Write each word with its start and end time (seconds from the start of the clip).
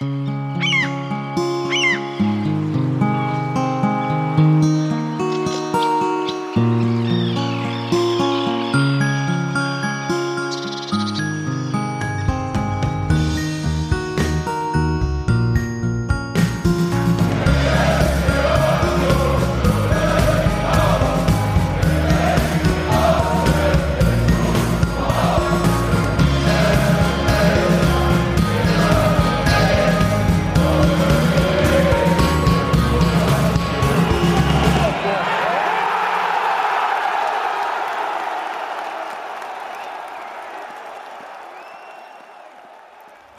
Mm-hmm. 0.00 0.27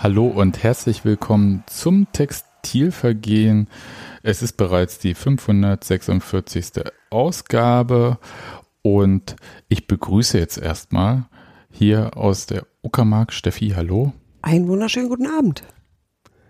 Hallo 0.10 0.26
und 0.26 0.64
herzlich 0.64 1.06
willkommen 1.06 1.64
zum 1.68 2.12
Textilvergehen. 2.12 3.68
Es 4.24 4.42
ist 4.42 4.58
bereits 4.58 4.98
die 4.98 5.14
546. 5.14 6.86
Ausgabe 7.12 8.18
und 8.82 9.36
ich 9.68 9.86
begrüße 9.86 10.40
jetzt 10.40 10.58
erstmal 10.58 11.28
hier 11.70 12.18
aus 12.18 12.48
der 12.48 12.66
Uckermark 12.82 13.32
Steffi. 13.32 13.74
Hallo. 13.76 14.12
Einen 14.42 14.68
wunderschönen 14.68 15.10
guten 15.10 15.28
Abend. 15.28 15.62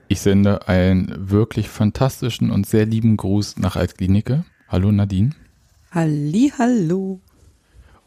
Ich 0.07 0.21
sende 0.21 0.69
einen 0.69 1.29
wirklich 1.29 1.67
fantastischen 1.67 2.51
und 2.51 2.65
sehr 2.65 2.85
lieben 2.85 3.17
Gruß 3.17 3.57
nach 3.57 3.75
Altklinike. 3.75 4.45
Hallo 4.69 4.89
Nadine. 4.89 5.31
Halli, 5.91 6.53
hallo. 6.57 7.19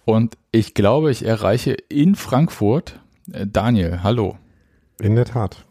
Und 0.06 0.38
ich 0.50 0.72
glaube, 0.72 1.10
ich 1.10 1.26
erreiche 1.26 1.72
in 1.90 2.14
Frankfurt 2.14 3.00
äh, 3.30 3.46
Daniel. 3.46 4.02
Hallo. 4.02 4.38
In 5.00 5.16
der 5.16 5.24
Tat. 5.24 5.64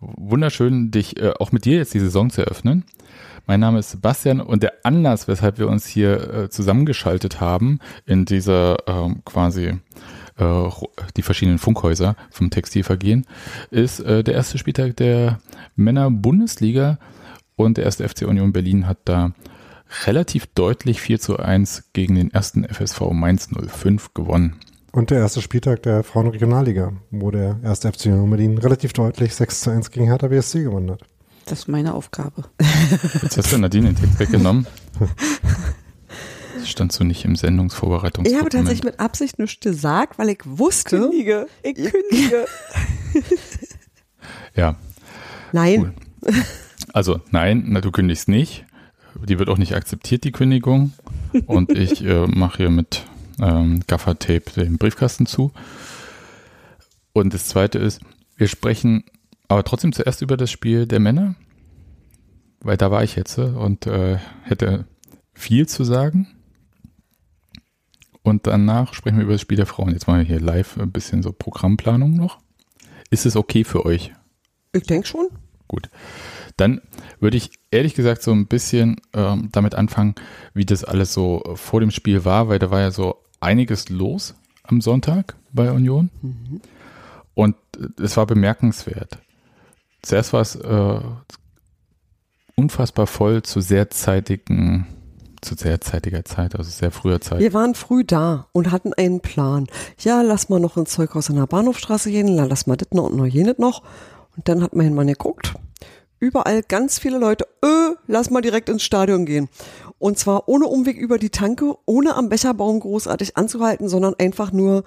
Wunderschön, 0.00 0.90
dich 0.90 1.20
äh, 1.20 1.32
auch 1.38 1.52
mit 1.52 1.64
dir 1.64 1.76
jetzt 1.76 1.94
die 1.94 2.00
Saison 2.00 2.30
zu 2.30 2.42
eröffnen. 2.42 2.84
Mein 3.46 3.60
Name 3.60 3.78
ist 3.78 3.90
Sebastian 3.90 4.40
und 4.40 4.62
der 4.62 4.72
Anlass, 4.84 5.28
weshalb 5.28 5.58
wir 5.58 5.68
uns 5.68 5.86
hier 5.86 6.34
äh, 6.34 6.50
zusammengeschaltet 6.50 7.40
haben 7.40 7.78
in 8.06 8.24
dieser 8.24 8.76
ähm, 8.88 9.22
quasi 9.24 9.78
äh, 10.38 10.70
die 11.16 11.22
verschiedenen 11.22 11.58
Funkhäuser 11.58 12.16
vom 12.30 12.50
Textilvergehen, 12.50 13.26
ist 13.70 14.00
äh, 14.00 14.24
der 14.24 14.34
erste 14.34 14.58
Spieltag 14.58 14.96
der 14.96 15.38
Männer-Bundesliga 15.76 16.98
und 17.56 17.76
der 17.76 17.84
erste 17.84 18.08
FC 18.08 18.22
Union 18.22 18.52
Berlin 18.52 18.86
hat 18.86 18.98
da 19.04 19.32
relativ 20.06 20.46
deutlich 20.46 21.00
4 21.00 21.20
zu 21.20 21.38
1 21.38 21.90
gegen 21.92 22.14
den 22.14 22.30
ersten 22.32 22.64
FSV 22.64 23.10
Mainz 23.12 23.48
05 23.48 24.14
gewonnen. 24.14 24.56
Und 24.92 25.10
der 25.10 25.20
erste 25.20 25.40
Spieltag 25.40 25.82
der 25.84 26.04
Frauenregionalliga, 26.04 26.92
wo 27.10 27.30
der 27.30 27.58
erste 27.64 27.90
FC 27.90 28.04
Berlin 28.04 28.58
relativ 28.58 28.92
deutlich 28.92 29.34
6 29.34 29.60
zu 29.60 29.70
1 29.70 29.90
gegen 29.90 30.06
Hertha 30.06 30.28
BSC 30.28 30.64
gewonnen 30.64 30.90
hat. 30.90 31.00
Das 31.46 31.60
ist 31.60 31.68
meine 31.68 31.94
Aufgabe. 31.94 32.44
Jetzt 33.22 33.38
hast 33.38 33.52
du 33.52 33.58
Nadine 33.58 33.94
den 33.94 33.96
Text 33.96 34.18
weggenommen. 34.20 34.66
Das 36.58 36.68
stand 36.70 36.92
so 36.92 37.04
nicht 37.04 37.24
im 37.24 37.36
Sendungsvorbereitungs. 37.36 38.30
Ich 38.30 38.36
habe 38.36 38.50
tatsächlich 38.50 38.84
mit 38.84 39.00
Absicht 39.00 39.38
nichts 39.38 39.60
gesagt, 39.60 40.18
weil 40.18 40.28
ich 40.28 40.40
wusste. 40.44 41.00
Kündige, 41.00 41.46
ich 41.62 41.74
kündige. 41.74 42.46
ja. 44.54 44.76
Nein. 45.52 45.94
Cool. 46.22 46.32
Also 46.92 47.20
nein, 47.30 47.64
na, 47.68 47.80
du 47.80 47.90
kündigst 47.90 48.28
nicht. 48.28 48.66
Die 49.26 49.38
wird 49.38 49.48
auch 49.48 49.58
nicht 49.58 49.74
akzeptiert, 49.74 50.24
die 50.24 50.32
Kündigung. 50.32 50.92
Und 51.46 51.70
ich 51.70 52.04
äh, 52.04 52.26
mache 52.26 52.58
hier 52.58 52.70
mit 52.70 53.04
ähm, 53.42 53.80
Gaffer-Tape 53.86 54.52
den 54.56 54.78
Briefkasten 54.78 55.26
zu. 55.26 55.52
Und 57.12 57.34
das 57.34 57.48
zweite 57.48 57.78
ist, 57.78 58.00
wir 58.36 58.48
sprechen 58.48 59.04
aber 59.48 59.64
trotzdem 59.64 59.92
zuerst 59.92 60.22
über 60.22 60.36
das 60.36 60.50
Spiel 60.50 60.86
der 60.86 61.00
Männer, 61.00 61.34
weil 62.60 62.78
da 62.78 62.90
war 62.90 63.04
ich 63.04 63.16
jetzt 63.16 63.38
und 63.38 63.86
äh, 63.86 64.16
hätte 64.44 64.86
viel 65.34 65.68
zu 65.68 65.84
sagen. 65.84 66.28
Und 68.22 68.46
danach 68.46 68.94
sprechen 68.94 69.16
wir 69.16 69.24
über 69.24 69.32
das 69.32 69.40
Spiel 69.40 69.56
der 69.56 69.66
Frauen. 69.66 69.92
Jetzt 69.92 70.06
machen 70.06 70.20
wir 70.20 70.26
hier 70.26 70.40
live 70.40 70.78
ein 70.78 70.92
bisschen 70.92 71.22
so 71.22 71.32
Programmplanung 71.32 72.14
noch. 72.14 72.38
Ist 73.10 73.26
es 73.26 73.36
okay 73.36 73.64
für 73.64 73.84
euch? 73.84 74.12
Ich 74.72 74.84
denke 74.84 75.06
schon. 75.06 75.28
Gut. 75.66 75.90
Dann 76.56 76.80
würde 77.18 77.36
ich 77.36 77.50
ehrlich 77.70 77.94
gesagt 77.94 78.22
so 78.22 78.30
ein 78.30 78.46
bisschen 78.46 79.00
ähm, 79.12 79.48
damit 79.52 79.74
anfangen, 79.74 80.14
wie 80.54 80.64
das 80.64 80.84
alles 80.84 81.12
so 81.12 81.42
vor 81.56 81.80
dem 81.80 81.90
Spiel 81.90 82.24
war, 82.24 82.48
weil 82.48 82.58
da 82.58 82.70
war 82.70 82.80
ja 82.80 82.90
so 82.90 83.16
einiges 83.42 83.88
los 83.88 84.34
am 84.64 84.80
Sonntag 84.80 85.36
bei 85.52 85.70
Union. 85.70 86.10
Mhm. 86.22 86.60
Und 87.34 87.56
es 88.00 88.16
war 88.16 88.26
bemerkenswert. 88.26 89.18
Zuerst 90.02 90.32
war 90.32 90.40
es 90.40 90.56
äh, 90.56 91.00
unfassbar 92.56 93.06
voll 93.06 93.42
zu 93.42 93.60
sehr 93.60 93.90
zeitigen, 93.90 94.86
zu 95.40 95.54
sehr 95.54 95.80
zeitiger 95.80 96.24
Zeit, 96.24 96.56
also 96.56 96.70
sehr 96.70 96.90
früher 96.90 97.20
Zeit. 97.20 97.40
Wir 97.40 97.52
waren 97.52 97.74
früh 97.74 98.04
da 98.04 98.48
und 98.52 98.70
hatten 98.70 98.92
einen 98.94 99.20
Plan. 99.20 99.66
Ja, 99.98 100.22
lass 100.22 100.48
mal 100.48 100.60
noch 100.60 100.76
ins 100.76 100.90
Zeughaus 100.90 101.28
in 101.28 101.36
der 101.36 101.46
Bahnhofstraße 101.46 102.10
gehen, 102.10 102.28
lass 102.28 102.66
mal 102.66 102.76
das 102.76 102.88
noch 102.92 103.10
und 103.10 103.16
noch 103.16 103.26
jenes 103.26 103.58
noch. 103.58 103.82
Und 104.36 104.48
dann 104.48 104.62
hat 104.62 104.74
man 104.74 104.84
hin 104.84 104.94
mal 104.94 105.06
geguckt. 105.06 105.54
Überall 106.22 106.62
ganz 106.62 107.00
viele 107.00 107.18
Leute, 107.18 107.48
öh, 107.64 107.96
lass 108.06 108.30
mal 108.30 108.42
direkt 108.42 108.68
ins 108.68 108.84
Stadion 108.84 109.26
gehen. 109.26 109.48
Und 109.98 110.20
zwar 110.20 110.48
ohne 110.48 110.66
Umweg 110.66 110.96
über 110.96 111.18
die 111.18 111.30
Tanke, 111.30 111.74
ohne 111.84 112.14
am 112.14 112.28
Becherbaum 112.28 112.78
großartig 112.78 113.36
anzuhalten, 113.36 113.88
sondern 113.88 114.14
einfach 114.14 114.52
nur 114.52 114.84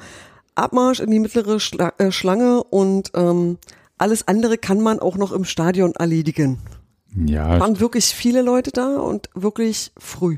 Abmarsch 0.56 1.02
in 1.02 1.12
die 1.12 1.20
mittlere 1.20 1.60
Schla 1.60 1.92
äh, 1.98 2.14
Schlange 2.14 2.64
und 2.64 3.12
ähm, 3.16 3.58
alles 3.98 4.30
andere 4.30 4.58
kann 4.58 4.80
man 4.80 5.00
auch 5.00 5.18
noch 5.18 5.34
im 5.34 5.44
Stadion 5.44 5.92
erledigen. 5.92 6.60
Ja. 7.14 7.60
Waren 7.60 7.82
wirklich 7.82 8.06
viele 8.06 8.42
Leute 8.42 8.72
da 8.72 8.96
und 8.96 9.30
wirklich 9.34 9.92
früh. 9.98 10.38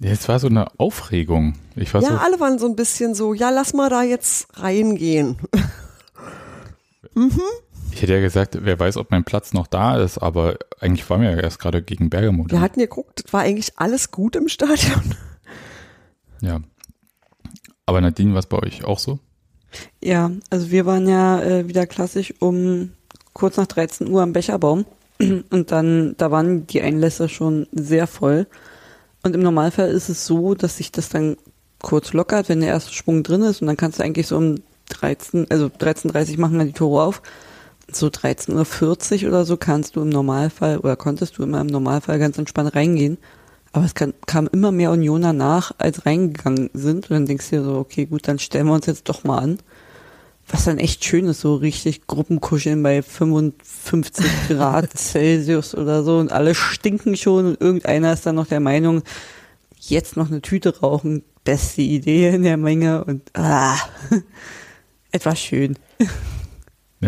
Ja, 0.00 0.10
es 0.10 0.28
war 0.28 0.38
so 0.38 0.48
eine 0.48 0.66
Aufregung. 0.78 1.54
Ich 1.76 1.94
war 1.94 2.02
ja, 2.02 2.08
so, 2.08 2.14
alle 2.16 2.40
waren 2.40 2.58
so 2.58 2.66
ein 2.66 2.76
bisschen 2.76 3.14
so, 3.14 3.32
ja, 3.32 3.48
lass 3.48 3.72
mal 3.72 3.88
da 3.88 4.02
jetzt 4.02 4.48
reingehen. 4.58 5.38
mhm. 7.14 7.40
Ich 7.92 8.00
hätte 8.00 8.14
ja 8.14 8.20
gesagt, 8.20 8.58
wer 8.60 8.78
weiß, 8.78 8.96
ob 8.96 9.10
mein 9.10 9.24
Platz 9.24 9.52
noch 9.52 9.66
da 9.66 9.96
ist, 9.98 10.18
aber 10.18 10.56
eigentlich 10.80 11.08
waren 11.10 11.20
wir 11.20 11.30
ja 11.30 11.40
erst 11.40 11.58
gerade 11.58 11.82
gegen 11.82 12.10
Bergamo. 12.10 12.46
Wir 12.48 12.60
hatten 12.60 12.80
ja 12.80 12.86
geguckt, 12.86 13.24
war 13.30 13.42
eigentlich 13.42 13.72
alles 13.76 14.10
gut 14.10 14.34
im 14.34 14.48
Stadion. 14.48 15.14
Ja. 16.40 16.60
Aber 17.86 18.00
Nadine, 18.00 18.34
was 18.34 18.46
bei 18.46 18.58
euch 18.58 18.84
auch 18.84 18.98
so? 18.98 19.18
Ja, 20.02 20.30
also 20.50 20.70
wir 20.70 20.86
waren 20.86 21.08
ja 21.08 21.40
äh, 21.42 21.68
wieder 21.68 21.86
klassisch 21.86 22.34
um 22.40 22.92
kurz 23.32 23.56
nach 23.56 23.66
13 23.66 24.08
Uhr 24.08 24.22
am 24.22 24.32
Becherbaum 24.32 24.84
und 25.20 25.70
dann, 25.70 26.14
da 26.18 26.30
waren 26.30 26.66
die 26.66 26.82
Einlässe 26.82 27.28
schon 27.28 27.66
sehr 27.72 28.06
voll. 28.06 28.46
Und 29.22 29.34
im 29.34 29.42
Normalfall 29.42 29.90
ist 29.90 30.08
es 30.08 30.26
so, 30.26 30.54
dass 30.54 30.78
sich 30.78 30.90
das 30.90 31.08
dann 31.10 31.36
kurz 31.80 32.12
lockert, 32.12 32.48
wenn 32.48 32.60
der 32.60 32.70
erste 32.70 32.92
Sprung 32.92 33.22
drin 33.22 33.42
ist 33.42 33.60
und 33.60 33.68
dann 33.68 33.76
kannst 33.76 33.98
du 33.98 34.02
eigentlich 34.02 34.26
so 34.26 34.36
um 34.36 34.56
13, 34.88 35.46
also 35.50 35.66
13.30 35.66 36.40
machen 36.40 36.58
dann 36.58 36.66
die 36.66 36.72
Tore 36.72 37.04
auf 37.04 37.22
so 37.90 38.06
13.40 38.08 39.22
Uhr 39.24 39.28
oder 39.28 39.44
so 39.44 39.56
kannst 39.56 39.96
du 39.96 40.02
im 40.02 40.08
Normalfall 40.08 40.78
oder 40.78 40.96
konntest 40.96 41.38
du 41.38 41.42
immer 41.42 41.60
im 41.60 41.66
Normalfall 41.66 42.18
ganz 42.18 42.38
entspannt 42.38 42.74
reingehen. 42.74 43.18
Aber 43.72 43.84
es 43.84 43.94
kann, 43.94 44.12
kam 44.26 44.48
immer 44.52 44.70
mehr 44.70 44.90
Unioner 44.90 45.32
nach, 45.32 45.72
als 45.78 46.04
reingegangen 46.04 46.70
sind. 46.74 47.10
Und 47.10 47.14
dann 47.14 47.26
denkst 47.26 47.50
du 47.50 47.56
dir 47.56 47.64
so, 47.64 47.78
okay, 47.78 48.04
gut, 48.04 48.28
dann 48.28 48.38
stellen 48.38 48.66
wir 48.66 48.74
uns 48.74 48.86
jetzt 48.86 49.08
doch 49.08 49.24
mal 49.24 49.38
an. 49.38 49.58
Was 50.48 50.64
dann 50.64 50.78
echt 50.78 51.04
schön 51.04 51.26
ist, 51.26 51.40
so 51.40 51.54
richtig 51.54 52.06
Gruppenkuscheln 52.06 52.82
bei 52.82 53.00
55 53.02 54.26
Grad 54.48 54.90
Celsius 54.96 55.74
oder 55.74 56.02
so 56.02 56.18
und 56.18 56.32
alle 56.32 56.54
stinken 56.54 57.16
schon 57.16 57.46
und 57.46 57.60
irgendeiner 57.60 58.12
ist 58.12 58.26
dann 58.26 58.34
noch 58.34 58.48
der 58.48 58.58
Meinung, 58.58 59.02
jetzt 59.78 60.16
noch 60.16 60.26
eine 60.26 60.42
Tüte 60.42 60.80
rauchen, 60.80 61.22
beste 61.44 61.82
Idee 61.82 62.30
in 62.30 62.42
der 62.42 62.56
Menge 62.56 63.04
und 63.04 63.22
ah, 63.34 63.76
etwas 65.12 65.38
schön. 65.38 65.78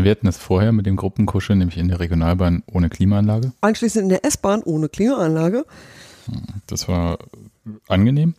Wir 0.02 0.10
hatten 0.10 0.26
das 0.26 0.38
vorher 0.38 0.72
mit 0.72 0.86
dem 0.86 0.96
Gruppenkuscheln, 0.96 1.58
nämlich 1.58 1.78
in 1.78 1.88
der 1.88 2.00
Regionalbahn 2.00 2.64
ohne 2.66 2.88
Klimaanlage. 2.88 3.52
Anschließend 3.60 4.02
in 4.02 4.08
der 4.08 4.24
S-Bahn 4.24 4.62
ohne 4.64 4.88
Klimaanlage. 4.88 5.64
Das 6.66 6.88
war 6.88 7.18
angenehm. 7.86 8.34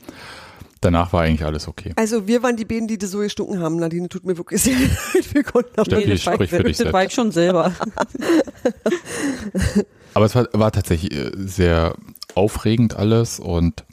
Danach 0.81 1.13
war 1.13 1.23
eigentlich 1.23 1.45
alles 1.45 1.67
okay. 1.67 1.93
Also 1.95 2.27
wir 2.27 2.43
waren 2.43 2.57
die 2.57 2.65
Bäden, 2.65 2.87
die 2.87 2.97
das 2.97 3.11
so 3.11 3.19
gestunken 3.19 3.59
haben. 3.59 3.77
Nadine 3.77 4.09
tut 4.09 4.25
mir 4.25 4.37
wirklich 4.37 4.61
sehr 4.63 4.77
leid. 4.77 5.33
Wir 5.33 5.43
konnten 5.43 5.79
auch 5.79 5.87
nee, 5.87 6.05
das 6.05 6.21
sprich 6.21 6.49
für 6.49 6.63
dich 6.63 6.77
das 6.77 7.05
ich 7.05 7.13
schon 7.13 7.31
selber. 7.31 7.73
Aber 10.13 10.25
es 10.25 10.35
war, 10.35 10.47
war 10.51 10.71
tatsächlich 10.71 11.13
äh, 11.13 11.31
sehr 11.35 11.95
aufregend 12.35 12.97
alles 12.97 13.39
und 13.39 13.85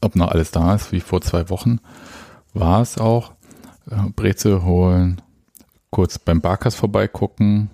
ob 0.00 0.16
noch 0.16 0.28
alles 0.28 0.50
da 0.50 0.74
ist, 0.74 0.92
wie 0.92 1.00
vor 1.00 1.22
zwei 1.22 1.48
Wochen, 1.50 1.80
war 2.52 2.82
es 2.82 2.98
auch. 2.98 3.32
Äh, 3.90 4.10
Brezel 4.14 4.64
holen, 4.64 5.22
kurz 5.90 6.18
beim 6.18 6.40
Barkas 6.40 6.74
vorbeigucken, 6.74 7.70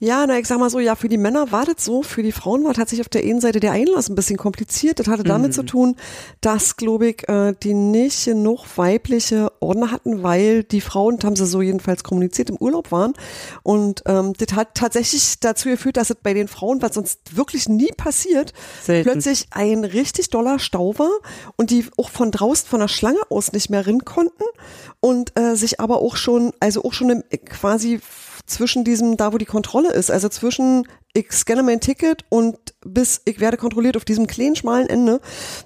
Ja, 0.00 0.26
na, 0.26 0.38
ich 0.38 0.46
sag 0.46 0.58
mal 0.58 0.68
so, 0.70 0.80
ja, 0.80 0.96
für 0.96 1.08
die 1.08 1.16
Männer 1.16 1.50
war 1.52 1.64
das 1.64 1.84
so, 1.84 2.02
für 2.02 2.22
die 2.22 2.32
Frauen 2.32 2.64
war 2.64 2.74
tatsächlich 2.74 3.06
auf 3.06 3.08
der 3.08 3.22
einen 3.22 3.40
Seite 3.40 3.60
der 3.60 3.72
Einlass 3.72 4.08
ein 4.08 4.16
bisschen 4.16 4.36
kompliziert. 4.36 4.98
Das 4.98 5.06
hatte 5.06 5.22
damit 5.22 5.50
Mhm. 5.50 5.54
zu 5.54 5.62
tun, 5.62 5.96
dass, 6.40 6.76
glaube 6.76 7.08
ich, 7.10 7.28
äh, 7.28 7.54
die 7.62 7.74
nicht 7.74 8.24
genug 8.24 8.64
weibliche 8.76 9.52
Ordner 9.60 9.92
hatten, 9.92 10.22
weil 10.22 10.64
die 10.64 10.80
Frauen, 10.80 11.16
das 11.16 11.24
haben 11.26 11.36
sie 11.36 11.46
so 11.46 11.62
jedenfalls 11.62 12.02
kommuniziert, 12.02 12.50
im 12.50 12.56
Urlaub 12.56 12.90
waren. 12.92 13.14
Und 13.62 14.02
ähm, 14.06 14.32
das 14.36 14.54
hat 14.56 14.74
tatsächlich 14.74 15.38
dazu 15.40 15.68
geführt, 15.68 15.96
dass 15.96 16.10
es 16.10 16.16
bei 16.22 16.34
den 16.34 16.48
Frauen, 16.48 16.82
was 16.82 16.94
sonst 16.96 17.36
wirklich 17.36 17.68
nie 17.68 17.92
passiert, 17.96 18.52
Selten. 18.82 19.08
plötzlich 19.10 19.46
ein 19.52 19.84
richtig 19.84 20.28
doller 20.28 20.58
Stau 20.58 20.98
war 20.98 21.12
und 21.56 21.70
die 21.70 21.86
auch 21.96 22.10
von 22.10 22.30
draußen 22.32 22.68
von 22.68 22.80
der 22.80 22.88
Schlange 22.88 23.20
aus 23.30 23.52
nicht 23.52 23.70
mehr 23.70 23.86
rein 23.86 24.04
konnten 24.04 24.42
und 25.00 25.38
äh, 25.38 25.54
sich 25.54 25.78
aber 25.80 26.02
auch 26.02 26.16
schon, 26.16 26.52
also 26.60 26.82
auch 26.84 26.92
schon 26.92 27.10
im, 27.10 27.22
quasi 27.46 28.00
zwischen 28.46 28.84
diesem, 28.84 29.16
da 29.16 29.32
wo 29.32 29.38
die 29.38 29.44
Kontrolle 29.44 29.92
ist, 29.92 30.10
also 30.10 30.28
zwischen 30.28 30.86
ich 31.16 31.30
scanne 31.32 31.62
mein 31.62 31.80
Ticket 31.80 32.24
und 32.28 32.56
bis 32.84 33.22
ich 33.24 33.38
werde 33.38 33.56
kontrolliert 33.56 33.96
auf 33.96 34.04
diesem 34.04 34.26
kleinen 34.26 34.56
schmalen 34.56 34.88
Ende, 34.88 35.20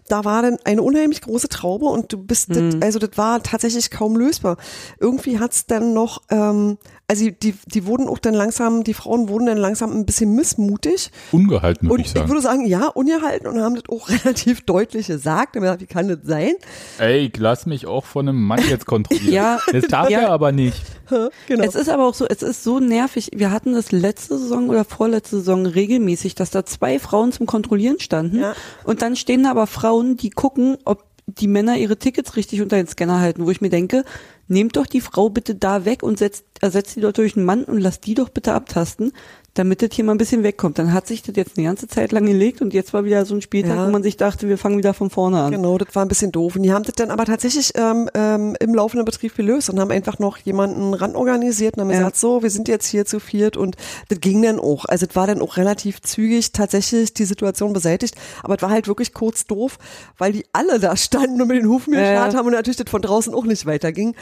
da 0.07 0.25
war 0.25 0.43
dann 0.43 0.59
eine 0.65 0.83
unheimlich 0.83 1.23
große 1.23 1.49
Traube 1.49 1.87
und 1.87 2.13
du 2.13 2.19
bist, 2.19 2.55
das, 2.55 2.77
also 2.83 2.99
das 2.99 3.11
war 3.17 3.43
tatsächlich 3.43 3.91
kaum 3.91 4.17
lösbar. 4.17 4.59
Irgendwie 5.01 5.39
hat's 5.39 5.67
dann 5.67 5.95
noch, 5.95 6.23
ähm, 6.31 6.77
also 7.09 7.31
die, 7.31 7.55
die 7.65 7.87
wurden 7.87 8.09
auch 8.09 8.19
dann 8.19 8.35
langsam, 8.35 8.85
die 8.85 8.93
Frauen 8.93 9.31
wurden 9.31 9.47
dann 9.47 9.57
langsam 9.57 9.91
ein 9.93 10.05
bisschen 10.05 10.35
missmutig 10.35 11.11
Ungehalten, 11.33 11.89
würde 11.89 11.95
und 11.95 12.01
ich 12.01 12.07
ich, 12.09 12.13
sagen. 12.13 12.29
würde 12.29 12.43
sagen, 12.43 12.67
ja, 12.67 12.87
ungehalten 12.89 13.47
und 13.49 13.61
haben 13.61 13.75
das 13.75 13.85
auch 13.89 14.09
relativ 14.25 14.61
deutlich 14.67 15.07
gesagt. 15.07 15.57
Und 15.57 15.63
ich 15.63 15.71
gedacht, 15.71 15.81
Wie 15.81 15.87
kann 15.87 16.09
das 16.09 16.19
sein? 16.25 16.53
Ey, 16.99 17.27
ich 17.27 17.37
lass 17.39 17.65
mich 17.65 17.87
auch 17.87 18.05
von 18.05 18.29
einem 18.29 18.43
Mann 18.43 18.61
jetzt 18.69 18.85
kontrollieren. 18.85 19.33
Ja, 19.39 19.59
Das 19.73 19.87
darf 19.87 20.11
ja. 20.11 20.21
er 20.21 20.31
aber 20.31 20.53
nicht. 20.53 20.83
Genau. 21.47 21.65
Es 21.65 21.75
ist 21.75 21.89
aber 21.89 22.07
auch 22.07 22.13
so, 22.13 22.27
es 22.27 22.43
ist 22.43 22.63
so 22.63 22.81
nervig. 22.81 23.31
Wir 23.35 23.51
hatten 23.51 23.73
das 23.73 23.93
letzte 23.93 24.39
Saison 24.39 24.69
oder 24.69 24.85
vorletzte 24.85 25.38
Saison 25.39 25.67
regelmäßig, 25.67 26.35
dass 26.35 26.51
da 26.51 26.65
zwei 26.65 26.99
Frauen 26.99 27.33
zum 27.33 27.47
Kontrollieren 27.47 28.01
standen. 28.01 28.41
Ja. 28.41 28.55
Und 28.85 29.03
dann 29.03 29.17
stehen 29.17 29.45
da 29.45 29.51
aber 29.51 29.67
Frauen, 29.67 30.17
die 30.17 30.31
gucken, 30.31 30.79
ob 30.85 31.05
die 31.27 31.49
Männer 31.49 31.77
ihre 31.77 31.99
Tickets 31.99 32.37
richtig 32.37 32.63
unter 32.63 32.77
den 32.77 32.87
Scanner 32.87 33.21
halten, 33.21 33.45
wo 33.45 33.51
ich 33.51 33.61
mir 33.61 33.69
denke, 33.69 34.05
nehmt 34.47 34.77
doch 34.77 34.87
die 34.87 35.03
Frau 35.03 35.29
bitte 35.29 35.55
da 35.55 35.85
weg 35.85 36.03
und 36.03 36.19
setzt, 36.19 36.45
ersetzt 36.61 36.97
die 36.97 37.01
dort 37.01 37.19
durch 37.19 37.37
einen 37.37 37.45
Mann 37.45 37.65
und 37.65 37.81
lasst 37.81 38.07
die 38.07 38.15
doch 38.15 38.31
bitte 38.31 38.55
abtasten, 38.55 39.13
damit 39.55 39.83
das 39.83 39.91
hier 39.93 40.05
mal 40.05 40.13
ein 40.13 40.19
bisschen 40.19 40.45
wegkommt. 40.45 40.79
Dann 40.79 40.93
hat 40.93 41.09
sich 41.09 41.23
das 41.23 41.35
jetzt 41.35 41.57
eine 41.59 41.67
ganze 41.67 41.89
Zeit 41.89 42.13
lang 42.13 42.27
gelegt 42.27 42.63
und 42.63 42.73
jetzt 42.75 42.93
war 42.95 43.05
wieder 43.05 43.25
so 43.25 43.35
ein 43.35 43.43
Spieltag, 43.43 43.77
Ja. 43.77 43.87
wo 43.87 43.91
man 43.91 44.05
sich 44.05 44.17
dachte, 44.17 44.49
wir 44.49 44.57
fangen 44.57 44.79
wieder 44.79 44.95
von 44.95 45.11
vorne 45.11 45.41
an. 45.41 45.51
Genau, 45.51 45.79
das 45.79 45.89
war 45.97 46.05
ein 46.05 46.09
bisschen 46.09 46.31
doof. 46.31 46.55
Und 46.55 46.63
die 46.63 46.73
haben 46.73 46.85
das 46.85 46.95
dann 46.95 47.11
aber 47.11 47.25
tatsächlich 47.25 47.73
ähm, 47.75 48.09
ähm, 48.15 48.57
im 48.61 48.73
laufenden 48.75 49.05
Betrieb 49.05 49.35
gelöst 49.35 49.69
und 49.69 49.81
haben 49.81 49.91
einfach 49.91 50.21
noch 50.21 50.39
jemanden 50.39 50.95
ranorganisiert 50.95 51.77
und 51.77 51.81
haben 51.83 51.91
Ja. 51.91 51.99
gesagt, 51.99 52.17
so, 52.17 52.43
wir 52.45 52.51
sind 52.51 52.69
jetzt 52.69 52.87
hier 52.87 53.05
zu 53.05 53.19
viert 53.19 53.57
und 53.57 53.75
das 54.09 54.21
ging 54.21 54.43
dann 54.43 54.61
auch. 54.61 54.85
Also 54.85 55.07
es 55.09 55.17
war 55.17 55.27
dann 55.27 55.41
auch 55.43 55.57
relativ 55.57 56.03
zügig 56.03 56.53
tatsächlich 56.53 57.13
die 57.15 57.25
Situation 57.25 57.73
beseitigt, 57.73 58.15
aber 58.45 58.55
es 58.57 58.63
war 58.63 58.71
halt 58.71 58.87
wirklich 58.87 59.13
kurz 59.13 59.45
doof, 59.47 59.79
weil 60.19 60.33
die 60.33 60.45
alle 60.53 60.79
da 60.79 60.97
standen 60.97 61.43
und 61.43 61.49
mit 61.49 61.57
den 61.59 61.69
Hufen 61.69 61.95
Ja, 61.95 62.01
ja. 62.13 62.33
haben 62.33 62.47
und 62.47 62.53
natürlich 62.53 62.77
das 62.77 62.89
von 62.89 63.03
draußen 63.03 63.35
auch 63.35 63.45
nicht 63.45 63.67
weiterging. 63.67 64.15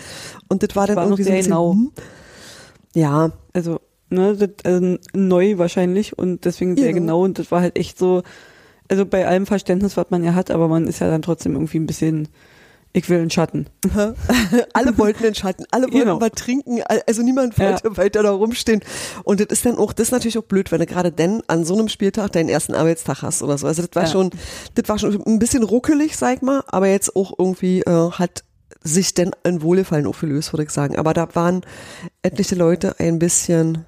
Und 0.48 0.62
das 0.62 0.74
war 0.74 0.86
dann 0.86 0.96
War 0.96 1.04
noch 1.04 1.18
irgendwie 1.18 1.24
so 1.24 1.28
ein 1.30 1.32
sehr 1.32 1.38
bisschen, 1.40 1.50
genau. 1.52 1.72
hm. 1.72 1.92
Ja, 2.94 3.30
Also, 3.52 3.80
ne, 4.10 4.36
das, 4.36 4.50
äh, 4.72 4.98
neu 5.14 5.58
wahrscheinlich 5.58 6.18
und 6.18 6.44
deswegen 6.44 6.76
sehr 6.76 6.86
Ja. 6.86 6.92
genau 6.92 7.22
und 7.24 7.38
das 7.38 7.50
war 7.50 7.60
halt 7.60 7.78
echt 7.78 7.98
so, 7.98 8.22
also 8.88 9.04
bei 9.06 9.26
allem 9.26 9.46
Verständnis, 9.46 9.96
was 9.96 10.06
man 10.10 10.22
ja 10.24 10.34
hat, 10.34 10.50
aber 10.50 10.68
man 10.68 10.86
ist 10.86 11.00
ja 11.00 11.08
dann 11.10 11.22
trotzdem 11.22 11.52
irgendwie 11.54 11.78
ein 11.78 11.86
bisschen, 11.86 12.28
ich 12.92 13.08
will 13.10 13.18
einen 13.18 13.30
Schatten. 13.30 13.66
alle 14.72 14.96
wollten 14.96 15.22
den 15.24 15.34
Schatten, 15.34 15.64
alle 15.70 15.84
wollten 15.86 15.98
Genau. 15.98 16.20
was 16.20 16.30
trinken, 16.36 16.80
al- 16.84 17.02
also 17.06 17.22
niemand 17.22 17.58
wollte 17.58 17.96
weiter 17.96 18.22
da 18.22 18.30
rumstehen. 18.30 18.80
Und 19.24 19.40
das 19.40 19.48
ist 19.50 19.66
dann 19.66 19.76
auch, 19.76 19.92
das 19.92 20.08
ist 20.08 20.12
natürlich 20.12 20.38
auch 20.38 20.44
blöd, 20.44 20.70
wenn 20.72 20.78
du 20.80 20.86
gerade 20.86 21.12
denn 21.12 21.42
an 21.48 21.64
so 21.64 21.74
einem 21.74 21.88
Spieltag 21.88 22.32
deinen 22.32 22.48
ersten 22.48 22.74
Arbeitstag 22.74 23.22
hast 23.22 23.42
oder 23.42 23.58
so. 23.58 23.66
Also 23.66 23.82
das 23.82 23.90
war 23.94 24.04
Ja. 24.04 24.08
schon, 24.10 24.30
das 24.76 24.88
war 24.88 24.98
schon 24.98 25.20
ein 25.26 25.38
bisschen 25.38 25.62
ruckelig, 25.62 26.16
sag 26.16 26.36
ich 26.36 26.42
mal, 26.42 26.62
aber 26.68 26.86
jetzt 26.88 27.16
auch 27.16 27.34
irgendwie 27.38 27.80
äh, 27.82 28.10
hat 28.12 28.44
sich 28.82 29.14
denn 29.14 29.32
ein 29.42 29.62
Wohlgefallen 29.62 30.06
aufgelöst, 30.06 30.52
würde 30.52 30.62
ich 30.62 30.70
sagen. 30.70 30.96
Aber 30.96 31.12
da 31.12 31.28
waren 31.34 31.62
etliche 32.22 32.54
Leute 32.54 32.98
ein 33.00 33.18
bisschen 33.18 33.84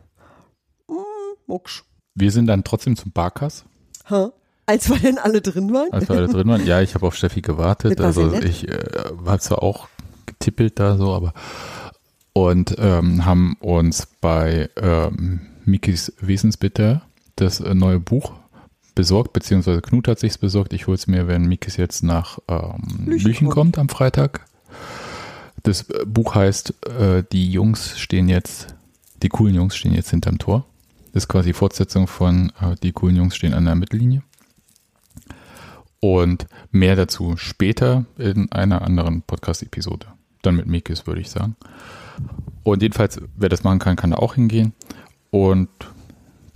mucksch. 1.48 1.82
Wir 2.14 2.30
sind 2.30 2.46
dann 2.46 2.64
trotzdem 2.64 2.96
zum 2.96 3.12
Barkas, 3.12 3.64
Ha? 4.10 4.32
Als 4.66 4.90
wir 4.90 4.98
denn 4.98 5.18
alle 5.18 5.40
drin 5.40 5.72
waren. 5.72 5.90
als 5.92 6.08
wir 6.08 6.16
alle 6.16 6.28
drin 6.28 6.46
waren. 6.48 6.66
Ja, 6.66 6.80
ich 6.82 6.94
habe 6.94 7.06
auf 7.06 7.14
Steffi 7.14 7.40
gewartet. 7.40 8.00
Also 8.00 8.32
ich 8.34 8.68
äh, 8.68 8.78
habe 9.24 9.38
zwar 9.38 9.62
auch 9.62 9.88
getippelt 10.26 10.78
da 10.78 10.96
so, 10.96 11.14
aber 11.14 11.32
und 12.34 12.76
ähm, 12.78 13.24
haben 13.24 13.56
uns 13.60 14.06
bei 14.20 14.68
ähm, 14.76 15.40
Mikis 15.64 16.12
Wesensbitter 16.20 17.02
das 17.36 17.60
äh, 17.60 17.74
neue 17.74 17.98
Buch 17.98 18.32
besorgt, 18.94 19.32
beziehungsweise 19.32 19.80
Knut 19.80 20.06
hat 20.06 20.18
sich's 20.18 20.38
besorgt. 20.38 20.72
Ich 20.72 20.86
hole 20.86 20.96
es 20.96 21.06
mir, 21.06 21.28
wenn 21.28 21.46
Mikis 21.46 21.76
jetzt 21.76 22.02
nach 22.02 22.38
ähm, 22.48 23.06
Lüchen 23.06 23.48
kommt 23.48 23.78
am 23.78 23.88
Freitag. 23.88 24.46
Das 25.62 25.88
äh, 25.88 26.04
Buch 26.04 26.34
heißt, 26.34 26.74
äh, 26.86 27.24
die 27.32 27.50
Jungs 27.50 27.98
stehen 27.98 28.28
jetzt, 28.28 28.74
die 29.22 29.30
coolen 29.30 29.54
Jungs 29.54 29.76
stehen 29.76 29.94
jetzt 29.94 30.10
hinterm 30.10 30.38
Tor. 30.38 30.66
Das 31.12 31.24
ist 31.24 31.28
quasi 31.28 31.52
Fortsetzung 31.52 32.06
von 32.06 32.52
äh, 32.60 32.74
Die 32.82 32.92
coolen 32.92 33.16
Jungs 33.16 33.36
stehen 33.36 33.54
an 33.54 33.64
der 33.64 33.74
Mittellinie. 33.74 34.22
Und 36.00 36.46
mehr 36.70 36.94
dazu 36.94 37.36
später 37.36 38.04
in 38.18 38.52
einer 38.52 38.82
anderen 38.82 39.22
Podcast-Episode. 39.22 40.06
Dann 40.42 40.56
mit 40.56 40.66
Mikis, 40.66 41.06
würde 41.06 41.20
ich 41.20 41.30
sagen. 41.30 41.56
Und 42.62 42.82
jedenfalls, 42.82 43.20
wer 43.36 43.48
das 43.48 43.64
machen 43.64 43.80
kann, 43.80 43.96
kann 43.96 44.12
da 44.12 44.18
auch 44.18 44.34
hingehen. 44.34 44.74
Und 45.30 45.68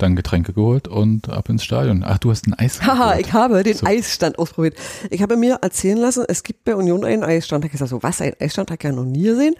dann 0.03 0.15
Getränke 0.15 0.53
geholt 0.53 0.87
und 0.87 1.29
ab 1.29 1.49
ins 1.49 1.63
Stadion. 1.63 2.03
Ach, 2.05 2.17
du 2.19 2.29
hast 2.29 2.45
ein 2.45 2.53
Eis 2.53 2.81
Haha, 2.81 3.17
ich 3.17 3.33
habe 3.33 3.63
den 3.63 3.77
So. 3.77 3.87
Eisstand 3.87 4.37
ausprobiert. 4.37 4.75
Ich 5.09 5.21
habe 5.21 5.37
mir 5.37 5.59
erzählen 5.61 5.97
lassen, 5.97 6.25
es 6.27 6.43
gibt 6.43 6.65
bei 6.65 6.75
Union 6.75 7.03
einen 7.05 7.23
Eisstand. 7.23 7.65
Ich 7.65 7.71
gesagt, 7.71 7.89
so 7.89 8.03
was, 8.03 8.21
ein 8.21 8.33
Eisstand, 8.39 8.69
habe 8.69 8.77
ich 8.79 8.83
ja 8.83 8.91
noch 8.91 9.05
nie 9.05 9.23
gesehen. 9.23 9.55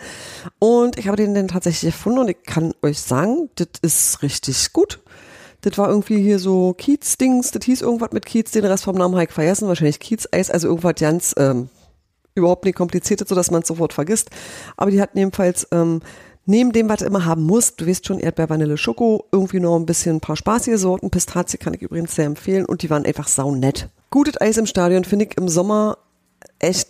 Und 0.60 1.00
ich 1.00 1.08
habe 1.08 1.18
den 1.18 1.34
dann 1.34 1.48
tatsächlich 1.48 1.94
gefunden 1.94 2.20
und 2.20 2.30
ich 2.30 2.44
kann 2.46 2.74
euch 2.84 3.00
sagen, 3.00 3.50
das 3.56 3.68
ist 3.82 4.22
richtig 4.22 4.74
gut. 4.74 5.00
Das 5.62 5.78
war 5.78 5.90
irgendwie 5.90 6.22
hier 6.22 6.40
so 6.40 6.74
Kiez-Dings, 6.74 7.52
das 7.52 7.64
hieß 7.64 7.82
irgendwas 7.82 8.12
mit 8.12 8.26
Kiez, 8.26 8.52
den 8.52 8.66
Rest 8.66 8.84
vom 8.84 8.98
Namen 8.98 9.16
habe 9.16 9.24
ich 9.24 9.32
vergessen, 9.32 9.70
wahrscheinlich 9.70 10.00
Kiez-Eis, 10.00 10.52
also 10.52 10.68
irgendwas 10.68 10.96
ganz 10.96 11.34
ähm, 11.38 11.70
überhaupt 12.36 12.66
nicht 12.66 12.76
kompliziertes, 12.76 13.30
so 13.30 13.36
dass 13.36 13.50
man 13.50 13.62
es 13.62 13.70
sofort 13.70 13.94
vergisst. 13.94 14.30
Aber 14.76 14.92
die 14.92 15.02
hatten 15.02 15.18
jedenfalls 15.18 15.68
ähm, 15.72 16.02
neben 16.46 16.72
dem, 16.72 16.90
was 16.90 17.00
du 17.00 17.06
immer 17.06 17.26
haben 17.26 17.44
musst, 17.44 17.82
du 17.82 17.88
weißt 17.88 18.06
schon, 18.06 18.20
Erdbeer, 18.20 18.50
Vanille, 18.50 18.78
Schoko, 18.78 19.26
irgendwie 19.32 19.60
noch 19.60 19.76
ein 19.78 19.86
bisschen 19.86 20.18
ein 20.18 20.22
paar 20.22 20.36
spaßige 20.36 20.78
Sorten. 20.78 21.10
Pistazie 21.10 21.58
kann 21.58 21.74
ich 21.74 21.82
übrigens 21.82 22.16
sehr 22.16 22.26
empfehlen 22.26 22.66
und 22.66 22.82
die 22.82 22.90
waren 22.90 23.06
einfach 23.06 23.28
saunett. 23.28 23.90
Gutes 24.10 24.40
Eis 24.40 24.58
im 24.58 24.66
Stadion 24.66 25.06
finde 25.06 25.26
ich 25.26 25.38
im 25.38 25.48
Sommer 25.48 25.98
echt 26.60 26.90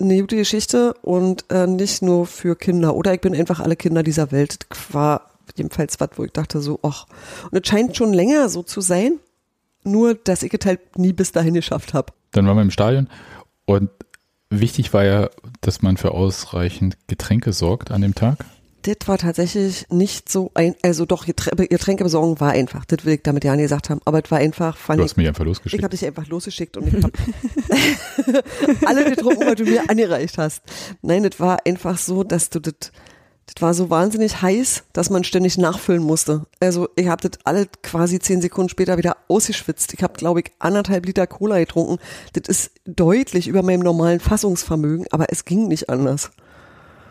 eine 0.00 0.20
gute 0.20 0.36
Geschichte 0.36 0.94
und 1.02 1.44
äh, 1.50 1.66
nicht 1.66 2.02
nur 2.02 2.26
für 2.26 2.56
Kinder. 2.56 2.94
Oder 2.94 3.14
ich 3.14 3.20
bin 3.20 3.34
einfach 3.34 3.60
alle 3.60 3.76
Kinder 3.76 4.02
dieser 4.02 4.32
Welt. 4.32 4.58
Das 4.68 4.94
war 4.94 5.30
jedenfalls 5.56 6.00
was, 6.00 6.10
wo 6.16 6.24
ich 6.24 6.32
dachte 6.32 6.60
so, 6.60 6.78
ach. 6.82 7.06
Und 7.50 7.60
es 7.60 7.68
scheint 7.68 7.96
schon 7.96 8.12
länger 8.12 8.48
so 8.48 8.62
zu 8.62 8.80
sein, 8.80 9.18
nur 9.84 10.14
dass 10.14 10.42
ich 10.42 10.54
es 10.54 10.64
halt 10.64 10.98
nie 10.98 11.12
bis 11.12 11.32
dahin 11.32 11.54
geschafft 11.54 11.94
habe. 11.94 12.12
Dann 12.32 12.46
waren 12.46 12.56
wir 12.56 12.62
im 12.62 12.70
Stadion 12.70 13.08
und 13.66 13.90
wichtig 14.50 14.92
war 14.92 15.04
ja, 15.04 15.30
dass 15.60 15.82
man 15.82 15.96
für 15.96 16.12
ausreichend 16.12 16.96
Getränke 17.06 17.52
sorgt 17.52 17.90
an 17.90 18.00
dem 18.00 18.14
Tag. 18.14 18.44
Das 18.86 19.08
war 19.08 19.16
tatsächlich 19.16 19.86
nicht 19.90 20.28
so 20.30 20.50
ein, 20.52 20.74
also 20.82 21.06
doch, 21.06 21.24
Geträ- 21.26 21.56
Getränkebesorgung 21.68 22.38
war 22.38 22.50
einfach. 22.52 22.84
Das 22.84 23.04
will 23.06 23.14
ich 23.14 23.22
damit 23.22 23.42
ja 23.42 23.56
nicht 23.56 23.64
gesagt 23.64 23.88
haben. 23.88 24.00
Aber 24.04 24.22
es 24.22 24.30
war 24.30 24.38
einfach, 24.38 24.76
fand 24.76 25.00
Du 25.00 25.04
ich, 25.04 25.10
hast 25.12 25.16
mich 25.16 25.26
einfach 25.26 25.40
ich 25.40 25.46
losgeschickt. 25.48 25.82
habe 25.82 25.90
dich 25.96 26.04
einfach 26.06 26.26
losgeschickt 26.26 26.76
und 26.76 26.88
ich 26.88 27.02
habe 27.02 27.12
alle 28.86 29.04
getrunken, 29.10 29.46
was 29.46 29.54
du 29.54 29.64
mir 29.64 29.88
angereicht 29.88 30.38
hast. 30.38 30.62
Nein, 31.02 31.22
das 31.22 31.40
war 31.40 31.58
einfach 31.66 31.98
so, 31.98 32.24
dass 32.24 32.50
du 32.50 32.60
das, 32.60 32.74
das 33.46 33.62
war 33.62 33.74
so 33.74 33.90
wahnsinnig 33.90 34.42
heiß, 34.42 34.84
dass 34.92 35.10
man 35.10 35.24
ständig 35.24 35.56
nachfüllen 35.58 36.02
musste. 36.02 36.46
Also 36.60 36.88
ich 36.96 37.08
habe 37.08 37.26
das 37.28 37.38
alle 37.44 37.66
quasi 37.82 38.18
zehn 38.18 38.40
Sekunden 38.42 38.68
später 38.68 38.98
wieder 38.98 39.16
ausgeschwitzt. 39.28 39.94
Ich 39.94 40.02
habe, 40.02 40.14
glaube 40.14 40.40
ich, 40.40 40.52
anderthalb 40.58 41.06
Liter 41.06 41.26
Cola 41.26 41.58
getrunken. 41.58 41.98
Das 42.34 42.48
ist 42.48 42.70
deutlich 42.84 43.48
über 43.48 43.62
meinem 43.62 43.80
normalen 43.80 44.20
Fassungsvermögen, 44.20 45.06
aber 45.10 45.26
es 45.30 45.44
ging 45.44 45.68
nicht 45.68 45.88
anders. 45.88 46.30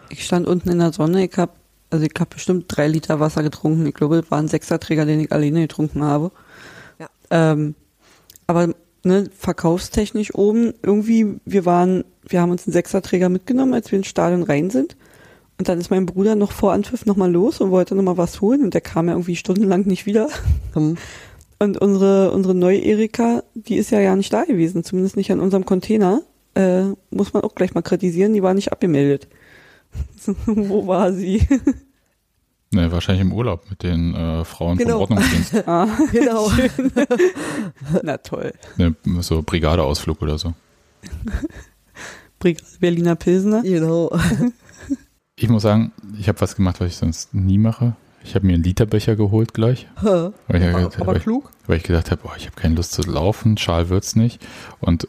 Ich 0.10 0.24
stand 0.26 0.48
unten 0.48 0.70
in 0.70 0.80
der 0.80 0.94
Sonne, 0.94 1.26
ich 1.26 1.36
habe 1.38 1.52
also 1.94 2.06
ich 2.06 2.20
habe 2.20 2.32
bestimmt 2.34 2.66
drei 2.68 2.88
Liter 2.88 3.20
Wasser 3.20 3.44
getrunken. 3.44 3.86
Ich 3.86 3.94
glaube, 3.94 4.18
es 4.18 4.32
war 4.32 4.40
ein 4.40 4.48
Sechserträger, 4.48 5.06
den 5.06 5.20
ich 5.20 5.32
alleine 5.32 5.62
getrunken 5.62 6.02
habe. 6.02 6.32
Ja. 6.98 7.08
Ähm, 7.30 7.76
aber 8.48 8.70
ne, 9.04 9.30
verkaufstechnisch 9.38 10.34
oben, 10.34 10.74
irgendwie, 10.82 11.36
wir 11.46 11.66
waren, 11.66 12.04
wir 12.28 12.42
haben 12.42 12.50
uns 12.50 12.66
einen 12.66 12.74
Sechserträger 12.74 13.30
mitgenommen, 13.30 13.76
als 13.76 13.92
wir 13.92 14.00
ins 14.00 14.08
Stadion 14.08 14.42
rein 14.42 14.72
sind. 14.72 14.98
Und 15.60 15.70
dann 15.70 15.80
ist 15.80 15.92
mein 15.92 16.08
Bruder 16.08 16.34
noch 16.34 16.52
vor 16.52 16.74
Anpfiff 16.74 17.06
nochmal 17.06 17.32
los 17.32 17.62
und 17.62 17.70
wollte 17.70 17.94
nochmal 17.94 18.18
was 18.18 18.42
holen 18.42 18.64
und 18.64 18.74
der 18.74 18.82
kam 18.82 19.08
ja 19.08 19.14
irgendwie 19.14 19.36
stundenlang 19.36 19.86
nicht 19.86 20.08
wieder. 20.08 20.30
Hm. 20.74 20.98
Und 21.60 21.78
unsere, 21.78 22.32
unsere 22.32 22.56
neue 22.56 22.80
Erika, 22.80 23.44
die 23.54 23.76
ist 23.76 23.92
ja 23.92 24.00
ja 24.00 24.16
nicht 24.16 24.34
da 24.34 24.46
gewesen, 24.46 24.84
zumindest 24.84 25.16
nicht 25.16 25.32
an 25.32 25.40
unserem 25.40 25.66
Container. 25.66 26.24
Äh, 26.56 26.86
muss 27.12 27.34
man 27.34 27.44
auch 27.44 27.54
gleich 27.54 27.76
mal 27.76 27.84
kritisieren, 27.84 28.34
die 28.34 28.42
war 28.42 28.56
nicht 28.56 28.72
abgemeldet. 28.72 29.28
Wo 30.46 30.88
war 30.88 31.12
sie? 31.14 31.48
Ne, 32.72 32.92
wahrscheinlich 32.92 33.22
im 33.22 33.34
Urlaub 33.34 33.70
mit 33.70 33.84
den 33.84 34.16
äh, 34.16 34.44
Frauen 34.46 34.78
Genau. 34.78 35.06
vom 35.06 35.18
Ordnungsdienst. 35.18 35.54
Ah, 35.68 35.88
Genau. 36.12 36.52
na 38.04 38.18
toll. 38.18 38.54
ne, 38.78 38.96
so 39.22 39.42
Brigadeausflug 39.44 40.22
oder 40.22 40.38
so. 40.38 40.54
Brigade 42.40 42.66
Berliner 42.80 43.16
Pilsner. 43.16 43.62
genau. 43.62 44.12
Ich 45.36 45.50
muss 45.50 45.64
sagen, 45.64 45.92
ich 46.20 46.28
habe 46.28 46.40
was 46.42 46.56
gemacht, 46.56 46.80
was 46.80 46.88
ich 46.90 46.98
sonst 46.98 47.34
nie 47.34 47.58
mache. 47.58 47.96
Ich 48.24 48.36
habe 48.36 48.46
mir 48.46 48.54
einen 48.54 48.64
Literbecher 48.64 49.16
geholt 49.16 49.54
gleich. 49.54 49.88
Ha, 50.02 50.32
Weil 50.48 50.62
ich, 50.62 50.68
aber, 50.70 50.86
aber 50.96 51.08
weil 51.08 51.18
ich, 51.18 51.24
klug. 51.24 51.52
weil 51.68 51.78
ich 51.78 51.84
gedacht 51.84 52.10
habe, 52.12 52.22
oh, 52.26 52.32
ich 52.38 52.46
habe 52.46 52.56
keine 52.56 52.76
Lust 52.76 52.94
zu 52.94 53.02
laufen, 53.04 53.58
schal 53.58 53.90
wird's 53.90 54.16
nicht. 54.16 54.42
Und, 54.80 55.08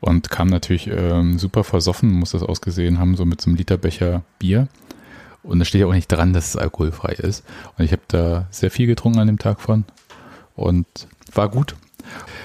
und 0.00 0.30
kam 0.30 0.48
natürlich 0.48 0.88
ähm, 0.88 1.38
super 1.38 1.64
versoffen, 1.64 2.12
muss 2.12 2.32
das 2.32 2.42
ausgesehen 2.42 2.98
haben, 2.98 3.16
so 3.16 3.24
mit 3.24 3.40
so 3.40 3.48
einem 3.50 3.56
Literbecher 3.56 4.22
Bier. 4.38 4.68
Und 5.42 5.58
da 5.58 5.64
steht 5.64 5.80
ja 5.80 5.86
auch 5.86 5.94
nicht 5.94 6.08
dran, 6.08 6.32
dass 6.32 6.48
es 6.48 6.56
alkoholfrei 6.56 7.12
ist. 7.14 7.44
Und 7.78 7.84
ich 7.84 7.92
habe 7.92 8.02
da 8.08 8.46
sehr 8.50 8.70
viel 8.70 8.86
getrunken 8.86 9.20
an 9.20 9.26
dem 9.26 9.38
Tag 9.38 9.60
von. 9.60 9.84
Und 10.54 10.86
war 11.32 11.48
gut. 11.48 11.76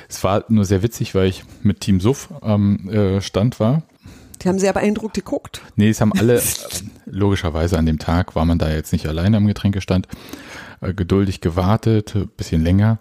Es 0.07 0.23
war 0.23 0.45
nur 0.47 0.65
sehr 0.65 0.83
witzig, 0.83 1.15
weil 1.15 1.27
ich 1.27 1.43
mit 1.61 1.81
Team 1.81 1.99
Suff 1.99 2.29
am 2.41 2.89
äh, 2.89 3.21
Stand 3.21 3.59
war. 3.59 3.83
Die 4.41 4.49
haben 4.49 4.59
sehr 4.59 4.73
beeindruckt 4.73 5.15
geguckt. 5.15 5.61
Nee, 5.75 5.89
es 5.89 6.01
haben 6.01 6.13
alle, 6.13 6.37
äh, 6.39 6.41
logischerweise 7.05 7.77
an 7.77 7.85
dem 7.85 7.99
Tag 7.99 8.35
war 8.35 8.45
man 8.45 8.59
da 8.59 8.71
jetzt 8.71 8.93
nicht 8.93 9.07
alleine 9.07 9.37
am 9.37 9.47
Getränkestand, 9.47 10.07
äh, 10.81 10.93
geduldig 10.93 11.41
gewartet, 11.41 12.15
äh, 12.15 12.25
bisschen 12.37 12.63
länger. 12.63 12.99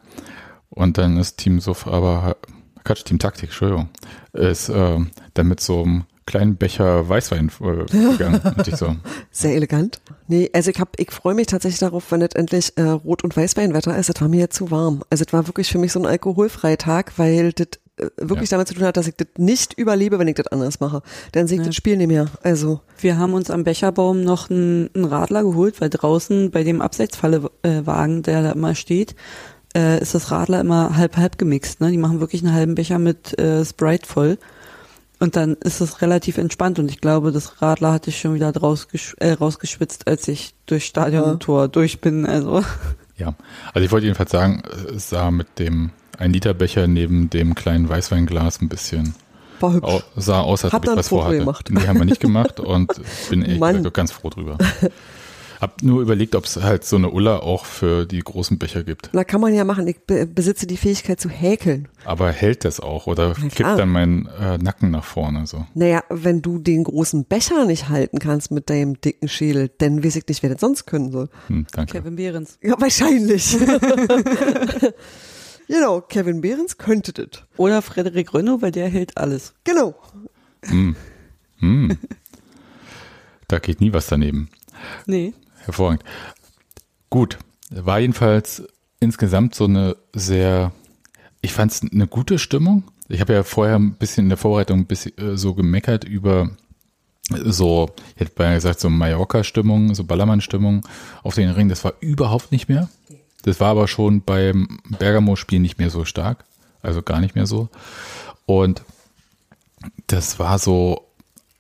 Und 0.71 0.99
dann 0.99 1.19
ist 1.19 1.37
Team 1.37 1.61
Suff 1.61 1.87
aber, 1.87 2.37
Quatsch, 2.85 3.05
Team 3.05 3.19
Taktik, 3.19 3.45
Entschuldigung, 3.51 3.89
ist 4.33 4.69
äh, 4.69 4.99
dann 5.35 5.49
mit 5.49 5.61
so 5.61 5.83
einem 5.83 6.05
kleinen 6.27 6.57
Becher 6.57 7.07
Weißwein 7.09 7.51
äh, 7.61 7.85
gegangen. 8.13 8.41
Und 8.57 8.67
ich 8.69 8.77
so, 8.77 8.97
Sehr 9.31 9.55
elegant. 9.55 10.01
Nee, 10.27 10.49
also 10.55 10.71
ich 10.71 10.81
hab, 10.81 10.99
ich 10.99 11.11
freue 11.11 11.35
mich 11.35 11.49
tatsächlich 11.49 11.81
darauf, 11.81 12.11
wenn 12.13 12.23
es 12.23 12.35
endlich 12.35 12.73
äh, 12.77 12.83
Rot- 12.83 13.25
und 13.25 13.37
Weißweinwetter 13.37 13.97
ist. 13.97 14.09
Es 14.09 14.21
war 14.21 14.29
mir 14.29 14.41
jetzt 14.41 14.57
zu 14.57 14.71
warm. 14.71 15.03
Also 15.11 15.25
es 15.27 15.33
war 15.35 15.47
wirklich 15.47 15.71
für 15.71 15.79
mich 15.79 15.93
so 15.93 15.99
ein 16.01 16.07
alkoholfreier 16.07 16.79
Tag, 16.79 17.13
weil 17.19 17.53
das 17.53 17.67
äh, 17.99 18.07
wirklich 18.17 18.49
damit 18.49 18.69
zu 18.69 18.75
tun 18.75 18.85
hat, 18.85 18.97
dass 18.97 19.07
ich 19.07 19.17
das 19.17 19.27
nicht 19.37 19.75
überlebe, 19.75 20.19
wenn 20.19 20.29
ich 20.29 20.37
das 20.37 20.47
anders 20.47 20.81
mache. 20.81 21.03
Dann 21.33 21.47
sehe 21.47 21.57
ich 21.59 21.63
Ja. 21.65 21.67
das 21.67 21.77
Spiel 21.77 21.99
nicht 21.99 22.09
mehr. 22.09 22.27
Also, 22.43 22.81
Wir 23.01 23.19
haben 23.19 23.35
uns 23.35 23.51
am 23.51 23.65
Becherbaum 23.65 24.23
noch 24.23 24.49
einen, 24.49 24.89
einen 24.95 25.05
Radler 25.05 25.43
geholt, 25.43 25.83
weil 25.83 25.91
draußen 25.91 26.51
bei 26.51 26.65
dem 26.65 26.81
Abseitsfallewagen, 26.81 28.23
der 28.23 28.43
da 28.43 28.53
immer 28.53 28.75
steht, 28.75 29.15
äh, 29.77 30.01
ist 30.01 30.15
das 30.15 30.31
Radler 30.31 30.61
immer 30.61 30.97
halb-halb 30.97 31.39
gemixt. 31.39 31.81
Ne? 31.81 31.91
Die 31.91 31.99
machen 31.99 32.21
wirklich 32.21 32.43
einen 32.43 32.55
halben 32.55 32.75
Becher 32.75 32.99
mit 32.99 33.39
äh, 33.39 33.65
Sprite 33.65 34.07
voll. 34.07 34.39
Und 35.21 35.37
dann 35.37 35.55
ist 35.55 35.81
es 35.81 36.03
relativ 36.03 36.39
entspannt. 36.39 36.79
Und 36.79 36.91
ich 36.91 37.01
glaube, 37.01 37.33
das 37.33 37.63
Radler 37.63 37.93
hatte 37.93 38.11
ich 38.11 38.21
schon 38.21 38.35
wieder 38.35 38.53
draus 38.53 38.89
äh, 39.19 39.33
rausgeschwitzt, 39.33 40.07
als 40.07 40.29
ich 40.29 40.55
durch 40.67 40.85
Stadiontor 40.87 41.69
durch 41.69 42.01
bin. 42.01 42.27
Also 42.27 42.63
ja. 43.17 43.35
Also 43.73 43.85
ich 43.85 43.93
wollte 43.93 44.07
jedenfalls 44.07 44.31
sagen, 44.31 44.63
es 44.95 45.09
sah 45.09 45.31
mit 45.31 45.59
dem 45.59 45.91
1 46.19 46.33
Liter 46.33 46.55
Becher 46.55 46.87
neben 46.87 47.31
dem 47.31 47.55
kleinen 47.55 47.89
Weißweinglas 47.89 48.61
ein 48.61 48.69
bisschen 48.69 49.15
war 49.61 49.73
hübsch. 49.73 49.89
au, 49.89 50.01
sah 50.17 50.41
aus, 50.41 50.65
als 50.65 50.75
ob 50.75 50.85
ich 50.85 50.91
ein 50.91 50.97
was 50.97 51.09
vorhatte. 51.09 51.39
gemacht? 51.39 51.69
Nee, 51.71 51.87
haben 51.87 51.99
wir 51.99 52.05
nicht 52.05 52.21
gemacht 52.21 52.61
und 52.61 52.93
bin 53.31 53.63
auch 53.63 53.93
ganz 53.93 54.13
froh 54.13 54.31
drüber. 54.31 54.59
Hab 55.65 55.83
nur 55.83 56.03
überlegt, 56.03 56.35
ob 56.35 56.45
es 56.45 56.57
halt 56.57 56.85
so 56.85 56.97
eine 56.97 57.09
Ulla 57.09 57.39
auch 57.39 57.65
für 57.65 58.05
die 58.05 58.19
großen 58.19 58.59
Becher 58.59 58.85
gibt. 58.85 59.09
Na, 59.15 59.25
kann 59.25 59.41
man 59.41 59.55
ja 59.55 59.65
machen. 59.65 59.87
Ich 59.87 59.99
be 59.99 60.27
besitze 60.27 60.67
die 60.67 60.77
Fähigkeit 60.77 61.19
zu 61.19 61.31
häkeln. 61.31 61.89
Aber 62.05 62.31
hält 62.33 62.67
das 62.67 62.81
auch 62.81 63.07
oder 63.07 63.35
Na 63.41 63.49
kippt 63.49 63.79
dann 63.79 63.89
mein 63.89 64.29
äh, 64.39 64.59
Nacken 64.59 64.91
nach 64.91 65.05
vorne 65.05 65.47
so? 65.47 65.65
Naja, 65.73 66.05
wenn 66.11 66.43
du 66.43 66.59
den 66.59 66.85
großen 66.85 67.25
Becher 67.25 67.65
nicht 67.65 67.89
halten 67.89 68.19
kannst 68.19 68.51
mit 68.51 68.69
deinem 68.69 69.01
dicken 69.01 69.27
Schädel, 69.27 69.71
dann 69.79 70.05
weiß 70.05 70.17
ich 70.17 70.29
nicht, 70.29 70.43
wer 70.43 70.51
das 70.51 70.61
sonst 70.61 70.85
können 70.85 71.11
soll. 71.11 71.31
Hm, 71.47 71.65
danke. 71.73 71.97
Kevin 71.97 72.17
Behrens. 72.17 72.59
Ja, 72.61 72.79
wahrscheinlich. 72.79 73.57
genau, 75.67 76.03
Kevin 76.03 76.43
Behrens 76.43 76.77
könnte 76.77 77.15
das. 77.15 77.43
Oder 77.57 77.81
Frederik 77.81 78.35
Rönno, 78.35 78.61
weil 78.61 78.71
der 78.71 78.91
hält 78.91 79.17
alles. 79.17 79.55
Genau. 79.65 79.95
Hm. 80.67 80.95
Hm. 81.61 81.97
Da 83.49 83.61
geht 83.61 83.81
nie 83.81 83.95
was 83.95 84.09
daneben. 84.09 84.51
Nee. 85.07 85.33
Hervorragend. 85.65 86.05
Gut, 87.11 87.39
war 87.71 87.99
jedenfalls 88.01 88.63
insgesamt 89.01 89.55
so 89.55 89.65
eine 89.65 89.97
sehr, 90.13 90.73
ich 91.41 91.53
fand 91.53 91.73
es 91.73 91.83
eine 91.83 92.07
gute 92.07 92.39
Stimmung. 92.39 92.85
Ich 93.09 93.21
habe 93.21 93.35
ja 93.35 93.43
vorher 93.43 93.77
ein 93.77 93.95
bisschen 93.95 94.25
in 94.25 94.29
der 94.31 94.39
Vorbereitung 94.39 94.81
ein 94.81 94.87
bisschen 94.87 95.17
äh, 95.19 95.37
so 95.37 95.55
gemeckert 95.55 96.05
über 96.05 96.51
so, 97.31 97.91
ich 98.15 98.21
hätte 98.21 98.33
beinahe 98.35 98.57
gesagt, 98.57 98.81
so 98.81 98.91
Mallorca-Stimmung, 98.91 99.95
so 99.95 100.05
Ballermann-Stimmung 100.05 100.87
auf 101.23 101.35
den 101.35 101.51
Ring. 101.51 101.69
Das 101.69 101.85
war 101.85 101.95
überhaupt 102.01 102.53
nicht 102.53 102.69
mehr. 102.69 102.89
Das 103.43 103.61
war 103.61 103.71
aber 103.71 103.89
schon 103.89 104.23
beim 104.23 104.81
Bergamo-Spiel 104.99 105.61
nicht 105.61 105.79
mehr 105.79 105.91
so 105.91 106.05
stark. 106.05 106.45
Also 106.83 107.03
gar 107.03 107.21
nicht 107.21 107.35
mehr 107.35 107.47
so. 107.47 107.71
Und 108.47 108.83
das 110.07 110.39
war 110.39 110.59
so 110.59 111.07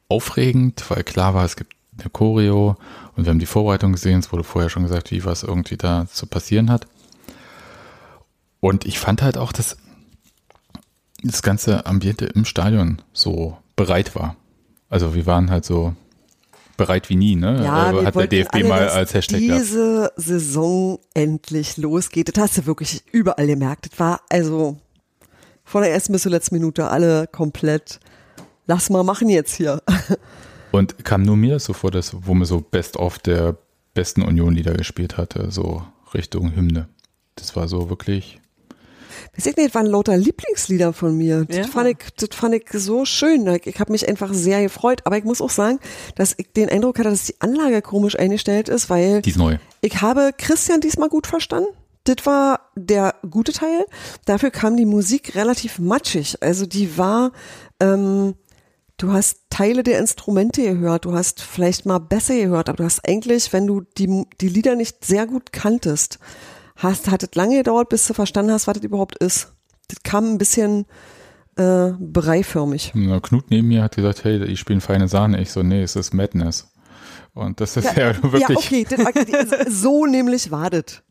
aufregend, 0.08 0.84
weil 0.90 1.02
klar 1.02 1.34
war, 1.34 1.44
es 1.44 1.56
gibt 1.56 1.73
eine 1.98 2.10
Choreo 2.10 2.76
und 3.16 3.24
wir 3.24 3.30
haben 3.30 3.38
die 3.38 3.46
Vorbereitung 3.46 3.92
gesehen. 3.92 4.20
Es 4.20 4.32
wurde 4.32 4.44
vorher 4.44 4.70
schon 4.70 4.82
gesagt, 4.82 5.10
wie 5.10 5.24
was 5.24 5.42
irgendwie 5.42 5.76
da 5.76 6.06
zu 6.06 6.26
passieren 6.26 6.70
hat. 6.70 6.86
Und 8.60 8.86
ich 8.86 8.98
fand 8.98 9.22
halt 9.22 9.36
auch, 9.36 9.52
dass 9.52 9.76
das 11.22 11.42
ganze 11.42 11.86
Ambiente 11.86 12.26
im 12.26 12.44
Stadion 12.44 13.02
so 13.12 13.56
bereit 13.76 14.14
war. 14.14 14.36
Also 14.88 15.14
wir 15.14 15.26
waren 15.26 15.50
halt 15.50 15.64
so 15.64 15.94
bereit 16.76 17.08
wie 17.08 17.16
nie, 17.16 17.36
ne? 17.36 17.62
Ja, 17.64 17.92
wir 17.92 18.04
hat 18.04 18.14
der 18.14 18.26
DFB 18.26 18.54
alle, 18.54 18.68
mal 18.68 18.88
als 18.88 19.14
Hashtag 19.14 19.40
gehabt. 19.40 19.60
diese 19.60 20.12
Saison 20.16 20.98
endlich 21.14 21.76
losgeht. 21.76 22.34
Das 22.34 22.42
hast 22.42 22.58
du 22.58 22.66
wirklich 22.66 23.04
überall 23.12 23.46
gemerkt. 23.46 23.90
Das 23.90 23.98
war 23.98 24.20
also 24.28 24.76
von 25.64 25.82
der 25.82 25.92
ersten 25.92 26.12
bis 26.12 26.22
zur 26.22 26.32
letzten 26.32 26.56
Minute 26.56 26.88
alle 26.88 27.26
komplett. 27.26 28.00
Lass 28.66 28.90
mal 28.90 29.04
machen 29.04 29.28
jetzt 29.28 29.54
hier. 29.54 29.82
Und 30.74 31.04
kam 31.04 31.22
nur 31.22 31.36
mir 31.36 31.54
das 31.54 31.64
so 31.64 31.72
vor, 31.72 31.90
dass, 31.90 32.16
wo 32.26 32.34
man 32.34 32.46
so 32.46 32.60
Best 32.60 32.96
of 32.96 33.18
der 33.20 33.56
besten 33.94 34.22
Union-Lieder 34.22 34.74
gespielt 34.74 35.16
hatte, 35.16 35.50
so 35.50 35.84
Richtung 36.14 36.56
Hymne. 36.56 36.88
Das 37.36 37.54
war 37.54 37.68
so 37.68 37.90
wirklich, 37.90 38.40
Weiß 39.36 39.46
ich 39.46 39.56
nicht, 39.56 39.68
das 39.68 39.74
waren 39.74 39.86
lauter 39.86 40.16
Lieblingslieder 40.16 40.92
von 40.92 41.16
mir. 41.16 41.46
Ja. 41.48 41.62
Das, 41.62 41.66
fand 41.68 41.88
ich, 41.90 41.96
das 42.16 42.36
fand 42.36 42.54
ich 42.54 42.64
so 42.72 43.04
schön. 43.04 43.46
Ich, 43.46 43.66
ich 43.66 43.80
habe 43.80 43.92
mich 43.92 44.08
einfach 44.08 44.32
sehr 44.32 44.62
gefreut. 44.62 45.02
Aber 45.04 45.16
ich 45.16 45.24
muss 45.24 45.40
auch 45.40 45.50
sagen, 45.50 45.78
dass 46.16 46.34
ich 46.36 46.52
den 46.52 46.68
Eindruck 46.68 46.98
hatte, 46.98 47.10
dass 47.10 47.26
die 47.26 47.40
Anlage 47.40 47.82
komisch 47.82 48.18
eingestellt 48.18 48.68
ist, 48.68 48.90
weil 48.90 49.22
die 49.22 49.30
ist 49.30 49.38
neu. 49.38 49.58
ich 49.80 50.00
habe 50.02 50.32
Christian 50.36 50.80
diesmal 50.80 51.08
gut 51.08 51.26
verstanden. 51.26 51.68
Das 52.04 52.26
war 52.26 52.60
der 52.76 53.14
gute 53.30 53.52
Teil. 53.52 53.86
Dafür 54.26 54.50
kam 54.50 54.76
die 54.76 54.86
Musik 54.86 55.34
relativ 55.34 55.78
matschig. 55.78 56.36
Also 56.42 56.66
die 56.66 56.98
war, 56.98 57.32
ähm, 57.80 58.34
du 58.96 59.12
hast 59.12 59.38
Teile 59.50 59.82
der 59.82 59.98
Instrumente 59.98 60.62
gehört, 60.62 61.04
du 61.04 61.12
hast 61.12 61.42
vielleicht 61.42 61.86
mal 61.86 61.98
besser 61.98 62.34
gehört, 62.34 62.68
aber 62.68 62.78
du 62.78 62.84
hast 62.84 63.06
eigentlich, 63.08 63.52
wenn 63.52 63.66
du 63.66 63.82
die, 63.98 64.24
die 64.40 64.48
Lieder 64.48 64.76
nicht 64.76 65.04
sehr 65.04 65.26
gut 65.26 65.52
kanntest, 65.52 66.18
hast, 66.76 67.10
hat 67.10 67.22
es 67.22 67.34
lange 67.34 67.58
gedauert, 67.58 67.88
bis 67.88 68.06
du 68.06 68.14
verstanden 68.14 68.52
hast, 68.52 68.66
was 68.66 68.74
das 68.74 68.84
überhaupt 68.84 69.16
ist. 69.18 69.52
Das 69.88 70.02
kam 70.02 70.32
ein 70.32 70.38
bisschen 70.38 70.86
äh, 71.56 71.90
breiförmig. 71.98 72.92
Na, 72.94 73.20
Knut 73.20 73.50
neben 73.50 73.68
mir 73.68 73.82
hat 73.82 73.96
gesagt, 73.96 74.24
hey, 74.24 74.42
ich 74.44 74.60
spiele 74.60 74.80
feine 74.80 75.08
Sahne. 75.08 75.40
Ich 75.40 75.52
so, 75.52 75.62
nee, 75.62 75.82
es 75.82 75.96
ist 75.96 76.14
Madness. 76.14 76.68
Und 77.34 77.60
das 77.60 77.76
ist 77.76 77.96
ja, 77.96 78.14
wirklich, 78.22 78.42
Ja, 78.42 78.50
okay, 78.56 78.86
so 79.68 80.06
nämlich 80.06 80.52
war 80.52 80.70
das. 80.70 81.02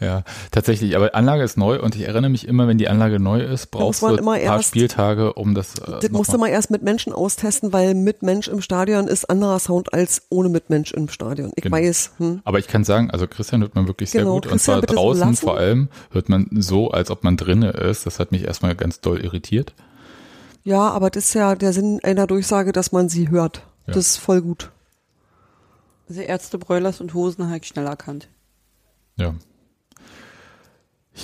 Ja, 0.00 0.22
tatsächlich. 0.52 0.94
Aber 0.96 1.14
Anlage 1.14 1.42
ist 1.42 1.56
neu 1.56 1.80
und 1.80 1.96
ich 1.96 2.02
erinnere 2.02 2.30
mich 2.30 2.46
immer, 2.46 2.68
wenn 2.68 2.78
die 2.78 2.88
Anlage 2.88 3.18
neu 3.18 3.40
ist, 3.40 3.70
brauchst 3.72 4.00
du 4.02 4.06
man 4.06 4.14
ein 4.14 4.18
immer 4.20 4.32
paar 4.32 4.40
erst- 4.58 4.68
Spieltage, 4.68 5.32
um 5.32 5.54
das. 5.54 5.74
Äh, 5.78 5.98
Das 6.02 6.10
musste 6.10 6.32
mal- 6.38 6.46
man 6.46 6.50
erst 6.50 6.70
mit 6.70 6.82
Menschen 6.82 7.12
austesten, 7.12 7.72
weil 7.72 7.94
mit 7.94 8.22
Mensch 8.22 8.46
im 8.48 8.60
Stadion 8.60 9.08
ist 9.08 9.28
anderer 9.30 9.58
Sound 9.58 9.92
als 9.92 10.22
ohne 10.30 10.48
mit 10.50 10.70
Mensch 10.70 10.92
im 10.92 11.08
Stadion. 11.08 11.52
Ich 11.56 11.62
Genau. 11.64 11.76
weiß, 11.76 12.12
hm. 12.18 12.42
Aber 12.44 12.58
ich 12.60 12.68
kann 12.68 12.84
sagen, 12.84 13.10
also 13.10 13.26
Christian 13.26 13.62
hört 13.62 13.74
man 13.74 13.86
wirklich 13.88 14.10
sehr 14.10 14.22
Genau, 14.22 14.34
gut. 14.34 14.46
Und 14.46 14.52
Christian 14.52 14.74
zwar 14.74 14.80
bitte 14.82 14.94
so 14.94 15.00
draußen 15.00 15.20
lassen. 15.30 15.36
vor 15.36 15.56
allem 15.56 15.88
hört 16.12 16.28
man 16.28 16.48
so, 16.52 16.90
als 16.90 17.10
ob 17.10 17.24
man 17.24 17.36
drinne 17.36 17.70
ist. 17.70 18.06
Das 18.06 18.18
hat 18.20 18.30
mich 18.30 18.44
erstmal 18.44 18.74
ganz 18.76 19.00
doll 19.00 19.20
irritiert. 19.20 19.74
ja, 20.64 20.90
aber 20.90 21.10
das 21.10 21.24
ist 21.26 21.34
ja 21.34 21.54
der 21.56 21.72
Sinn 21.72 21.98
einer 22.04 22.26
Durchsage, 22.28 22.70
dass 22.72 22.92
man 22.92 23.08
sie 23.08 23.30
hört. 23.30 23.62
Ja. 23.86 23.94
Das 23.94 24.06
ist 24.08 24.16
voll 24.18 24.42
gut. 24.42 24.70
Also 26.08 26.20
Ärzte, 26.20 26.58
Broilers 26.58 27.00
und 27.00 27.14
Hosen 27.14 27.46
habe 27.46 27.58
ich 27.58 27.66
schnell 27.66 27.86
erkannt. 27.86 28.28
Ja. 29.16 29.34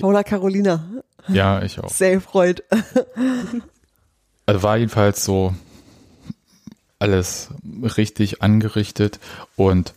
Paula 0.00 0.22
Carolina, 0.22 0.84
Ja, 1.28 1.62
ich 1.62 1.78
auch. 1.80 1.88
sehr 1.90 2.14
gefreut. 2.14 2.62
Also 4.46 4.62
war 4.62 4.76
jedenfalls 4.76 5.24
so 5.24 5.54
alles 6.98 7.48
richtig 7.96 8.42
angerichtet 8.42 9.18
und 9.56 9.94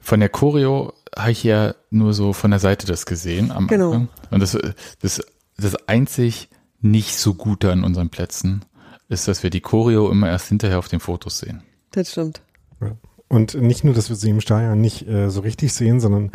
von 0.00 0.20
der 0.20 0.28
Choreo 0.28 0.92
habe 1.16 1.30
ich 1.32 1.44
ja 1.44 1.74
nur 1.90 2.14
so 2.14 2.32
von 2.32 2.50
der 2.50 2.60
Seite 2.60 2.86
das 2.86 3.06
gesehen 3.06 3.50
am 3.52 3.66
Genau. 3.68 3.92
Anfang. 3.92 4.08
Und 4.30 4.40
das, 4.40 4.58
das, 5.00 5.22
das 5.56 5.88
einzig 5.88 6.48
nicht 6.80 7.16
so 7.16 7.34
Gute 7.34 7.70
an 7.70 7.84
unseren 7.84 8.08
Plätzen 8.08 8.64
ist, 9.08 9.28
dass 9.28 9.42
wir 9.42 9.50
die 9.50 9.60
Choreo 9.60 10.10
immer 10.10 10.28
erst 10.28 10.48
hinterher 10.48 10.78
auf 10.78 10.88
den 10.88 11.00
Fotos 11.00 11.38
sehen. 11.38 11.62
Das 11.92 12.10
stimmt. 12.10 12.40
Ja. 12.80 12.92
Und 13.32 13.54
nicht 13.54 13.82
nur, 13.82 13.94
dass 13.94 14.10
wir 14.10 14.16
sie 14.16 14.28
im 14.28 14.42
Stadion 14.42 14.78
nicht 14.78 15.08
äh, 15.08 15.30
so 15.30 15.40
richtig 15.40 15.72
sehen, 15.72 16.00
sondern 16.00 16.32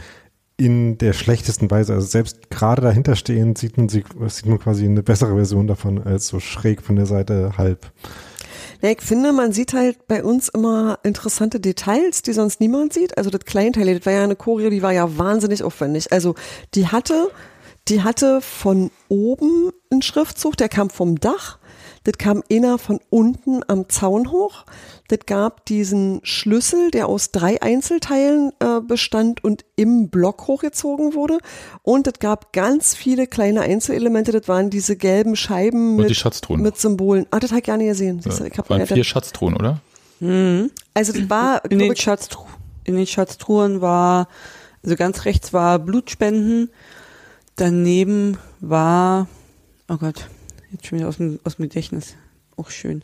in 0.57 0.97
der 0.97 1.13
schlechtesten 1.13 1.69
Weise. 1.69 1.93
Also 1.93 2.07
selbst 2.07 2.49
gerade 2.49 2.81
dahinter 2.81 3.15
stehen 3.15 3.55
sieht 3.55 3.77
man 3.77 3.87
sie, 3.87 4.03
sieht 4.29 4.47
man 4.47 4.57
quasi 4.57 4.85
eine 4.85 5.03
bessere 5.03 5.35
Version 5.35 5.67
davon 5.67 6.01
als 6.01 6.27
so 6.27 6.39
schräg 6.39 6.81
von 6.81 6.95
der 6.95 7.05
Seite 7.05 7.51
halb. 7.55 7.91
Ja, 8.81 8.89
ich 8.89 9.01
finde, 9.01 9.31
man 9.31 9.51
sieht 9.51 9.73
halt 9.73 10.07
bei 10.07 10.23
uns 10.23 10.49
immer 10.49 10.97
interessante 11.03 11.59
Details, 11.59 12.23
die 12.23 12.33
sonst 12.33 12.61
niemand 12.61 12.93
sieht. 12.93 13.15
Also 13.15 13.29
das 13.29 13.45
Kleinteil, 13.45 13.93
das 13.93 14.07
war 14.07 14.13
ja 14.13 14.23
eine 14.23 14.35
Choreo, 14.35 14.71
die 14.71 14.81
war 14.81 14.91
ja 14.91 15.19
wahnsinnig 15.19 15.61
aufwendig. 15.61 16.11
Also 16.11 16.33
die 16.73 16.87
hatte, 16.87 17.29
die 17.89 18.01
hatte 18.01 18.41
von 18.41 18.89
oben 19.07 19.69
einen 19.91 20.01
Schriftzug, 20.01 20.57
der 20.57 20.67
kam 20.67 20.89
vom 20.89 21.19
Dach. 21.19 21.59
Das 22.07 22.17
kam 22.17 22.41
inner 22.47 22.77
von 22.77 23.01
unten 23.09 23.63
am 23.67 23.89
Zaun 23.89 24.31
hoch. 24.31 24.63
Das 25.09 25.19
gab 25.25 25.65
diesen 25.65 26.21
Schlüssel, 26.23 26.89
der 26.89 27.09
aus 27.09 27.31
drei 27.31 27.61
Einzelteilen 27.61 28.53
äh, 28.61 28.79
bestand 28.79 29.43
und 29.43 29.65
im 29.75 30.07
Block 30.07 30.47
hochgezogen 30.47 31.15
wurde. 31.15 31.39
Und 31.81 32.07
es 32.07 32.13
gab 32.21 32.53
ganz 32.53 32.95
viele 32.95 33.27
kleine 33.27 33.59
Einzelelemente. 33.59 34.31
Das 34.31 34.47
waren 34.47 34.69
diese 34.69 34.95
gelben 34.95 35.35
Scheiben 35.35 35.91
Und 35.91 35.97
mit, 35.97 36.09
die 36.09 36.15
Schatztruhen. 36.15 36.61
mit 36.61 36.77
Symbolen. 36.77 37.25
Ah, 37.29 37.41
das 37.41 37.51
habe 37.51 37.59
ich 37.59 37.65
gar 37.65 37.75
nicht 37.75 37.89
gesehen. 37.89 38.21
Siehst 38.21 38.39
du, 38.39 38.45
ich 38.45 38.57
hab 38.57 38.69
waren 38.69 38.87
vier 38.87 39.03
Schatztruhen, 39.03 39.55
oder? 39.57 39.81
also 40.93 41.11
das 41.11 41.29
war, 41.29 41.69
In 41.69 41.77
den, 41.77 41.95
Schatztru 41.97 42.45
in 42.85 42.95
den 42.95 43.05
Schatztruhen 43.05 43.81
war, 43.81 44.29
also 44.81 44.95
ganz 44.95 45.25
rechts 45.25 45.51
war 45.51 45.77
Blutspenden, 45.77 46.69
daneben 47.57 48.37
war, 48.61 49.27
oh 49.89 49.97
Gott, 49.97 50.29
jetzt 50.77 50.87
schon 50.87 50.99
wieder 50.99 51.07
aus 51.09 51.17
dem, 51.17 51.39
aus 51.43 51.57
dem 51.57 51.63
Gedächtnis, 51.63 52.15
auch 52.55 52.69
schön. 52.69 53.03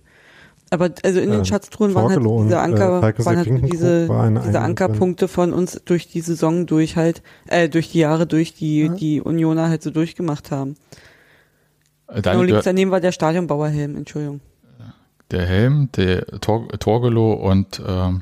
Aber 0.69 0.89
also 1.03 1.19
in 1.19 1.29
den 1.29 1.39
Ähm, 1.39 1.45
Schatztruhen 1.45 1.93
waren 1.93 2.09
halt 2.09 2.25
und, 2.25 2.45
diese 2.45 2.55
äh, 2.55 2.59
Anker, 2.59 2.99
Falkensee 3.01 3.29
waren 3.29 3.37
halt 3.37 3.71
diese, 3.71 4.41
diese 4.47 4.59
Ankerpunkte 4.61 5.27
von 5.27 5.53
uns 5.53 5.79
durch 5.85 6.07
die 6.07 6.21
Saison 6.21 6.65
durch 6.65 6.95
halt, 6.95 7.21
äh, 7.47 7.69
durch 7.69 7.91
die 7.91 7.99
Jahre 7.99 8.25
durch, 8.25 8.55
die 8.55 8.89
die 8.89 9.21
Unioner 9.21 9.69
halt 9.69 9.83
so 9.83 9.91
durchgemacht 9.91 10.49
haben. 10.49 10.71
Äh, 12.07 12.13
Genau, 12.15 12.21
Dann 12.21 12.37
links 12.37 12.47
gehört 12.49 12.65
daneben 12.65 12.91
war 12.91 13.01
der 13.01 13.11
Stadionbauerhelm, 13.11 13.95
Entschuldigung. 13.97 14.39
der 15.31 15.45
Helm, 15.45 15.89
der 15.95 16.25
Tor, 16.41 16.67
Torgelow 16.79 17.33
und 17.33 17.81
ähm, 17.87 18.21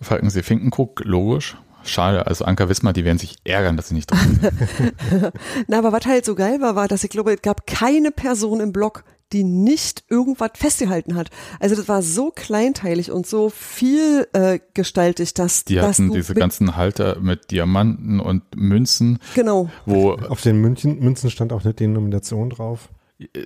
Falkensee 0.00 0.42
Finkenkrug, 0.42 1.02
logisch. 1.04 1.56
Schade, 1.86 2.26
also 2.26 2.44
Anker 2.44 2.68
Wismar, 2.68 2.92
die 2.92 3.04
werden 3.04 3.18
sich 3.18 3.36
ärgern, 3.44 3.76
dass 3.76 3.88
sie 3.88 3.94
nicht 3.94 4.10
drin 4.10 4.40
sind. 4.40 5.32
Na, 5.68 5.78
aber 5.78 5.92
was 5.92 6.06
halt 6.06 6.24
so 6.24 6.34
geil 6.34 6.60
war, 6.60 6.76
war, 6.76 6.88
dass 6.88 7.04
ich 7.04 7.10
glaube, 7.10 7.32
es 7.32 7.42
gab 7.42 7.66
keine 7.66 8.10
Person 8.10 8.60
im 8.60 8.72
Block, 8.72 9.04
die 9.32 9.44
nicht 9.44 10.04
irgendwas 10.08 10.52
festgehalten 10.54 11.16
hat. 11.16 11.30
Also 11.58 11.74
das 11.74 11.88
war 11.88 12.02
so 12.02 12.30
kleinteilig 12.30 13.10
und 13.10 13.26
so 13.26 13.50
viel 13.50 14.28
äh, 14.32 14.60
gestaltig, 14.74 15.34
dass, 15.34 15.64
Die 15.64 15.76
dass 15.76 15.98
hatten 15.98 16.08
du 16.08 16.14
diese 16.14 16.34
ganzen 16.34 16.76
Halter 16.76 17.18
mit 17.20 17.50
Diamanten 17.50 18.20
und 18.20 18.42
Münzen, 18.54 19.18
genau. 19.34 19.68
wo, 19.84 20.12
Auf 20.12 20.42
den 20.42 20.60
München, 20.60 21.00
Münzen 21.00 21.30
stand 21.30 21.52
auch 21.52 21.64
eine 21.64 21.74
Denomination 21.74 22.50
drauf. 22.50 22.88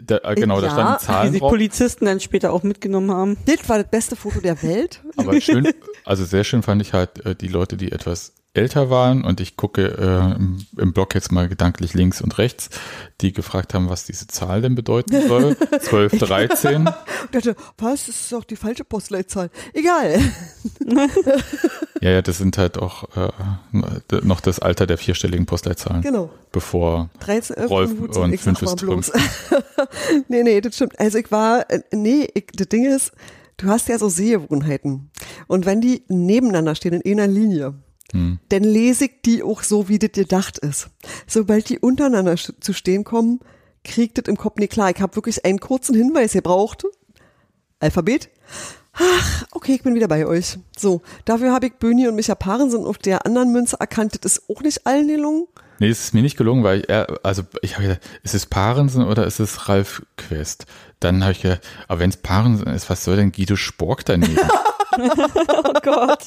Da, 0.03 0.19
äh, 0.25 0.35
genau, 0.35 0.61
da 0.61 0.67
Ja, 0.67 0.73
standen 0.73 0.99
Die 1.01 1.07
Zahlen 1.07 1.33
sich 1.33 1.41
drauf. 1.41 1.51
Polizisten 1.51 2.05
dann 2.05 2.21
später 2.21 2.53
auch 2.53 2.63
mitgenommen 2.63 3.11
haben. 3.13 3.37
Das 3.47 3.69
war 3.69 3.79
das 3.79 3.89
beste 3.89 4.17
Foto 4.17 4.41
der 4.41 4.63
Welt. 4.63 5.03
Aber 5.17 5.41
schön, 5.41 5.69
also 6.05 6.25
sehr 6.25 6.45
schön 6.45 6.63
fand 6.63 6.83
ich 6.83 6.93
halt 6.93 7.25
äh, 7.25 7.35
die 7.37 7.49
Leute, 7.49 7.77
die 7.77 7.93
etwas 7.93 8.33
älter 8.53 8.91
waren 8.91 9.25
und 9.25 9.41
ich 9.41 9.57
gucke 9.57 9.83
äh, 9.87 10.37
im, 10.37 10.67
im 10.77 10.93
Blog 10.93 11.15
jetzt 11.15 11.31
mal 11.31 11.49
gedanklich 11.49 11.95
links 11.95 12.21
und 12.21 12.37
rechts, 12.39 12.69
die 13.21 13.33
gefragt 13.33 13.75
haben, 13.75 13.89
was 13.89 14.05
diese 14.05 14.27
Zahl 14.27 14.61
denn 14.63 14.75
bedeuten 14.75 15.29
soll. 15.29 15.57
12, 15.81 16.19
13. 16.19 16.77
Und 16.87 16.95
dachte, 17.33 17.55
was, 17.79 18.07
das 18.07 18.17
ist 18.17 18.33
doch 18.33 18.43
die 18.45 18.57
falsche 18.57 18.85
Postleitzahl. 18.85 19.51
Egal. 19.73 20.21
Ja, 22.03 22.13
ja, 22.13 22.23
das 22.23 22.39
sind 22.39 22.57
halt 22.57 22.79
auch 22.79 23.05
äh, 23.15 23.31
noch 24.23 24.41
das 24.41 24.59
Alter 24.59 24.87
der 24.87 24.97
vierstelligen 24.97 25.45
Postleitzahlen, 25.45 26.01
Genau. 26.01 26.31
bevor 26.51 27.11
13, 27.21 27.57
11 27.59 27.71
Rolf 27.71 27.91
und 28.17 28.33
ich 28.33 28.41
fünf 28.41 28.63
mal 28.63 28.69
ist 28.73 28.77
bloß. 28.81 29.13
nee, 30.29 30.43
nee, 30.43 30.63
das 30.63 30.77
stimmt. 30.77 30.99
Also 30.99 31.19
ich 31.19 31.31
war, 31.31 31.69
äh, 31.71 31.83
nee, 31.93 32.27
ich, 32.33 32.47
das 32.55 32.69
Ding 32.69 32.87
ist, 32.87 33.13
du 33.59 33.67
hast 33.69 33.89
ja 33.89 33.99
so 33.99 34.09
Sehgewohnheiten. 34.09 35.11
Und 35.47 35.67
wenn 35.67 35.83
die 35.83 36.05
nebeneinander 36.09 36.75
stehen 36.75 36.95
in 37.03 37.21
einer 37.21 37.31
Linie, 37.31 37.75
Hm. 38.13 38.39
dann 38.49 38.65
lese 38.65 39.05
ich 39.05 39.23
die 39.25 39.43
auch 39.43 39.63
so, 39.63 39.89
wie 39.89 39.99
das 39.99 40.13
gedacht 40.13 40.59
ist. 40.59 40.89
Sobald 41.27 41.69
die 41.69 41.79
untereinander 41.79 42.37
zu 42.37 42.73
stehen 42.73 43.05
kommen, 43.05 43.41
kriegt 43.85 44.19
das 44.19 44.27
im 44.27 44.37
Kopf 44.37 44.59
nicht 44.59 44.73
klar. 44.73 44.91
Ich 44.91 45.01
habe 45.01 45.17
wirklich 45.17 45.45
einen 45.45 45.61
kurzen 45.61 45.95
Hinweis 45.95 46.33
gebraucht. 46.33 46.85
Alphabet. 47.79 48.29
Ach, 48.93 49.45
okay, 49.53 49.75
ich 49.75 49.83
bin 49.83 49.95
wieder 49.95 50.09
bei 50.09 50.27
euch. 50.27 50.59
So, 50.77 51.03
dafür 51.25 51.53
habe 51.53 51.67
ich 51.67 51.75
Böni 51.75 52.09
und 52.09 52.17
Micha 52.17 52.35
Parensen 52.35 52.85
auf 52.85 52.99
der 52.99 53.25
anderen 53.25 53.53
Münze 53.53 53.77
erkannt. 53.79 54.25
Das 54.25 54.37
ist 54.37 54.51
auch 54.51 54.63
nicht 54.63 54.87
allen 54.87 55.09
gelungen. 55.09 55.47
Nee, 55.79 55.89
es 55.89 56.05
ist 56.05 56.15
mir 56.15 56.21
nicht 56.21 56.37
gelungen, 56.37 56.63
weil 56.63 56.81
ich, 56.81 56.91
also 57.25 57.43
ich 57.63 57.75
habe 57.75 57.85
gedacht, 57.85 58.03
ist 58.23 58.35
es 58.35 58.45
Parensen 58.45 59.05
oder 59.05 59.27
ist 59.27 59.41
es 59.41 59.69
Ralf 59.69 60.03
Quest? 60.19 60.67
Dann 60.99 61.23
habe 61.23 61.33
ich 61.33 61.41
gedacht, 61.41 61.63
aber 61.89 62.01
wenn 62.01 62.11
es 62.11 62.19
Parensen 62.19 62.67
ist, 62.67 62.91
was 62.91 63.03
soll 63.05 63.17
denn 63.17 63.33
Guido 63.33 63.57
Spork 63.57 64.05
daneben? 64.05 64.37
Oh 65.63 65.73
Gott. 65.83 66.25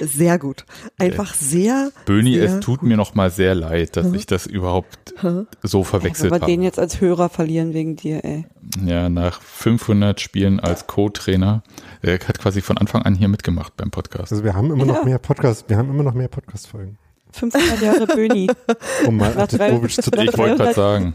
Sehr 0.00 0.38
gut. 0.38 0.64
Einfach 0.98 1.34
sehr. 1.34 1.90
Böni, 2.06 2.34
sehr 2.34 2.44
es 2.44 2.60
tut 2.60 2.82
mir 2.82 2.96
noch 2.96 3.14
mal 3.14 3.30
sehr 3.30 3.54
leid, 3.54 3.96
dass 3.96 4.12
ich 4.12 4.26
das 4.26 4.46
überhaupt 4.46 5.14
so 5.62 5.78
Wenn 5.80 5.84
verwechselt 5.84 6.32
wir 6.32 6.38
den 6.40 6.58
habe. 6.60 6.64
jetzt 6.64 6.78
als 6.78 7.00
Hörer 7.00 7.28
verlieren 7.28 7.74
wegen 7.74 7.96
dir, 7.96 8.24
ey. 8.24 8.46
Ja, 8.84 9.08
nach 9.08 9.40
500 9.42 10.20
Spielen 10.20 10.60
als 10.60 10.86
Co-Trainer. 10.86 11.62
Er 12.02 12.14
hat 12.14 12.38
quasi 12.38 12.60
von 12.60 12.78
Anfang 12.78 13.02
an 13.02 13.14
hier 13.14 13.28
mitgemacht 13.28 13.76
beim 13.76 13.90
Podcast. 13.90 14.32
Also 14.32 14.44
wir 14.44 14.54
haben 14.54 14.70
immer 14.70 14.84
noch 14.86 14.96
Ja. 14.98 15.04
mehr 15.04 15.18
Podcast, 15.18 15.64
wir 15.68 15.76
haben 15.76 15.90
immer 15.90 16.02
noch 16.04 16.14
mehr 16.14 16.28
Podcast-Folgen. 16.28 16.96
500 17.32 17.80
Jahre 17.80 18.06
Böni. 18.08 18.50
Um 19.06 19.16
mal 19.16 19.36
Antitovic 19.38 19.92
zu 19.92 20.10
Ich 20.12 20.36
wollte 20.36 20.56
gerade 20.56 20.74
sagen, 20.74 21.14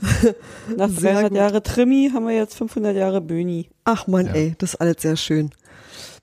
Nach 0.77 0.87
Sehr 0.89 1.11
300 1.13 1.29
gut. 1.29 1.37
Jahre 1.37 1.63
Trimi 1.63 2.09
haben 2.13 2.25
wir 2.27 2.35
jetzt 2.35 2.55
500 2.57 2.95
Jahre 2.95 3.19
Böni. 3.21 3.67
Ach 3.83 4.07
man, 4.07 4.27
Ja. 4.27 4.33
ey, 4.33 4.55
das 4.57 4.75
ist 4.75 4.81
alles 4.81 5.01
sehr 5.01 5.17
schön. 5.17 5.49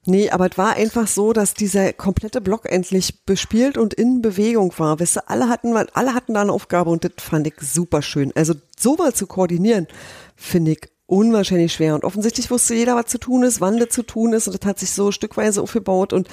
Nee, 0.04 0.30
aber 0.30 0.48
es 0.50 0.58
war 0.58 0.74
einfach 0.74 1.06
so, 1.06 1.32
dass 1.32 1.54
dieser 1.54 1.92
komplette 1.92 2.40
Block 2.40 2.70
endlich 2.70 3.24
bespielt 3.24 3.78
und 3.78 3.94
in 3.94 4.20
Bewegung 4.20 4.72
war. 4.78 4.98
Weißt 4.98 5.16
du, 5.16 5.28
alle 5.28 5.48
hatten, 5.48 5.76
alle 5.76 6.14
hatten 6.14 6.34
da 6.34 6.40
eine 6.40 6.52
Aufgabe 6.52 6.90
und 6.90 7.04
das 7.04 7.12
fand 7.18 7.46
ich 7.46 7.54
super 7.60 8.02
schön. 8.02 8.32
Also 8.34 8.54
sowas 8.76 9.14
zu 9.14 9.28
koordinieren, 9.28 9.86
finde 10.34 10.72
ich 10.72 10.88
unwahrscheinlich 11.12 11.74
schwer. 11.74 11.94
Und 11.94 12.04
offensichtlich 12.04 12.50
wusste 12.50 12.74
jeder, 12.74 12.96
was 12.96 13.06
zu 13.06 13.18
tun 13.18 13.42
ist, 13.42 13.60
wann 13.60 13.78
das 13.78 13.90
zu 13.90 14.02
tun 14.02 14.32
ist. 14.32 14.48
Und 14.48 14.58
das 14.58 14.66
hat 14.66 14.78
sich 14.78 14.90
so 14.90 15.12
stückweise 15.12 15.62
aufgebaut. 15.62 16.12
Und 16.12 16.26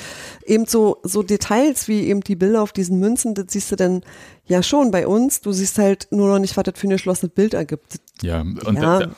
eben 0.45 0.65
so, 0.65 0.97
so 1.03 1.21
Details 1.21 1.87
wie 1.87 2.07
eben 2.07 2.21
die 2.21 2.37
Bilder 2.37 2.63
auf 2.63 2.71
diesen 2.71 2.97
Münzen, 2.97 3.35
das 3.35 3.47
siehst 3.49 3.71
du 3.71 3.75
dann 3.75 4.03
ja 4.45 4.63
schon 4.63 4.89
bei 4.89 5.05
uns. 5.05 5.41
Du 5.41 5.51
siehst 5.51 5.77
halt 5.77 6.07
nur 6.11 6.29
noch 6.29 6.39
nicht, 6.39 6.55
was 6.55 6.63
das 6.63 6.79
für 6.79 6.87
ein 6.87 6.91
geschlossenes 6.91 7.33
Bild 7.33 7.53
ergibt. 7.53 7.99
ja. 8.21 8.39
Und 8.41 8.75
Ja, 8.75 8.99
da, 8.99 9.11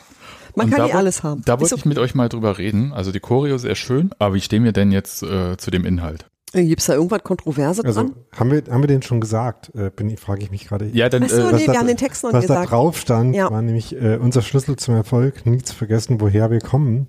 Man 0.56 0.66
und 0.66 0.70
kann 0.70 0.78
da 0.78 0.84
nicht 0.84 0.92
woll- 0.94 0.98
alles 0.98 1.22
haben. 1.22 1.42
Da 1.44 1.54
Ist 1.54 1.60
wollte 1.60 1.74
ich 1.76 1.84
mit 1.84 1.98
euch 1.98 2.14
mal 2.14 2.28
drüber 2.28 2.58
reden. 2.58 2.92
Also 2.92 3.12
die 3.12 3.20
Choreo 3.20 3.58
sehr 3.58 3.74
schön, 3.74 4.10
aber 4.18 4.34
wie 4.34 4.40
stehen 4.40 4.64
wir 4.64 4.72
denn 4.72 4.92
jetzt 4.92 5.22
äh, 5.22 5.56
zu 5.56 5.70
dem 5.70 5.84
Inhalt? 5.84 6.26
Gibt's 6.54 6.84
da 6.84 6.92
irgendwas 6.92 7.22
Kontroverse 7.22 7.82
Also 7.82 8.02
dran? 8.02 8.14
haben 8.36 8.50
wir, 8.50 8.62
haben 8.70 8.82
wir 8.82 8.86
den 8.88 9.00
schon 9.00 9.22
gesagt? 9.22 9.72
Äh, 9.74 9.88
bin 9.90 10.10
ich, 10.10 10.20
frage 10.20 10.42
ich 10.42 10.50
mich 10.50 10.68
gerade. 10.68 10.86
Ja, 10.92 11.08
dann 11.08 11.22
Ach 11.24 11.30
so, 11.30 11.36
äh, 11.40 11.52
nee, 11.54 11.64
da- 11.66 11.72
wir 11.72 11.78
haben 11.78 11.86
den 11.86 11.96
Text 11.96 12.22
noch 12.24 12.32
was 12.34 12.40
nicht 12.42 12.50
da 12.50 12.54
gesagt. 12.56 12.72
drauf 12.72 12.98
stand, 12.98 13.34
Ja. 13.34 13.50
war 13.50 13.62
nämlich 13.62 13.94
äh, 13.96 14.16
unser 14.20 14.42
Schlüssel 14.42 14.76
zum 14.76 14.94
Erfolg, 14.94 15.46
nie 15.46 15.62
zu 15.62 15.74
vergessen, 15.74 16.20
woher 16.20 16.50
wir 16.50 16.60
kommen. 16.60 17.06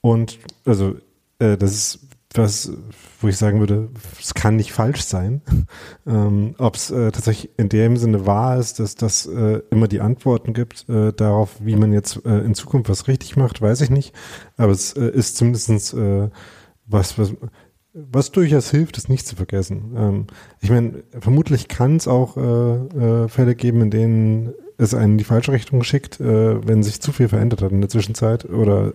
Und 0.00 0.38
also 0.64 0.94
äh, 1.40 1.56
das 1.56 1.72
ist 1.72 1.98
was, 2.34 2.72
wo 3.20 3.28
ich 3.28 3.36
sagen 3.36 3.58
würde, 3.58 3.88
es 4.20 4.34
kann 4.34 4.56
nicht 4.56 4.72
falsch 4.72 5.02
sein. 5.02 5.42
ähm, 6.06 6.54
Ob 6.58 6.76
es 6.76 6.90
äh, 6.90 7.10
tatsächlich 7.10 7.50
in 7.56 7.68
dem 7.68 7.96
Sinne 7.96 8.26
wahr 8.26 8.58
ist, 8.58 8.80
dass 8.80 8.94
das 8.94 9.26
äh, 9.26 9.62
immer 9.70 9.88
die 9.88 10.00
Antworten 10.00 10.52
gibt 10.52 10.88
äh, 10.88 11.12
darauf, 11.12 11.56
wie 11.60 11.76
man 11.76 11.92
jetzt 11.92 12.24
äh, 12.26 12.38
in 12.40 12.54
Zukunft 12.54 12.90
was 12.90 13.08
richtig 13.08 13.36
macht, 13.36 13.62
weiß 13.62 13.80
ich 13.80 13.90
nicht. 13.90 14.14
Aber 14.56 14.72
es 14.72 14.92
äh, 14.92 15.08
ist 15.08 15.36
zumindestens 15.36 15.92
äh, 15.94 16.28
was, 16.86 17.18
was 17.18 17.34
was 17.94 18.30
durchaus 18.30 18.70
hilft, 18.70 18.96
es 18.96 19.08
nicht 19.08 19.26
zu 19.26 19.34
vergessen. 19.34 19.94
Ähm, 19.96 20.26
ich 20.60 20.70
meine, 20.70 21.02
vermutlich 21.18 21.66
kann 21.66 21.96
es 21.96 22.06
auch 22.06 22.34
Fälle 22.34 23.54
geben, 23.56 23.80
in 23.80 23.90
denen 23.90 24.54
es 24.76 24.94
einen 24.94 25.12
in 25.12 25.18
die 25.18 25.24
falsche 25.24 25.50
Richtung 25.50 25.82
schickt, 25.82 26.20
wenn 26.20 26.84
sich 26.84 27.00
zu 27.00 27.10
viel 27.10 27.28
verändert 27.28 27.62
hat 27.62 27.72
in 27.72 27.80
der 27.80 27.90
Zwischenzeit 27.90 28.44
oder 28.44 28.92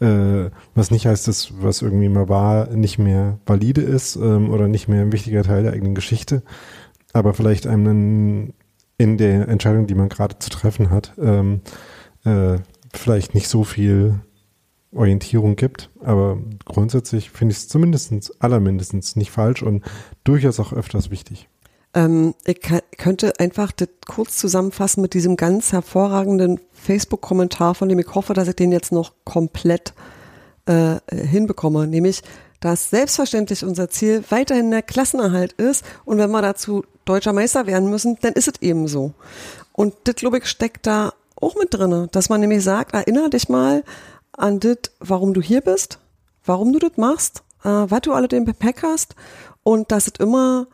äh, 0.00 0.50
was 0.74 0.90
nicht 0.90 1.06
heißt, 1.06 1.28
dass 1.28 1.52
was 1.62 1.82
irgendwie 1.82 2.08
mal 2.08 2.28
war, 2.28 2.68
nicht 2.70 2.98
mehr 2.98 3.38
valide 3.46 3.82
ist 3.82 4.16
ähm, 4.16 4.50
oder 4.50 4.68
nicht 4.68 4.88
mehr 4.88 5.02
ein 5.02 5.12
wichtiger 5.12 5.42
Teil 5.42 5.62
der 5.64 5.72
eigenen 5.72 5.94
Geschichte, 5.94 6.42
aber 7.12 7.34
vielleicht 7.34 7.66
einem 7.66 8.52
in 8.96 9.16
der 9.16 9.48
Entscheidung, 9.48 9.86
die 9.86 9.94
man 9.94 10.08
gerade 10.08 10.38
zu 10.38 10.50
treffen 10.50 10.90
hat, 10.90 11.14
ähm, 11.18 11.60
äh, 12.24 12.58
vielleicht 12.92 13.34
nicht 13.34 13.48
so 13.48 13.64
viel 13.64 14.20
Orientierung 14.92 15.56
gibt. 15.56 15.90
Aber 16.00 16.38
grundsätzlich 16.64 17.30
finde 17.30 17.52
ich 17.52 17.58
es 17.58 17.68
zumindest 17.68 18.42
allermindestens 18.42 19.16
nicht 19.16 19.30
falsch 19.30 19.62
und 19.62 19.84
durchaus 20.24 20.58
auch 20.60 20.72
öfters 20.72 21.10
wichtig. 21.10 21.48
Ähm, 21.98 22.34
ich 22.44 22.60
könnte 22.96 23.32
einfach 23.40 23.72
das 23.72 23.88
kurz 24.06 24.36
zusammenfassen 24.36 25.02
mit 25.02 25.14
diesem 25.14 25.36
ganz 25.36 25.72
hervorragenden 25.72 26.60
Facebook-Kommentar, 26.72 27.74
von 27.74 27.88
dem 27.88 27.98
ich 27.98 28.14
hoffe, 28.14 28.34
dass 28.34 28.46
ich 28.46 28.54
den 28.54 28.70
jetzt 28.70 28.92
noch 28.92 29.14
komplett 29.24 29.94
äh, 30.66 30.96
hinbekomme. 31.10 31.88
Nämlich, 31.88 32.22
dass 32.60 32.90
selbstverständlich 32.90 33.64
unser 33.64 33.88
Ziel 33.88 34.22
weiterhin 34.30 34.70
der 34.70 34.82
Klassenerhalt 34.82 35.52
ist 35.54 35.84
und 36.04 36.18
wenn 36.18 36.30
wir 36.30 36.42
dazu 36.42 36.84
deutscher 37.04 37.32
Meister 37.32 37.66
werden 37.66 37.90
müssen, 37.90 38.16
dann 38.20 38.34
ist 38.34 38.46
es 38.46 38.62
eben 38.62 38.86
so. 38.86 39.12
Und 39.72 39.94
das, 40.04 40.16
glaube 40.16 40.38
ich, 40.38 40.46
steckt 40.46 40.86
da 40.86 41.12
auch 41.34 41.56
mit 41.56 41.74
drinne, 41.74 42.08
dass 42.12 42.28
man 42.28 42.40
nämlich 42.40 42.62
sagt, 42.62 42.94
erinnere 42.94 43.30
dich 43.30 43.48
mal 43.48 43.82
an 44.32 44.60
das, 44.60 44.78
warum 45.00 45.34
du 45.34 45.40
hier 45.40 45.62
bist, 45.62 45.98
warum 46.44 46.72
du 46.72 46.78
das 46.78 46.96
machst, 46.96 47.42
äh, 47.64 47.68
was 47.68 48.02
du 48.02 48.12
alle 48.12 48.28
den 48.28 48.44
Gepäck 48.44 48.84
hast 48.84 49.16
und 49.64 49.90
dass 49.90 50.06
es 50.06 50.14
immer 50.20 50.68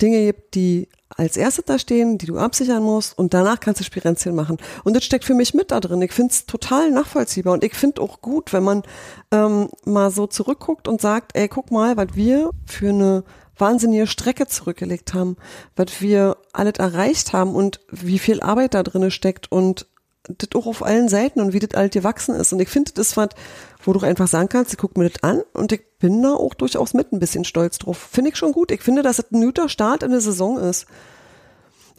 Dinge 0.00 0.26
gibt, 0.26 0.54
die 0.54 0.88
als 1.16 1.36
erstes 1.36 1.64
da 1.64 1.78
stehen, 1.78 2.18
die 2.18 2.26
du 2.26 2.38
absichern 2.38 2.82
musst 2.82 3.18
und 3.18 3.34
danach 3.34 3.60
kannst 3.60 3.80
du 3.80 3.84
Spirenzchen 3.84 4.34
machen. 4.34 4.58
Und 4.84 4.94
das 4.94 5.04
steckt 5.04 5.24
für 5.24 5.34
mich 5.34 5.54
mit 5.54 5.70
da 5.70 5.80
drin. 5.80 6.02
Ich 6.02 6.12
finde 6.12 6.32
es 6.32 6.46
total 6.46 6.90
nachvollziehbar 6.90 7.54
und 7.54 7.64
ich 7.64 7.74
finde 7.74 8.02
auch 8.02 8.20
gut, 8.20 8.52
wenn 8.52 8.62
man 8.62 8.82
ähm, 9.32 9.68
mal 9.84 10.10
so 10.10 10.26
zurückguckt 10.26 10.86
und 10.86 11.00
sagt, 11.00 11.32
ey, 11.34 11.48
guck 11.48 11.70
mal, 11.70 11.96
was 11.96 12.08
wir 12.14 12.50
für 12.66 12.90
eine 12.90 13.24
wahnsinnige 13.56 14.06
Strecke 14.06 14.46
zurückgelegt 14.46 15.14
haben, 15.14 15.36
was 15.74 16.00
wir 16.00 16.36
alles 16.52 16.74
erreicht 16.78 17.32
haben 17.32 17.54
und 17.54 17.80
wie 17.90 18.18
viel 18.18 18.40
Arbeit 18.40 18.74
da 18.74 18.82
drin 18.82 19.10
steckt 19.10 19.50
und 19.50 19.86
das 20.28 20.50
auch 20.54 20.66
auf 20.66 20.82
allen 20.82 21.08
Seiten 21.08 21.40
und 21.40 21.52
wie 21.52 21.58
das 21.58 21.74
alt 21.74 21.92
gewachsen 21.92 22.34
ist. 22.34 22.52
Und 22.52 22.60
ich 22.60 22.68
finde, 22.68 22.92
das 22.92 23.08
ist 23.08 23.16
was, 23.16 23.30
wo 23.82 23.92
du 23.92 24.00
einfach 24.00 24.28
sagen 24.28 24.48
kannst, 24.48 24.72
ich 24.72 24.78
guck 24.78 24.96
mir 24.96 25.08
das 25.08 25.22
an 25.22 25.42
und 25.54 25.72
ich 25.72 25.82
bin 25.98 26.22
da 26.22 26.34
auch 26.34 26.54
durchaus 26.54 26.94
mit 26.94 27.12
ein 27.12 27.18
bisschen 27.18 27.44
stolz 27.44 27.78
drauf. 27.78 27.96
Finde 27.96 28.30
ich 28.30 28.36
schon 28.36 28.52
gut. 28.52 28.70
Ich 28.70 28.82
finde, 28.82 29.02
dass 29.02 29.18
es 29.18 29.30
ein 29.32 29.40
guter 29.40 29.68
Start 29.68 30.02
in 30.02 30.10
der 30.10 30.20
Saison 30.20 30.58
ist. 30.58 30.86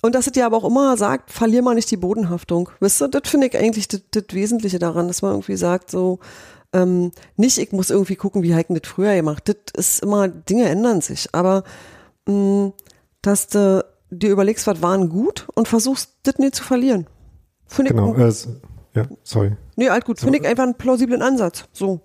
Und 0.01 0.15
dass 0.15 0.27
es 0.27 0.33
dir 0.33 0.45
aber 0.45 0.57
auch 0.57 0.65
immer 0.65 0.95
sagt, 0.95 1.31
verlier 1.31 1.61
mal 1.61 1.75
nicht 1.75 1.91
die 1.91 1.97
Bodenhaftung. 1.97 2.69
Wisst 2.79 3.01
ihr, 3.01 3.09
das 3.09 3.29
finde 3.29 3.47
ich 3.47 3.57
eigentlich 3.57 3.87
das, 3.87 4.01
das 4.11 4.23
Wesentliche 4.31 4.79
daran, 4.79 5.07
dass 5.07 5.21
man 5.21 5.31
irgendwie 5.31 5.57
sagt, 5.57 5.91
so, 5.91 6.19
ähm, 6.71 7.11
nicht, 7.35 7.57
ich 7.57 7.71
muss 7.71 7.89
irgendwie 7.89 8.15
gucken, 8.15 8.43
wie 8.43 8.55
Heiken 8.55 8.79
das 8.79 8.89
früher 8.89 9.15
gemacht. 9.15 9.43
Das 9.47 9.55
ist 9.75 10.03
immer, 10.03 10.27
Dinge 10.27 10.69
ändern 10.69 11.01
sich. 11.01 11.27
Aber 11.33 11.63
mh, 12.27 12.71
dass 13.21 13.47
du 13.47 13.83
dir 14.09 14.31
überlegst, 14.31 14.67
was 14.67 14.81
waren 14.81 15.09
gut 15.09 15.47
und 15.55 15.67
versuchst, 15.67 16.11
das 16.23 16.37
nicht 16.37 16.55
zu 16.55 16.63
verlieren. 16.63 17.07
Finde 17.69 17.93
Genau, 17.93 18.15
ich, 18.17 18.45
äh, 18.45 18.49
ja, 18.95 19.07
sorry. 19.23 19.55
nee, 19.77 19.87
alt 19.89 20.03
gut. 20.05 20.19
Finde 20.19 20.39
ich 20.39 20.47
einfach 20.47 20.63
einen 20.63 20.75
plausiblen 20.75 21.21
Ansatz. 21.21 21.65
So. 21.71 22.01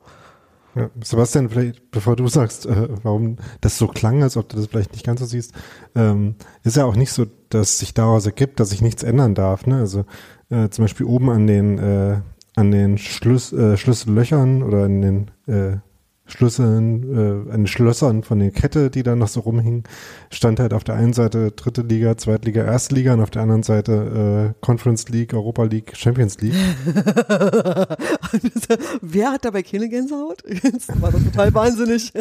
Ja, 0.76 0.90
Sebastian, 1.02 1.48
vielleicht, 1.48 1.90
bevor 1.90 2.16
du 2.16 2.26
sagst, 2.28 2.66
äh, 2.66 2.88
warum 3.02 3.36
das 3.60 3.78
so 3.78 3.86
klang, 3.86 4.22
als 4.22 4.36
ob 4.36 4.48
du 4.48 4.56
das 4.56 4.66
vielleicht 4.66 4.92
nicht 4.92 5.06
ganz 5.06 5.20
so 5.20 5.26
siehst, 5.26 5.52
ähm, 5.94 6.34
ist 6.64 6.76
ja 6.76 6.84
auch 6.84 6.96
nicht 6.96 7.12
so, 7.12 7.26
dass 7.48 7.78
sich 7.78 7.94
daraus 7.94 8.26
ergibt, 8.26 8.58
dass 8.60 8.70
sich 8.70 8.82
nichts 8.82 9.02
ändern 9.02 9.34
darf. 9.34 9.66
Ne? 9.66 9.78
Also 9.78 10.04
äh, 10.50 10.68
zum 10.70 10.84
Beispiel 10.84 11.06
oben 11.06 11.30
an 11.30 11.46
den 11.46 11.78
äh, 11.78 12.20
an 12.56 12.70
den 12.70 12.98
Schlüs 12.98 13.52
äh, 13.52 13.76
Schlüssellöchern 13.76 14.62
oder 14.62 14.84
an 14.84 15.00
den 15.02 15.30
äh, 15.46 15.78
Schlüsseln, 16.26 17.46
äh, 17.48 17.52
an 17.52 17.60
den 17.60 17.66
Schlössern 17.66 18.22
von 18.22 18.38
der 18.38 18.50
Kette, 18.50 18.88
die 18.90 19.02
da 19.02 19.14
noch 19.14 19.28
so 19.28 19.40
rumhingen, 19.40 19.84
stand 20.30 20.58
halt 20.58 20.72
auf 20.72 20.82
der 20.82 20.94
einen 20.94 21.12
Seite 21.12 21.50
dritte 21.52 21.82
Liga, 21.82 22.16
Zweitliga, 22.16 22.64
Erste 22.64 22.94
Liga 22.94 23.12
und 23.12 23.20
auf 23.20 23.28
der 23.30 23.42
anderen 23.42 23.62
Seite 23.62 24.54
äh, 24.56 24.64
Conference 24.64 25.08
League, 25.10 25.34
Europa 25.34 25.64
League, 25.64 25.92
Champions 25.94 26.40
League. 26.40 26.54
Wer 29.02 29.32
hat 29.32 29.44
dabei 29.44 29.62
keine 29.62 29.88
Gänsehaut? 29.88 30.42
Das 30.74 31.00
war 31.00 31.12
doch 31.12 31.22
total 31.22 31.54
wahnsinnig. 31.54 32.12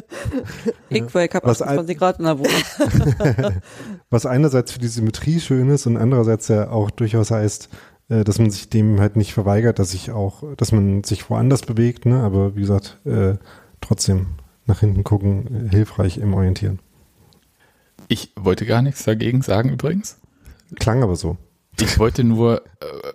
Ich, 0.90 1.16
weil 1.16 1.28
ich 1.28 1.34
habe 1.36 1.48
Was 1.48 1.62
ein- 1.62 1.70
28 1.80 1.98
Grad 1.98 2.20
in 2.20 2.26
der 2.26 2.40
Wohnung. 2.40 2.50
Was 4.10 4.26
einerseits 4.26 4.72
für 4.74 4.80
die 4.80 4.88
Symmetrie 4.88 5.40
schön 5.40 5.70
ist 5.70 5.86
und 5.88 5.98
andererseits 5.98 6.48
ja 6.50 6.70
auch 6.70 6.92
durchaus 6.92 7.32
heißt, 7.32 7.70
äh, 8.10 8.24
dass 8.24 8.38
man 8.40 8.52
sich 8.52 8.70
dem 8.70 9.00
halt 9.00 9.16
nicht 9.16 9.34
verweigert, 9.34 9.80
dass 9.80 9.92
sich 9.92 10.12
auch, 10.12 10.44
dass 10.58 10.72
man 10.72 11.04
sich 11.04 11.30
woanders 11.30 11.62
bewegt, 11.64 12.06
ne? 12.06 12.22
Aber 12.22 12.56
wie 12.56 12.62
gesagt, 12.62 13.00
äh, 13.06 13.36
trotzdem 13.84 14.28
nach 14.66 14.80
hinten 14.80 15.04
gucken, 15.04 15.70
hilfreich 15.70 16.18
im 16.18 16.34
Orientieren. 16.34 16.80
Ich 18.08 18.32
wollte 18.36 18.66
gar 18.66 18.82
nichts 18.82 19.04
dagegen 19.04 19.42
sagen 19.42 19.70
übrigens. 19.70 20.18
Klang 20.80 21.04
aber 21.04 21.16
so. 21.16 21.38
Ich 21.80 22.00
wollte 22.00 22.24
nur 22.24 22.64
äh, 22.82 23.14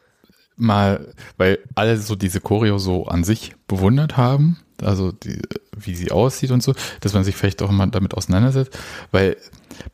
mal, 0.56 1.14
weil 1.36 1.58
alle 1.74 1.96
so 1.96 2.16
diese 2.16 2.40
Choreo 2.40 2.78
so 2.78 3.06
an 3.06 3.24
sich 3.24 3.54
bewundert 3.66 4.16
haben, 4.16 4.58
also 4.82 5.12
die, 5.12 5.40
wie 5.76 5.94
sie 5.94 6.10
aussieht 6.10 6.50
und 6.50 6.62
so, 6.62 6.74
dass 7.00 7.14
man 7.14 7.24
sich 7.24 7.36
vielleicht 7.36 7.62
auch 7.62 7.70
mal 7.70 7.86
damit 7.86 8.14
auseinandersetzt, 8.14 8.78
weil 9.10 9.36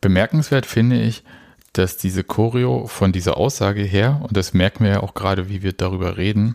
bemerkenswert 0.00 0.66
finde 0.66 1.00
ich, 1.00 1.22
dass 1.72 1.96
diese 1.96 2.24
Choreo 2.24 2.86
von 2.86 3.12
dieser 3.12 3.36
Aussage 3.36 3.82
her, 3.82 4.20
und 4.22 4.36
das 4.36 4.54
merken 4.54 4.84
wir 4.84 4.92
ja 4.92 5.00
auch 5.02 5.14
gerade, 5.14 5.48
wie 5.48 5.62
wir 5.62 5.72
darüber 5.72 6.16
reden, 6.16 6.54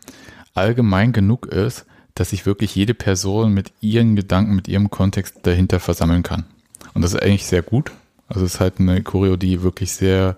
allgemein 0.54 1.12
genug 1.12 1.46
ist, 1.48 1.86
dass 2.20 2.32
sich 2.32 2.46
wirklich 2.46 2.76
jede 2.76 2.94
Person 2.94 3.54
mit 3.54 3.72
ihren 3.82 4.16
Gedanken, 4.16 4.56
mit 4.56 4.68
ihrem 4.68 4.90
Kontext 4.90 5.38
dahinter 5.44 5.80
versammeln 5.80 6.24
kann. 6.24 6.46
Und 6.94 7.02
das 7.02 7.14
ist 7.14 7.22
eigentlich 7.22 7.46
sehr 7.46 7.62
gut. 7.62 7.92
Also 8.28 8.46
es 8.46 8.56
ist 8.56 8.60
halt 8.60 8.80
eine 8.80 9.02
Choreo, 9.04 9.38
die 9.38 9.62
wirklich 9.64 9.92
sehr 9.94 10.38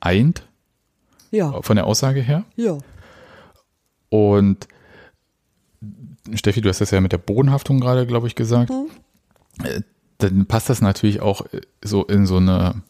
eint 0.00 0.46
Ja, 1.30 1.60
von 1.62 1.76
der 1.76 1.86
Aussage 1.86 2.20
her. 2.20 2.44
ja. 2.56 2.78
Und 4.08 4.66
Steffi, 6.34 6.60
du 6.60 6.68
hast 6.68 6.80
das 6.80 6.90
ja 6.90 7.00
mit 7.00 7.12
der 7.12 7.18
Bodenhaftung 7.18 7.80
gerade, 7.80 8.06
glaube 8.06 8.26
ich, 8.26 8.34
gesagt. 8.34 8.70
Äh, 9.62 9.82
Dann 10.18 10.46
passt 10.46 10.68
das 10.68 10.80
natürlich 10.80 11.20
auch 11.20 11.46
äh, 11.52 11.60
so 11.82 12.04
in 12.04 12.26
so 12.26 12.36
eine 12.38 12.82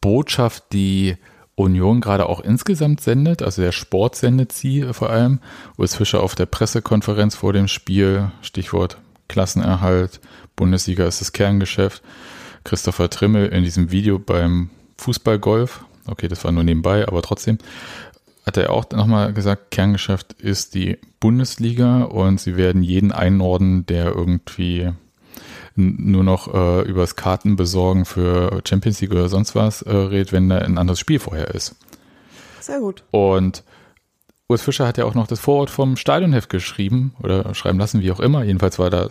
Botschaft, 0.00 0.72
die 0.72 1.16
Union 1.56 2.00
gerade 2.00 2.28
auch 2.28 2.40
insgesamt 2.40 3.00
sendet. 3.00 3.42
Also 3.42 3.62
der 3.62 3.72
Sport 3.72 4.14
sendet 4.14 4.52
sie 4.52 4.80
äh, 4.80 4.92
vor 4.92 5.10
allem. 5.10 5.40
Urs 5.76 5.96
Fischer 5.96 6.22
auf 6.22 6.34
der 6.34 6.46
Pressekonferenz 6.46 7.34
vor 7.34 7.52
dem 7.52 7.66
Spiel, 7.66 8.30
Stichwort 8.42 8.98
Klassenerhalt, 9.28 10.20
Bundesliga 10.54 11.04
ist 11.06 11.20
das 11.20 11.32
Kerngeschäft. 11.32 12.02
Christopher 12.64 13.10
Trimmel 13.10 13.48
in 13.48 13.64
diesem 13.64 13.90
Video 13.90 14.18
beim 14.18 14.70
Fußballgolf, 14.98 15.84
okay, 16.06 16.28
das 16.28 16.44
war 16.44 16.52
nur 16.52 16.64
nebenbei, 16.64 17.06
aber 17.06 17.22
trotzdem, 17.22 17.58
hat 18.44 18.56
er 18.56 18.72
auch 18.72 18.88
nochmal 18.90 19.32
gesagt, 19.32 19.72
Kerngeschäft 19.72 20.32
ist 20.34 20.74
die 20.74 20.98
Bundesliga 21.18 22.04
und 22.04 22.40
sie 22.40 22.56
werden 22.56 22.82
jeden 22.82 23.10
einordnen, 23.10 23.86
der 23.86 24.06
irgendwie 24.06 24.92
nur 25.76 26.24
noch 26.24 26.52
äh, 26.52 26.82
übers 26.82 27.16
Kartenbesorgen 27.16 28.04
für 28.04 28.60
Champions 28.66 29.00
League 29.00 29.12
oder 29.12 29.28
sonst 29.28 29.54
was 29.54 29.82
äh, 29.82 29.94
redet, 29.94 30.32
wenn 30.32 30.48
da 30.48 30.58
ein 30.58 30.78
anderes 30.78 30.98
Spiel 30.98 31.18
vorher 31.18 31.54
ist. 31.54 31.76
Sehr 32.60 32.80
gut. 32.80 33.04
Und 33.10 33.62
Urs 34.48 34.62
Fischer 34.62 34.86
hat 34.86 34.96
ja 34.98 35.04
auch 35.04 35.14
noch 35.14 35.26
das 35.26 35.40
Vorwort 35.40 35.70
vom 35.70 35.96
Stadionheft 35.96 36.48
geschrieben 36.48 37.14
oder 37.22 37.54
schreiben 37.54 37.78
lassen, 37.78 38.00
wie 38.00 38.12
auch 38.12 38.20
immer. 38.20 38.44
Jedenfalls 38.44 38.78
war 38.78 38.90
da 38.90 39.08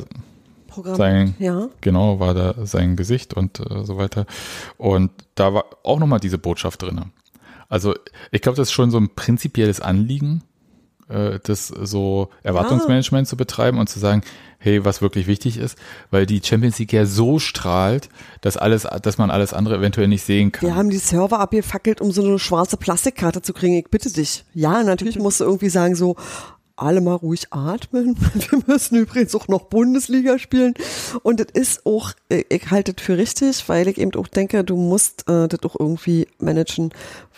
Programm. 0.67 0.95
sein, 0.95 1.36
Ja. 1.39 1.67
genau, 1.82 2.19
war 2.19 2.34
da 2.34 2.65
sein 2.65 2.95
Gesicht 2.95 3.34
und 3.34 3.60
äh, 3.60 3.84
so 3.84 3.97
weiter. 3.97 4.25
Und 4.78 5.12
da 5.36 5.54
war 5.54 5.65
auch 5.84 5.99
nochmal 5.99 6.19
diese 6.19 6.38
Botschaft 6.38 6.82
drin. 6.82 7.01
Also 7.69 7.95
ich 8.32 8.41
glaube, 8.41 8.56
das 8.58 8.69
ist 8.69 8.73
schon 8.73 8.91
so 8.91 8.97
ein 8.97 9.10
prinzipielles 9.10 9.82
Anliegen, 9.82 10.43
das 11.08 11.68
so 11.68 12.30
Erwartungsmanagement 12.41 13.28
zu 13.28 13.38
betreiben 13.38 13.78
und 13.78 13.88
zu 13.88 14.00
sagen, 14.00 14.24
hey, 14.65 14.84
was 14.84 15.02
wirklich 15.02 15.28
wichtig 15.28 15.58
ist, 15.58 15.78
weil 16.10 16.26
die 16.26 16.41
Champions 16.44 16.80
League 16.80 16.91
ja 16.91 17.06
so 17.06 17.38
strahlt, 17.38 18.10
dass 18.41 18.58
alles, 18.58 18.88
dass 19.04 19.20
man 19.20 19.30
alles 19.30 19.54
andere 19.54 19.76
eventuell 19.78 20.08
nicht 20.08 20.24
sehen 20.24 20.52
kann. 20.52 20.68
Wir 20.68 20.76
haben 20.76 20.89
die 20.89 20.98
Server 20.98 21.39
abgefackelt, 21.39 22.02
um 22.02 22.12
so 22.12 22.24
eine 22.24 22.39
schwarze 22.39 22.76
Plastikkarte 22.76 23.44
zu 23.44 23.54
kriegen. 23.54 23.76
Ich 23.76 23.89
bitte 23.89 24.12
dich. 24.12 24.44
Ja, 24.56 24.82
natürlich 24.82 25.20
musst 25.20 25.39
du 25.39 25.44
irgendwie 25.44 25.70
sagen 25.70 25.96
so, 25.96 26.15
alle 26.78 27.00
mal 27.00 27.15
ruhig 27.15 27.48
atmen. 27.52 28.18
Wir 28.34 28.60
müssen 28.65 28.98
übrigens 28.98 29.36
auch 29.36 29.48
noch 29.48 29.65
Bundesliga 29.65 30.39
spielen. 30.39 30.74
Und 31.24 31.39
das 31.39 31.48
ist 31.54 31.86
auch, 31.86 32.12
äh, 32.30 32.44
ich 32.50 32.70
halte 32.72 32.94
das 32.94 33.06
für 33.06 33.18
richtig, 33.18 33.70
weil 33.70 33.88
ich 33.88 33.98
eben 33.98 34.13
auch 34.15 34.28
denke, 34.28 34.63
du 34.63 34.76
musst 34.76 35.30
äh, 35.30 35.48
das 35.48 35.63
auch 35.63 35.76
irgendwie 35.80 36.28
managen, 36.39 36.91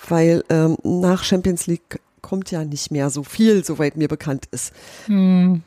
weil 0.08 0.44
ähm, 0.50 0.78
nach 0.84 1.24
Champions 1.24 1.68
League 1.68 2.00
kommt 2.28 2.52
ja 2.52 2.66
nicht 2.66 2.92
mehr 2.92 3.10
so 3.10 3.24
viel, 3.24 3.64
soweit 3.64 3.96
mir 3.96 4.10
bekannt 4.10 4.48
ist. 4.52 4.74
Genau. 5.08 5.64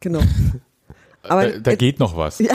Aber 1.22 1.46
da, 1.46 1.58
da 1.58 1.70
äh, 1.72 1.76
geht 1.76 2.00
noch 2.00 2.16
was. 2.16 2.38
Ja. 2.38 2.54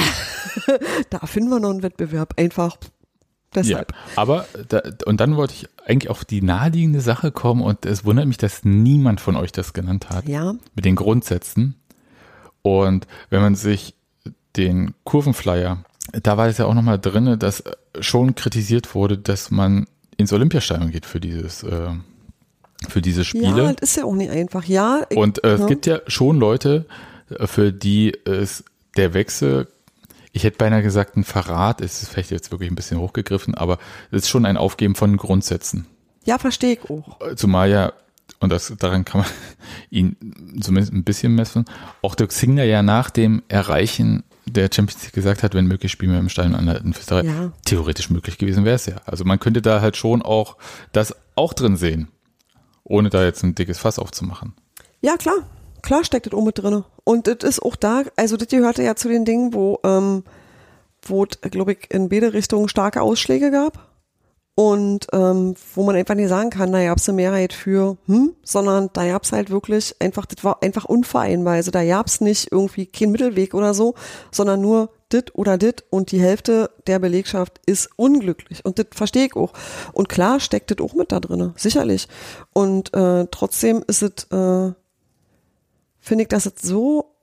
da 1.11 1.19
finden 1.27 1.51
wir 1.51 1.59
noch 1.59 1.69
einen 1.69 1.83
Wettbewerb. 1.83 2.33
Einfach 2.37 2.77
Ja, 2.81 3.61
deshalb. 3.61 3.93
aber 4.15 4.45
da, 4.67 4.81
und 5.05 5.19
dann 5.19 5.35
wollte 5.35 5.53
ich 5.53 5.67
eigentlich 5.85 6.09
auf 6.09 6.25
die 6.25 6.41
naheliegende 6.41 7.01
Sache 7.01 7.31
kommen 7.31 7.61
und 7.61 7.85
es 7.85 8.05
wundert 8.05 8.27
mich, 8.27 8.37
dass 8.37 8.63
niemand 8.63 9.21
von 9.21 9.35
euch 9.35 9.51
das 9.51 9.73
genannt 9.73 10.09
hat. 10.09 10.27
Ja. 10.27 10.53
Mit 10.75 10.85
den 10.85 10.95
Grundsätzen. 10.95 11.75
Und 12.61 13.07
wenn 13.29 13.41
man 13.41 13.55
sich 13.55 13.95
den 14.55 14.93
Kurvenflyer, 15.03 15.83
da 16.23 16.37
war 16.37 16.47
es 16.47 16.57
ja 16.57 16.65
auch 16.65 16.73
nochmal 16.73 16.99
drinne, 16.99 17.37
dass 17.37 17.63
schon 17.99 18.33
kritisiert 18.33 18.93
wurde, 18.95 19.17
dass 19.19 19.51
man 19.51 19.87
ins 20.17 20.33
Olympiastadion 20.33 20.91
geht 20.91 21.05
für 21.05 21.19
dieses, 21.19 21.63
äh, 21.63 21.91
für 22.87 23.01
diese 23.01 23.25
Spiele. 23.25 23.63
Ja, 23.63 23.73
das 23.73 23.89
ist 23.91 23.97
ja 23.97 24.05
auch 24.05 24.15
nicht 24.15 24.31
einfach. 24.31 24.63
Ja, 24.65 25.01
ich- 25.09 25.17
Und 25.17 25.43
äh, 25.43 25.53
es 25.53 25.59
ja. 25.61 25.65
gibt 25.67 25.85
ja 25.85 25.99
schon 26.07 26.39
Leute, 26.39 26.85
äh, 27.29 27.45
für 27.47 27.71
die 27.73 28.15
es 28.25 28.63
der 28.97 29.13
Wechsel, 29.13 29.67
ich 30.31 30.43
hätte 30.43 30.57
beinahe 30.57 30.81
gesagt, 30.83 31.17
ein 31.17 31.23
Verrat, 31.23 31.81
es 31.81 32.01
ist 32.03 32.09
vielleicht 32.09 32.31
jetzt 32.31 32.51
wirklich 32.51 32.69
ein 32.71 32.75
bisschen 32.75 32.99
hochgegriffen, 32.99 33.55
aber 33.55 33.79
es 34.11 34.23
ist 34.23 34.29
schon 34.29 34.45
ein 34.45 34.57
Aufgeben 34.57 34.95
von 34.95 35.17
Grundsätzen. 35.17 35.87
ja, 36.25 36.37
verstehe 36.37 36.73
ich 36.73 36.89
auch. 36.89 37.19
Äh, 37.21 37.35
Zumal 37.35 37.69
ja, 37.69 37.93
und 38.39 38.51
das, 38.51 38.73
daran 38.79 39.03
kann 39.05 39.21
man 39.21 39.29
ihn 39.89 40.15
zumindest 40.61 40.93
ein 40.93 41.03
bisschen 41.03 41.33
messen, 41.35 41.65
auch 42.01 42.15
Dirk 42.15 42.31
Singer 42.31 42.63
ja 42.63 42.81
nach 42.83 43.09
dem 43.09 43.41
Erreichen 43.49 44.23
der 44.45 44.69
Champions 44.73 45.03
League 45.03 45.13
gesagt 45.13 45.43
hat, 45.43 45.53
wenn 45.53 45.65
möglich, 45.67 45.91
spielen 45.91 46.11
wir 46.11 46.19
im 46.19 46.29
Stadion 46.29 46.55
an 46.55 46.65
der 46.65 46.75
alten 46.75 46.93
Fürsterei. 46.93 47.23
Ja. 47.23 47.51
Theoretisch 47.65 48.09
möglich 48.09 48.37
gewesen 48.39 48.65
wäre 48.65 48.75
es 48.77 48.85
ja. 48.87 48.95
Also 49.05 49.23
man 49.25 49.39
könnte 49.39 49.61
da 49.61 49.79
halt 49.81 49.95
schon 49.97 50.21
auch 50.23 50.57
das 50.91 51.15
auch 51.35 51.53
drin 51.53 51.75
sehen, 51.77 52.07
ohne 52.89 53.09
da 53.09 53.23
jetzt 53.23 53.43
ein 53.43 53.55
dickes 53.55 53.77
Fass 53.77 53.97
aufzumachen. 53.99 54.53
Ja, 54.99 55.15
klar. 55.15 55.37
Klar 55.81 56.03
steckt 56.03 56.25
das 56.25 56.33
auch 56.33 56.51
drin. 56.51 56.83
Und 57.05 57.27
das 57.27 57.37
ist 57.49 57.63
auch 57.63 57.77
da, 57.77 58.03
also 58.17 58.35
das 58.35 58.49
gehörte 58.49 58.83
ja 58.83 58.95
zu 58.95 59.07
den 59.07 59.23
Dingen, 59.23 59.53
wo, 59.53 59.79
ähm, 59.85 60.23
wo 61.01 61.25
glaube 61.41 61.73
ich, 61.73 61.91
in 61.91 62.09
beide 62.09 62.33
Richtungen 62.33 62.67
starke 62.67 63.01
Ausschläge 63.01 63.51
gab. 63.51 63.87
Und 64.55 65.07
ähm, 65.13 65.55
wo 65.73 65.85
man 65.85 65.95
einfach 65.95 66.15
nicht 66.15 66.27
sagen 66.27 66.49
kann, 66.49 66.73
da 66.73 66.83
gab's 66.83 67.07
eine 67.07 67.15
Mehrheit 67.15 67.53
für, 67.53 67.95
hm, 68.07 68.35
sondern 68.43 68.89
da 68.91 69.07
gab's 69.07 69.31
halt 69.31 69.49
wirklich 69.49 69.95
einfach, 70.01 70.25
das 70.25 70.43
war 70.43 70.61
einfach 70.61 70.83
unvereinbar. 70.83 71.53
Also 71.53 71.71
da 71.71 71.85
gab's 71.85 72.19
nicht 72.19 72.51
irgendwie 72.51 72.85
kein 72.85 73.11
Mittelweg 73.11 73.53
oder 73.53 73.73
so, 73.73 73.95
sondern 74.31 74.59
nur 74.59 74.89
dit 75.11 75.35
oder 75.35 75.57
dit 75.57 75.83
und 75.89 76.11
die 76.11 76.21
Hälfte 76.21 76.71
der 76.87 76.99
Belegschaft 76.99 77.59
ist 77.65 77.89
unglücklich. 77.95 78.63
Und 78.65 78.79
das 78.79 78.87
verstehe 78.91 79.25
ich 79.25 79.35
auch. 79.35 79.53
Und 79.93 80.09
klar 80.09 80.39
steckt 80.39 80.71
das 80.71 80.79
auch 80.85 80.93
mit 80.93 81.11
da 81.11 81.19
drinne, 81.19 81.53
sicherlich. 81.57 82.07
Und 82.53 82.93
äh, 82.93 83.27
trotzdem 83.31 83.83
ist 83.87 84.01
es, 84.01 84.23
äh, 84.31 84.73
finde 85.99 86.23
ich, 86.23 86.27
dass 86.27 86.45
es 86.45 86.61
so 86.61 87.15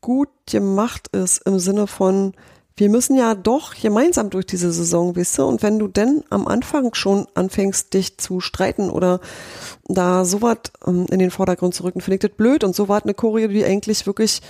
gut 0.00 0.28
gemacht 0.50 1.08
ist 1.08 1.46
im 1.46 1.58
Sinne 1.58 1.86
von, 1.86 2.32
wir 2.76 2.88
müssen 2.88 3.14
ja 3.14 3.34
doch 3.34 3.74
gemeinsam 3.74 4.30
durch 4.30 4.46
diese 4.46 4.72
Saison, 4.72 5.14
weißt 5.14 5.38
du? 5.38 5.44
Und 5.44 5.62
wenn 5.62 5.78
du 5.78 5.86
denn 5.86 6.24
am 6.30 6.48
Anfang 6.48 6.94
schon 6.94 7.26
anfängst, 7.34 7.92
dich 7.92 8.16
zu 8.16 8.40
streiten 8.40 8.88
oder 8.88 9.20
da 9.84 10.24
sowas 10.24 10.58
ähm, 10.86 11.06
in 11.10 11.18
den 11.18 11.30
Vordergrund 11.30 11.74
zu 11.74 11.84
rücken, 11.84 12.00
finde 12.00 12.14
ich 12.14 12.20
das 12.20 12.36
blöd. 12.36 12.64
Und 12.64 12.74
so 12.74 12.88
war 12.88 13.02
eine 13.02 13.12
Choreo, 13.12 13.48
die 13.48 13.64
eigentlich 13.64 14.06
wirklich 14.06 14.40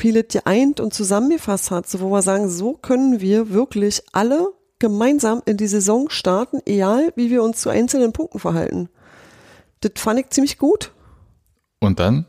viele 0.00 0.24
geeint 0.24 0.80
und 0.80 0.94
zusammengefasst 0.94 1.70
hat, 1.70 1.88
so 1.88 2.00
wo 2.00 2.10
wir 2.10 2.22
sagen, 2.22 2.48
so 2.48 2.72
können 2.72 3.20
wir 3.20 3.50
wirklich 3.50 4.02
alle 4.12 4.48
gemeinsam 4.78 5.42
in 5.44 5.58
die 5.58 5.66
Saison 5.66 6.08
starten, 6.08 6.60
egal 6.64 7.12
wie 7.16 7.30
wir 7.30 7.42
uns 7.42 7.60
zu 7.60 7.68
einzelnen 7.68 8.12
Punkten 8.12 8.38
verhalten. 8.38 8.88
Das 9.80 9.92
fand 9.96 10.18
ich 10.18 10.30
ziemlich 10.30 10.56
gut. 10.56 10.92
Und 11.80 12.00
dann 12.00 12.24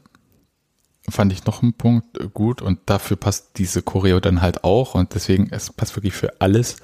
fand 1.10 1.32
ich 1.32 1.46
noch 1.46 1.64
einen 1.64 1.74
Punkt 1.74 2.34
gut 2.34 2.62
und 2.62 2.80
dafür 2.86 3.18
passt 3.18 3.58
diese 3.58 3.82
Choreo 3.82 4.20
dann 4.20 4.42
halt 4.42 4.64
auch 4.64 4.94
und 4.94 5.16
deswegen, 5.16 5.48
es 5.52 5.72
passt 5.72 5.96
wirklich 5.96 6.14
für 6.14 6.42
alles. 6.42 6.76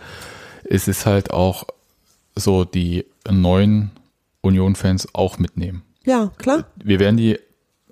Es 0.64 0.88
ist 0.88 1.06
halt 1.06 1.32
auch 1.32 1.66
so 2.36 2.64
die 2.64 3.06
neuen 3.30 3.92
Union-Fans 4.42 5.10
auch 5.14 5.38
mitnehmen. 5.38 5.84
Ja, 6.06 6.32
klar. 6.38 6.66
Wir 6.82 7.00
werden 7.00 7.18
die, 7.18 7.40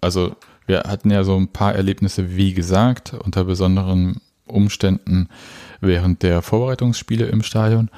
also 0.01 0.35
wir 0.65 0.83
hatten 0.83 1.11
ja 1.11 1.23
so 1.23 1.35
ein 1.35 1.47
paar 1.47 1.75
Erlebnisse, 1.75 2.35
wie 2.35 2.53
gesagt, 2.53 3.13
unter 3.13 3.43
besonderen 3.43 4.21
Umständen 4.45 5.29
während 5.81 6.23
der 6.23 6.41
Vorbereitungsspiele 6.41 7.25
im 7.25 7.43
Stadion. 7.43 7.89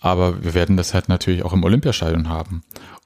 Aber 0.00 0.42
wir 0.42 0.54
werden 0.54 0.76
das 0.76 0.94
halt 0.94 1.08
natürlich 1.08 1.44
auch 1.44 1.52
im 1.52 1.64
Olympiastadion 1.64 2.28
haben. 2.28 2.62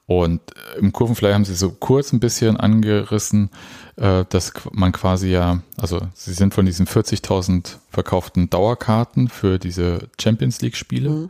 Und 0.07 0.41
im 0.79 0.93
Kurvenfly 0.93 1.33
haben 1.33 1.43
sie 1.43 1.53
so 1.53 1.69
kurz 1.69 2.13
ein 2.13 2.21
bisschen 2.21 2.55
angerissen, 2.55 3.49
äh, 3.97 4.23
dass 4.29 4.53
man 4.71 4.93
quasi 4.93 5.29
ja, 5.29 5.61
also 5.75 5.99
sie 6.13 6.33
sind 6.33 6.53
von 6.53 6.65
diesen 6.65 6.87
40.000 6.87 7.75
verkauften 7.89 8.49
Dauerkarten 8.49 9.27
für 9.27 9.59
diese 9.59 10.07
Champions 10.19 10.61
League 10.61 10.77
Spiele, 10.77 11.09
mhm. 11.09 11.29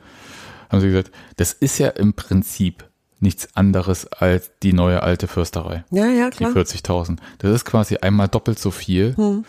haben 0.70 0.82
sie 0.82 0.89
gesagt, 0.89 1.12
das 1.38 1.54
ist 1.54 1.80
ja 1.80 1.89
im 1.89 2.13
Prinzip 2.13 2.87
nichts 3.19 3.56
anderes 3.56 4.08
als 4.08 4.51
die 4.63 4.73
neue 4.73 5.03
alte 5.03 5.27
Fürsterei. 5.27 5.84
Ja, 5.91 6.08
ja, 6.08 6.30
klar. 6.30 6.53
Die 6.53 6.60
40.000. 6.60 7.17
Das 7.39 7.51
ist 7.51 7.65
quasi 7.65 7.97
einmal 7.97 8.27
doppelt 8.27 8.60
so 8.60 8.71
viel. 8.71 9.15
Mhm. 9.17 9.45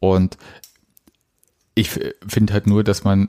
Und 0.00 0.36
ich 1.74 1.90
finde 1.90 2.52
halt 2.52 2.66
nur, 2.66 2.84
dass 2.84 3.04
man 3.04 3.28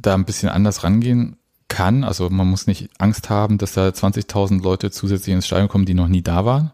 da 0.00 0.14
ein 0.14 0.24
bisschen 0.24 0.48
anders 0.48 0.84
rangehen 0.84 1.36
kann. 1.68 2.04
Also 2.04 2.30
man 2.30 2.46
muss 2.46 2.66
nicht 2.66 2.90
Angst 2.98 3.28
haben, 3.28 3.58
dass 3.58 3.74
da 3.74 3.88
20.000 3.88 4.62
Leute 4.62 4.90
zusätzlich 4.90 5.34
ins 5.34 5.46
Stadion 5.46 5.68
kommen, 5.68 5.84
die 5.84 5.94
noch 5.94 6.08
nie 6.08 6.22
da 6.22 6.44
waren, 6.44 6.72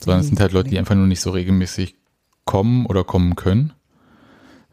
sondern 0.00 0.20
es 0.20 0.26
sind 0.26 0.40
halt 0.40 0.52
Leute, 0.52 0.70
die 0.70 0.78
einfach 0.78 0.94
nur 0.94 1.06
nicht 1.06 1.20
so 1.20 1.30
regelmäßig 1.30 1.94
kommen 2.44 2.86
oder 2.86 3.04
kommen 3.04 3.36
können. 3.36 3.72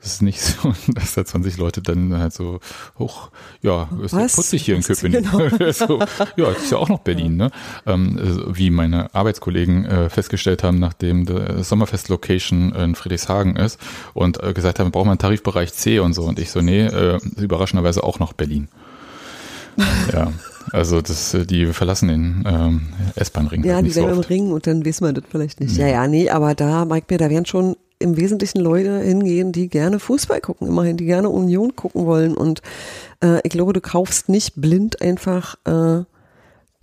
Es 0.03 0.13
ist 0.13 0.21
nicht 0.21 0.41
so, 0.41 0.73
dass 0.87 1.13
da 1.13 1.23
20 1.23 1.57
Leute 1.57 1.81
dann 1.81 2.17
halt 2.17 2.33
so 2.33 2.59
hoch, 2.97 3.29
ja, 3.61 3.87
ist 4.03 4.13
Was? 4.13 4.35
putzig 4.35 4.63
hier 4.63 4.75
in 4.75 4.83
Köpenick. 4.83 5.23
Genau. 5.23 5.49
so, 5.71 5.99
ja, 5.99 6.51
das 6.51 6.63
ist 6.63 6.71
ja 6.71 6.77
auch 6.77 6.89
noch 6.89 6.99
Berlin, 6.99 7.37
ne? 7.37 7.51
Ähm, 7.85 8.19
wie 8.47 8.69
meine 8.69 9.13
Arbeitskollegen 9.13 9.85
äh, 9.85 10.09
festgestellt 10.09 10.63
haben, 10.63 10.79
nachdem 10.79 11.25
der 11.25 11.63
Sommerfest-Location 11.63 12.73
in 12.73 12.95
Friedrichshagen 12.95 13.55
ist 13.55 13.79
und 14.13 14.41
äh, 14.41 14.53
gesagt 14.53 14.79
haben, 14.79 14.91
braucht 14.91 15.05
man 15.05 15.17
Tarifbereich 15.17 15.73
C 15.73 15.99
und 15.99 16.13
so. 16.13 16.23
Und 16.23 16.39
ich 16.39 16.51
so, 16.51 16.61
nee, 16.61 16.85
äh, 16.85 17.19
überraschenderweise 17.37 18.03
auch 18.03 18.19
noch 18.19 18.33
Berlin. 18.33 18.69
ja. 20.13 20.31
Also 20.71 21.01
das, 21.01 21.33
äh, 21.33 21.45
die 21.45 21.67
verlassen 21.67 22.07
den 22.07 22.43
ähm, 22.47 22.81
S-Bahn-Ring. 23.15 23.63
Ja, 23.63 23.75
halt 23.75 23.85
die 23.85 23.95
werden 23.95 24.15
so 24.15 24.21
im 24.21 24.27
Ring 24.27 24.51
und 24.51 24.67
dann 24.67 24.85
wissen 24.85 25.05
wir 25.05 25.13
das 25.13 25.23
vielleicht 25.29 25.59
nicht. 25.59 25.77
Ja, 25.77 25.87
ja, 25.87 26.07
nee, 26.07 26.29
aber 26.29 26.55
da, 26.55 26.85
Mike 26.85 27.07
mir, 27.09 27.17
da 27.17 27.29
werden 27.29 27.45
schon 27.45 27.75
im 28.01 28.17
Wesentlichen 28.17 28.59
Leute 28.59 28.99
hingehen, 28.99 29.51
die 29.51 29.69
gerne 29.69 29.99
Fußball 29.99 30.41
gucken, 30.41 30.67
immerhin, 30.67 30.97
die 30.97 31.05
gerne 31.05 31.29
Union 31.29 31.75
gucken 31.75 32.05
wollen. 32.05 32.35
Und 32.35 32.61
äh, 33.23 33.39
ich 33.43 33.51
glaube, 33.51 33.73
du 33.73 33.81
kaufst 33.81 34.29
nicht 34.29 34.55
blind 34.55 35.01
einfach 35.01 35.55
äh, 35.65 36.03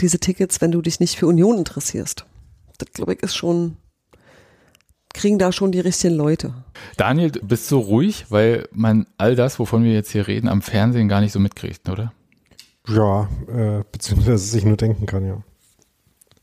diese 0.00 0.18
Tickets, 0.18 0.60
wenn 0.60 0.72
du 0.72 0.80
dich 0.80 1.00
nicht 1.00 1.16
für 1.16 1.26
Union 1.26 1.58
interessierst. 1.58 2.24
Das 2.78 2.92
glaube 2.92 3.14
ich 3.14 3.22
ist 3.22 3.36
schon, 3.36 3.76
kriegen 5.12 5.38
da 5.38 5.52
schon 5.52 5.72
die 5.72 5.80
richtigen 5.80 6.14
Leute. 6.14 6.54
Daniel, 6.96 7.32
du 7.32 7.40
bist 7.40 7.68
so 7.68 7.80
ruhig, 7.80 8.26
weil 8.28 8.68
man 8.72 9.06
all 9.16 9.34
das, 9.34 9.58
wovon 9.58 9.82
wir 9.82 9.92
jetzt 9.92 10.12
hier 10.12 10.28
reden, 10.28 10.48
am 10.48 10.62
Fernsehen 10.62 11.08
gar 11.08 11.20
nicht 11.20 11.32
so 11.32 11.40
mitkriegt, 11.40 11.88
oder? 11.88 12.12
Ja, 12.86 13.28
äh, 13.48 13.84
beziehungsweise 13.90 14.38
sich 14.38 14.64
nur 14.64 14.76
denken 14.76 15.06
kann, 15.06 15.26
ja. 15.26 15.42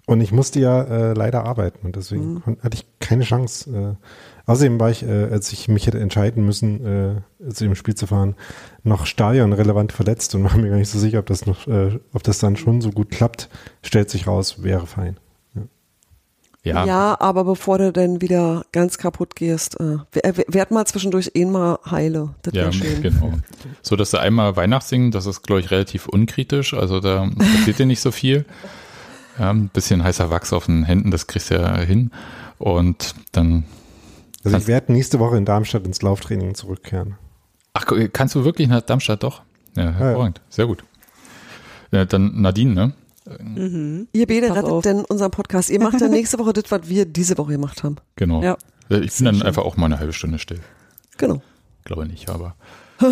Und 0.07 0.21
ich 0.21 0.31
musste 0.31 0.59
ja 0.59 0.83
äh, 0.83 1.13
leider 1.13 1.45
arbeiten 1.45 1.88
und 1.88 1.95
deswegen 1.95 2.43
mhm. 2.45 2.57
hatte 2.61 2.75
ich 2.77 2.85
keine 2.99 3.23
Chance. 3.23 3.97
Äh, 3.99 4.05
außerdem 4.45 4.79
war 4.79 4.89
ich, 4.89 5.03
äh, 5.03 5.25
als 5.31 5.51
ich 5.53 5.67
mich 5.67 5.88
hätte 5.88 5.99
entscheiden 5.99 6.45
müssen, 6.45 6.86
äh, 6.86 7.51
zu 7.51 7.63
dem 7.63 7.75
Spiel 7.75 7.95
zu 7.95 8.08
fahren, 8.08 8.36
noch 8.84 9.05
stadionrelevant 9.05 9.91
verletzt 9.91 10.36
und 10.36 10.43
war 10.45 10.58
mir 10.58 10.69
gar 10.69 10.77
nicht 10.77 10.89
so 10.89 10.99
sicher, 10.99 11.19
ob 11.19 11.25
das 11.25 11.45
noch, 11.45 11.67
äh, 11.67 11.99
ob 12.13 12.23
das 12.23 12.39
dann 12.39 12.55
schon 12.55 12.81
so 12.81 12.91
gut 12.91 13.12
klappt. 13.12 13.49
Stellt 13.81 14.10
sich 14.10 14.27
raus, 14.27 14.63
wäre 14.63 14.88
fein. 14.88 15.17
Ja. 16.65 16.84
ja, 16.84 17.17
aber 17.19 17.43
bevor 17.43 17.77
du 17.77 17.93
dann 17.93 18.21
wieder 18.21 18.65
ganz 18.71 18.97
kaputt 18.97 19.36
gehst, 19.36 19.79
äh, 19.79 19.97
werd 20.47 20.71
mal 20.71 20.84
zwischendurch 20.88 21.29
eh 21.36 21.45
mal 21.45 21.77
heile. 21.89 22.34
Das 22.41 22.55
ja, 22.55 22.71
schön. 22.71 23.01
genau. 23.03 23.34
So, 23.84 23.95
dass 23.95 24.10
du 24.10 24.17
einmal 24.17 24.55
Weihnachtssingen, 24.55 25.12
das 25.12 25.27
ist, 25.27 25.43
glaube 25.43 25.62
ich, 25.62 25.69
relativ 25.69 26.08
unkritisch. 26.08 26.73
Also 26.73 26.99
da 26.99 27.29
passiert 27.38 27.77
dir 27.77 27.86
nicht 27.86 28.01
so 28.01 28.10
viel. 28.10 28.45
Ja, 29.38 29.51
ein 29.51 29.69
bisschen 29.69 30.03
heißer 30.03 30.31
Wachs 30.31 30.53
auf 30.53 30.65
den 30.65 30.84
Händen, 30.86 31.12
das 31.12 31.27
kriegst 31.27 31.51
du 31.51 31.55
ja 31.55 31.77
hin. 31.77 32.10
Und 32.58 33.13
dann. 33.31 33.65
Also 34.45 34.58
ich 34.58 34.67
werde 34.67 34.93
nächste 34.93 35.19
Woche 35.19 35.38
in 35.38 35.45
Darmstadt 35.45 35.86
ins 35.86 36.01
Lauftraining 36.01 36.55
zurückkehren. 36.55 37.15
Ach, 37.73 37.86
kannst 38.13 38.36
du 38.36 38.45
wirklich 38.45 38.67
nach 38.67 38.81
Darmstadt 38.81 39.23
doch? 39.23 39.41
Ja, 39.75 39.91
hervorragend. 39.91 40.38
Ja, 40.38 40.43
ja. 40.43 40.51
Sehr 40.51 40.67
gut. 40.67 40.84
Ja, 41.91 42.05
dann 42.05 42.41
Nadine, 42.41 42.73
ne? 42.73 42.93
Mhm. 43.39 44.08
Ihr 44.13 44.27
beide 44.27 44.51
rettet 44.51 44.65
auf. 44.65 44.84
denn 44.84 45.03
unseren 45.03 45.31
Podcast. 45.31 45.69
Ihr 45.69 45.81
macht 45.81 45.99
dann 45.99 46.12
nächste 46.12 46.38
Woche 46.38 46.53
das, 46.53 46.69
was 46.69 46.88
wir 46.88 47.05
diese 47.05 47.38
Woche 47.38 47.53
gemacht 47.53 47.84
haben. 47.84 47.95
Genau. 48.15 48.43
Ja. 48.43 48.58
Äh, 48.89 48.99
ich 48.99 49.15
bin 49.15 49.25
dann 49.25 49.36
schön. 49.36 49.47
einfach 49.47 49.63
auch 49.63 49.77
mal 49.77 49.88
eine 49.88 49.97
halbe 49.97 50.13
Stunde 50.13 50.38
still. 50.38 50.60
Genau. 51.17 51.41
Glaube 51.86 52.05
nicht, 52.05 52.29
aber. 52.29 52.55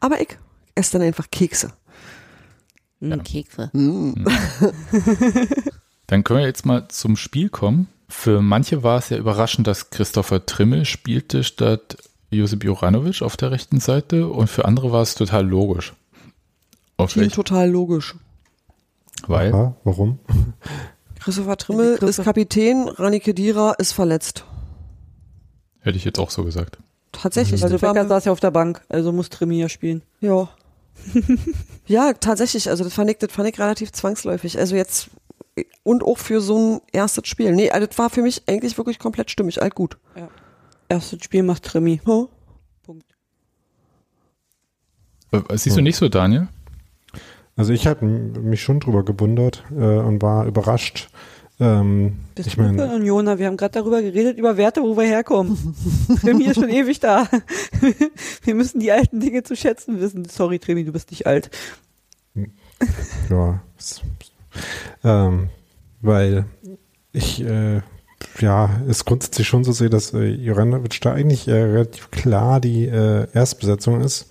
aber 0.00 0.20
ich 0.20 0.38
esse 0.74 0.92
dann 0.92 1.02
einfach 1.02 1.28
Kekse. 1.30 1.72
Ja. 3.00 3.16
Kekse. 3.18 3.70
Mm. 3.72 4.14
Dann 6.06 6.24
können 6.24 6.40
wir 6.40 6.46
jetzt 6.46 6.66
mal 6.66 6.88
zum 6.88 7.16
Spiel 7.16 7.48
kommen. 7.48 7.88
Für 8.10 8.42
manche 8.42 8.82
war 8.82 8.98
es 8.98 9.08
ja 9.08 9.16
überraschend, 9.16 9.68
dass 9.68 9.90
Christopher 9.90 10.44
Trimmel 10.44 10.84
spielte 10.84 11.44
statt 11.44 11.96
Josip 12.30 12.64
Juranovic 12.64 13.22
auf 13.22 13.36
der 13.36 13.52
rechten 13.52 13.78
Seite 13.78 14.26
und 14.26 14.48
für 14.48 14.64
andere 14.64 14.90
war 14.90 15.02
es 15.02 15.14
total 15.14 15.46
logisch. 15.46 15.94
Klingt 17.06 17.34
total 17.34 17.70
logisch. 17.70 18.16
Weil? 19.26 19.54
Aha, 19.54 19.76
warum? 19.84 20.18
Christopher 21.20 21.56
Trimmel 21.56 21.98
Christoph 21.98 22.08
ist 22.10 22.24
Kapitän, 22.24 22.88
Rani 22.88 23.20
Kedira 23.20 23.74
ist 23.78 23.92
verletzt. 23.92 24.44
Hätte 25.80 25.96
ich 25.96 26.04
jetzt 26.04 26.18
auch 26.18 26.30
so 26.30 26.44
gesagt. 26.44 26.78
Tatsächlich. 27.12 27.62
Also 27.62 27.78
Becker 27.78 28.08
saß 28.08 28.24
ja 28.24 28.32
auf 28.32 28.40
der 28.40 28.50
Bank, 28.50 28.82
also 28.88 29.12
muss 29.12 29.30
Trimmel 29.30 29.56
ja 29.56 29.68
spielen. 29.68 30.02
Ja. 30.20 30.48
ja, 31.86 32.12
tatsächlich. 32.12 32.68
Also 32.68 32.82
das 32.82 32.92
fand, 32.92 33.10
ich, 33.10 33.18
das 33.18 33.30
fand 33.32 33.48
ich 33.48 33.58
relativ 33.58 33.92
zwangsläufig. 33.92 34.58
Also 34.58 34.74
jetzt 34.74 35.10
und 35.82 36.02
auch 36.04 36.18
für 36.18 36.40
so 36.40 36.76
ein 36.76 36.80
erstes 36.92 37.26
Spiel. 37.28 37.52
Nee, 37.52 37.70
also 37.70 37.86
das 37.86 37.98
war 37.98 38.10
für 38.10 38.22
mich 38.22 38.42
eigentlich 38.48 38.76
wirklich 38.78 38.98
komplett 38.98 39.30
stimmig. 39.30 39.62
Alt 39.62 39.74
gut. 39.74 39.98
Ja. 40.16 40.28
Erstes 40.88 41.22
Spiel 41.24 41.42
macht 41.42 41.64
Trimi. 41.64 42.00
Huh? 42.06 42.28
Punkt. 42.82 43.04
Äh, 45.32 45.40
siehst 45.56 45.76
du 45.76 45.80
nicht 45.80 45.96
so, 45.96 46.08
Daniel? 46.08 46.48
Also 47.56 47.72
ich 47.72 47.86
habe 47.86 48.04
mich 48.06 48.62
schon 48.62 48.80
drüber 48.80 49.04
gewundert 49.04 49.64
äh, 49.72 49.74
und 49.98 50.22
war 50.22 50.46
überrascht, 50.46 51.10
ähm, 51.58 52.16
Bist 52.34 52.48
ich 52.48 52.54
du 52.54 52.62
für 52.62 52.72
meine, 52.72 52.94
Unioner? 52.94 53.38
Wir 53.38 53.46
haben 53.46 53.58
gerade 53.58 53.72
darüber 53.74 54.00
geredet, 54.00 54.38
über 54.38 54.56
Werte, 54.56 54.80
wo 54.82 54.96
wir 54.96 55.04
herkommen. 55.04 55.74
Tremi 56.22 56.44
ist 56.44 56.54
schon 56.54 56.70
ewig 56.70 57.00
da. 57.00 57.28
wir 58.44 58.54
müssen 58.54 58.80
die 58.80 58.90
alten 58.90 59.20
Dinge 59.20 59.42
zu 59.42 59.54
schätzen 59.56 60.00
wissen. 60.00 60.24
Sorry, 60.24 60.58
Tremi, 60.58 60.84
du 60.84 60.92
bist 60.92 61.10
nicht 61.10 61.26
alt. 61.26 61.50
ja, 63.28 63.60
s- 63.78 64.00
ähm, 65.04 65.50
weil 66.00 66.46
ich 67.12 67.44
äh, 67.44 67.82
ja 68.40 68.70
es 68.88 69.04
grundsätzlich 69.04 69.46
schon 69.48 69.64
so 69.64 69.72
sehe, 69.72 69.90
dass 69.90 70.14
äh, 70.14 70.28
Juranovic 70.28 71.00
da 71.00 71.12
eigentlich 71.12 71.48
äh, 71.48 71.52
relativ 71.52 72.10
klar 72.10 72.60
die 72.60 72.86
äh, 72.86 73.26
Erstbesetzung 73.32 74.00
ist 74.00 74.30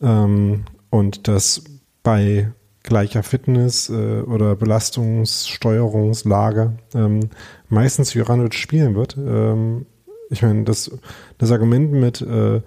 ähm, 0.00 0.64
und 0.90 1.28
dass 1.28 1.62
bei 2.02 2.50
gleicher 2.82 3.22
Fitness 3.22 3.90
äh, 3.90 4.22
oder 4.22 4.56
Belastungssteuerungslage 4.56 6.72
ähm, 6.94 7.28
meistens 7.68 8.14
Juranovic 8.14 8.54
spielen 8.54 8.94
wird. 8.94 9.18
Ähm, 9.18 9.84
ich 10.30 10.42
meine, 10.42 10.64
das, 10.64 10.90
das 11.38 11.52
Argument 11.52 11.92
mit 11.92 12.20
äh, 12.22 12.60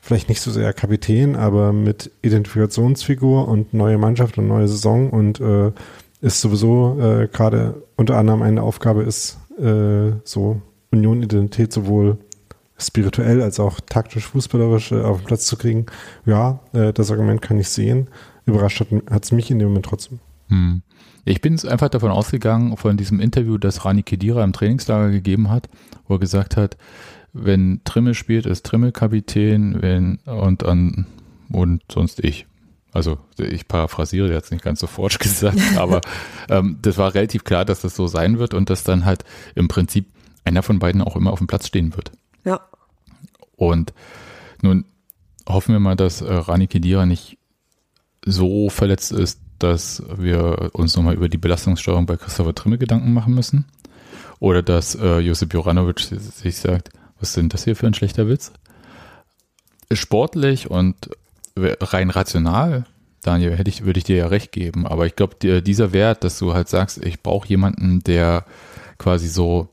vielleicht 0.00 0.28
nicht 0.28 0.40
so 0.40 0.50
sehr 0.50 0.72
Kapitän, 0.72 1.36
aber 1.36 1.72
mit 1.72 2.10
Identifikationsfigur 2.22 3.46
und 3.48 3.74
neue 3.74 3.98
Mannschaft 3.98 4.38
und 4.38 4.48
neue 4.48 4.68
Saison 4.68 5.10
und 5.10 5.40
äh, 5.40 5.72
ist 6.26 6.40
sowieso 6.40 6.98
äh, 7.00 7.28
gerade 7.28 7.84
unter 7.94 8.18
anderem 8.18 8.42
eine 8.42 8.62
Aufgabe 8.62 9.04
ist, 9.04 9.38
äh, 9.58 10.10
so 10.24 10.60
Union-Identität 10.90 11.72
sowohl 11.72 12.18
spirituell 12.76 13.40
als 13.40 13.60
auch 13.60 13.78
taktisch, 13.80 14.26
fußballerisch 14.26 14.90
äh, 14.90 15.02
auf 15.02 15.18
den 15.18 15.26
Platz 15.26 15.46
zu 15.46 15.56
kriegen. 15.56 15.86
Ja, 16.26 16.58
äh, 16.72 16.92
das 16.92 17.12
Argument 17.12 17.40
kann 17.42 17.58
ich 17.58 17.68
sehen. 17.68 18.08
Überrascht 18.44 18.84
hat 19.08 19.24
es 19.24 19.30
mich 19.30 19.52
in 19.52 19.60
dem 19.60 19.68
Moment 19.68 19.86
trotzdem. 19.86 20.18
Hm. 20.48 20.82
Ich 21.24 21.40
bin 21.40 21.58
einfach 21.68 21.88
davon 21.88 22.10
ausgegangen, 22.10 22.76
von 22.76 22.96
diesem 22.96 23.20
Interview, 23.20 23.56
das 23.56 23.84
Rani 23.84 24.02
Kedira 24.02 24.42
im 24.42 24.52
Trainingslager 24.52 25.10
gegeben 25.10 25.48
hat, 25.48 25.68
wo 26.08 26.14
er 26.14 26.20
gesagt 26.20 26.56
hat, 26.56 26.76
wenn 27.32 27.82
Trimmel 27.84 28.14
spielt, 28.14 28.46
ist 28.46 28.66
Trimmel 28.66 28.92
Kapitän, 28.92 29.80
wenn 29.80 30.16
und 30.24 30.64
an 30.64 31.06
und 31.50 31.82
sonst 31.90 32.22
ich. 32.24 32.46
Also 32.96 33.18
ich 33.36 33.68
paraphrasiere 33.68 34.32
jetzt 34.32 34.50
nicht 34.50 34.64
ganz 34.64 34.80
so 34.80 34.86
forsch 34.86 35.18
gesagt, 35.20 35.58
aber 35.76 36.00
ähm, 36.48 36.78
das 36.80 36.96
war 36.96 37.14
relativ 37.14 37.44
klar, 37.44 37.66
dass 37.66 37.82
das 37.82 37.94
so 37.94 38.06
sein 38.06 38.38
wird 38.38 38.54
und 38.54 38.70
dass 38.70 38.84
dann 38.84 39.04
halt 39.04 39.24
im 39.54 39.68
Prinzip 39.68 40.06
einer 40.44 40.62
von 40.62 40.78
beiden 40.78 41.02
auch 41.02 41.14
immer 41.14 41.30
auf 41.30 41.38
dem 41.38 41.46
Platz 41.46 41.66
stehen 41.66 41.94
wird. 41.94 42.10
Ja. 42.44 42.60
Und 43.56 43.92
nun 44.62 44.86
hoffen 45.46 45.74
wir 45.74 45.80
mal, 45.80 45.94
dass 45.94 46.22
äh, 46.22 46.32
Rani 46.32 46.68
Kedira 46.68 47.04
nicht 47.04 47.36
so 48.24 48.70
verletzt 48.70 49.12
ist, 49.12 49.40
dass 49.58 50.02
wir 50.16 50.70
uns 50.72 50.96
nochmal 50.96 51.14
über 51.14 51.28
die 51.28 51.38
Belastungssteuerung 51.38 52.06
bei 52.06 52.16
Christopher 52.16 52.54
Trimme 52.54 52.78
Gedanken 52.78 53.12
machen 53.12 53.34
müssen. 53.34 53.66
Oder 54.38 54.62
dass 54.62 54.94
äh, 54.94 55.18
Josip 55.18 55.52
Joranovic 55.52 56.00
sich 56.00 56.56
sagt, 56.56 56.90
was 57.20 57.34
sind 57.34 57.52
das 57.52 57.64
hier 57.64 57.76
für 57.76 57.86
ein 57.86 57.94
schlechter 57.94 58.26
Witz? 58.28 58.52
Sportlich 59.92 60.70
und 60.70 61.10
rein 61.56 62.10
rational, 62.10 62.84
Daniel, 63.22 63.56
hätte 63.56 63.70
ich, 63.70 63.84
würde 63.84 63.98
ich 63.98 64.04
dir 64.04 64.16
ja 64.16 64.26
recht 64.28 64.52
geben. 64.52 64.86
Aber 64.86 65.06
ich 65.06 65.16
glaube, 65.16 65.62
dieser 65.62 65.92
Wert, 65.92 66.22
dass 66.22 66.38
du 66.38 66.54
halt 66.54 66.68
sagst, 66.68 67.04
ich 67.04 67.22
brauche 67.22 67.48
jemanden, 67.48 68.00
der 68.04 68.44
quasi 68.98 69.28
so 69.28 69.68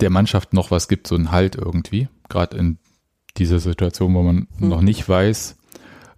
der 0.00 0.10
Mannschaft 0.10 0.52
noch 0.52 0.70
was 0.70 0.88
gibt, 0.88 1.06
so 1.06 1.14
einen 1.14 1.30
Halt 1.30 1.56
irgendwie, 1.56 2.08
gerade 2.28 2.56
in 2.56 2.78
dieser 3.36 3.60
Situation, 3.60 4.14
wo 4.14 4.22
man 4.22 4.46
Hm. 4.58 4.68
noch 4.68 4.80
nicht 4.80 5.08
weiß, 5.08 5.56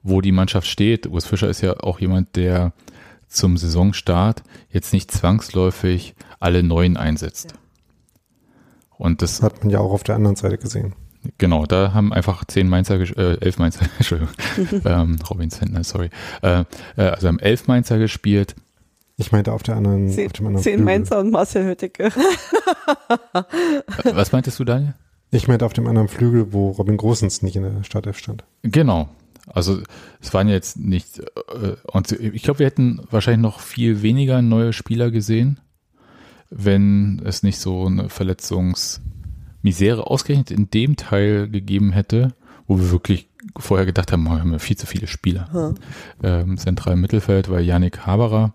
wo 0.02 0.20
die 0.20 0.32
Mannschaft 0.32 0.66
steht. 0.66 1.06
Urs 1.06 1.26
Fischer 1.26 1.48
ist 1.48 1.60
ja 1.60 1.78
auch 1.80 2.00
jemand, 2.00 2.34
der 2.36 2.72
zum 3.28 3.56
Saisonstart 3.56 4.42
jetzt 4.70 4.92
nicht 4.92 5.10
zwangsläufig 5.10 6.14
alle 6.40 6.62
Neuen 6.62 6.96
einsetzt. 6.96 7.54
Und 8.98 9.22
das 9.22 9.38
Das 9.38 9.42
hat 9.42 9.60
man 9.60 9.70
ja 9.70 9.78
auch 9.78 9.92
auf 9.92 10.02
der 10.02 10.16
anderen 10.16 10.36
Seite 10.36 10.58
gesehen. 10.58 10.94
Genau, 11.38 11.66
da 11.66 11.92
haben 11.92 12.12
einfach 12.12 12.44
zehn 12.46 12.68
Mainzer, 12.68 13.00
äh, 13.00 13.38
elf 13.40 13.58
Mainzer, 13.58 13.86
Entschuldigung, 13.98 14.34
ähm, 14.84 15.18
Robin 15.28 15.50
Sentner, 15.50 15.84
sorry, 15.84 16.10
äh, 16.42 16.64
äh, 16.96 17.02
also 17.02 17.28
haben 17.28 17.38
elf 17.38 17.68
Mainzer 17.68 17.98
gespielt. 17.98 18.54
Ich 19.16 19.30
meinte 19.30 19.52
auf 19.52 19.62
der 19.62 19.76
anderen, 19.76 20.08
Zehn, 20.08 20.26
auf 20.26 20.32
dem 20.32 20.46
anderen 20.46 20.62
zehn 20.64 20.78
Flügel. 20.78 20.84
Mainzer 20.84 21.20
und 21.20 21.30
Marcel 21.30 21.64
Hötteke. 21.64 22.06
Äh, 24.04 24.14
Was 24.14 24.32
meintest 24.32 24.58
du, 24.58 24.64
Daniel? 24.64 24.94
Ich 25.30 25.48
meinte 25.48 25.64
auf 25.64 25.72
dem 25.72 25.86
anderen 25.86 26.08
Flügel, 26.08 26.52
wo 26.52 26.70
Robin 26.70 26.96
Großens 26.96 27.42
nicht 27.42 27.56
in 27.56 27.62
der 27.62 27.84
Startelf 27.84 28.18
stand. 28.18 28.44
Genau. 28.62 29.08
Also 29.46 29.80
es 30.20 30.32
waren 30.34 30.48
jetzt 30.48 30.78
nicht, 30.78 31.20
äh, 31.20 31.76
und 31.84 32.12
ich 32.12 32.42
glaube, 32.42 32.60
wir 32.60 32.66
hätten 32.66 33.00
wahrscheinlich 33.10 33.42
noch 33.42 33.60
viel 33.60 34.02
weniger 34.02 34.40
neue 34.42 34.72
Spieler 34.72 35.10
gesehen, 35.10 35.60
wenn 36.50 37.22
es 37.24 37.42
nicht 37.42 37.58
so 37.58 37.86
eine 37.86 38.08
Verletzungsmisere 39.62 40.06
ausgerechnet 40.06 40.50
in 40.50 40.70
dem 40.70 40.96
Teil 40.96 41.48
gegeben 41.48 41.92
hätte, 41.92 42.34
wo 42.66 42.78
wir 42.78 42.90
wirklich 42.90 43.28
vorher 43.58 43.86
gedacht 43.86 44.12
haben, 44.12 44.26
oh, 44.26 44.30
wir 44.30 44.40
haben 44.40 44.58
viel 44.58 44.76
zu 44.76 44.86
viele 44.86 45.06
Spieler. 45.06 45.48
Hm. 45.52 45.74
ähm, 46.22 46.58
zentralen 46.58 47.00
Mittelfeld, 47.00 47.50
weil 47.50 47.64
Yannick 47.64 48.06
Haberer 48.06 48.52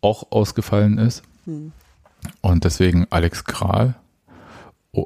auch 0.00 0.30
ausgefallen 0.30 0.98
ist. 0.98 1.22
Hm. 1.44 1.72
Und 2.40 2.64
deswegen 2.64 3.06
Alex 3.10 3.44
Kral 3.44 3.94
äh, 4.92 5.00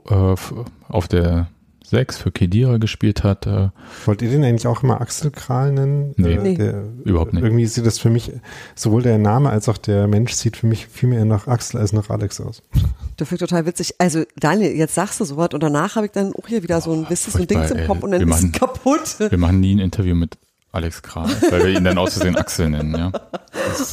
auf 0.89 1.09
der 1.09 1.49
6 1.93 2.19
für 2.19 2.33
Kedira 2.33 2.79
gespielt 2.79 3.23
hat. 3.23 3.47
Äh, 3.47 3.69
Wollt 4.07 4.21
ihr 4.23 4.31
den 4.31 4.43
eigentlich 4.43 4.67
auch 4.67 4.83
immer 4.83 5.01
Axel 5.01 5.31
Kral 5.31 5.71
nennen? 5.73 6.13
Nee. 6.17 6.33
Äh, 6.35 6.39
Nee. 6.43 6.55
Der, 6.57 6.83
Überhaupt 7.05 7.33
nicht. 7.33 7.45
Irgendwie 7.45 7.67
sieht 7.67 7.87
das 7.87 7.99
für 8.01 8.11
mich, 8.11 8.33
sowohl 8.75 9.03
der 9.03 9.19
Name 9.19 9.51
als 9.51 9.69
auch 9.69 9.79
der 9.79 10.09
Mensch 10.09 10.33
sieht 10.33 10.57
für 10.57 10.67
mich 10.67 10.87
viel 10.89 11.09
mehr 11.09 11.25
nach 11.25 11.47
Axel 11.47 11.79
als 11.81 11.93
nach 11.93 12.11
Alex 12.11 12.41
aus. 12.41 12.63
Das 13.19 13.29
finde 13.29 13.45
ich 13.45 13.51
total 13.51 13.67
witzig. 13.67 13.95
Also, 13.99 14.25
Daniel, 14.41 14.73
jetzt 14.73 14.95
sagst 14.97 15.21
du 15.21 15.25
sowas 15.25 15.51
und 15.53 15.63
danach 15.63 15.95
habe 15.97 16.07
ich 16.07 16.13
dann 16.13 16.33
auch 16.35 16.49
hier 16.49 16.63
wieder 16.63 16.81
so 16.81 16.93
ein, 16.93 17.07
ihr, 17.09 17.15
so 17.17 17.39
ein 17.39 17.47
Ding 17.47 17.63
im 17.63 17.87
Kopf 17.87 18.03
und 18.03 18.11
dann 18.11 18.21
Wir 18.21 18.27
ist 18.29 18.37
es 18.37 18.43
machen- 18.43 18.53
kaputt. 18.53 19.17
wir 19.21 19.39
machen 19.39 19.61
nie 19.61 19.75
ein 19.77 19.79
Interview 19.79 20.15
mit 20.17 20.39
Alex 20.73 21.03
Kral, 21.03 21.29
weil 21.51 21.65
wir 21.67 21.77
ihn 21.79 21.85
dann 21.85 21.99
aus 21.99 22.15
Versehen 22.15 22.35
Axel 22.37 22.71
nennen. 22.71 22.97
Ja. 22.97 23.13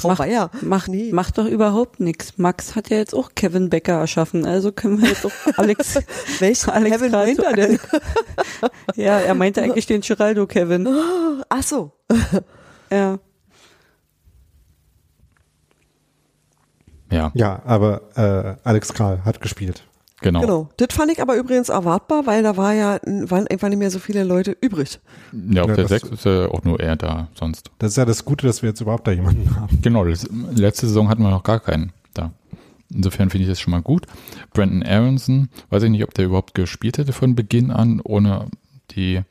Oh, 0.03 0.17
weia. 0.17 0.49
Macht, 0.61 0.87
Nee. 0.87 1.11
macht 1.11 1.37
doch 1.37 1.45
überhaupt 1.45 1.99
nichts. 1.99 2.37
Max 2.37 2.75
hat 2.75 2.89
ja 2.89 2.95
jetzt 2.97 3.13
auch 3.13 3.31
Kevin 3.35 3.69
Becker 3.69 3.99
erschaffen, 3.99 4.45
also 4.45 4.71
können 4.71 5.01
wir 5.01 5.09
jetzt 5.09 5.25
auch 5.25 5.31
Alex, 5.57 5.99
Welchen 6.39 6.69
Alex 6.69 6.95
Kevin 6.95 7.11
Kral 7.11 7.25
meint 7.25 7.39
er 7.39 7.49
Axel- 7.49 7.79
Ja, 8.95 9.19
er 9.19 9.35
meinte 9.35 9.61
eigentlich 9.61 9.87
den 9.87 9.99
Geraldo 10.01 10.47
Kevin. 10.47 10.87
Ach 11.49 11.63
so. 11.63 11.91
Ja. 12.91 13.19
ja, 17.11 17.31
Ja, 17.35 17.61
aber 17.65 18.01
äh, 18.15 18.67
Alex 18.67 18.93
Kral 18.93 19.23
hat 19.25 19.41
gespielt. 19.41 19.83
Genau. 20.21 20.41
Genau. 20.41 20.69
Das 20.77 20.87
fand 20.91 21.11
ich 21.11 21.21
aber 21.21 21.35
übrigens 21.35 21.69
erwartbar, 21.69 22.25
weil 22.25 22.43
da 22.43 22.57
war 22.57 22.73
ja, 22.73 22.99
waren 23.05 23.47
einfach 23.47 23.69
nicht 23.69 23.79
mehr 23.79 23.91
so 23.91 23.99
viele 23.99 24.23
Leute 24.23 24.55
übrig. 24.61 24.99
Ja, 25.31 25.63
auf 25.63 25.69
Ja, 25.69 25.75
der 25.75 25.85
das- 25.85 26.01
6 26.01 26.09
ist 26.09 26.25
ja 26.25 26.47
auch 26.49 26.63
nur 26.63 26.79
er 26.79 26.95
da 26.95 27.27
sonst. 27.35 27.71
Das 27.79 27.91
ist 27.91 27.97
ja 27.97 28.05
das 28.05 28.25
Gute, 28.25 28.47
dass 28.47 28.61
wir 28.61 28.69
jetzt 28.69 28.81
überhaupt 28.81 29.07
da 29.07 29.11
jemanden 29.11 29.55
haben. 29.59 29.81
Genau, 29.81 30.05
das, 30.05 30.27
letzte 30.53 30.87
Saison 30.87 31.09
hatten 31.09 31.23
wir 31.23 31.29
noch 31.31 31.43
gar 31.43 31.59
keinen 31.59 31.91
da. 32.13 32.31
Insofern 32.91 33.29
finde 33.29 33.43
ich 33.43 33.49
das 33.49 33.59
schon 33.59 33.71
mal 33.71 33.81
gut. 33.81 34.07
Brandon 34.53 34.81
Aronson, 34.83 35.49
weiß 35.69 35.83
ich 35.83 35.89
nicht, 35.91 36.03
ob 36.03 36.13
der 36.15 36.25
überhaupt 36.25 36.55
gespielt 36.55 36.97
hätte 36.97 37.13
von 37.13 37.35
Beginn 37.35 37.69
an, 37.71 38.01
ohne 38.03 38.47
die 38.91 39.21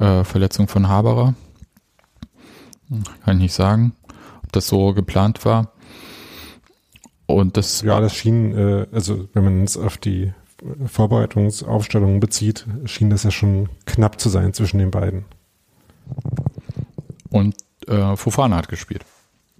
äh, 0.00 0.24
Verletzung 0.24 0.66
von 0.66 0.88
Haberer. 0.88 1.34
Hm, 2.88 3.02
Kann 3.24 3.36
ich 3.36 3.42
nicht 3.42 3.54
sagen, 3.54 3.92
ob 4.42 4.52
das 4.52 4.66
so 4.68 4.92
geplant 4.94 5.44
war. 5.44 5.72
Und 7.26 7.56
das 7.56 7.82
Ja, 7.82 8.00
das 8.00 8.14
schien, 8.14 8.56
äh, 8.56 8.86
also 8.92 9.28
wenn 9.34 9.44
man 9.44 9.64
es 9.64 9.76
auf 9.76 9.96
die 9.98 10.32
Vorbereitungsaufstellungen 10.86 12.20
bezieht, 12.20 12.66
schien 12.84 13.10
das 13.10 13.24
ja 13.24 13.30
schon 13.30 13.68
knapp 13.84 14.20
zu 14.20 14.28
sein 14.28 14.52
zwischen 14.54 14.78
den 14.78 14.90
beiden. 14.90 15.24
und 17.30 17.54
äh, 17.88 18.16
Fofana 18.16 18.56
hat 18.56 18.68
gespielt. 18.68 19.04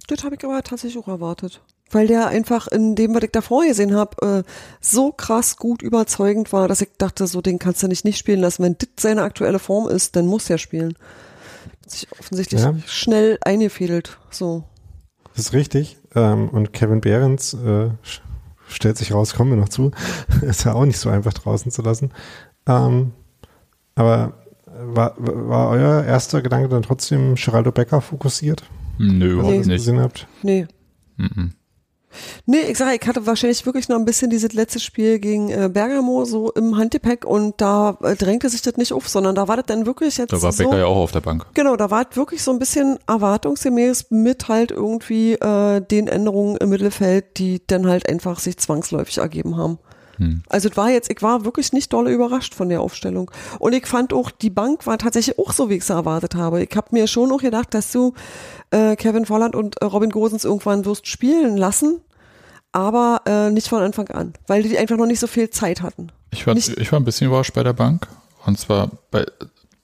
Das 0.07 0.23
habe 0.23 0.35
ich 0.35 0.43
aber 0.43 0.61
tatsächlich 0.63 1.01
auch 1.03 1.07
erwartet. 1.07 1.61
Weil 1.91 2.07
der 2.07 2.27
einfach 2.27 2.67
in 2.67 2.95
dem, 2.95 3.13
was 3.15 3.23
ich 3.23 3.31
davor 3.31 3.65
gesehen 3.65 3.95
habe, 3.95 4.43
äh, 4.45 4.51
so 4.81 5.11
krass 5.11 5.55
gut 5.57 5.81
überzeugend 5.81 6.51
war, 6.51 6.67
dass 6.67 6.81
ich 6.81 6.89
dachte, 6.97 7.27
so 7.27 7.41
den 7.41 7.59
kannst 7.59 7.83
du 7.83 7.87
nicht 7.87 8.03
nicht 8.03 8.17
spielen 8.17 8.41
lassen. 8.41 8.63
Wenn 8.63 8.77
das 8.77 8.89
seine 8.99 9.21
aktuelle 9.23 9.59
Form 9.59 9.87
ist, 9.87 10.15
dann 10.15 10.25
muss 10.27 10.49
er 10.49 10.57
spielen. 10.57 10.97
Hat 11.83 11.91
sich 11.91 12.07
offensichtlich 12.19 12.61
Ja. 12.61 12.73
schnell 12.87 13.37
eingefädelt. 13.41 14.17
So. 14.31 14.63
Das 15.37 15.45
ist 15.45 15.53
richtig. 15.53 15.97
Ähm, 16.15 16.49
und 16.49 16.73
Kevin 16.73 16.99
Behrens 16.99 17.53
äh, 17.53 17.91
stellt 18.67 18.97
sich 18.97 19.13
raus, 19.13 19.35
kommen 19.35 19.51
wir 19.51 19.57
noch 19.57 19.69
zu. 19.69 19.91
ist 20.41 20.65
ja 20.65 20.73
auch 20.73 20.85
nicht 20.85 20.97
so 20.97 21.09
einfach 21.09 21.31
draußen 21.31 21.71
zu 21.71 21.83
lassen. 21.83 22.11
Ähm, 22.65 23.11
aber 23.93 24.33
war, 24.65 25.13
war 25.19 25.69
euer 25.69 26.03
erster 26.03 26.41
Gedanke 26.41 26.69
dann 26.69 26.81
trotzdem 26.81 27.35
Geraldo 27.35 27.71
Becker 27.71 28.01
fokussiert? 28.01 28.63
Nö, 28.97 29.33
überhaupt 29.33 29.59
das 29.59 29.67
nicht. 29.67 29.77
gesehen 29.77 29.99
habt? 29.99 30.27
Nee. 30.41 30.65
Mhm. 31.17 31.53
Nee, 32.45 32.61
ich 32.69 32.77
sage, 32.77 32.97
ich 32.99 33.07
hatte 33.07 33.25
wahrscheinlich 33.25 33.65
wirklich 33.65 33.89
noch 33.89 33.97
ein 33.97 34.05
bisschen 34.05 34.29
dieses 34.29 34.53
letzte 34.53 34.79
Spiel 34.79 35.19
gegen 35.19 35.49
äh, 35.49 35.69
Bergamo 35.71 36.25
so 36.25 36.51
im 36.51 36.77
Handgepäck 36.77 37.25
und 37.25 37.59
da 37.59 37.97
äh, 38.03 38.15
drängte 38.15 38.49
sich 38.49 38.61
das 38.61 38.77
nicht 38.77 38.93
auf, 38.93 39.07
sondern 39.07 39.35
da 39.35 39.47
war 39.47 39.57
das 39.57 39.65
dann 39.67 39.85
wirklich 39.85 40.17
jetzt 40.17 40.31
Da 40.31 40.41
war 40.41 40.51
so. 40.51 40.63
Becker 40.63 40.79
ja 40.79 40.85
auch 40.85 40.97
auf 40.97 41.11
der 41.11 41.21
Bank. 41.21 41.45
Genau, 41.53 41.75
da 41.75 41.91
war 41.91 42.05
wirklich 42.13 42.41
so 42.43 42.51
ein 42.51 42.59
bisschen 42.59 42.97
erwartungsgemäß 43.07 44.07
mit 44.09 44.47
halt 44.47 44.71
irgendwie 44.71 45.33
äh, 45.33 45.81
den 45.81 46.07
Änderungen 46.07 46.57
im 46.57 46.69
Mittelfeld, 46.69 47.37
die 47.37 47.61
dann 47.65 47.87
halt 47.87 48.07
einfach 48.09 48.39
sich 48.39 48.57
zwangsläufig 48.57 49.17
ergeben 49.17 49.57
haben. 49.57 49.79
Hm. 50.17 50.41
Also 50.49 50.69
es 50.69 50.77
war 50.77 50.89
jetzt, 50.89 51.11
ich 51.11 51.21
war 51.21 51.45
wirklich 51.45 51.73
nicht 51.73 51.93
dolle 51.93 52.11
überrascht 52.11 52.53
von 52.53 52.69
der 52.69 52.81
Aufstellung. 52.81 53.31
Und 53.59 53.73
ich 53.73 53.85
fand 53.85 54.13
auch, 54.13 54.31
die 54.31 54.49
Bank 54.49 54.85
war 54.87 54.97
tatsächlich 54.97 55.37
auch 55.39 55.53
so, 55.53 55.69
wie 55.69 55.75
ich 55.75 55.83
es 55.83 55.89
erwartet 55.89 56.35
habe. 56.35 56.63
Ich 56.63 56.75
habe 56.75 56.87
mir 56.91 57.07
schon 57.07 57.31
auch 57.31 57.41
gedacht, 57.41 57.73
dass 57.73 57.91
du 57.91 58.13
äh, 58.71 58.95
Kevin 58.95 59.25
Volland 59.25 59.55
und 59.55 59.81
äh, 59.81 59.85
Robin 59.85 60.09
Gosens 60.09 60.43
irgendwann 60.43 60.85
wirst 60.85 61.07
spielen 61.07 61.57
lassen, 61.57 62.01
aber 62.77 63.21
äh, 63.25 63.49
nicht 63.49 63.67
von 63.69 63.81
Anfang 63.81 64.07
an, 64.09 64.33
weil 64.45 64.61
die 64.63 64.77
einfach 64.77 64.97
noch 64.97 65.07
nicht 65.07 65.19
so 65.19 65.25
viel 65.27 65.49
Zeit 65.49 65.81
hatten. 65.81 66.09
Ich 66.31 66.45
war, 66.45 66.53
Nicht- 66.53 66.77
ich 66.77 66.91
war 66.91 66.99
ein 66.99 67.05
bisschen 67.05 67.27
überrascht 67.27 67.53
bei 67.53 67.63
der 67.63 67.73
Bank. 67.73 68.07
Und 68.45 68.59
zwar 68.59 68.91
bei 69.11 69.21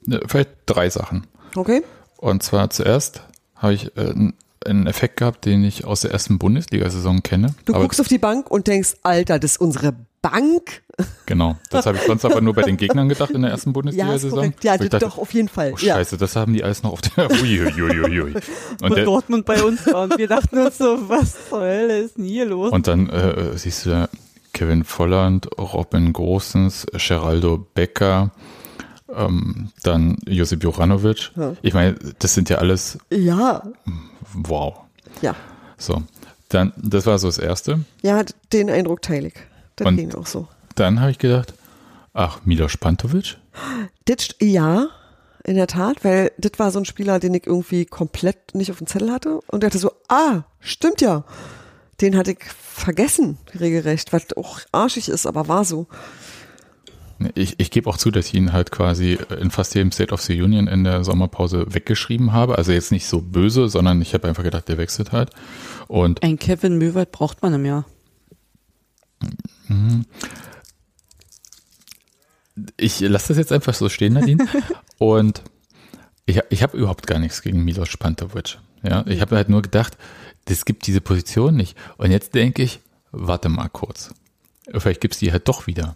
äh, 0.07 0.19
vielleicht 0.27 0.51
drei 0.67 0.89
Sachen. 0.89 1.25
Okay? 1.55 1.81
Und 2.17 2.43
zwar 2.43 2.69
zuerst 2.69 3.21
habe 3.55 3.73
ich 3.73 3.97
äh, 3.97 4.13
einen 4.65 4.87
Effekt 4.87 5.17
gehabt, 5.17 5.43
den 5.45 5.63
ich 5.63 5.83
aus 5.85 6.01
der 6.01 6.11
ersten 6.11 6.37
Bundesliga-Saison 6.37 7.23
kenne. 7.23 7.55
Du 7.65 7.73
guckst 7.73 7.99
auf 7.99 8.07
die 8.07 8.17
Bank 8.19 8.49
und 8.51 8.67
denkst, 8.67 8.93
Alter, 9.03 9.39
das 9.39 9.53
ist 9.53 9.57
unsere 9.61 9.93
Bank. 10.23 10.83
genau, 11.25 11.57
das 11.69 11.85
habe 11.85 11.97
ich 11.97 12.03
sonst 12.03 12.23
aber 12.23 12.39
nur 12.39 12.53
bei 12.53 12.61
den 12.63 12.77
Gegnern 12.77 13.09
gedacht 13.09 13.31
in 13.31 13.41
der 13.41 13.51
ersten 13.51 13.69
Ja, 13.71 13.73
Bundesliga-Saison. 13.73 14.53
Ja, 14.63 14.77
das 14.77 14.89
dachte, 14.89 15.05
doch, 15.05 15.17
auf 15.17 15.33
jeden 15.33 15.49
Fall. 15.49 15.73
Oh, 15.73 15.77
ja. 15.79 15.95
scheiße, 15.95 16.17
das 16.17 16.35
haben 16.37 16.53
die 16.53 16.63
alles 16.63 16.81
noch 16.81 16.93
auf 16.93 17.01
der. 17.01 17.29
Uiuiuiui. 17.41 18.33
Und, 18.81 18.95
der, 18.95 19.03
Dortmund 19.03 19.45
bei 19.45 19.61
uns 19.61 19.85
war 19.85 20.03
und 20.03 20.17
wir 20.17 20.27
dachten 20.27 20.57
uns 20.57 20.77
so, 20.77 20.97
was 21.09 21.49
zur 21.49 21.59
Hölle 21.59 21.99
ist 21.99 22.17
denn 22.17 22.23
hier 22.25 22.45
los? 22.45 22.71
und 22.71 22.87
dann 22.87 23.09
äh, 23.09 23.57
siehst 23.57 23.85
du 23.85 23.89
da 23.89 24.09
Kevin 24.53 24.85
Volland, 24.85 25.49
Robin 25.57 26.13
Großens, 26.13 26.87
Geraldo 26.93 27.67
Becker, 27.73 28.31
ähm, 29.13 29.71
dann 29.83 30.17
Josip 30.25 30.63
Juranovic. 30.63 31.31
Ja. 31.35 31.53
Ich 31.61 31.73
meine, 31.73 31.95
das 32.19 32.33
sind 32.33 32.49
ja 32.49 32.59
alles 32.59 32.97
Ja, 33.11 33.63
wow. 34.33 34.75
ja. 35.21 35.35
So, 35.77 36.01
dann, 36.47 36.71
das 36.77 37.05
war 37.05 37.19
so 37.19 37.27
das 37.27 37.39
Erste. 37.39 37.81
Ja, 38.03 38.23
den 38.53 38.69
Eindruck 38.69 39.01
teile 39.01 39.27
ich. 39.27 39.33
Das 39.75 39.87
Und- 39.87 39.97
ging 39.97 40.13
auch 40.15 40.27
so. 40.27 40.47
Dann 40.75 40.99
habe 41.01 41.11
ich 41.11 41.19
gedacht, 41.19 41.53
ach, 42.13 42.39
Milos 42.45 42.77
Pantovic? 42.77 43.37
Das, 44.05 44.29
ja, 44.41 44.87
in 45.43 45.55
der 45.55 45.67
Tat, 45.67 46.03
weil 46.03 46.31
das 46.37 46.53
war 46.57 46.71
so 46.71 46.79
ein 46.79 46.85
Spieler, 46.85 47.19
den 47.19 47.33
ich 47.33 47.45
irgendwie 47.45 47.85
komplett 47.85 48.55
nicht 48.55 48.71
auf 48.71 48.77
dem 48.79 48.87
Zettel 48.87 49.11
hatte 49.11 49.39
und 49.47 49.63
dachte 49.63 49.77
so, 49.77 49.91
ah, 50.07 50.43
stimmt 50.59 51.01
ja. 51.01 51.25
Den 52.01 52.17
hatte 52.17 52.31
ich 52.31 52.39
vergessen, 52.43 53.37
regelrecht, 53.59 54.13
was 54.13 54.35
auch 54.35 54.59
arschig 54.71 55.09
ist, 55.09 55.27
aber 55.27 55.47
war 55.47 55.63
so. 55.63 55.87
Ich, 57.35 57.59
ich 57.59 57.71
gebe 57.71 57.89
auch 57.89 57.97
zu, 57.97 58.09
dass 58.11 58.27
ich 58.27 58.33
ihn 58.33 58.51
halt 58.51 58.71
quasi 58.71 59.17
in 59.39 59.51
fast 59.51 59.75
jedem 59.75 59.91
State 59.91 60.11
of 60.13 60.21
the 60.21 60.41
Union 60.41 60.67
in 60.67 60.83
der 60.83 61.03
Sommerpause 61.03 61.65
weggeschrieben 61.69 62.33
habe. 62.33 62.57
Also 62.57 62.71
jetzt 62.71 62.91
nicht 62.91 63.07
so 63.07 63.21
böse, 63.21 63.69
sondern 63.69 64.01
ich 64.01 64.13
habe 64.13 64.27
einfach 64.27 64.43
gedacht, 64.43 64.67
der 64.67 64.77
wechselt 64.77 65.11
halt. 65.11 65.29
Und 65.87 66.21
Ein 66.23 66.37
Kevin 66.39 66.77
Möwald 66.77 67.11
braucht 67.11 67.41
man 67.41 67.53
im 67.53 67.65
Jahr. 67.65 67.85
Ich 72.77 72.99
lasse 72.99 73.29
das 73.29 73.37
jetzt 73.37 73.51
einfach 73.51 73.73
so 73.73 73.89
stehen, 73.89 74.13
Nadine. 74.13 74.47
Und 74.97 75.43
ich, 76.25 76.39
ich 76.49 76.63
habe 76.63 76.77
überhaupt 76.77 77.07
gar 77.07 77.19
nichts 77.19 77.41
gegen 77.41 77.63
Milos 77.63 77.97
Pantovic. 77.97 78.59
Ja, 78.83 79.05
ich 79.07 79.21
habe 79.21 79.35
halt 79.35 79.49
nur 79.49 79.61
gedacht, 79.61 79.97
das 80.45 80.65
gibt 80.65 80.87
diese 80.87 81.01
Position 81.01 81.55
nicht. 81.55 81.77
Und 81.97 82.11
jetzt 82.11 82.35
denke 82.35 82.63
ich, 82.63 82.79
warte 83.11 83.49
mal 83.49 83.69
kurz. 83.69 84.13
Vielleicht 84.71 85.01
gibt's 85.01 85.19
die 85.19 85.31
halt 85.31 85.47
doch 85.47 85.67
wieder. 85.67 85.95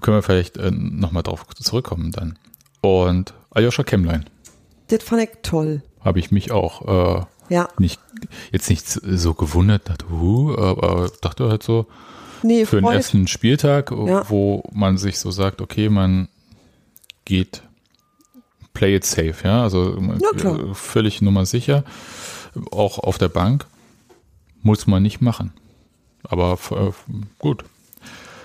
Können 0.00 0.18
wir 0.18 0.22
vielleicht 0.22 0.56
äh, 0.56 0.70
nochmal 0.70 1.22
drauf 1.22 1.46
zurückkommen 1.56 2.12
dann. 2.12 2.38
Und 2.80 3.34
Aljoscha 3.50 3.82
Kemmlein 3.82 4.24
Das 4.88 5.02
fand 5.02 5.22
ich 5.22 5.30
toll. 5.42 5.82
habe 6.00 6.18
ich 6.20 6.30
mich 6.30 6.52
auch 6.52 7.20
äh, 7.20 7.24
Ja, 7.48 7.68
nicht 7.78 8.00
jetzt 8.52 8.68
nicht 8.70 8.86
so 8.88 9.34
gewundert, 9.34 9.88
dachte, 9.88 10.06
uh, 10.10 10.56
aber 10.56 11.10
dachte 11.20 11.48
halt 11.48 11.62
so, 11.62 11.86
nee, 12.42 12.64
für 12.66 12.80
den 12.80 12.90
ersten 12.90 13.26
Spieltag, 13.26 13.90
Ja. 13.90 14.28
wo 14.28 14.62
man 14.72 14.98
sich 14.98 15.18
so 15.18 15.30
sagt, 15.30 15.60
okay, 15.60 15.88
man 15.88 16.28
geht 17.24 17.62
play 18.74 18.96
it 18.96 19.04
safe, 19.04 19.34
ja, 19.44 19.62
also 19.62 19.96
äh, 19.96 20.74
völlig 20.74 21.20
nummer 21.22 21.46
sicher, 21.46 21.84
auch 22.70 22.98
auf 22.98 23.18
der 23.18 23.28
Bank 23.28 23.66
muss 24.62 24.86
man 24.86 25.02
nicht 25.02 25.20
machen, 25.20 25.52
aber 26.22 26.58
äh, 26.70 26.92
gut. 27.38 27.64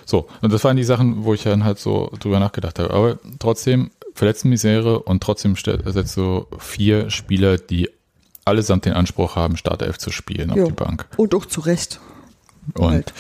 So, 0.06 0.28
und 0.42 0.52
das 0.52 0.64
waren 0.64 0.76
die 0.76 0.84
Sachen, 0.84 1.24
wo 1.24 1.34
ich 1.34 1.44
dann 1.44 1.64
halt 1.64 1.80
so 1.80 2.12
drüber 2.20 2.40
nachgedacht 2.40 2.78
habe. 2.78 2.94
Aber 2.94 3.18
trotzdem, 3.40 3.90
Verletztenmisere 4.14 5.00
und 5.00 5.24
trotzdem 5.24 5.56
setzt 5.56 6.18
du 6.18 6.46
vier 6.60 7.10
Spieler, 7.10 7.58
die 7.58 7.90
allesamt 8.46 8.86
den 8.86 8.94
Anspruch 8.94 9.36
haben, 9.36 9.58
Startelf 9.58 9.98
zu 9.98 10.12
spielen 10.12 10.52
auf 10.52 10.58
Jo. 10.58 10.66
die 10.68 10.74
Bank. 10.74 11.08
Und 11.18 11.34
auch 11.36 11.46
zu 11.46 11.62
Recht. 11.62 12.00
Und 12.76 12.92
Halt. 12.92 13.14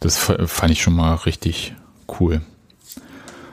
das 0.00 0.18
fand 0.18 0.72
ich 0.72 0.82
schon 0.82 0.94
mal 0.94 1.14
richtig 1.14 1.74
cool. 2.20 2.40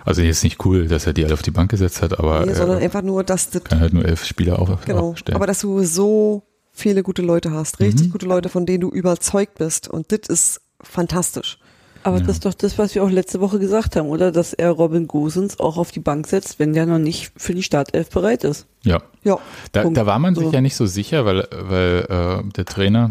Also 0.05 0.21
jetzt 0.21 0.43
nicht 0.43 0.63
cool, 0.65 0.88
dass 0.88 1.05
er 1.05 1.13
die 1.13 1.25
alle 1.25 1.34
auf 1.34 1.41
die 1.41 1.51
Bank 1.51 1.69
gesetzt 1.69 2.01
hat, 2.01 2.17
aber 2.17 2.45
Nee, 2.45 2.53
sondern 2.53 2.78
er 2.78 2.84
einfach 2.86 3.01
nur, 3.01 3.23
dass 3.23 3.49
das, 3.49 3.63
kann 3.65 3.80
halt 3.82 3.93
nur 3.93 4.05
elf 4.05 4.23
Spieler 4.25 4.59
auf, 4.59 4.86
genau, 4.86 5.09
aufstellen. 5.09 5.36
aber 5.36 5.47
dass 5.47 5.59
du 5.59 5.84
so 5.84 6.43
viele 6.71 7.03
gute 7.03 7.21
Leute 7.21 7.51
hast, 7.51 7.80
richtig 7.82 8.07
Mhm. 8.07 8.11
gute 8.11 8.25
Leute, 8.25 8.47
von 8.49 8.65
denen 8.65 8.82
du 8.82 8.89
überzeugt 8.89 9.55
bist. 9.55 9.88
Und 9.89 10.11
das 10.11 10.30
ist 10.30 10.61
fantastisch. 10.82 11.59
Aber 12.08 12.20
das 12.20 12.30
ist 12.38 12.45
doch 12.45 12.53
das, 12.53 12.78
was 12.78 12.95
wir 12.95 13.03
auch 13.03 13.10
letzte 13.10 13.39
Woche 13.41 13.60
gesagt 13.60 13.95
haben, 13.95 14.08
oder? 14.08 14.32
Dass 14.32 14.53
er 14.53 14.72
Robin 14.72 15.08
Gosens 15.08 15.60
auch 15.60 15.78
auf 15.78 15.91
die 15.91 15.99
Bank 15.99 16.28
setzt, 16.28 16.58
wenn 16.60 16.74
der 16.74 16.86
noch 16.86 16.99
nicht 16.99 17.32
für 17.36 17.53
die 17.53 17.64
Startelf 17.64 18.10
bereit 18.10 18.43
ist. 18.43 18.66
ja, 18.84 19.01
Ja, 19.24 19.39
da, 19.74 19.84
da 19.89 20.05
war 20.05 20.18
man 20.20 20.34
sich 20.36 20.45
So. 20.45 20.51
ja 20.51 20.62
nicht 20.62 20.76
so 20.76 20.86
sicher, 20.86 21.26
weil, 21.26 21.47
weil 21.51 22.05
äh, 22.47 22.51
der 22.53 22.66
Trainer 22.66 23.10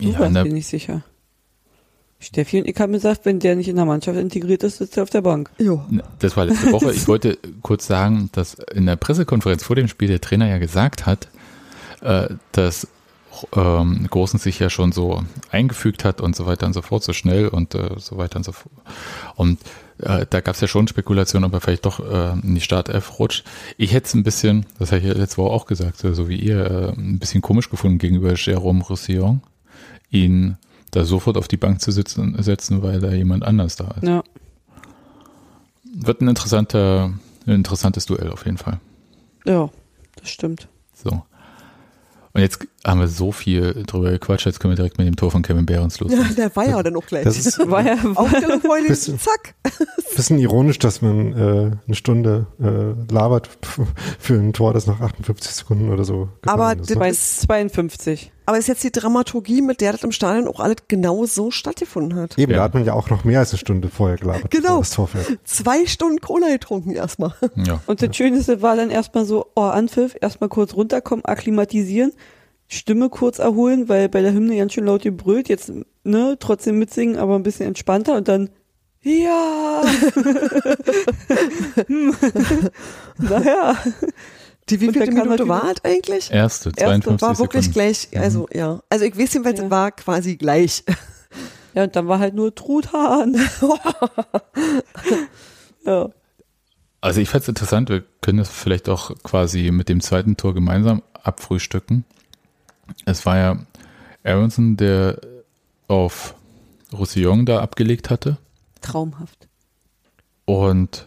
Du 0.00 0.08
ja, 0.08 0.18
warst 0.20 0.32
ne, 0.32 0.44
dir 0.44 0.52
nicht 0.52 0.66
sicher. 0.66 1.02
Steffi 2.18 2.60
und 2.60 2.68
ich 2.68 2.78
haben 2.80 2.92
gesagt, 2.92 3.24
wenn 3.24 3.40
der 3.40 3.56
nicht 3.56 3.68
in 3.68 3.76
der 3.76 3.84
Mannschaft 3.84 4.16
integriert 4.18 4.62
ist, 4.62 4.78
sitzt 4.78 4.96
er 4.96 5.02
auf 5.02 5.10
der 5.10 5.22
Bank. 5.22 5.50
jo. 5.58 5.82
Ne, 5.90 6.02
Das 6.20 6.36
war 6.36 6.44
letzte 6.46 6.70
Woche. 6.72 6.92
Ich 6.92 7.08
wollte 7.08 7.36
kurz 7.62 7.86
sagen, 7.86 8.30
dass 8.32 8.54
in 8.74 8.86
der 8.86 8.96
Pressekonferenz 8.96 9.62
vor 9.64 9.76
dem 9.76 9.88
Spiel 9.88 10.08
der 10.08 10.20
Trainer 10.20 10.48
ja 10.48 10.58
gesagt 10.58 11.04
hat, 11.06 11.28
äh, 12.00 12.28
dass 12.52 12.86
ähm, 13.54 14.06
Großen 14.08 14.38
sich 14.38 14.58
ja 14.58 14.70
schon 14.70 14.92
so 14.92 15.22
eingefügt 15.50 16.04
hat 16.04 16.20
und 16.20 16.36
so 16.36 16.46
weiter 16.46 16.66
und 16.66 16.72
so 16.72 16.82
fort, 16.82 17.02
so 17.02 17.12
schnell 17.12 17.48
und 17.48 17.74
äh, 17.74 17.90
so 17.98 18.16
weiter 18.16 18.36
und 18.36 18.44
so 18.44 18.52
fort. 18.52 18.72
Und 19.36 19.58
äh, 19.98 20.26
da 20.28 20.40
gab 20.40 20.54
es 20.54 20.60
ja 20.60 20.68
schon 20.68 20.88
Spekulationen, 20.88 21.44
ob 21.46 21.54
er 21.54 21.60
vielleicht 21.60 21.86
doch 21.86 22.00
äh, 22.00 22.32
in 22.32 22.54
die 22.54 22.60
Startelf 22.60 23.18
rutscht. 23.18 23.44
Ich 23.76 23.92
hätte 23.92 24.06
es 24.06 24.14
ein 24.14 24.22
bisschen, 24.22 24.66
das 24.78 24.92
habe 24.92 25.00
ich 25.00 25.06
ja 25.06 25.12
letzte 25.14 25.38
Woche 25.38 25.52
auch 25.52 25.66
gesagt, 25.66 25.98
so 25.98 26.12
so 26.14 26.28
wie 26.28 26.36
ihr, 26.36 26.64
äh, 26.64 26.92
ein 26.92 27.18
bisschen 27.18 27.42
komisch 27.42 27.70
gefunden 27.70 27.98
gegenüber 27.98 28.32
Jérôme 28.32 28.82
Roussillon, 28.82 29.42
ihn 30.10 30.56
da 30.90 31.04
sofort 31.04 31.36
auf 31.36 31.48
die 31.48 31.56
Bank 31.56 31.80
zu 31.80 31.90
sitzen, 31.90 32.40
setzen, 32.42 32.82
weil 32.82 33.00
da 33.00 33.12
jemand 33.12 33.44
anders 33.44 33.76
da 33.76 33.88
ist. 33.92 34.04
Ja. 34.04 34.22
Wird 35.94 36.20
ein 36.20 36.28
interessanter, 36.28 37.12
ein 37.46 37.54
interessantes 37.54 38.06
Duell 38.06 38.30
auf 38.30 38.44
jeden 38.44 38.58
Fall. 38.58 38.80
Ja, 39.44 39.70
das 40.16 40.30
stimmt. 40.30 40.68
So. 40.94 41.22
Und 42.32 42.40
jetzt 42.40 42.66
haben 42.86 43.00
wir 43.00 43.08
so 43.08 43.30
viel 43.32 43.84
drüber 43.86 44.10
gequatscht, 44.10 44.46
jetzt 44.46 44.58
können 44.60 44.72
wir 44.72 44.76
direkt 44.76 44.98
mit 44.98 45.06
dem 45.06 45.16
Tor 45.16 45.30
von 45.30 45.42
Kevin 45.42 45.66
Behrens 45.66 46.00
los. 46.00 46.10
Ja, 46.12 46.22
der 46.36 46.54
war 46.56 46.66
ja 46.68 46.82
dann 46.82 46.96
auch 46.96 47.06
gleich. 47.06 47.24
Das 47.24 47.36
ist 47.38 47.58
War 47.70 47.84
ja, 47.86 47.96
heute, 48.16 48.86
Bisschen- 48.88 49.18
zack. 49.20 49.54
bisschen 50.16 50.38
ironisch, 50.38 50.78
dass 50.78 51.00
man 51.02 51.32
äh, 51.32 51.70
eine 51.86 51.94
Stunde 51.94 52.46
äh, 52.60 53.12
labert 53.12 53.48
für 54.18 54.34
ein 54.34 54.52
Tor, 54.52 54.72
das 54.74 54.86
nach 54.86 55.00
58 55.00 55.52
Sekunden 55.52 55.90
oder 55.90 56.04
so 56.04 56.28
Aber 56.46 56.74
gefallen 56.76 56.80
ist. 56.80 56.90
Ne? 56.90 56.96
bei 56.96 57.12
52. 57.12 58.32
Aber 58.44 58.58
ist 58.58 58.66
jetzt 58.66 58.82
die 58.82 58.90
Dramaturgie, 58.90 59.62
mit 59.62 59.80
der 59.80 59.92
das 59.92 60.02
im 60.02 60.10
Stadion 60.10 60.48
auch 60.48 60.58
alles 60.58 60.78
genau 60.88 61.24
so 61.26 61.50
stattgefunden 61.52 62.18
hat. 62.18 62.36
Eben, 62.36 62.50
Ja. 62.52 62.58
da 62.58 62.64
hat 62.64 62.74
man 62.74 62.84
ja 62.84 62.92
auch 62.94 63.08
noch 63.08 63.22
mehr 63.24 63.38
als 63.38 63.52
eine 63.52 63.58
Stunde 63.58 63.88
vorher 63.88 64.18
gelabert. 64.18 64.50
Genau. 64.50 64.80
Das 64.80 64.90
Tor 64.90 65.06
fällt. 65.06 65.38
Zwei 65.44 65.86
Stunden 65.86 66.20
Cola 66.20 66.48
getrunken 66.48 66.90
erstmal. 66.90 67.34
Ja. 67.54 67.80
Und 67.86 68.02
das 68.02 68.14
Schönste 68.16 68.60
war 68.60 68.74
dann 68.76 68.90
erstmal 68.90 69.24
so, 69.24 69.46
oh, 69.54 69.60
Anpfiff, 69.62 70.16
erstmal 70.20 70.48
kurz 70.50 70.74
runterkommen, 70.74 71.24
akklimatisieren, 71.24 72.12
Stimme 72.72 73.10
kurz 73.10 73.38
erholen, 73.38 73.88
weil 73.88 74.08
bei 74.08 74.22
der 74.22 74.32
Hymne 74.32 74.56
ganz 74.56 74.72
schön 74.72 74.86
laut 74.86 75.02
gebrüllt, 75.02 75.48
jetzt, 75.48 75.72
ne, 76.04 76.36
trotzdem 76.40 76.78
mitsingen, 76.78 77.16
aber 77.16 77.34
ein 77.36 77.42
bisschen 77.42 77.66
entspannter 77.66 78.16
und 78.16 78.28
dann, 78.28 78.50
ja. 79.02 79.82
Naja. 83.18 83.76
Die 84.68 84.80
wie 84.80 84.90
viele 84.92 85.06
Minute 85.06 85.28
natürlich- 85.28 85.48
war 85.48 85.64
es 85.72 85.84
eigentlich? 85.84 86.30
Erste, 86.30 86.72
52 86.72 87.20
war 87.20 87.38
wirklich 87.38 87.64
Sekunden. 87.64 87.72
gleich, 87.72 88.08
also 88.14 88.48
ja. 88.52 88.80
Also 88.88 89.04
ich 89.04 89.18
weiß 89.18 89.32
jedenfalls, 89.34 89.58
Ja. 89.58 89.64
es 89.64 89.70
war 89.70 89.90
quasi 89.92 90.36
gleich. 90.36 90.84
Ja, 91.74 91.84
und 91.84 91.96
dann 91.96 92.06
war 92.06 92.18
halt 92.20 92.34
nur 92.34 92.54
Truthahn. 92.54 93.34
ja. 95.84 96.08
Also 97.00 97.20
ich 97.20 97.28
fand 97.28 97.42
es 97.42 97.48
interessant, 97.48 97.88
wir 97.88 98.04
können 98.20 98.38
das 98.38 98.50
vielleicht 98.50 98.88
auch 98.88 99.10
quasi 99.24 99.70
mit 99.72 99.88
dem 99.88 100.00
zweiten 100.00 100.36
Tor 100.36 100.54
gemeinsam 100.54 101.02
abfrühstücken. 101.24 102.04
Es 103.04 103.24
war 103.26 103.36
ja 103.36 103.58
Aronson, 104.24 104.76
der 104.76 105.20
auf 105.88 106.34
Roussillon 106.92 107.46
da 107.46 107.60
abgelegt 107.60 108.10
hatte 108.10 108.38
Traumhaft. 108.80 109.48
und 110.44 111.06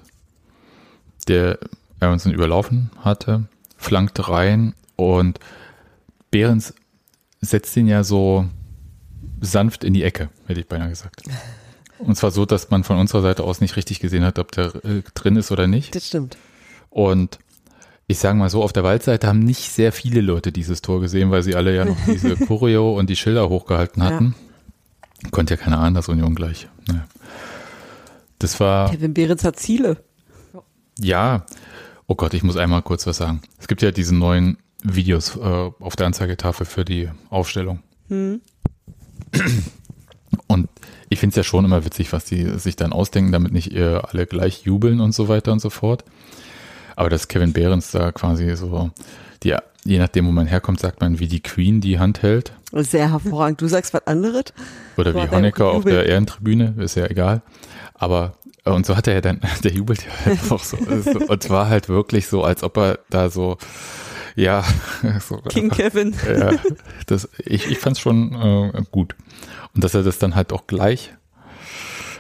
der 1.28 1.60
Aronson 2.00 2.34
überlaufen 2.34 2.92
hatte, 3.00 3.46
flankte 3.78 4.30
rein 4.30 4.74
und 4.96 5.40
Behrens 6.32 6.74
setzt 7.42 7.76
ihn 7.78 7.88
ja 7.88 8.04
so 8.04 8.46
sanft 9.42 9.84
in 9.84 9.94
die 9.94 10.04
Ecke, 10.04 10.30
hätte 10.48 10.60
ich 10.60 10.68
beinahe 10.68 10.90
gesagt. 10.90 11.24
Und 11.98 12.18
zwar 12.18 12.32
so, 12.32 12.46
dass 12.46 12.70
man 12.72 12.84
von 12.84 12.98
unserer 12.98 13.22
Seite 13.22 13.44
aus 13.44 13.62
nicht 13.62 13.78
richtig 13.78 14.02
gesehen 14.02 14.26
hat, 14.26 14.38
ob 14.38 14.52
der 14.52 14.76
äh, 14.84 15.02
drin 15.14 15.38
ist 15.38 15.52
oder 15.52 15.66
nicht. 15.66 15.96
Das 15.96 16.08
stimmt. 16.08 16.36
Und 16.90 17.40
ich 18.08 18.20
sage 18.20 18.38
mal 18.38 18.50
so, 18.50 18.64
auf 18.64 18.74
der 18.74 18.84
Waldseite 18.84 19.28
haben 19.28 19.40
nicht 19.40 19.72
sehr 19.72 19.92
viele 19.92 20.22
Leute 20.22 20.52
dieses 20.52 20.82
Tor 20.82 21.02
gesehen, 21.02 21.32
weil 21.32 21.44
sie 21.44 21.56
alle 21.56 21.76
ja 21.76 21.86
noch 21.86 21.98
diese 22.08 22.36
Choreo 22.36 22.98
und 22.98 23.10
die 23.10 23.16
Schilder 23.16 23.50
hochgehalten 23.50 24.04
hatten. 24.04 24.36
Konnte 25.32 25.56
ja 25.56 25.58
keiner 25.58 25.80
ahnen, 25.80 25.96
dass 25.96 26.10
Union 26.10 26.36
gleich. 26.36 26.68
Naja. 26.88 27.08
Das 28.40 28.60
war, 28.60 28.92
Kevin 28.92 29.14
Behrens 29.14 29.44
hat 29.44 29.58
Ziele. 29.58 29.98
ja, 31.00 31.46
oh 32.08 32.16
Gott, 32.16 32.34
ich 32.34 32.44
muss 32.44 32.58
einmal 32.58 32.82
kurz 32.82 33.08
was 33.08 33.18
sagen. 33.18 33.42
Es 33.60 33.68
gibt 33.68 33.82
ja 33.82 33.92
diese 33.92 34.14
neuen 34.14 34.58
Videos 34.84 35.36
äh, 35.38 35.40
auf 35.40 35.96
der 35.96 36.06
Anzeigetafel 36.08 36.66
für 36.66 36.86
die 36.86 37.10
Aufstellung. 37.30 37.80
Hm. 38.10 38.42
Und 40.48 40.70
ich 41.10 41.20
finde 41.20 41.32
es 41.32 41.38
ja 41.38 41.44
schon 41.44 41.66
immer 41.66 41.86
witzig, 41.86 42.14
was 42.14 42.26
die 42.26 42.60
sich 42.60 42.76
dann 42.76 42.94
ausdenken, 42.94 43.32
damit 43.32 43.52
nicht 43.52 43.72
äh, 43.74 44.00
alle 44.02 44.28
gleich 44.28 44.64
jubeln 44.64 45.00
und 45.00 45.14
so 45.14 45.28
weiter 45.28 45.52
und 45.52 45.60
so 45.60 45.70
fort. 45.70 46.04
Aber 46.96 47.10
dass 47.10 47.28
Kevin 47.28 47.54
Behrens 47.54 47.92
da 47.92 48.12
quasi 48.12 48.56
so, 48.56 48.92
die, 49.44 49.56
je 49.84 50.00
nachdem, 50.00 50.28
wo 50.28 50.32
man 50.32 50.48
herkommt, 50.48 50.80
sagt 50.80 51.02
man, 51.02 51.20
wie 51.20 51.28
die 51.28 51.42
Queen 51.42 51.82
die 51.82 52.00
Hand 52.00 52.22
hält. 52.22 52.54
Sehr 52.72 53.12
hervorragend. 53.12 53.62
Du 53.62 53.68
sagst 53.68 53.94
was 53.94 54.06
anderes? 54.08 54.46
Oder 54.98 55.14
wie 55.14 55.20
er 55.20 55.32
Honecker 55.32 55.68
auf 55.68 55.84
der 55.84 56.06
Ehrentribüne, 56.06 56.76
ist 56.78 56.96
ja 56.96 57.06
egal. 57.06 57.42
Aber, 57.94 58.34
äh, 58.66 58.72
und 58.72 58.86
so 58.86 58.98
hat 58.98 59.08
er 59.08 59.16
ja 59.16 59.22
dann, 59.22 59.40
der 59.64 59.72
jubelt 59.72 60.06
ja 60.06 60.12
halt 60.26 60.52
auch 60.52 60.64
so. 60.64 60.78
so. 60.78 61.20
Und 61.20 61.44
zwar 61.44 61.70
halt 61.70 61.90
wirklich 61.90 62.28
so, 62.28 62.44
als 62.44 62.64
ob 62.64 62.78
er 62.78 63.00
da 63.10 63.30
so, 63.30 63.58
ja, 64.36 64.64
so, 65.20 65.38
King 65.38 65.70
Kevin. 65.70 66.16
ja, 66.28 66.54
das, 67.06 67.30
ich, 67.38 67.70
ich 67.70 67.80
fand 67.80 67.98
es 67.98 68.02
schon 68.02 68.34
äh, 68.74 68.84
gut. 68.92 69.16
Und 69.74 69.84
dass 69.84 69.94
er 69.94 70.04
das 70.04 70.20
dann 70.20 70.36
halt 70.36 70.52
auch 70.52 70.68
gleich 70.68 71.14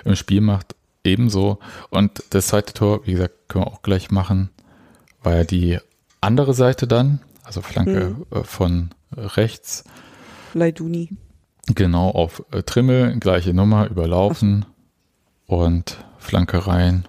im 0.03 0.15
Spiel 0.15 0.41
macht, 0.41 0.75
ebenso. 1.03 1.59
Und 1.89 2.23
das 2.29 2.47
zweite 2.47 2.73
Tor, 2.73 3.05
wie 3.05 3.13
gesagt, 3.13 3.33
können 3.47 3.65
wir 3.65 3.71
auch 3.71 3.81
gleich 3.81 4.11
machen, 4.11 4.49
war 5.25 5.35
ja 5.35 5.43
die 5.43 5.77
andere 6.21 6.53
Seite 6.53 6.87
dann, 6.87 7.19
also 7.43 7.61
Flanke 7.61 8.15
äh, 8.31 8.43
von 8.43 8.89
rechts, 9.15 9.83
Leiduni. 10.53 11.09
genau 11.73 12.09
auf 12.09 12.43
äh, 12.51 12.63
Trimmel, 12.63 13.19
gleiche 13.19 13.53
Nummer, 13.53 13.87
überlaufen 13.89 14.65
und 15.47 15.97
Flanke 16.17 16.65
rein. 16.67 17.05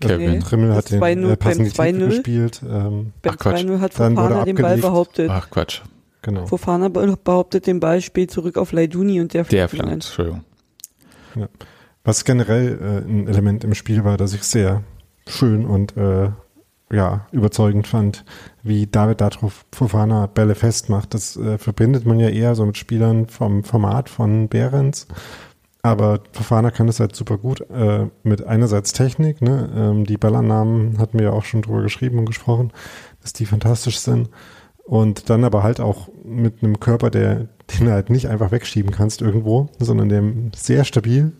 Kevin. 0.00 0.30
Okay. 0.30 0.38
Trimmel 0.40 0.74
hat 0.74 0.90
den 0.90 1.00
2-0 1.02 1.30
äh, 1.32 1.36
Pass 1.36 1.56
in 1.56 1.64
die 1.64 1.70
beim 1.70 1.94
Tiefe 1.94 2.04
2-0. 2.04 2.08
gespielt. 2.08 2.62
Ähm, 2.68 3.12
Beim 3.22 3.34
Ach, 3.34 3.38
Quatsch. 3.38 3.60
2-0 3.64 3.80
hat 3.80 4.00
Dann 4.00 4.16
wurde 4.16 4.28
Fofana 4.28 4.44
den 4.44 4.56
Ball 4.56 4.76
behauptet. 4.78 5.30
Ach 5.30 5.50
Quatsch, 5.50 5.82
genau. 6.22 6.46
Fofana 6.46 6.88
be- 6.88 7.16
behauptet 7.22 7.66
den 7.66 7.80
Ball, 7.80 8.00
spielt 8.00 8.30
zurück 8.30 8.56
auf 8.58 8.72
Leiduni 8.72 9.20
und 9.20 9.34
der 9.34 9.44
der 9.44 9.68
flankt. 9.68 9.92
Entschuldigung. 9.92 10.44
Was 12.04 12.24
generell 12.24 12.78
äh, 13.06 13.08
ein 13.10 13.28
Element 13.28 13.64
im 13.64 13.74
Spiel 13.74 14.04
war, 14.04 14.16
das 14.16 14.32
ich 14.34 14.42
sehr 14.42 14.82
schön 15.26 15.66
und 15.66 15.96
äh, 15.96 16.30
ja, 16.90 17.26
überzeugend 17.32 17.86
fand, 17.86 18.24
wie 18.62 18.86
David 18.86 19.20
Datrov 19.20 19.64
Fofana 19.72 20.26
Bälle 20.26 20.54
festmacht. 20.54 21.12
Das 21.14 21.36
äh, 21.36 21.58
verbindet 21.58 22.06
man 22.06 22.18
ja 22.18 22.28
eher 22.28 22.54
so 22.54 22.64
mit 22.64 22.76
Spielern 22.76 23.26
vom 23.28 23.62
Format 23.64 24.08
von 24.08 24.48
Behrens. 24.48 25.06
Aber 25.82 26.20
Fofana 26.32 26.70
kann 26.70 26.86
das 26.86 27.00
halt 27.00 27.14
super 27.14 27.38
gut 27.38 27.60
äh, 27.70 28.06
mit 28.22 28.44
einerseits 28.44 28.92
Technik, 28.92 29.40
ne? 29.42 29.70
ähm, 29.74 30.04
die 30.04 30.16
Ballannahmen 30.16 30.98
hatten 30.98 31.18
wir 31.18 31.26
ja 31.26 31.32
auch 31.32 31.44
schon 31.44 31.62
drüber 31.62 31.82
geschrieben 31.82 32.18
und 32.18 32.26
gesprochen, 32.26 32.72
dass 33.22 33.32
die 33.32 33.46
fantastisch 33.46 33.98
sind. 33.98 34.28
Und 34.84 35.28
dann 35.28 35.44
aber 35.44 35.62
halt 35.62 35.80
auch 35.80 36.08
mit 36.24 36.62
einem 36.62 36.80
Körper, 36.80 37.10
der, 37.10 37.48
den 37.78 37.86
du 37.86 37.92
halt 37.92 38.10
nicht 38.10 38.28
einfach 38.28 38.50
wegschieben 38.50 38.90
kannst 38.90 39.20
irgendwo, 39.22 39.68
sondern 39.78 40.08
der 40.08 40.24
sehr 40.56 40.84
stabil 40.84 41.32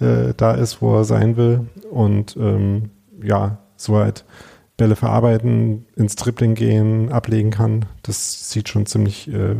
äh, 0.00 0.32
da 0.36 0.52
ist, 0.52 0.80
wo 0.82 0.96
er 0.96 1.04
sein 1.04 1.36
will. 1.36 1.68
Und 1.90 2.36
ähm, 2.38 2.90
ja, 3.22 3.58
so 3.76 3.96
halt 3.96 4.24
Bälle 4.82 4.96
verarbeiten, 4.96 5.86
ins 5.94 6.16
Dribbling 6.16 6.56
gehen, 6.56 7.12
ablegen 7.12 7.52
kann. 7.52 7.84
Das 8.02 8.50
sieht 8.50 8.68
schon 8.68 8.84
ziemlich 8.84 9.28
äh, 9.28 9.54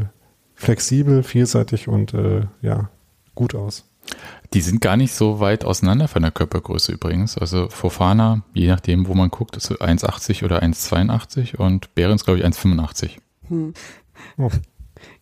flexibel, 0.57 1.23
vielseitig 1.23 1.87
und 1.87 2.13
äh, 2.13 2.47
ja, 2.61 2.91
gut 3.37 3.55
aus. 3.55 3.85
Die 4.53 4.61
sind 4.61 4.81
gar 4.81 4.97
nicht 4.97 5.15
so 5.15 5.39
weit 5.39 5.65
auseinander 5.65 6.09
von 6.09 6.23
der 6.23 6.33
Körpergröße 6.33 6.91
übrigens. 6.91 7.39
Also 7.39 7.69
Fofana, 7.69 8.43
je 8.53 8.67
nachdem, 8.67 9.07
wo 9.07 9.15
man 9.15 9.31
guckt, 9.31 9.57
ist 9.57 9.71
1,80 9.71 10.45
oder 10.45 10.61
1,82 10.61 11.55
und 11.55 11.95
Behrens, 11.95 12.25
glaube 12.25 12.41
ich, 12.41 12.45
1,85. 12.45 13.19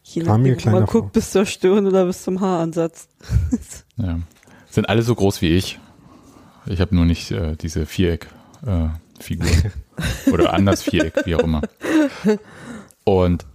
Je 0.03 0.23
Kam 0.23 0.41
mir 0.41 0.55
nachdem, 0.55 0.73
wo 0.73 0.77
man 0.77 0.87
guckt, 0.87 1.13
bis 1.13 1.31
zur 1.31 1.45
Stirn 1.45 1.87
oder 1.87 2.07
bis 2.07 2.23
zum 2.23 2.41
Haaransatz. 2.41 3.09
Ja. 3.99 4.19
Sind 4.71 4.89
alle 4.89 5.03
so 5.03 5.15
groß 5.15 5.43
wie 5.43 5.51
ich. 5.51 5.79
Ich 6.65 6.81
habe 6.81 6.95
nur 6.95 7.05
nicht 7.05 7.33
äh, 7.33 7.55
diese 7.57 7.85
Viereck-Figur. 9.21 9.71
oder 10.33 10.53
anders 10.53 10.83
Viereck, 10.83 11.25
wie 11.25 11.35
auch 11.35 11.41
immer. 11.41 11.63
Und 13.05 13.47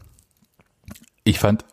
ich 1.24 1.40
fand 1.40 1.66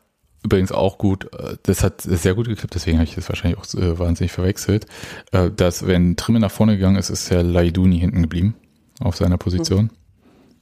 übrigens 0.45 0.73
auch 0.73 0.99
gut, 0.99 1.33
äh, 1.35 1.57
das 1.63 1.83
hat 1.83 2.01
sehr 2.03 2.35
gut 2.35 2.49
geklappt, 2.49 2.75
deswegen 2.75 2.99
habe 2.99 3.09
ich 3.09 3.15
das 3.15 3.29
wahrscheinlich 3.29 3.59
auch 3.59 3.75
äh, 3.75 3.99
wahnsinnig 3.99 4.33
verwechselt, 4.33 4.87
äh, 5.31 5.51
dass 5.51 5.87
wenn 5.87 6.17
Trimme 6.17 6.41
nach 6.41 6.51
vorne 6.51 6.77
gegangen 6.77 6.97
ist, 6.97 7.11
ist 7.11 7.31
ja 7.31 7.43
Laiduni 7.43 7.99
hinten 7.99 8.23
geblieben 8.23 8.55
auf 9.01 9.17
seiner 9.17 9.39
Position. 9.39 9.91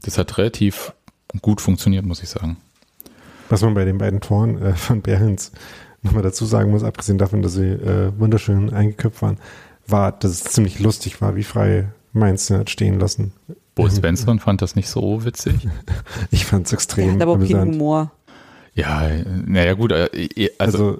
Das 0.02 0.18
hat 0.18 0.36
relativ 0.38 0.92
gut 1.42 1.60
funktioniert, 1.60 2.04
muss 2.04 2.22
ich 2.22 2.28
sagen. 2.28 2.56
Was 3.48 3.62
man 3.62 3.74
bei 3.74 3.84
den 3.84 3.98
beiden 3.98 4.20
Toren 4.20 4.74
von 4.76 5.02
Behrens 5.02 5.52
nochmal 6.02 6.22
dazu 6.22 6.46
sagen 6.46 6.70
muss, 6.70 6.82
abgesehen 6.82 7.18
davon, 7.18 7.42
dass 7.42 7.54
sie 7.54 7.78
wunderschön 8.16 8.72
eingeköpft 8.72 9.20
waren, 9.20 9.38
war, 9.86 10.12
dass 10.12 10.30
es 10.30 10.44
ziemlich 10.44 10.78
lustig 10.78 11.20
war, 11.20 11.36
wie 11.36 11.42
frei 11.42 11.88
Mainz 12.12 12.46
den 12.46 12.58
hat 12.58 12.70
stehen 12.70 12.98
lassen. 12.98 13.32
Bo 13.74 13.88
Svensson 13.88 14.40
fand 14.40 14.62
das 14.62 14.76
nicht 14.76 14.88
so 14.88 15.24
witzig. 15.24 15.68
Ich 16.30 16.44
fand 16.44 16.66
es 16.66 16.72
extrem 16.72 17.14
hat 17.14 17.22
aber 17.22 17.32
auch 17.32 17.38
keinen. 17.38 17.74
Humor. 17.74 18.12
Ja, 18.74 19.08
naja 19.46 19.74
gut, 19.74 19.92
äh, 19.92 20.06
äh, 20.06 20.50
also, 20.58 20.78
Also, 20.78 20.98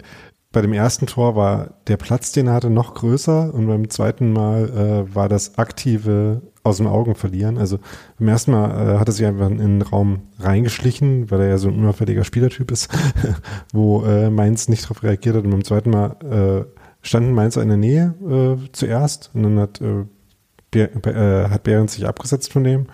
bei 0.53 0.63
dem 0.63 0.73
ersten 0.73 1.07
Tor 1.07 1.37
war 1.37 1.75
der 1.87 1.97
Platz, 1.97 2.33
den 2.33 2.49
er 2.49 2.55
hatte, 2.55 2.71
noch 2.71 2.95
größer 2.95 3.55
und 3.55 3.69
beim 3.69 3.89
zweiten 3.89 4.33
Mal 4.33 5.07
äh, 5.09 5.15
war 5.15 5.29
das 5.29 5.59
aktive 5.59 6.43
aus 6.65 6.79
dem 6.79 6.89
Augen 6.89 7.15
verlieren. 7.15 7.57
Also 7.57 7.79
beim 8.19 8.29
ersten 8.29 8.51
Mal 8.51 8.71
äh, 8.71 8.99
hat 8.99 9.09
er 9.09 9.13
sich 9.13 9.25
einfach 9.25 9.49
in 9.49 9.59
den 9.59 9.83
Raum 9.83 10.23
reingeschlichen, 10.41 11.31
weil 11.31 11.41
er 11.43 11.49
ja 11.49 11.59
so 11.59 11.69
ein 11.69 11.77
unauffälliger 11.77 12.25
Spielertyp 12.25 12.73
ist, 12.73 12.91
wo 13.73 14.05
äh, 14.05 14.29
Mainz 14.29 14.69
nicht 14.69 14.85
darauf 14.85 15.05
reagiert 15.05 15.37
hat. 15.37 15.45
Und 15.45 15.51
beim 15.51 15.65
zweiten 15.65 15.91
Mal 15.91 16.17
äh, 16.69 16.81
standen 17.07 17.33
Mainz 17.33 17.57
in 17.57 17.69
der 17.69 17.77
Nähe 17.77 18.15
äh, 18.29 18.69
zuerst 18.73 19.31
und 19.35 19.45
dann 19.45 19.59
hat, 19.61 19.81
äh, 20.75 21.49
hat 21.49 21.62
Behrens 21.64 21.95
sich 21.95 22.07
abgesetzt 22.07 22.53
von 22.53 22.64
dem 22.64 22.87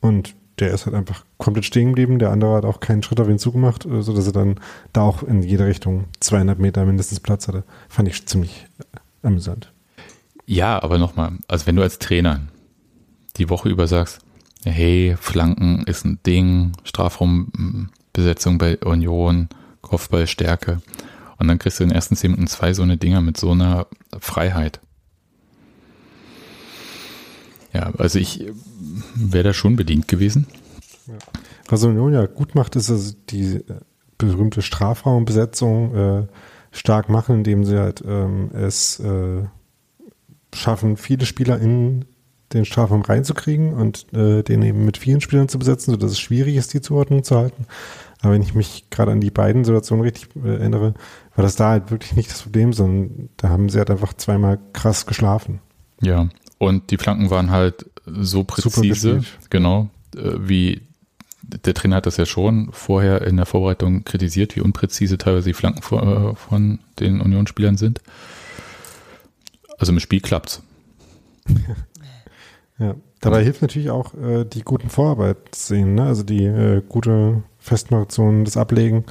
und 0.00 0.34
der 0.58 0.72
ist 0.72 0.86
halt 0.86 0.94
einfach 0.94 1.24
komplett 1.36 1.64
stehen 1.64 1.88
geblieben. 1.88 2.18
Der 2.18 2.30
andere 2.30 2.54
hat 2.54 2.64
auch 2.64 2.80
keinen 2.80 3.02
Schritt 3.02 3.20
auf 3.20 3.28
ihn 3.28 3.38
zugemacht, 3.38 3.86
äh, 3.86 4.02
sodass 4.02 4.26
er 4.26 4.32
dann 4.32 4.60
da 4.92 5.02
auch 5.02 5.22
in 5.22 5.42
jede 5.42 5.66
Richtung 5.66 6.04
zweieinhalb 6.20 6.58
Meter 6.58 6.84
mindestens 6.84 7.20
Platz 7.20 7.48
hatte. 7.48 7.64
Fand 7.88 8.08
ich 8.08 8.26
ziemlich 8.26 8.66
amüsant. 9.22 9.72
Ja, 10.46 10.82
aber 10.82 10.98
nochmal, 10.98 11.32
also 11.48 11.66
wenn 11.66 11.76
du 11.76 11.82
als 11.82 11.98
Trainer 11.98 12.40
die 13.36 13.48
Woche 13.48 13.68
über 13.68 13.86
sagst, 13.86 14.20
hey, 14.64 15.16
Flanken 15.18 15.84
ist 15.86 16.04
ein 16.04 16.18
Ding, 16.24 16.72
Strafraumbesetzung 16.84 18.58
bei 18.58 18.78
Union, 18.78 19.48
Kopfballstärke 19.80 20.80
und 21.38 21.48
dann 21.48 21.58
kriegst 21.58 21.80
du 21.80 21.84
in 21.84 21.90
den 21.90 21.96
ersten 21.96 22.16
zehn 22.16 22.30
Minuten 22.30 22.46
zwei 22.46 22.74
so 22.74 22.82
eine 22.82 22.96
Dinger 22.96 23.20
mit 23.20 23.36
so 23.36 23.50
einer 23.50 23.86
Freiheit. 24.18 24.80
Ja, 27.74 27.92
also 27.98 28.18
ich 28.18 28.46
wäre 29.14 29.44
da 29.44 29.52
schon 29.52 29.76
bedient 29.76 30.08
gewesen. 30.08 30.46
Was 31.68 31.82
Union 31.82 32.14
ja 32.14 32.26
gut 32.26 32.54
macht, 32.54 32.76
ist 32.76 32.90
also 32.90 33.14
die 33.30 33.56
äh, 33.56 33.62
berühmte 34.16 34.62
Strafraumbesetzung 34.62 35.94
äh, 35.94 36.26
stark 36.70 37.08
machen, 37.08 37.36
indem 37.36 37.64
sie 37.64 37.78
halt 37.78 38.02
ähm, 38.06 38.50
es 38.54 39.00
äh, 39.00 39.44
schaffen, 40.54 40.96
viele 40.96 41.26
Spieler 41.26 41.58
in 41.58 42.04
den 42.52 42.64
Strafraum 42.64 43.02
reinzukriegen 43.02 43.74
und 43.74 44.06
äh, 44.14 44.42
den 44.42 44.62
eben 44.62 44.84
mit 44.84 44.96
vielen 44.96 45.20
Spielern 45.20 45.48
zu 45.48 45.58
besetzen, 45.58 45.90
sodass 45.90 46.12
es 46.12 46.20
schwierig 46.20 46.56
ist, 46.56 46.72
die 46.72 46.80
Zuordnung 46.80 47.24
zu 47.24 47.36
halten. 47.36 47.66
Aber 48.20 48.32
wenn 48.32 48.42
ich 48.42 48.54
mich 48.54 48.88
gerade 48.90 49.10
an 49.10 49.20
die 49.20 49.30
beiden 49.30 49.64
Situationen 49.64 50.04
richtig 50.04 50.28
äh, 50.36 50.48
erinnere, 50.48 50.94
war 51.34 51.42
das 51.42 51.56
da 51.56 51.70
halt 51.70 51.90
wirklich 51.90 52.14
nicht 52.14 52.30
das 52.30 52.42
Problem, 52.42 52.72
sondern 52.72 53.30
da 53.36 53.48
haben 53.48 53.68
sie 53.68 53.78
halt 53.78 53.90
einfach 53.90 54.14
zweimal 54.14 54.60
krass 54.72 55.06
geschlafen. 55.06 55.60
Ja, 56.00 56.28
und 56.58 56.90
die 56.90 56.98
Flanken 56.98 57.30
waren 57.30 57.50
halt 57.50 57.86
so 58.06 58.44
präzise, 58.44 59.22
genau, 59.50 59.88
äh, 60.16 60.32
wie 60.38 60.82
der 61.42 61.74
Trainer 61.74 61.96
hat 61.96 62.06
das 62.06 62.16
ja 62.16 62.26
schon 62.26 62.70
vorher 62.72 63.22
in 63.22 63.36
der 63.36 63.46
Vorbereitung 63.46 64.04
kritisiert, 64.04 64.56
wie 64.56 64.60
unpräzise 64.60 65.18
teilweise 65.18 65.50
die 65.50 65.54
Flanken 65.54 65.82
von, 65.82 66.32
äh, 66.32 66.34
von 66.34 66.78
den 67.00 67.20
Unionsspielern 67.20 67.76
sind. 67.76 68.00
Also 69.78 69.92
im 69.92 70.00
Spiel 70.00 70.20
klappt's. 70.20 70.62
Ja, 72.76 72.96
dabei 73.20 73.44
hilft 73.44 73.62
natürlich 73.62 73.90
auch 73.90 74.14
äh, 74.14 74.44
die 74.44 74.62
guten 74.62 74.90
Vorarbeitsszenen, 74.90 75.94
ne? 75.94 76.06
also 76.06 76.24
die 76.24 76.44
äh, 76.44 76.82
gute 76.88 77.44
Festmaration, 77.60 78.44
das 78.44 78.56
Ablegen 78.56 79.04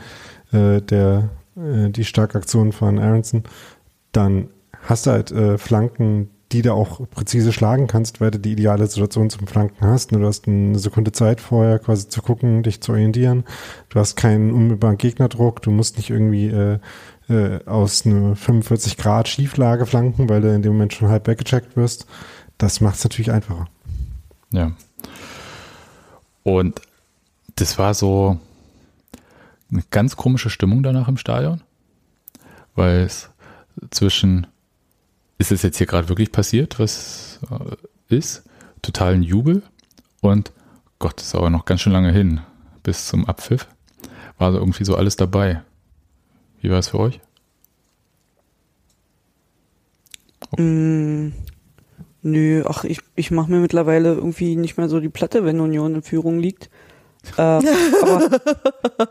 äh, 0.52 0.82
der 0.82 1.30
äh, 1.56 1.90
die 1.90 2.04
starke 2.04 2.38
Aktion 2.38 2.74
von 2.74 3.00
Aronson. 3.00 3.44
Dann 4.12 4.50
hast 4.82 5.06
du 5.06 5.12
halt 5.12 5.34
Flanken, 5.62 6.30
die 6.54 6.62
du 6.62 6.72
auch 6.74 7.02
präzise 7.10 7.52
schlagen 7.52 7.88
kannst, 7.88 8.22
weil 8.22 8.30
du 8.30 8.40
die 8.40 8.52
ideale 8.52 8.86
Situation 8.86 9.32
zum 9.32 9.48
Flanken 9.48 9.86
hast. 9.86 10.12
Du 10.12 10.24
hast 10.26 10.48
eine 10.48 10.78
Sekunde 10.78 11.12
Zeit 11.12 11.42
vorher 11.42 11.80
quasi 11.80 12.08
zu 12.08 12.22
gucken, 12.22 12.62
dich 12.62 12.80
zu 12.80 12.92
orientieren. 12.92 13.44
Du 13.90 14.00
hast 14.00 14.16
keinen 14.16 14.52
unmittelbaren 14.52 14.98
Gegnerdruck. 14.98 15.64
Du 15.64 15.72
musst 15.72 15.98
nicht 15.98 16.12
irgendwie 16.12 16.48
äh, 16.48 16.80
äh, 17.28 17.66
aus 17.66 18.06
einer 18.06 18.36
45 18.36 18.98
Grad 18.98 19.28
Schieflage 19.28 19.88
flanken, 19.88 20.30
weil 20.30 20.42
du 20.42 20.54
in 20.54 20.62
dem 20.62 20.74
Moment 20.74 20.94
schon 20.94 21.10
halb 21.10 21.26
weggecheckt 21.28 21.76
wirst. 21.76 22.06
Das 22.60 22.82
macht 22.82 22.96
es 22.98 23.04
natürlich 23.04 23.32
einfacher. 23.32 23.68
Ja. 24.52 24.74
Und 26.44 26.82
das 27.56 27.80
war 27.80 27.96
so 27.96 28.38
eine 29.72 29.84
ganz 29.90 30.16
komische 30.16 30.52
Stimmung 30.52 30.84
danach 30.84 31.08
im 31.08 31.18
Stadion, 31.18 31.62
weil 32.76 33.00
es 33.00 33.32
zwischen 33.90 34.46
ist 35.44 35.52
es 35.52 35.62
jetzt 35.62 35.78
hier 35.78 35.88
gerade 35.88 36.08
wirklich 36.08 36.32
passiert, 36.32 36.80
was 36.80 37.40
äh, 37.52 38.16
ist? 38.16 38.44
Totalen 38.82 39.24
Jubel 39.24 39.62
und 40.22 40.54
Gott, 41.00 41.20
ist 41.20 41.36
aber 41.36 41.50
noch 41.50 41.66
ganz 41.66 41.82
schön 41.82 41.92
lange 41.92 42.14
hin 42.14 42.40
bis 42.82 43.08
zum 43.08 43.26
Abpfiff. 43.26 43.68
War 44.38 44.48
also 44.48 44.60
irgendwie 44.60 44.86
so 44.86 44.96
alles 44.96 45.18
dabei. 45.18 45.62
Wie 46.62 46.70
war 46.70 46.80
es 46.80 46.88
für 46.90 47.00
euch? 47.00 47.20
Mm, 50.58 51.34
nö, 52.22 52.64
ach, 52.66 52.86
ich, 52.86 53.00
ich 53.16 53.30
mache 53.32 53.52
mir 53.52 53.60
mittlerweile 53.60 54.14
irgendwie 54.14 54.56
nicht 54.56 54.78
mehr 54.78 54.88
so 54.88 55.02
die 55.02 55.10
Platte, 55.10 55.44
wenn 55.44 55.60
Union 55.60 55.96
in 55.96 56.04
Führung 56.04 56.40
liegt. 56.40 56.70
Äh, 57.38 57.42
aber, 58.02 58.30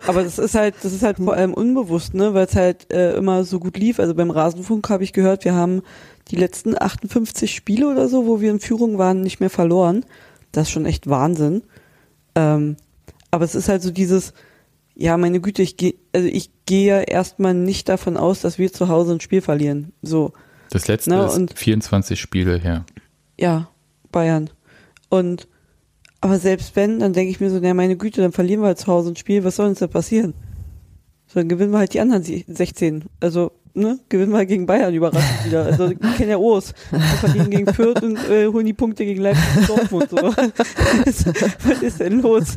aber 0.06 0.22
das 0.22 0.38
ist 0.38 0.54
halt, 0.54 0.76
das 0.82 0.92
ist 0.92 1.02
halt 1.02 1.16
vor 1.16 1.34
allem 1.34 1.54
unbewusst, 1.54 2.14
ne, 2.14 2.34
weil 2.34 2.46
es 2.46 2.56
halt 2.56 2.90
äh, 2.92 3.14
immer 3.14 3.44
so 3.44 3.58
gut 3.58 3.76
lief. 3.76 3.98
Also 3.98 4.14
beim 4.14 4.30
Rasenfunk 4.30 4.88
habe 4.90 5.04
ich 5.04 5.12
gehört, 5.12 5.44
wir 5.44 5.54
haben 5.54 5.82
die 6.28 6.36
letzten 6.36 6.80
58 6.80 7.54
Spiele 7.54 7.88
oder 7.90 8.08
so, 8.08 8.26
wo 8.26 8.40
wir 8.40 8.50
in 8.50 8.60
Führung 8.60 8.98
waren, 8.98 9.20
nicht 9.22 9.40
mehr 9.40 9.50
verloren. 9.50 10.04
Das 10.52 10.68
ist 10.68 10.72
schon 10.72 10.86
echt 10.86 11.08
Wahnsinn. 11.08 11.62
Ähm, 12.34 12.76
aber 13.30 13.44
es 13.44 13.54
ist 13.54 13.68
halt 13.68 13.82
so 13.82 13.90
dieses, 13.90 14.32
ja, 14.94 15.16
meine 15.16 15.40
Güte, 15.40 15.62
ich 15.62 15.76
gehe, 15.76 15.94
also 16.12 16.28
ich 16.28 16.50
gehe 16.66 16.86
ja 16.86 17.00
erstmal 17.00 17.54
nicht 17.54 17.88
davon 17.88 18.16
aus, 18.16 18.40
dass 18.40 18.58
wir 18.58 18.72
zu 18.72 18.88
Hause 18.88 19.12
ein 19.14 19.20
Spiel 19.20 19.40
verlieren. 19.42 19.92
So. 20.02 20.32
Das 20.70 20.88
letzte 20.88 21.10
Na, 21.10 21.26
ist 21.26 21.36
und- 21.36 21.58
24 21.58 22.20
Spiele 22.20 22.58
her. 22.58 22.84
Ja, 23.38 23.68
Bayern. 24.10 24.50
Und 25.08 25.48
aber 26.20 26.38
selbst 26.38 26.76
wenn, 26.76 27.00
dann 27.00 27.12
denke 27.14 27.30
ich 27.32 27.40
mir 27.40 27.50
so, 27.50 27.58
na 27.60 27.74
meine 27.74 27.96
Güte, 27.96 28.20
dann 28.22 28.30
verlieren 28.32 28.60
wir 28.62 28.68
halt 28.68 28.78
zu 28.78 28.86
Hause 28.86 29.10
ein 29.10 29.16
Spiel, 29.16 29.42
was 29.44 29.56
soll 29.56 29.66
uns 29.68 29.80
da 29.80 29.88
passieren? 29.88 30.34
So, 31.26 31.40
dann 31.40 31.48
gewinnen 31.48 31.72
wir 31.72 31.78
halt 31.78 31.94
die 31.94 32.00
anderen 32.00 32.22
sie- 32.22 32.44
16. 32.46 33.04
Also, 33.20 33.50
ne, 33.74 33.98
gewinnen 34.08 34.32
wir 34.32 34.44
gegen 34.46 34.66
Bayern 34.66 34.94
überraschend 34.94 35.46
wieder. 35.46 35.66
Also, 35.66 35.90
ich 35.90 36.16
kenne 36.16 36.32
ja 36.32 36.36
O's. 36.36 36.72
Wir 36.90 37.00
verlieren 37.00 37.50
gegen 37.50 37.72
Fürth 37.72 38.02
und 38.02 38.16
äh, 38.28 38.46
holen 38.46 38.66
die 38.66 38.72
Punkte 38.72 39.04
gegen 39.04 39.22
Leipzig 39.22 39.56
und 39.56 39.68
Dortmund. 39.68 40.10
So. 40.10 40.16
was 40.16 41.82
ist 41.82 42.00
denn 42.00 42.20
los? 42.20 42.56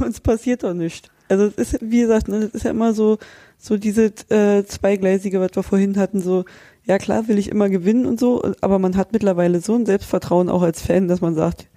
Uns 0.00 0.20
passiert 0.20 0.62
doch 0.62 0.74
nichts. 0.74 1.08
Also, 1.28 1.46
es 1.56 1.72
ist, 1.72 1.78
wie 1.82 2.00
gesagt, 2.00 2.28
ne, 2.28 2.40
das 2.40 2.50
ist 2.50 2.64
ja 2.64 2.70
immer 2.70 2.94
so, 2.94 3.18
so 3.58 3.76
diese 3.76 4.12
äh, 4.28 4.64
zweigleisige, 4.64 5.40
was 5.40 5.50
wir 5.54 5.62
vorhin 5.62 5.96
hatten, 5.96 6.20
so, 6.20 6.44
ja 6.84 6.98
klar 6.98 7.28
will 7.28 7.38
ich 7.38 7.48
immer 7.50 7.68
gewinnen 7.68 8.06
und 8.06 8.20
so, 8.20 8.42
aber 8.60 8.78
man 8.78 8.96
hat 8.96 9.12
mittlerweile 9.12 9.60
so 9.60 9.74
ein 9.74 9.86
Selbstvertrauen 9.86 10.48
auch 10.48 10.62
als 10.62 10.82
Fan, 10.82 11.08
dass 11.08 11.20
man 11.20 11.34
sagt, 11.34 11.68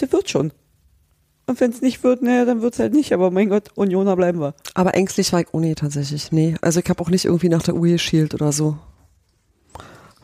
der 0.00 0.10
wird 0.12 0.30
schon. 0.30 0.52
Und 1.46 1.60
wenn 1.60 1.70
es 1.70 1.82
nicht 1.82 2.02
wird, 2.02 2.22
naja, 2.22 2.44
dann 2.44 2.62
wird's 2.62 2.78
halt 2.78 2.94
nicht, 2.94 3.12
aber 3.12 3.30
mein 3.30 3.50
Gott, 3.50 3.70
Unioner 3.74 4.16
bleiben 4.16 4.40
wir. 4.40 4.54
Aber 4.72 4.94
ängstlich 4.94 5.32
war 5.32 5.40
ich 5.40 5.48
auch 5.52 5.60
nie 5.60 5.74
tatsächlich. 5.74 6.32
Nee. 6.32 6.56
Also 6.62 6.80
ich 6.80 6.88
habe 6.88 7.02
auch 7.02 7.10
nicht 7.10 7.26
irgendwie 7.26 7.50
nach 7.50 7.62
der 7.62 7.74
Uhr 7.74 7.86
geschielt 7.86 8.32
oder 8.34 8.50
so. 8.50 8.78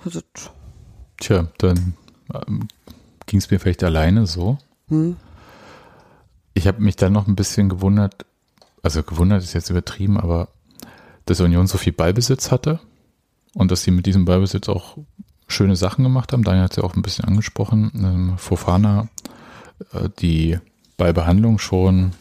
Also, 0.04 0.20
Tja, 1.18 1.48
dann 1.58 1.94
ähm, 2.32 2.68
ging 3.26 3.38
es 3.38 3.50
mir 3.50 3.60
vielleicht 3.60 3.84
alleine 3.84 4.26
so. 4.26 4.58
hm. 4.88 5.16
Ich 6.52 6.66
habe 6.66 6.82
mich 6.82 6.96
dann 6.96 7.12
noch 7.12 7.28
ein 7.28 7.36
bisschen 7.36 7.68
gewundert, 7.68 8.26
also 8.82 9.02
gewundert 9.02 9.42
ist 9.42 9.52
jetzt 9.52 9.70
übertrieben, 9.70 10.18
aber 10.18 10.48
dass 11.24 11.40
Union 11.40 11.68
so 11.68 11.78
viel 11.78 11.92
Ballbesitz 11.92 12.50
hatte 12.50 12.80
und 13.54 13.70
dass 13.70 13.82
sie 13.82 13.92
mit 13.92 14.06
diesem 14.06 14.24
Ballbesitz 14.24 14.68
auch 14.68 14.98
schöne 15.46 15.76
Sachen 15.76 16.02
gemacht 16.02 16.32
haben. 16.32 16.42
Daniel 16.42 16.64
hat 16.64 16.72
es 16.72 16.76
ja 16.78 16.82
auch 16.82 16.96
ein 16.96 17.02
bisschen 17.02 17.24
angesprochen. 17.24 17.92
Ähm, 17.94 18.38
Fofana, 18.38 19.08
äh, 19.92 20.08
die 20.18 20.58
Ballbehandlung 21.00 21.58
schon 21.58 22.12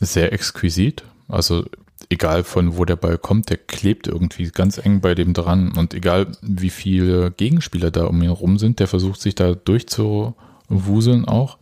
sehr 0.00 0.32
exquisit. 0.32 1.04
Also 1.28 1.64
egal 2.10 2.42
von 2.42 2.76
wo 2.76 2.84
der 2.84 2.96
Ball 2.96 3.16
kommt, 3.16 3.48
der 3.48 3.58
klebt 3.58 4.08
irgendwie 4.08 4.50
ganz 4.50 4.76
eng 4.78 5.00
bei 5.00 5.14
dem 5.14 5.32
dran 5.32 5.72
und 5.76 5.94
egal 5.94 6.32
wie 6.42 6.70
viele 6.70 7.30
Gegenspieler 7.30 7.92
da 7.92 8.06
um 8.06 8.20
ihn 8.22 8.30
rum 8.30 8.58
sind, 8.58 8.80
der 8.80 8.88
versucht 8.88 9.20
sich 9.20 9.36
da 9.36 9.54
durchzuwuseln 9.54 11.24
auch. 11.26 11.58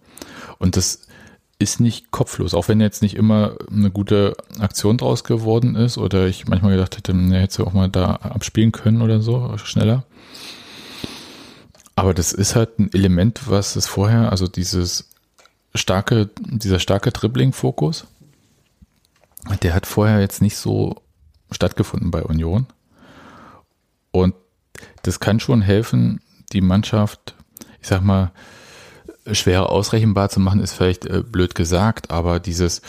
Und 0.58 0.76
das 0.78 1.02
ist 1.58 1.78
nicht 1.78 2.10
kopflos, 2.10 2.54
auch 2.54 2.68
wenn 2.68 2.80
jetzt 2.80 3.02
nicht 3.02 3.14
immer 3.14 3.56
eine 3.70 3.90
gute 3.90 4.34
Aktion 4.58 4.96
draus 4.96 5.24
geworden 5.24 5.76
ist 5.76 5.98
oder 5.98 6.26
ich 6.26 6.48
manchmal 6.48 6.72
gedacht 6.72 6.96
hätte, 6.96 7.12
ne, 7.12 7.38
hätte 7.38 7.66
auch 7.66 7.74
mal 7.74 7.90
da 7.90 8.14
abspielen 8.14 8.72
können 8.72 9.02
oder 9.02 9.20
so, 9.20 9.58
schneller. 9.58 10.04
Aber 11.96 12.14
das 12.14 12.32
ist 12.32 12.56
halt 12.56 12.78
ein 12.78 12.90
Element, 12.94 13.42
was 13.50 13.76
es 13.76 13.86
vorher, 13.86 14.32
also 14.32 14.48
dieses 14.48 15.09
starke, 15.74 16.30
dieser 16.38 16.78
starke 16.78 17.12
Dribbling-Fokus, 17.12 18.06
der 19.62 19.74
hat 19.74 19.86
vorher 19.86 20.20
jetzt 20.20 20.42
nicht 20.42 20.56
so 20.56 21.02
stattgefunden 21.50 22.10
bei 22.10 22.22
Union. 22.22 22.66
Und 24.10 24.34
das 25.02 25.20
kann 25.20 25.40
schon 25.40 25.62
helfen, 25.62 26.20
die 26.52 26.60
Mannschaft, 26.60 27.34
ich 27.80 27.88
sag 27.88 28.02
mal, 28.02 28.32
schwerer 29.30 29.70
ausrechenbar 29.70 30.30
zu 30.30 30.40
machen, 30.40 30.60
ist 30.60 30.72
vielleicht 30.72 31.06
äh, 31.06 31.22
blöd 31.22 31.54
gesagt, 31.54 32.10
aber 32.10 32.40
dieses, 32.40 32.82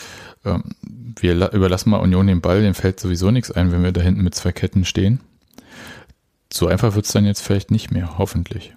ähm, 0.44 0.64
wir 0.82 1.34
la- 1.34 1.52
überlassen 1.52 1.90
mal 1.90 2.00
Union 2.00 2.26
den 2.26 2.40
Ball, 2.40 2.62
dem 2.62 2.74
fällt 2.74 2.98
sowieso 2.98 3.30
nichts 3.30 3.50
ein, 3.50 3.70
wenn 3.70 3.82
wir 3.84 3.92
da 3.92 4.00
hinten 4.00 4.22
mit 4.22 4.34
zwei 4.34 4.50
Ketten 4.50 4.84
stehen. 4.84 5.20
So 6.52 6.66
einfach 6.66 6.94
wird 6.94 7.06
es 7.06 7.12
dann 7.12 7.26
jetzt 7.26 7.42
vielleicht 7.42 7.70
nicht 7.70 7.90
mehr, 7.90 8.18
hoffentlich. 8.18 8.74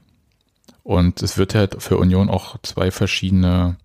Und 0.83 1.23
es 1.23 1.37
wird 1.37 1.55
halt 1.55 1.81
für 1.81 1.97
Union 1.97 2.29
auch 2.29 2.57
zwei 2.61 2.91
verschiedene 2.91 3.77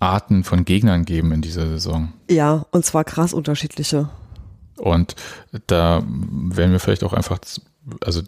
Arten 0.00 0.44
von 0.44 0.64
Gegnern 0.64 1.04
geben 1.04 1.32
in 1.32 1.40
dieser 1.42 1.66
Saison. 1.66 2.12
Ja, 2.30 2.64
und 2.70 2.84
zwar 2.84 3.04
krass 3.04 3.32
unterschiedliche. 3.32 4.08
Und 4.76 5.16
da 5.66 6.02
werden 6.06 6.70
wir 6.72 6.78
vielleicht 6.78 7.02
auch 7.02 7.12
einfach, 7.12 7.38
also 8.04 8.22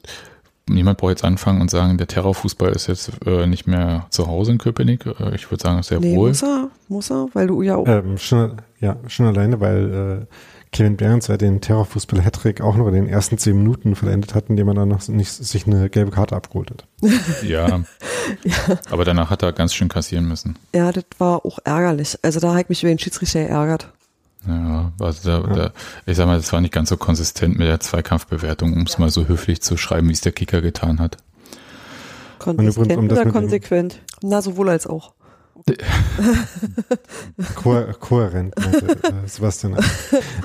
niemand 0.68 0.98
braucht 0.98 1.10
jetzt 1.10 1.24
anfangen 1.24 1.60
und 1.60 1.70
sagen, 1.70 1.96
der 1.96 2.08
Terrorfußball 2.08 2.70
ist 2.72 2.88
jetzt 2.88 3.12
äh, 3.24 3.46
nicht 3.46 3.66
mehr 3.66 4.06
zu 4.10 4.26
Hause 4.26 4.52
in 4.52 4.58
Köpenick. 4.58 5.06
Äh, 5.06 5.34
ich 5.34 5.50
würde 5.50 5.62
sagen, 5.62 5.82
sehr 5.82 6.00
Nee, 6.00 6.16
wohl. 6.16 6.28
muss 6.28 6.42
er, 6.42 6.68
muss 6.88 7.10
er, 7.10 7.28
weil 7.34 7.46
du 7.46 7.62
ja 7.62 7.76
auch. 7.76 7.86
Ähm, 7.86 8.18
schon, 8.18 8.56
ja, 8.80 8.96
schon 9.06 9.26
alleine, 9.26 9.60
weil 9.60 10.26
äh, 10.28 10.34
Kevin 10.72 10.96
Behrens 10.96 11.26
ja 11.26 11.36
den 11.36 11.60
Terrorfußball-Hattrick 11.60 12.60
auch 12.60 12.76
noch 12.76 12.86
in 12.88 12.94
den 12.94 13.08
ersten 13.08 13.38
zehn 13.38 13.56
Minuten 13.56 13.96
vollendet 13.96 14.34
hat, 14.36 14.44
indem 14.48 14.68
er 14.68 14.74
dann 14.74 14.88
noch 14.88 15.06
nicht 15.08 15.32
sich 15.32 15.66
eine 15.66 15.90
gelbe 15.90 16.12
Karte 16.12 16.36
abgeholt 16.36 16.70
hat. 16.70 16.84
Ja. 17.42 17.80
Aber 18.90 19.04
danach 19.04 19.30
hat 19.30 19.42
er 19.42 19.52
ganz 19.52 19.74
schön 19.74 19.88
kassieren 19.88 20.28
müssen. 20.28 20.56
Ja, 20.72 20.92
das 20.92 21.04
war 21.18 21.44
auch 21.44 21.58
ärgerlich. 21.64 22.16
Also 22.22 22.38
da 22.38 22.50
habe 22.50 22.60
ich 22.62 22.68
mich 22.68 22.82
über 22.84 22.90
den 22.92 22.98
Schiedsrichter 23.00 23.42
geärgert. 23.44 23.88
Ja, 24.46 24.92
also 25.00 25.28
da, 25.42 25.54
da, 25.54 25.72
ich 26.06 26.16
sag 26.16 26.26
mal, 26.26 26.36
das 26.36 26.52
war 26.52 26.60
nicht 26.60 26.72
ganz 26.72 26.88
so 26.88 26.96
konsistent 26.96 27.58
mit 27.58 27.66
der 27.66 27.80
Zweikampfbewertung, 27.80 28.72
um 28.74 28.82
es 28.82 28.98
mal 28.98 29.10
so 29.10 29.26
höflich 29.26 29.60
zu 29.62 29.76
schreiben, 29.76 30.08
wie 30.08 30.12
es 30.12 30.20
der 30.20 30.32
Kicker 30.32 30.60
getan 30.62 31.00
hat. 31.00 31.16
Konsistent 32.38 32.96
um 32.96 33.08
das 33.08 33.18
oder 33.18 33.26
dem- 33.28 33.32
konsequent? 33.32 34.00
Na, 34.22 34.40
sowohl 34.40 34.68
als 34.70 34.86
auch. 34.86 35.12
Ko 37.54 37.84
kohärent, 38.00 38.54
meinte 38.58 38.86
äh, 39.08 39.26
Sebastian. 39.28 39.76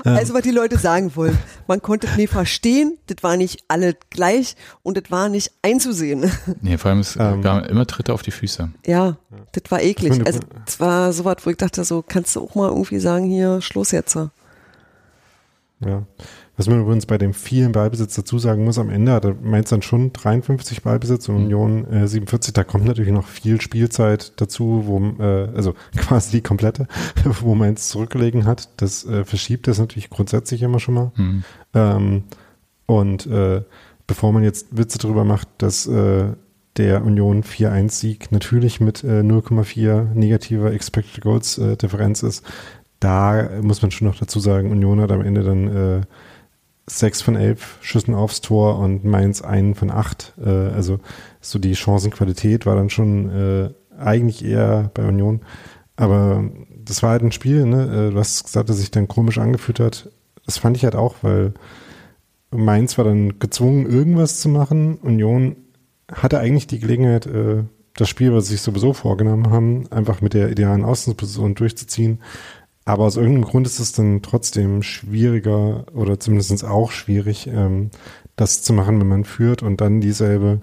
Ähm, 0.04 0.16
Also, 0.16 0.34
was 0.34 0.42
die 0.42 0.50
Leute 0.50 0.78
sagen 0.78 1.14
wollen. 1.16 1.36
Man 1.66 1.82
konnte 1.82 2.06
es 2.06 2.16
nie 2.16 2.26
verstehen, 2.26 2.98
das 3.06 3.22
war 3.22 3.36
nicht 3.36 3.64
alle 3.68 3.94
gleich 4.10 4.56
und 4.82 4.96
das 4.96 5.10
war 5.10 5.28
nicht 5.28 5.52
einzusehen. 5.62 6.30
Nee, 6.60 6.78
vor 6.78 6.90
allem 6.90 7.00
es 7.00 7.16
Ähm. 7.16 7.42
gab 7.42 7.66
immer 7.68 7.86
Tritte 7.86 8.12
auf 8.14 8.22
die 8.22 8.30
Füße. 8.30 8.70
Ja, 8.86 9.16
das 9.52 9.70
war 9.70 9.80
eklig. 9.82 10.12
Finde- 10.14 10.26
Also, 10.26 10.40
das 10.64 10.80
war 10.80 11.12
so 11.12 11.24
was, 11.24 11.36
wo 11.44 11.50
ich 11.50 11.56
dachte, 11.56 11.84
so, 11.84 12.02
kannst 12.06 12.34
du 12.36 12.40
auch 12.42 12.54
mal 12.54 12.68
irgendwie 12.68 12.98
sagen, 12.98 13.26
hier, 13.26 13.60
Schluss 13.60 13.90
jetzt. 13.90 14.14
Ja. 15.80 16.02
Was 16.56 16.68
man 16.68 16.80
übrigens 16.80 17.04
bei 17.04 17.18
dem 17.18 17.34
vielen 17.34 17.72
Ballbesitz 17.72 18.14
dazu 18.14 18.38
sagen 18.38 18.64
muss, 18.64 18.78
am 18.78 18.88
Ende 18.88 19.12
hat 19.12 19.26
er 19.26 19.34
Mainz 19.34 19.68
dann 19.68 19.82
schon 19.82 20.12
53 20.14 20.82
Ballbesitz 20.82 21.28
und 21.28 21.36
Union 21.36 21.86
äh, 21.92 22.08
47. 22.08 22.54
Da 22.54 22.64
kommt 22.64 22.86
natürlich 22.86 23.12
noch 23.12 23.26
viel 23.26 23.60
Spielzeit 23.60 24.32
dazu, 24.40 24.84
wo, 24.86 25.22
äh, 25.22 25.48
also 25.54 25.74
quasi 25.96 26.30
die 26.30 26.42
komplette, 26.42 26.86
wo 27.24 27.54
Mainz 27.54 27.88
zurückgelegen 27.88 28.46
hat. 28.46 28.70
Das 28.78 29.04
äh, 29.04 29.24
verschiebt 29.24 29.68
das 29.68 29.78
natürlich 29.78 30.08
grundsätzlich 30.08 30.62
immer 30.62 30.80
schon 30.80 30.94
mal. 30.94 31.12
Mhm. 31.16 31.44
Ähm, 31.74 32.24
und 32.86 33.26
äh, 33.26 33.62
bevor 34.06 34.32
man 34.32 34.42
jetzt 34.42 34.68
Witze 34.76 34.98
drüber 34.98 35.24
macht, 35.24 35.48
dass 35.58 35.86
äh, 35.86 36.32
der 36.78 37.04
Union 37.04 37.42
4-1-Sieg 37.42 38.32
natürlich 38.32 38.80
mit 38.80 39.04
äh, 39.04 39.20
0,4 39.20 40.14
negativer 40.14 40.72
Expected 40.72 41.22
Goals 41.22 41.58
äh, 41.58 41.76
Differenz 41.76 42.22
ist, 42.22 42.44
da 43.00 43.50
muss 43.60 43.82
man 43.82 43.90
schon 43.90 44.08
noch 44.08 44.18
dazu 44.18 44.40
sagen, 44.40 44.70
Union 44.70 45.00
hat 45.00 45.12
am 45.12 45.20
Ende 45.20 45.42
dann 45.42 45.68
äh, 45.68 46.00
sechs 46.88 47.20
von 47.20 47.36
elf 47.36 47.78
Schüssen 47.80 48.14
aufs 48.14 48.40
Tor 48.40 48.78
und 48.78 49.04
Mainz 49.04 49.42
einen 49.42 49.74
von 49.74 49.90
acht. 49.90 50.34
Äh, 50.42 50.48
also 50.48 51.00
so 51.40 51.58
die 51.58 51.74
Chancenqualität 51.74 52.66
war 52.66 52.76
dann 52.76 52.90
schon 52.90 53.30
äh, 53.30 53.70
eigentlich 53.98 54.44
eher 54.44 54.90
bei 54.94 55.06
Union. 55.06 55.40
Aber 55.96 56.44
das 56.84 57.02
war 57.02 57.10
halt 57.10 57.22
ein 57.22 57.32
Spiel, 57.32 57.66
ne? 57.66 58.08
Äh, 58.08 58.12
du 58.12 58.18
hast 58.18 58.44
gesagt, 58.44 58.68
dass 58.68 58.78
sich 58.78 58.90
dann 58.90 59.08
komisch 59.08 59.38
angefühlt 59.38 59.80
hat. 59.80 60.10
Das 60.44 60.58
fand 60.58 60.76
ich 60.76 60.84
halt 60.84 60.94
auch, 60.94 61.16
weil 61.22 61.54
Mainz 62.50 62.96
war 62.98 63.04
dann 63.04 63.38
gezwungen, 63.38 63.86
irgendwas 63.86 64.40
zu 64.40 64.48
machen. 64.48 64.96
Union 64.98 65.56
hatte 66.12 66.38
eigentlich 66.38 66.66
die 66.66 66.78
Gelegenheit, 66.78 67.26
äh, 67.26 67.64
das 67.94 68.08
Spiel, 68.08 68.32
was 68.32 68.46
sie 68.46 68.52
sich 68.52 68.62
sowieso 68.62 68.92
vorgenommen 68.92 69.50
haben, 69.50 69.90
einfach 69.90 70.20
mit 70.20 70.34
der 70.34 70.50
idealen 70.50 70.84
Außenposition 70.84 71.54
durchzuziehen. 71.54 72.20
Aber 72.86 73.04
aus 73.04 73.16
irgendeinem 73.16 73.44
Grund 73.44 73.66
ist 73.66 73.80
es 73.80 73.92
dann 73.92 74.22
trotzdem 74.22 74.82
schwieriger 74.82 75.84
oder 75.92 76.20
zumindest 76.20 76.64
auch 76.64 76.92
schwierig, 76.92 77.48
ähm, 77.48 77.90
das 78.36 78.62
zu 78.62 78.72
machen, 78.72 79.00
wenn 79.00 79.08
man 79.08 79.24
führt 79.24 79.62
und 79.62 79.80
dann 79.80 80.00
dieselbe 80.00 80.60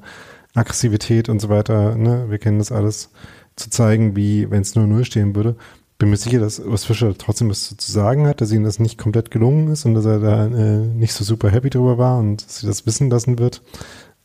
Aggressivität 0.55 1.27
und 1.27 1.41
so 1.41 1.49
weiter, 1.49 1.95
ne, 1.95 2.27
wir 2.29 2.37
kennen 2.37 2.59
das 2.59 2.71
alles, 2.71 3.09
zu 3.55 3.69
zeigen, 3.69 4.15
wie 4.15 4.49
wenn 4.49 4.61
es 4.61 4.73
nur 4.73 4.87
null 4.87 5.03
stehen 5.03 5.35
würde. 5.35 5.55
Bin 5.99 6.09
mir 6.09 6.17
sicher, 6.17 6.39
dass 6.39 6.59
Urs 6.59 6.85
Fischer 6.85 7.15
trotzdem 7.17 7.49
was 7.49 7.75
zu 7.75 7.91
sagen 7.91 8.25
hat, 8.25 8.41
dass 8.41 8.51
ihm 8.51 8.63
das 8.63 8.79
nicht 8.79 8.97
komplett 8.97 9.29
gelungen 9.29 9.67
ist 9.67 9.85
und 9.85 9.93
dass 9.93 10.05
er 10.05 10.19
da 10.19 10.45
äh, 10.45 10.87
nicht 10.87 11.13
so 11.13 11.23
super 11.23 11.49
happy 11.49 11.69
drüber 11.69 11.97
war 11.97 12.19
und 12.19 12.45
dass 12.45 12.59
sie 12.59 12.67
das 12.67 12.85
wissen 12.85 13.09
lassen 13.09 13.37
wird. 13.37 13.61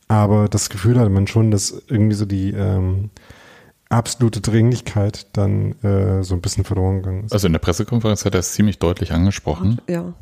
Aber 0.07 0.47
das 0.47 0.69
Gefühl 0.69 0.97
hatte 0.97 1.09
man 1.09 1.27
schon, 1.27 1.51
dass 1.51 1.83
irgendwie 1.87 2.15
so 2.15 2.25
die 2.25 2.51
ähm, 2.51 3.11
absolute 3.89 4.41
Dringlichkeit 4.41 5.27
dann 5.33 5.71
äh, 5.83 6.23
so 6.23 6.35
ein 6.35 6.41
bisschen 6.41 6.63
verloren 6.63 6.97
gegangen 6.97 7.25
ist. 7.25 7.33
Also 7.33 7.47
in 7.47 7.53
der 7.53 7.59
Pressekonferenz 7.59 8.23
hat 8.23 8.35
er 8.35 8.39
es 8.39 8.53
ziemlich 8.53 8.79
deutlich 8.79 9.11
angesprochen. 9.11 9.81
Ja. 9.89 10.13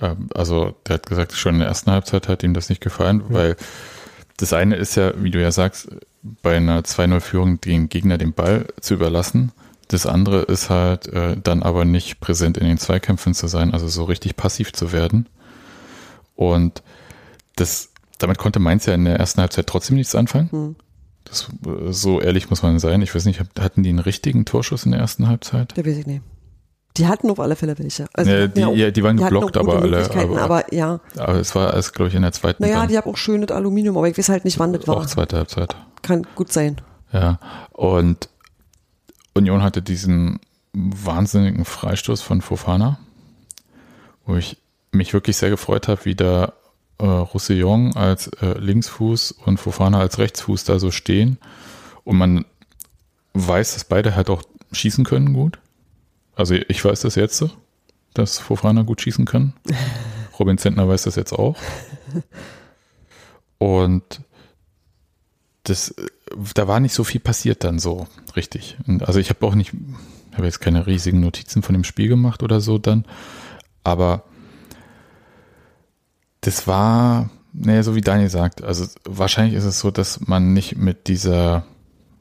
Ähm, 0.00 0.28
also 0.34 0.74
der 0.86 0.94
hat 0.94 1.06
gesagt, 1.06 1.32
schon 1.32 1.54
in 1.54 1.60
der 1.60 1.68
ersten 1.68 1.90
Halbzeit 1.90 2.28
hat 2.28 2.42
ihm 2.42 2.52
das 2.54 2.68
nicht 2.68 2.82
gefallen, 2.82 3.22
Ja. 3.28 3.34
weil 3.34 3.56
das 4.36 4.52
eine 4.52 4.76
ist 4.76 4.96
ja, 4.96 5.12
wie 5.16 5.30
du 5.30 5.40
ja 5.40 5.50
sagst, 5.50 5.88
bei 6.42 6.56
einer 6.56 6.82
2-0-Führung 6.82 7.60
den 7.60 7.88
Gegner 7.88 8.18
den 8.18 8.34
Ball 8.34 8.66
zu 8.80 8.94
überlassen. 8.94 9.52
Das 9.88 10.04
andere 10.04 10.42
ist 10.42 10.68
halt 10.68 11.06
äh, 11.06 11.36
dann 11.42 11.62
aber 11.62 11.84
nicht 11.84 12.20
präsent 12.20 12.58
in 12.58 12.66
den 12.66 12.76
Zweikämpfen 12.76 13.32
zu 13.32 13.46
sein, 13.46 13.72
also 13.72 13.88
so 13.88 14.04
richtig 14.04 14.36
passiv 14.36 14.72
zu 14.72 14.92
werden. 14.92 15.28
Und 16.34 16.82
das, 17.54 17.92
damit 18.18 18.36
konnte 18.36 18.58
Mainz 18.58 18.84
ja 18.84 18.94
in 18.94 19.04
der 19.06 19.18
ersten 19.18 19.40
Halbzeit 19.40 19.66
trotzdem 19.68 19.96
nichts 19.96 20.14
anfangen. 20.14 20.50
Hm. 20.50 20.76
Das, 21.28 21.48
äh, 21.66 21.92
so 21.92 22.20
ehrlich 22.20 22.50
muss 22.50 22.62
man 22.62 22.78
sein. 22.78 23.02
Ich 23.02 23.14
weiß 23.14 23.24
nicht, 23.26 23.40
hatten 23.58 23.82
die 23.82 23.90
einen 23.90 23.98
richtigen 23.98 24.44
Torschuss 24.44 24.84
in 24.86 24.92
der 24.92 25.00
ersten 25.00 25.28
Halbzeit? 25.28 25.76
Der 25.76 25.84
weiß 25.84 25.96
ich 25.96 26.06
nicht. 26.06 26.22
Die 26.96 27.06
hatten 27.06 27.28
auf 27.30 27.38
alle 27.40 27.56
Fälle 27.56 27.78
welche. 27.78 28.06
Also 28.14 28.30
Ja, 28.30 28.46
die, 28.46 28.64
auch- 28.64 28.74
ja, 28.74 28.90
die 28.90 29.02
waren 29.02 29.16
die 29.18 29.22
geblockt, 29.22 29.56
aber 29.58 29.82
alle. 29.82 30.08
Aber, 30.10 30.40
aber 30.40 30.72
ja. 30.74 31.00
aber 31.18 31.34
es 31.34 31.54
war 31.54 31.74
alles, 31.74 31.92
glaube 31.92 32.08
ich, 32.08 32.14
in 32.14 32.22
der 32.22 32.32
zweiten. 32.32 32.62
Naja, 32.62 32.80
dann. 32.80 32.88
die 32.88 32.96
haben 32.96 33.10
auch 33.10 33.18
schön 33.18 33.42
das 33.46 33.54
Aluminium, 33.54 33.98
aber 33.98 34.08
ich 34.08 34.16
weiß 34.16 34.30
halt 34.30 34.44
nicht, 34.46 34.58
wann 34.58 34.72
das 34.72 34.86
war. 34.88 34.96
auch 34.96 35.06
zweite 35.06 35.36
Halbzeit. 35.36 35.76
Kann 36.02 36.26
gut 36.34 36.52
sein. 36.52 36.76
Ja, 37.12 37.38
und 37.72 38.28
Union 39.34 39.62
hatte 39.62 39.82
diesen 39.82 40.40
wahnsinnigen 40.72 41.64
Freistoß 41.66 42.22
von 42.22 42.40
Fofana, 42.40 42.98
wo 44.24 44.36
ich 44.36 44.56
mich 44.92 45.12
wirklich 45.12 45.36
sehr 45.36 45.50
gefreut 45.50 45.88
habe, 45.88 46.04
wie 46.04 46.14
da 46.14 46.54
äh, 46.98 47.06
Roussillon 47.06 47.94
als 47.96 48.28
äh, 48.40 48.58
Linksfuß 48.58 49.32
und 49.32 49.58
Fofana 49.58 50.00
als 50.00 50.18
Rechtsfuß 50.18 50.64
da 50.64 50.78
so 50.78 50.90
stehen 50.90 51.38
und 52.04 52.16
man 52.16 52.44
weiß, 53.34 53.74
dass 53.74 53.84
beide 53.84 54.16
halt 54.16 54.30
auch 54.30 54.42
schießen 54.72 55.04
können 55.04 55.34
gut. 55.34 55.58
Also 56.34 56.54
ich 56.54 56.84
weiß 56.84 57.00
das 57.00 57.14
jetzt, 57.14 57.36
so, 57.36 57.50
dass 58.14 58.38
Fofana 58.38 58.82
gut 58.82 59.00
schießen 59.02 59.24
kann. 59.24 59.54
Robin 60.38 60.58
Zentner 60.58 60.88
weiß 60.88 61.02
das 61.02 61.16
jetzt 61.16 61.32
auch. 61.32 61.56
Und 63.58 64.20
das, 65.64 65.94
da 66.54 66.68
war 66.68 66.80
nicht 66.80 66.94
so 66.94 67.04
viel 67.04 67.20
passiert 67.20 67.64
dann 67.64 67.78
so, 67.78 68.06
richtig. 68.36 68.76
Und 68.86 69.06
also 69.06 69.18
ich 69.18 69.30
habe 69.30 69.46
auch 69.46 69.54
nicht, 69.54 69.72
habe 70.34 70.44
jetzt 70.44 70.60
keine 70.60 70.86
riesigen 70.86 71.20
Notizen 71.20 71.62
von 71.62 71.72
dem 71.72 71.84
Spiel 71.84 72.08
gemacht 72.08 72.42
oder 72.42 72.60
so 72.60 72.78
dann, 72.78 73.04
aber 73.82 74.24
das 76.46 76.68
war, 76.68 77.28
naja, 77.52 77.82
so 77.82 77.96
wie 77.96 78.00
Daniel 78.00 78.30
sagt, 78.30 78.62
also 78.62 78.86
wahrscheinlich 79.04 79.56
ist 79.56 79.64
es 79.64 79.80
so, 79.80 79.90
dass 79.90 80.28
man 80.28 80.52
nicht 80.52 80.76
mit 80.76 81.08
dieser 81.08 81.64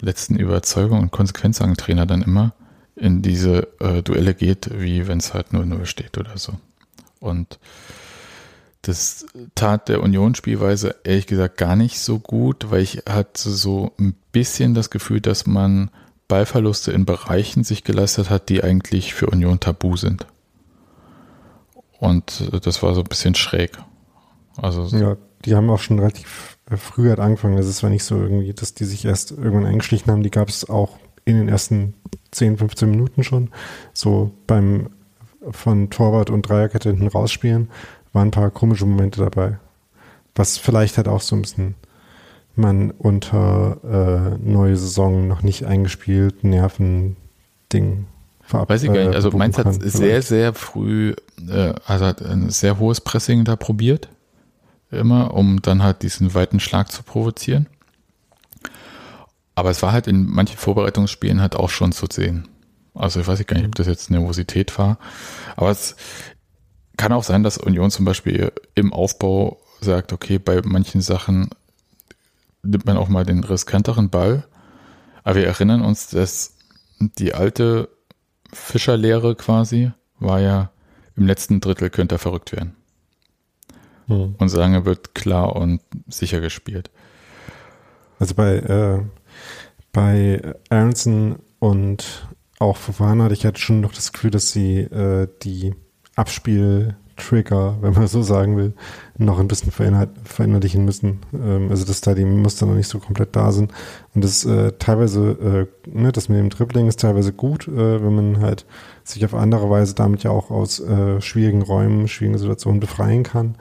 letzten 0.01 0.35
Überzeugung 0.35 0.99
und 0.99 1.11
Konsequenz 1.11 1.57
sagen 1.57 1.75
Trainer 1.75 2.07
dann 2.07 2.23
immer 2.23 2.53
in 2.95 3.21
diese 3.21 3.67
äh, 3.79 4.01
Duelle 4.01 4.33
geht, 4.33 4.69
wie 4.79 5.07
wenn 5.07 5.19
es 5.19 5.33
halt 5.35 5.49
0-0 5.49 5.85
steht 5.85 6.17
oder 6.17 6.37
so. 6.37 6.53
Und 7.19 7.59
das 8.81 9.27
tat 9.53 9.89
der 9.89 10.01
Union-Spielweise 10.01 10.95
ehrlich 11.03 11.27
gesagt 11.27 11.57
gar 11.57 11.75
nicht 11.75 11.99
so 11.99 12.17
gut, 12.17 12.71
weil 12.71 12.81
ich 12.81 13.03
hatte 13.07 13.49
so 13.49 13.91
ein 13.99 14.15
bisschen 14.31 14.73
das 14.73 14.89
Gefühl, 14.89 15.21
dass 15.21 15.45
man 15.45 15.91
Ballverluste 16.27 16.91
in 16.91 17.05
Bereichen 17.05 17.63
sich 17.63 17.83
geleistet 17.83 18.31
hat, 18.31 18.49
die 18.49 18.63
eigentlich 18.63 19.13
für 19.13 19.27
Union 19.27 19.59
tabu 19.59 19.97
sind. 19.97 20.25
Und 21.99 22.49
das 22.65 22.81
war 22.81 22.95
so 22.95 23.01
ein 23.01 23.07
bisschen 23.07 23.35
schräg. 23.35 23.77
Also 24.61 24.95
Ja, 24.97 25.17
die 25.45 25.55
haben 25.55 25.69
auch 25.69 25.79
schon 25.79 25.99
relativ 25.99 26.57
früh 26.77 27.09
halt 27.09 27.19
angefangen. 27.19 27.57
Das 27.57 27.67
ist 27.67 27.77
zwar 27.77 27.89
nicht 27.89 28.03
so 28.03 28.15
irgendwie, 28.17 28.53
dass 28.53 28.73
die 28.73 28.85
sich 28.85 29.05
erst 29.05 29.31
irgendwann 29.31 29.65
eingeschlichen 29.65 30.11
haben. 30.11 30.23
Die 30.23 30.31
gab 30.31 30.49
es 30.49 30.69
auch 30.69 30.97
in 31.25 31.37
den 31.37 31.47
ersten 31.49 31.93
10, 32.31 32.57
15 32.57 32.89
Minuten 32.89 33.23
schon. 33.23 33.49
So 33.93 34.31
beim 34.47 34.89
von 35.51 35.89
Torwart 35.91 36.29
und 36.31 36.41
Dreierkette 36.49 36.89
hinten 36.89 37.07
rausspielen 37.07 37.69
waren 38.13 38.29
ein 38.29 38.31
paar 38.31 38.49
komische 38.49 38.85
Momente 38.85 39.19
dabei. 39.21 39.59
Was 40.35 40.57
vielleicht 40.57 40.97
halt 40.97 41.07
auch 41.07 41.21
so 41.21 41.35
ein 41.35 41.41
bisschen 41.43 41.75
man 42.55 42.91
unter 42.91 43.77
äh, 43.83 44.37
neue 44.43 44.77
Saison 44.77 45.27
noch 45.27 45.43
nicht 45.43 45.65
eingespielt 45.65 46.43
Nerven-Ding 46.43 48.05
verab- 48.41 48.69
Weiß 48.69 48.83
ich 48.83 48.87
gar 48.91 48.97
nicht. 48.99 49.11
äh, 49.13 49.15
Also 49.15 49.31
Mainz 49.31 49.57
hat 49.57 49.67
sehr, 49.81 50.21
sehr 50.21 50.53
früh, 50.53 51.13
äh, 51.49 51.73
also 51.85 52.05
hat 52.05 52.21
ein 52.21 52.49
sehr 52.49 52.79
hohes 52.79 53.01
Pressing 53.01 53.43
da 53.43 53.55
probiert. 53.55 54.09
Immer, 54.91 55.33
um 55.33 55.61
dann 55.61 55.83
halt 55.83 56.03
diesen 56.03 56.33
weiten 56.33 56.59
Schlag 56.59 56.91
zu 56.91 57.03
provozieren. 57.03 57.67
Aber 59.55 59.69
es 59.69 59.81
war 59.81 59.91
halt 59.91 60.07
in 60.07 60.25
manchen 60.29 60.57
Vorbereitungsspielen 60.57 61.41
halt 61.41 61.55
auch 61.55 61.69
schon 61.69 61.91
zu 61.91 62.07
sehen. 62.11 62.47
Also 62.93 63.19
ich 63.19 63.27
weiß 63.27 63.45
gar 63.45 63.57
nicht, 63.57 63.65
ob 63.65 63.75
das 63.75 63.87
jetzt 63.87 64.09
Nervosität 64.09 64.77
war. 64.77 64.97
Aber 65.55 65.69
es 65.69 65.95
kann 66.97 67.13
auch 67.13 67.23
sein, 67.23 67.43
dass 67.43 67.57
Union 67.57 67.91
zum 67.91 68.05
Beispiel 68.05 68.51
im 68.73 68.93
Aufbau 68.93 69.59
sagt, 69.81 70.13
okay, 70.13 70.39
bei 70.39 70.61
manchen 70.63 71.01
Sachen 71.01 71.49
nimmt 72.63 72.85
man 72.85 72.97
auch 72.97 73.09
mal 73.09 73.25
den 73.25 73.43
riskanteren 73.43 74.09
Ball. 74.09 74.45
Aber 75.23 75.35
wir 75.35 75.45
erinnern 75.45 75.81
uns, 75.81 76.07
dass 76.07 76.55
die 76.99 77.33
alte 77.33 77.89
Fischerlehre 78.53 79.35
quasi 79.35 79.91
war 80.19 80.39
ja, 80.39 80.71
im 81.17 81.27
letzten 81.27 81.61
Drittel 81.61 81.89
könnte 81.89 82.15
er 82.15 82.19
verrückt 82.19 82.51
werden. 82.51 82.75
Hm. 84.07 84.35
Und 84.37 84.49
solange 84.49 84.85
wird 84.85 85.15
klar 85.15 85.55
und 85.55 85.81
sicher 86.07 86.39
gespielt. 86.41 86.91
Also 88.19 88.35
bei, 88.35 88.57
äh, 88.57 89.01
bei 89.91 90.41
Aronson 90.69 91.37
und 91.59 92.27
auch 92.59 92.77
Fofana 92.77 93.25
hatte 93.25 93.33
ich 93.33 93.45
halt 93.45 93.59
schon 93.59 93.81
noch 93.81 93.93
das 93.93 94.13
Gefühl, 94.13 94.31
dass 94.31 94.51
sie 94.51 94.79
äh, 94.79 95.27
die 95.43 95.73
Abspiel-Trigger, 96.15 97.77
wenn 97.81 97.93
man 97.93 98.07
so 98.07 98.21
sagen 98.21 98.55
will, 98.55 98.73
noch 99.17 99.39
ein 99.39 99.49
bisschen 99.49 99.71
verinner 99.71 100.07
verinnerlichen 100.23 100.85
müssen. 100.85 101.19
Ähm, 101.33 101.69
also 101.69 101.85
dass 101.85 101.99
da 101.99 102.13
die 102.13 102.23
Muster 102.23 102.65
noch 102.65 102.75
nicht 102.75 102.87
so 102.87 102.99
komplett 102.99 103.35
da 103.35 103.51
sind. 103.51 103.73
Und 104.13 104.23
das 104.23 104.45
äh, 104.45 104.71
teilweise, 104.79 105.67
äh, 105.85 105.89
ne, 105.89 106.13
das 106.13 106.29
mit 106.29 106.39
dem 106.39 106.49
Dribbling 106.49 106.87
ist 106.87 107.01
teilweise 107.01 107.33
gut, 107.33 107.67
äh, 107.67 108.03
wenn 108.03 108.15
man 108.15 108.39
halt 108.39 108.65
sich 109.03 109.25
auf 109.25 109.33
andere 109.33 109.69
Weise 109.69 109.93
damit 109.93 110.23
ja 110.23 110.31
auch 110.31 110.49
aus 110.49 110.79
äh, 110.79 111.19
schwierigen 111.19 111.61
Räumen, 111.61 112.07
schwierigen 112.07 112.37
Situationen 112.37 112.79
befreien 112.79 113.23
kann. 113.23 113.57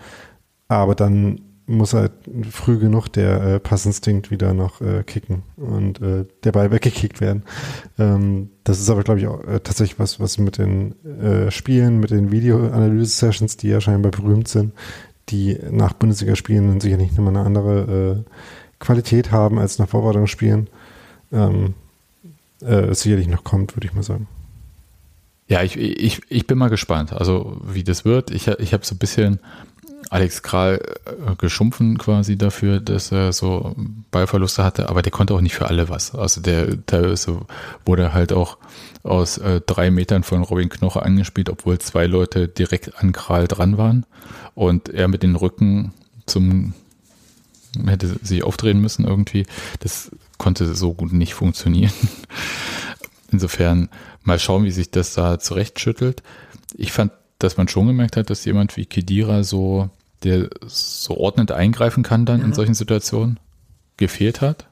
Aber 0.68 0.94
dann 0.94 1.40
muss 1.66 1.94
halt 1.94 2.12
früh 2.50 2.78
genug 2.78 3.08
der 3.08 3.42
äh, 3.42 3.60
Passinstinkt 3.60 4.30
wieder 4.30 4.52
noch 4.52 4.80
äh, 4.80 5.02
kicken 5.02 5.42
und 5.56 6.00
äh, 6.02 6.26
der 6.44 6.52
Ball 6.52 6.70
weggekickt 6.70 7.20
werden. 7.20 7.42
Ähm, 7.98 8.50
das 8.64 8.80
ist 8.80 8.90
aber, 8.90 9.02
glaube 9.02 9.20
ich, 9.20 9.26
auch 9.26 9.42
äh, 9.44 9.60
tatsächlich 9.60 9.98
was, 9.98 10.20
was 10.20 10.36
mit 10.38 10.58
den 10.58 10.94
äh, 11.04 11.50
Spielen, 11.50 12.00
mit 12.00 12.10
den 12.10 12.30
Videoanalyse-Sessions, 12.30 13.56
die 13.56 13.68
ja 13.68 13.80
scheinbar 13.80 14.10
berühmt 14.10 14.48
sind, 14.48 14.74
die 15.30 15.58
nach 15.70 15.94
Bundesliga-Spielen 15.94 16.68
dann 16.68 16.80
sicherlich 16.80 17.12
nochmal 17.12 17.36
eine 17.36 17.46
andere 17.46 18.24
äh, 18.26 18.30
Qualität 18.78 19.30
haben 19.30 19.58
als 19.58 19.78
nach 19.78 19.88
Vorbereitungsspielen, 19.88 20.68
ähm, 21.32 21.74
äh, 22.60 22.92
sicherlich 22.94 23.28
noch 23.28 23.42
kommt, 23.42 23.74
würde 23.74 23.86
ich 23.86 23.94
mal 23.94 24.02
sagen. 24.02 24.28
Ja, 25.48 25.62
ich, 25.62 25.76
ich, 25.76 26.20
ich 26.28 26.46
bin 26.46 26.58
mal 26.58 26.70
gespannt, 26.70 27.12
also 27.12 27.58
wie 27.64 27.84
das 27.84 28.04
wird. 28.04 28.30
Ich, 28.30 28.48
ich 28.48 28.72
habe 28.72 28.84
so 28.84 28.94
ein 28.94 28.98
bisschen 28.98 29.40
Alex 30.10 30.42
Kral 30.42 30.80
äh, 31.06 31.34
geschumpfen 31.36 31.98
quasi 31.98 32.36
dafür, 32.36 32.80
dass 32.80 33.12
er 33.12 33.32
so 33.32 33.74
Ballverluste 34.10 34.64
hatte, 34.64 34.88
aber 34.88 35.02
der 35.02 35.12
konnte 35.12 35.34
auch 35.34 35.40
nicht 35.40 35.54
für 35.54 35.66
alle 35.66 35.88
was. 35.88 36.14
Also 36.14 36.40
der 36.40 36.84
teilweise 36.86 37.40
wurde 37.84 38.12
halt 38.12 38.32
auch 38.32 38.58
aus 39.02 39.38
äh, 39.38 39.60
drei 39.64 39.90
Metern 39.90 40.22
von 40.22 40.42
Robin 40.42 40.68
Knoche 40.68 41.02
angespielt, 41.02 41.50
obwohl 41.50 41.78
zwei 41.78 42.06
Leute 42.06 42.48
direkt 42.48 42.98
an 43.02 43.12
Kral 43.12 43.48
dran 43.48 43.76
waren 43.78 44.06
und 44.54 44.88
er 44.88 45.08
mit 45.08 45.22
den 45.22 45.36
Rücken 45.36 45.92
zum 46.26 46.74
hätte 47.86 48.16
sich 48.22 48.44
aufdrehen 48.44 48.80
müssen 48.80 49.04
irgendwie. 49.04 49.46
Das 49.80 50.10
konnte 50.38 50.74
so 50.74 50.94
gut 50.94 51.12
nicht 51.12 51.34
funktionieren. 51.34 51.92
Insofern 53.30 53.88
mal 54.22 54.38
schauen, 54.38 54.64
wie 54.64 54.70
sich 54.70 54.90
das 54.90 55.14
da 55.14 55.38
zurechtschüttelt. 55.40 56.22
Ich 56.76 56.92
fand, 56.92 57.12
dass 57.38 57.56
man 57.56 57.68
schon 57.68 57.86
gemerkt 57.86 58.16
hat, 58.16 58.30
dass 58.30 58.44
jemand 58.44 58.76
wie 58.76 58.86
Kedira 58.86 59.42
so, 59.42 59.90
der 60.22 60.48
so 60.66 61.16
ordnend 61.16 61.52
eingreifen 61.52 62.02
kann 62.02 62.26
dann 62.26 62.40
ja. 62.40 62.46
in 62.46 62.52
solchen 62.52 62.74
Situationen, 62.74 63.38
gefehlt 63.96 64.40
hat. 64.40 64.66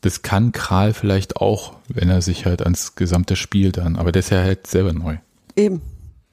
Das 0.00 0.22
kann 0.22 0.52
Kral 0.52 0.92
vielleicht 0.92 1.36
auch, 1.36 1.74
wenn 1.88 2.08
er 2.08 2.22
sich 2.22 2.46
halt 2.46 2.62
ans 2.62 2.94
gesamte 2.94 3.34
Spiel 3.34 3.72
dann, 3.72 3.96
aber 3.96 4.12
der 4.12 4.20
ist 4.20 4.30
ja 4.30 4.42
halt 4.42 4.66
selber 4.66 4.92
neu. 4.92 5.16
Eben, 5.56 5.80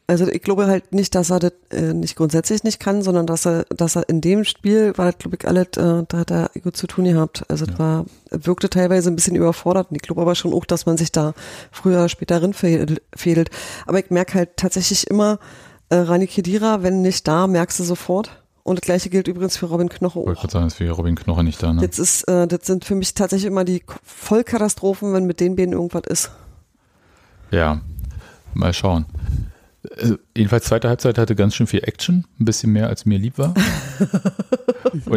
also 0.07 0.27
ich 0.27 0.41
glaube 0.41 0.67
halt 0.67 0.93
nicht, 0.93 1.15
dass 1.15 1.29
er 1.29 1.39
das 1.39 1.53
äh, 1.71 1.93
nicht 1.93 2.15
grundsätzlich 2.15 2.63
nicht 2.63 2.79
kann, 2.79 3.01
sondern 3.01 3.25
dass 3.25 3.45
er, 3.45 3.65
dass 3.69 3.95
er 3.95 4.07
in 4.09 4.21
dem 4.21 4.43
Spiel 4.43 4.97
war, 4.97 5.13
glaube 5.13 5.37
ich, 5.39 5.47
alles, 5.47 5.67
äh, 5.77 6.03
da 6.07 6.17
hat 6.17 6.31
er 6.31 6.51
gut 6.61 6.75
zu 6.75 6.87
tun 6.87 7.05
gehabt. 7.05 7.45
Also 7.49 7.65
ja. 7.65 7.79
war, 7.79 8.05
wirkte 8.29 8.69
teilweise 8.69 9.09
ein 9.09 9.15
bisschen 9.15 9.35
überfordert. 9.35 9.89
Und 9.89 9.95
ich 9.95 10.01
glaube 10.01 10.21
aber 10.21 10.35
schon 10.35 10.53
auch, 10.53 10.65
dass 10.65 10.85
man 10.85 10.97
sich 10.97 11.11
da 11.11 11.33
früher 11.71 11.97
oder 11.99 12.09
später 12.09 12.41
fehlt. 12.53 13.49
Aber 13.85 13.99
ich 13.99 14.09
merke 14.09 14.33
halt 14.35 14.57
tatsächlich 14.57 15.07
immer, 15.07 15.39
äh, 15.89 15.95
Rani 15.95 16.27
Kedira, 16.27 16.83
wenn 16.83 17.01
nicht 17.01 17.27
da, 17.27 17.47
merkst 17.47 17.79
du 17.79 17.83
sofort. 17.83 18.43
Und 18.63 18.79
das 18.79 18.85
gleiche 18.85 19.09
gilt 19.09 19.27
übrigens 19.27 19.57
für 19.57 19.65
Robin 19.65 19.89
Knoche 19.89 20.19
auch. 20.19 20.31
Ich 20.31 20.37
wollte 20.37 20.51
sagen, 20.51 20.67
ist 20.67 20.75
für 20.75 20.89
Robin 20.89 21.15
Knoche 21.15 21.43
nicht 21.43 21.61
da, 21.61 21.73
ne? 21.73 21.85
Das, 21.85 21.99
ist, 21.99 22.23
äh, 22.29 22.47
das 22.47 22.65
sind 22.65 22.85
für 22.85 22.95
mich 22.95 23.13
tatsächlich 23.13 23.47
immer 23.47 23.65
die 23.65 23.83
Vollkatastrophen, 24.03 25.13
wenn 25.13 25.25
mit 25.25 25.41
den 25.41 25.55
beiden 25.55 25.73
irgendwas 25.73 26.03
ist. 26.07 26.31
Ja, 27.51 27.81
mal 28.53 28.73
schauen. 28.73 29.05
Also, 29.99 30.17
jedenfalls 30.35 30.65
zweite 30.65 30.89
Halbzeit 30.89 31.17
hatte 31.17 31.35
ganz 31.35 31.55
schön 31.55 31.67
viel 31.67 31.83
Action, 31.83 32.25
ein 32.39 32.45
bisschen 32.45 32.71
mehr 32.71 32.87
als 32.87 33.05
mir 33.05 33.19
lieb 33.19 33.37
war. 33.37 33.53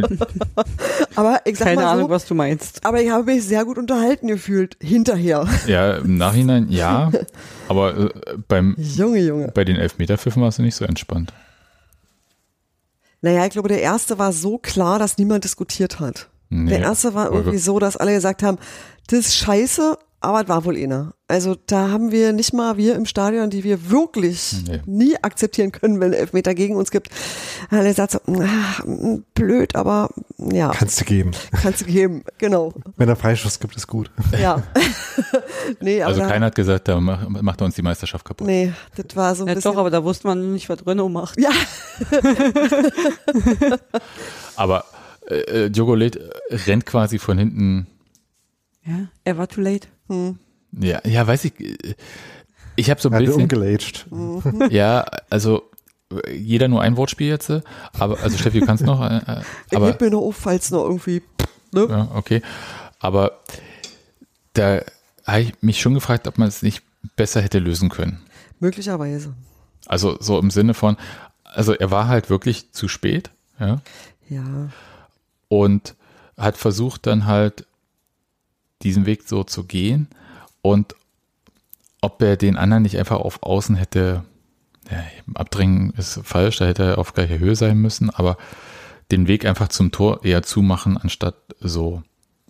aber 1.14 1.41
ich 1.45 1.57
sag 1.57 1.68
Keine 1.68 1.83
mal 1.83 1.87
so, 1.87 1.93
Ahnung, 1.93 2.11
was 2.11 2.27
du 2.27 2.35
meinst. 2.35 2.85
Aber 2.85 3.01
ich 3.01 3.11
habe 3.11 3.24
mich 3.24 3.45
sehr 3.45 3.64
gut 3.64 3.79
unterhalten 3.79 4.27
gefühlt 4.27 4.77
hinterher. 4.81 5.47
Ja, 5.66 5.97
im 5.97 6.18
Nachhinein 6.18 6.66
ja, 6.70 7.11
aber 7.68 7.97
äh, 7.97 8.11
beim 8.49 8.74
Junge, 8.79 9.20
Junge. 9.20 9.51
bei 9.55 9.64
den 9.64 9.77
Elfmeterpfiffen 9.77 10.43
warst 10.43 10.59
du 10.59 10.62
nicht 10.62 10.74
so 10.74 10.85
entspannt. 10.85 11.33
Naja, 13.22 13.47
ich 13.47 13.53
glaube, 13.53 13.68
der 13.68 13.81
erste 13.81 14.18
war 14.18 14.33
so 14.33 14.59
klar, 14.59 14.99
dass 14.99 15.18
niemand 15.18 15.45
diskutiert 15.45 16.01
hat. 16.01 16.29
Nee, 16.49 16.70
der 16.70 16.81
erste 16.81 17.14
war 17.14 17.33
irgendwie 17.33 17.59
so, 17.59 17.79
dass 17.79 17.97
alle 17.97 18.12
gesagt 18.12 18.43
haben, 18.43 18.59
das 19.09 19.20
ist 19.20 19.37
scheiße, 19.37 19.99
aber 20.20 20.42
es 20.42 20.48
war 20.48 20.64
wohl 20.64 20.76
einer. 20.76 21.14
Also 21.28 21.56
da 21.66 21.90
haben 21.90 22.12
wir 22.12 22.32
nicht 22.32 22.52
mal 22.52 22.76
wir 22.76 22.94
im 22.94 23.04
Stadion, 23.04 23.50
die 23.50 23.64
wir 23.64 23.90
wirklich 23.90 24.54
nee. 24.66 24.80
nie 24.86 25.16
akzeptieren 25.16 25.72
können, 25.72 26.00
wenn 26.00 26.12
Elfmeter 26.12 26.54
gegen 26.54 26.76
uns 26.76 26.90
gibt. 26.90 27.10
Er 27.70 27.92
sagt 27.94 28.12
so, 28.12 28.20
ach, 28.42 28.80
blöd, 29.34 29.74
aber 29.74 30.10
ja. 30.38 30.70
Kannst 30.70 31.00
du 31.00 31.04
geben. 31.04 31.32
Kannst 31.62 31.80
du 31.80 31.84
geben, 31.86 32.22
genau. 32.38 32.72
Wenn 32.96 33.08
er 33.08 33.16
Freischuss 33.16 33.58
gibt, 33.58 33.76
ist 33.76 33.88
gut. 33.88 34.10
Ja. 34.40 34.62
nee, 35.80 36.00
aber 36.00 36.14
also 36.14 36.22
keiner 36.22 36.46
hat 36.46 36.54
gesagt, 36.54 36.88
da 36.88 37.00
macht 37.00 37.60
er 37.60 37.64
uns 37.64 37.74
die 37.74 37.82
Meisterschaft 37.82 38.24
kaputt. 38.24 38.46
Nee, 38.46 38.72
das 38.96 39.16
war 39.16 39.34
so 39.34 39.44
ein 39.44 39.48
ja, 39.48 39.54
bisschen. 39.54 39.72
Doch, 39.72 39.78
aber 39.78 39.90
da 39.90 40.04
wusste 40.04 40.28
man 40.28 40.52
nicht, 40.52 40.68
was 40.68 40.86
Renault 40.86 41.12
macht. 41.12 41.40
Ja. 41.40 41.50
aber 44.56 44.84
äh, 45.26 45.70
Diogo 45.70 45.94
Led 45.94 46.18
rennt 46.50 46.86
quasi 46.86 47.18
von 47.18 47.38
hinten. 47.38 47.86
Ja, 48.87 49.09
er 49.24 49.39
war 49.39 49.49
too 49.49 49.61
late. 49.61 49.89
Hm. 50.09 50.39
Ja, 50.78 51.01
ja, 51.05 51.26
weiß 51.26 51.45
ich. 51.47 51.55
Ich 52.76 52.91
habe 52.91 53.01
so 53.01 53.09
ein 53.09 53.14
Hat 53.14 53.24
bisschen. 53.24 53.43
umgelatscht. 53.43 54.07
Mhm. 54.11 54.68
Ja, 54.70 55.07
also 55.30 55.70
jeder 56.32 56.68
nur 56.68 56.82
ein 56.82 56.97
Wortspiel 56.97 57.28
jetzt, 57.28 57.51
aber 57.99 58.20
also 58.22 58.39
Steffi, 58.39 58.61
du 58.61 58.66
kannst 58.66 58.84
noch. 58.84 59.01
Äh, 59.03 59.16
äh 59.16 59.43
aber, 59.74 59.91
ich 59.91 60.01
mir 60.01 60.11
noch 60.11 60.22
auf, 60.22 60.37
falls 60.37 60.70
noch 60.70 60.84
irgendwie. 60.84 61.22
Ne? 61.72 61.87
Ja, 61.89 62.09
okay. 62.14 62.43
Aber 63.01 63.41
da 64.53 64.82
habe 65.26 65.41
ich 65.41 65.62
mich 65.62 65.80
schon 65.80 65.95
gefragt, 65.95 66.28
ob 66.28 66.39
man 66.39 66.49
es 66.49 66.62
nicht 66.62 66.82
besser 67.16 67.41
hätte 67.41 67.59
lösen 67.59 67.89
können. 67.89 68.20
Möglicherweise. 68.61 69.34
Also 69.87 70.16
so 70.20 70.39
im 70.39 70.51
Sinne 70.51 70.74
von, 70.74 70.97
also 71.45 71.72
er 71.72 71.91
war 71.91 72.09
halt 72.09 72.30
wirklich 72.30 72.72
zu 72.72 72.89
spät, 72.89 73.30
ja. 73.59 73.80
Ja. 74.28 74.70
Und 75.49 75.95
hat 76.37 76.57
versucht 76.57 77.07
dann 77.07 77.26
halt 77.26 77.66
diesen 78.83 79.07
Weg 79.07 79.29
so 79.29 79.45
zu 79.45 79.64
gehen 79.64 80.09
und 80.62 80.95
ob 82.01 82.22
er 82.22 82.37
den 82.37 82.57
anderen 82.57 82.83
nicht 82.83 82.99
einfach 82.99 83.18
auf 83.18 83.43
Außen 83.43 83.74
hätte, 83.77 84.24
ja, 84.91 84.99
abdrängen 85.35 85.91
ist 85.97 86.20
falsch, 86.22 86.59
da 86.59 86.66
hätte 86.66 86.85
er 86.85 86.99
auf 86.99 87.14
gleicher 87.14 87.39
Höhe 87.39 87.57
sein 87.57 87.79
müssen, 87.79 88.11
aber 88.11 88.37
den 89.11 89.29
Weg 89.29 89.45
einfach 89.45 89.68
zum 89.68 89.91
Tor 89.93 90.24
eher 90.24 90.43
zumachen, 90.43 90.99
anstatt 90.99 91.37
so, 91.61 92.03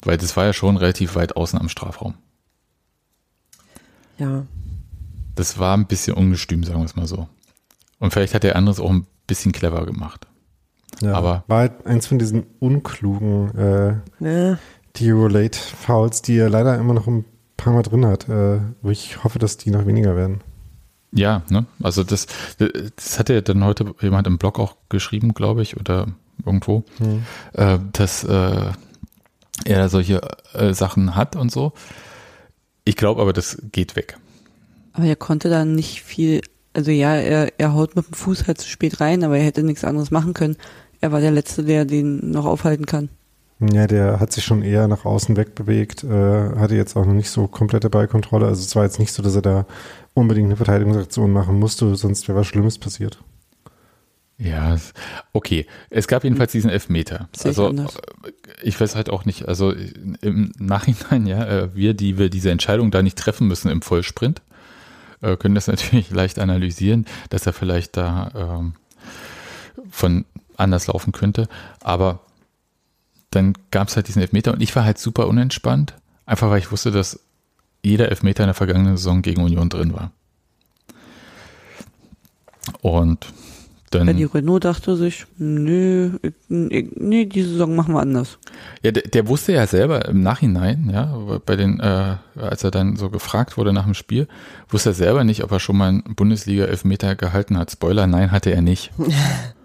weil 0.02 0.18
das 0.18 0.36
war 0.36 0.44
ja 0.44 0.52
schon 0.52 0.76
relativ 0.76 1.14
weit 1.14 1.36
außen 1.36 1.58
am 1.58 1.68
Strafraum. 1.68 2.14
Ja. 4.18 4.46
Das 5.34 5.58
war 5.58 5.76
ein 5.76 5.86
bisschen 5.86 6.14
ungestüm, 6.14 6.64
sagen 6.64 6.80
wir 6.80 6.86
es 6.86 6.96
mal 6.96 7.06
so. 7.06 7.28
Und 7.98 8.12
vielleicht 8.12 8.34
hat 8.34 8.42
der 8.42 8.56
andere 8.56 8.72
es 8.72 8.80
auch 8.80 8.90
ein 8.90 9.06
bisschen 9.26 9.52
clever 9.52 9.84
gemacht. 9.86 10.26
Ja, 11.00 11.14
aber 11.14 11.44
war 11.46 11.58
halt 11.60 11.86
eins 11.86 12.06
von 12.06 12.18
diesen 12.18 12.46
unklugen 12.58 13.54
äh, 13.56 13.96
ja 14.20 14.58
die 14.96 15.10
Relate 15.10 15.58
Fouls, 15.58 16.22
die 16.22 16.36
er 16.36 16.50
leider 16.50 16.78
immer 16.78 16.94
noch 16.94 17.06
ein 17.06 17.24
paar 17.56 17.72
Mal 17.72 17.82
drin 17.82 18.06
hat, 18.06 18.28
äh, 18.28 18.60
wo 18.82 18.90
ich 18.90 19.22
hoffe, 19.24 19.38
dass 19.38 19.56
die 19.56 19.70
noch 19.70 19.86
weniger 19.86 20.16
werden. 20.16 20.40
Ja, 21.12 21.42
ne? 21.48 21.66
Also 21.82 22.04
das, 22.04 22.26
das 22.58 23.18
hat 23.18 23.28
ja 23.28 23.40
dann 23.40 23.64
heute 23.64 23.94
jemand 24.00 24.26
im 24.26 24.38
Blog 24.38 24.58
auch 24.58 24.76
geschrieben, 24.88 25.34
glaube 25.34 25.62
ich, 25.62 25.78
oder 25.78 26.08
irgendwo, 26.44 26.84
hm. 26.98 27.24
äh, 27.54 27.78
dass 27.92 28.24
äh, 28.24 28.72
er 29.64 29.88
solche 29.88 30.20
Sachen 30.72 31.16
hat 31.16 31.34
und 31.34 31.50
so. 31.50 31.72
Ich 32.84 32.96
glaube 32.96 33.22
aber, 33.22 33.32
das 33.32 33.58
geht 33.72 33.96
weg. 33.96 34.18
Aber 34.92 35.06
er 35.06 35.16
konnte 35.16 35.48
da 35.48 35.64
nicht 35.64 36.02
viel, 36.02 36.40
also 36.72 36.90
ja, 36.90 37.14
er, 37.14 37.52
er 37.58 37.74
haut 37.74 37.96
mit 37.96 38.06
dem 38.06 38.14
Fuß 38.14 38.46
halt 38.46 38.58
zu 38.58 38.68
spät 38.68 39.00
rein, 39.00 39.24
aber 39.24 39.38
er 39.38 39.44
hätte 39.44 39.62
nichts 39.62 39.84
anderes 39.84 40.10
machen 40.10 40.34
können. 40.34 40.56
Er 41.00 41.12
war 41.12 41.20
der 41.20 41.32
Letzte, 41.32 41.64
der 41.64 41.84
den 41.84 42.30
noch 42.30 42.46
aufhalten 42.46 42.86
kann. 42.86 43.08
Ja, 43.58 43.86
der 43.86 44.20
hat 44.20 44.32
sich 44.32 44.44
schon 44.44 44.62
eher 44.62 44.86
nach 44.86 45.06
außen 45.06 45.36
wegbewegt, 45.36 46.04
äh, 46.04 46.56
hatte 46.56 46.74
jetzt 46.74 46.94
auch 46.94 47.06
noch 47.06 47.14
nicht 47.14 47.30
so 47.30 47.48
komplette 47.48 47.88
Ballkontrolle. 47.88 48.46
Also 48.46 48.60
es 48.60 48.76
war 48.76 48.84
jetzt 48.84 48.98
nicht 48.98 49.12
so, 49.12 49.22
dass 49.22 49.34
er 49.34 49.42
da 49.42 49.66
unbedingt 50.12 50.46
eine 50.46 50.56
Verteidigungsaktion 50.56 51.32
machen 51.32 51.58
musste, 51.58 51.94
sonst 51.96 52.28
wäre 52.28 52.38
was 52.38 52.46
Schlimmes 52.46 52.78
passiert. 52.78 53.18
Ja, 54.38 54.76
okay. 55.32 55.66
Es 55.88 56.06
gab 56.08 56.24
jedenfalls 56.24 56.52
diesen 56.52 56.68
Elfmeter. 56.68 57.28
Sehe 57.34 57.48
also 57.48 57.72
ich, 57.72 58.62
ich 58.62 58.80
weiß 58.80 58.94
halt 58.94 59.08
auch 59.08 59.24
nicht, 59.24 59.48
also 59.48 59.72
im 59.72 60.52
Nachhinein, 60.58 61.26
ja, 61.26 61.46
äh, 61.46 61.74
wir, 61.74 61.94
die 61.94 62.18
wir 62.18 62.28
diese 62.28 62.50
Entscheidung 62.50 62.90
da 62.90 63.02
nicht 63.02 63.16
treffen 63.16 63.48
müssen 63.48 63.70
im 63.70 63.80
Vollsprint, 63.80 64.42
äh, 65.22 65.38
können 65.38 65.54
das 65.54 65.66
natürlich 65.68 66.10
leicht 66.10 66.38
analysieren, 66.38 67.06
dass 67.30 67.46
er 67.46 67.54
vielleicht 67.54 67.96
da 67.96 68.58
ähm, 68.58 68.74
von 69.90 70.26
anders 70.58 70.86
laufen 70.88 71.12
könnte. 71.12 71.48
Aber 71.80 72.20
dann 73.30 73.54
gab 73.70 73.88
es 73.88 73.96
halt 73.96 74.08
diesen 74.08 74.22
Elfmeter 74.22 74.52
und 74.52 74.62
ich 74.62 74.74
war 74.76 74.84
halt 74.84 74.98
super 74.98 75.26
unentspannt, 75.28 75.94
einfach 76.24 76.50
weil 76.50 76.58
ich 76.58 76.72
wusste, 76.72 76.90
dass 76.90 77.20
jeder 77.82 78.08
Elfmeter 78.08 78.44
in 78.44 78.48
der 78.48 78.54
vergangenen 78.54 78.96
Saison 78.96 79.22
gegen 79.22 79.42
Union 79.42 79.68
drin 79.68 79.92
war. 79.92 80.10
Und 82.80 83.32
dann. 83.90 84.08
Ja, 84.08 84.12
die 84.12 84.24
Renault 84.24 84.64
dachte 84.64 84.96
sich, 84.96 85.26
nö, 85.38 86.18
nee, 86.48 87.24
die 87.26 87.42
Saison 87.42 87.76
machen 87.76 87.94
wir 87.94 88.00
anders. 88.00 88.38
Ja, 88.82 88.90
der, 88.90 89.04
der, 89.04 89.28
wusste 89.28 89.52
ja 89.52 89.66
selber 89.66 90.06
im 90.06 90.22
Nachhinein, 90.22 90.90
ja, 90.92 91.16
bei 91.44 91.56
den, 91.56 91.78
äh, 91.80 92.16
als 92.36 92.64
er 92.64 92.70
dann 92.70 92.96
so 92.96 93.10
gefragt 93.10 93.56
wurde 93.56 93.72
nach 93.72 93.84
dem 93.84 93.94
Spiel, 93.94 94.26
wusste 94.68 94.90
er 94.90 94.94
selber 94.94 95.24
nicht, 95.24 95.44
ob 95.44 95.52
er 95.52 95.60
schon 95.60 95.76
mal 95.76 95.88
einen 95.88 96.14
Bundesliga-Elfmeter 96.16 97.14
gehalten 97.14 97.56
hat. 97.56 97.70
Spoiler, 97.70 98.06
nein, 98.06 98.32
hatte 98.32 98.50
er 98.50 98.62
nicht. 98.62 98.92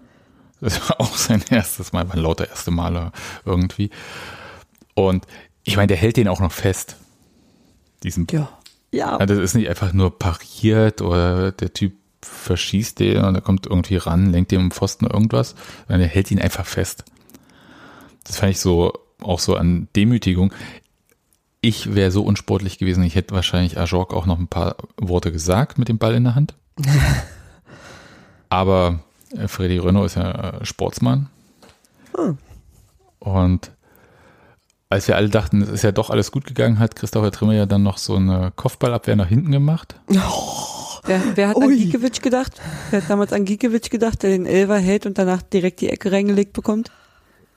Das 0.62 0.88
war 0.88 1.00
auch 1.00 1.16
sein 1.16 1.42
erstes 1.50 1.92
Mal, 1.92 2.06
war 2.08 2.14
ein 2.14 2.22
lauter 2.22 2.48
erste 2.48 2.70
Maler 2.70 3.10
irgendwie. 3.44 3.90
Und 4.94 5.26
ich 5.64 5.76
meine, 5.76 5.88
der 5.88 5.96
hält 5.96 6.16
den 6.16 6.28
auch 6.28 6.40
noch 6.40 6.52
fest. 6.52 6.96
Diesen 8.02 8.26
Ja. 8.30 8.48
Ja, 8.94 9.18
ja, 9.18 9.26
das 9.26 9.38
ist 9.38 9.54
nicht 9.54 9.68
einfach 9.68 9.92
nur 9.94 10.18
pariert 10.18 11.00
oder 11.00 11.50
der 11.50 11.72
Typ 11.72 11.94
verschießt 12.20 13.00
den 13.00 13.24
und 13.24 13.34
er 13.34 13.40
kommt 13.40 13.66
irgendwie 13.66 13.96
ran, 13.96 14.30
lenkt 14.30 14.52
dem 14.52 14.60
im 14.60 14.70
Pfosten 14.70 15.06
irgendwas, 15.06 15.54
sondern 15.88 16.02
er 16.02 16.08
hält 16.08 16.30
ihn 16.30 16.38
einfach 16.38 16.66
fest. 16.66 17.04
Das 18.24 18.36
fand 18.36 18.52
ich 18.52 18.60
so 18.60 18.92
auch 19.20 19.40
so 19.40 19.56
an 19.56 19.88
Demütigung. 19.96 20.52
Ich 21.60 21.94
wäre 21.94 22.10
so 22.10 22.22
unsportlich 22.22 22.78
gewesen, 22.78 23.02
ich 23.02 23.14
hätte 23.14 23.34
wahrscheinlich 23.34 23.78
Ajork 23.78 24.12
auch 24.12 24.26
noch 24.26 24.38
ein 24.38 24.48
paar 24.48 24.76
Worte 24.96 25.32
gesagt 25.32 25.78
mit 25.78 25.88
dem 25.88 25.98
Ball 25.98 26.14
in 26.14 26.24
der 26.24 26.34
Hand. 26.34 26.54
Aber 28.50 29.00
Freddy 29.46 29.78
Renault 29.78 30.06
ist 30.06 30.16
ja 30.16 30.58
äh, 30.60 30.64
Sportsmann. 30.64 31.28
Ah. 32.16 32.32
Und 33.18 33.70
als 34.88 35.08
wir 35.08 35.16
alle 35.16 35.30
dachten, 35.30 35.62
es 35.62 35.70
ist 35.70 35.82
ja 35.84 35.92
doch 35.92 36.10
alles 36.10 36.32
gut 36.32 36.44
gegangen, 36.44 36.78
hat 36.78 36.96
Christopher 36.96 37.30
Trimmer 37.30 37.54
ja 37.54 37.66
dann 37.66 37.82
noch 37.82 37.98
so 37.98 38.16
eine 38.16 38.52
Kopfballabwehr 38.54 39.16
nach 39.16 39.28
hinten 39.28 39.50
gemacht. 39.50 39.94
Wer, 41.04 41.20
wer 41.34 41.48
hat 41.48 41.56
Ui. 41.56 41.64
an 41.64 41.70
Giekewitsch 41.76 42.20
gedacht? 42.20 42.60
Wer 42.90 43.02
hat 43.02 43.10
damals 43.10 43.32
an 43.32 43.44
Giekewitsch 43.44 43.90
gedacht, 43.90 44.22
der 44.22 44.30
den 44.30 44.46
Elfer 44.46 44.78
hält 44.78 45.06
und 45.06 45.18
danach 45.18 45.42
direkt 45.42 45.80
die 45.80 45.88
Ecke 45.88 46.12
reingelegt 46.12 46.52
bekommt? 46.52 46.90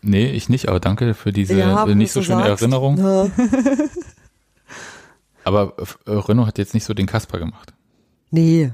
Nee, 0.01 0.32
ich 0.32 0.49
nicht, 0.49 0.69
aber 0.69 0.80
danke 0.80 1.13
für 1.13 1.34
diese 1.34 1.57
Ja, 1.57 1.86
äh, 1.86 1.95
nicht 1.95 2.11
so 2.11 2.21
schöne 2.21 2.43
sagst. 2.43 2.61
Erinnerung. 2.61 2.97
Ja. 2.97 3.28
Aber 5.43 5.73
äh, 6.07 6.11
Renault 6.11 6.47
hat 6.47 6.57
jetzt 6.57 6.73
nicht 6.73 6.86
so 6.86 6.93
den 6.93 7.05
Kasper 7.05 7.38
gemacht. 7.39 7.73
Nee, 8.32 8.71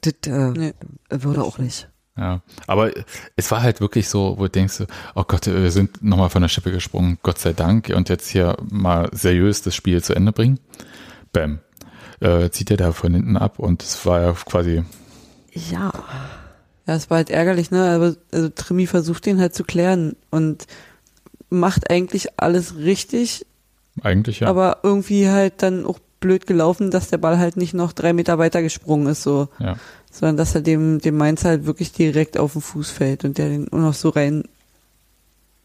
das 0.00 0.14
äh, 0.26 0.50
Nee. 0.50 0.74
würde 1.10 1.42
auch 1.42 1.58
nicht. 1.58 1.88
Ja, 2.18 2.40
aber 2.66 2.90
es 3.36 3.50
war 3.52 3.62
halt 3.62 3.80
wirklich 3.80 4.08
so, 4.08 4.34
wo 4.38 4.44
du 4.44 4.50
denkst, 4.50 4.82
oh 5.14 5.24
Gott, 5.26 5.46
wir 5.46 5.70
sind 5.70 6.02
nochmal 6.02 6.30
von 6.30 6.42
der 6.42 6.48
Schippe 6.48 6.72
gesprungen, 6.72 7.18
Gott 7.22 7.38
sei 7.38 7.52
Dank, 7.52 7.92
und 7.94 8.08
jetzt 8.08 8.28
hier 8.28 8.56
mal 8.70 9.08
seriös 9.12 9.62
das 9.62 9.76
Spiel 9.76 10.02
zu 10.02 10.14
Ende 10.14 10.32
bringen. 10.32 10.58
Bam. 11.32 11.60
Äh, 12.20 12.50
zieht 12.50 12.72
er 12.72 12.76
da 12.76 12.90
von 12.90 13.14
hinten 13.14 13.36
ab 13.36 13.60
und 13.60 13.82
es 13.84 14.04
war 14.04 14.20
ja 14.20 14.32
quasi, 14.32 14.82
Ja, 15.52 15.92
Ja, 16.88 16.94
es 16.94 17.10
war 17.10 17.18
halt 17.18 17.30
ärgerlich, 17.30 17.70
ne? 17.70 17.88
Aber 17.90 18.16
also 18.32 18.48
Trimi 18.48 18.86
versucht 18.86 19.26
den 19.26 19.38
halt 19.38 19.54
zu 19.54 19.62
klären 19.62 20.16
und 20.30 20.66
macht 21.50 21.90
eigentlich 21.90 22.40
alles 22.40 22.76
richtig, 22.78 23.46
eigentlich 24.02 24.40
ja. 24.40 24.48
aber 24.48 24.78
irgendwie 24.82 25.28
halt 25.28 25.62
dann 25.62 25.84
auch 25.84 25.98
blöd 26.20 26.46
gelaufen, 26.46 26.90
dass 26.90 27.08
der 27.08 27.18
Ball 27.18 27.38
halt 27.38 27.56
nicht 27.56 27.74
noch 27.74 27.92
drei 27.92 28.12
Meter 28.12 28.38
weiter 28.38 28.62
gesprungen 28.62 29.08
ist, 29.08 29.22
so, 29.22 29.48
ja. 29.58 29.76
sondern 30.10 30.36
dass 30.36 30.54
er 30.54 30.60
dem, 30.60 31.00
dem 31.00 31.16
Mainz 31.16 31.44
halt 31.44 31.66
wirklich 31.66 31.92
direkt 31.92 32.38
auf 32.38 32.52
den 32.52 32.62
Fuß 32.62 32.90
fällt 32.90 33.24
und 33.24 33.38
der 33.38 33.48
den 33.48 33.72
auch 33.72 33.78
noch 33.78 33.94
so 33.94 34.08
rein. 34.08 34.44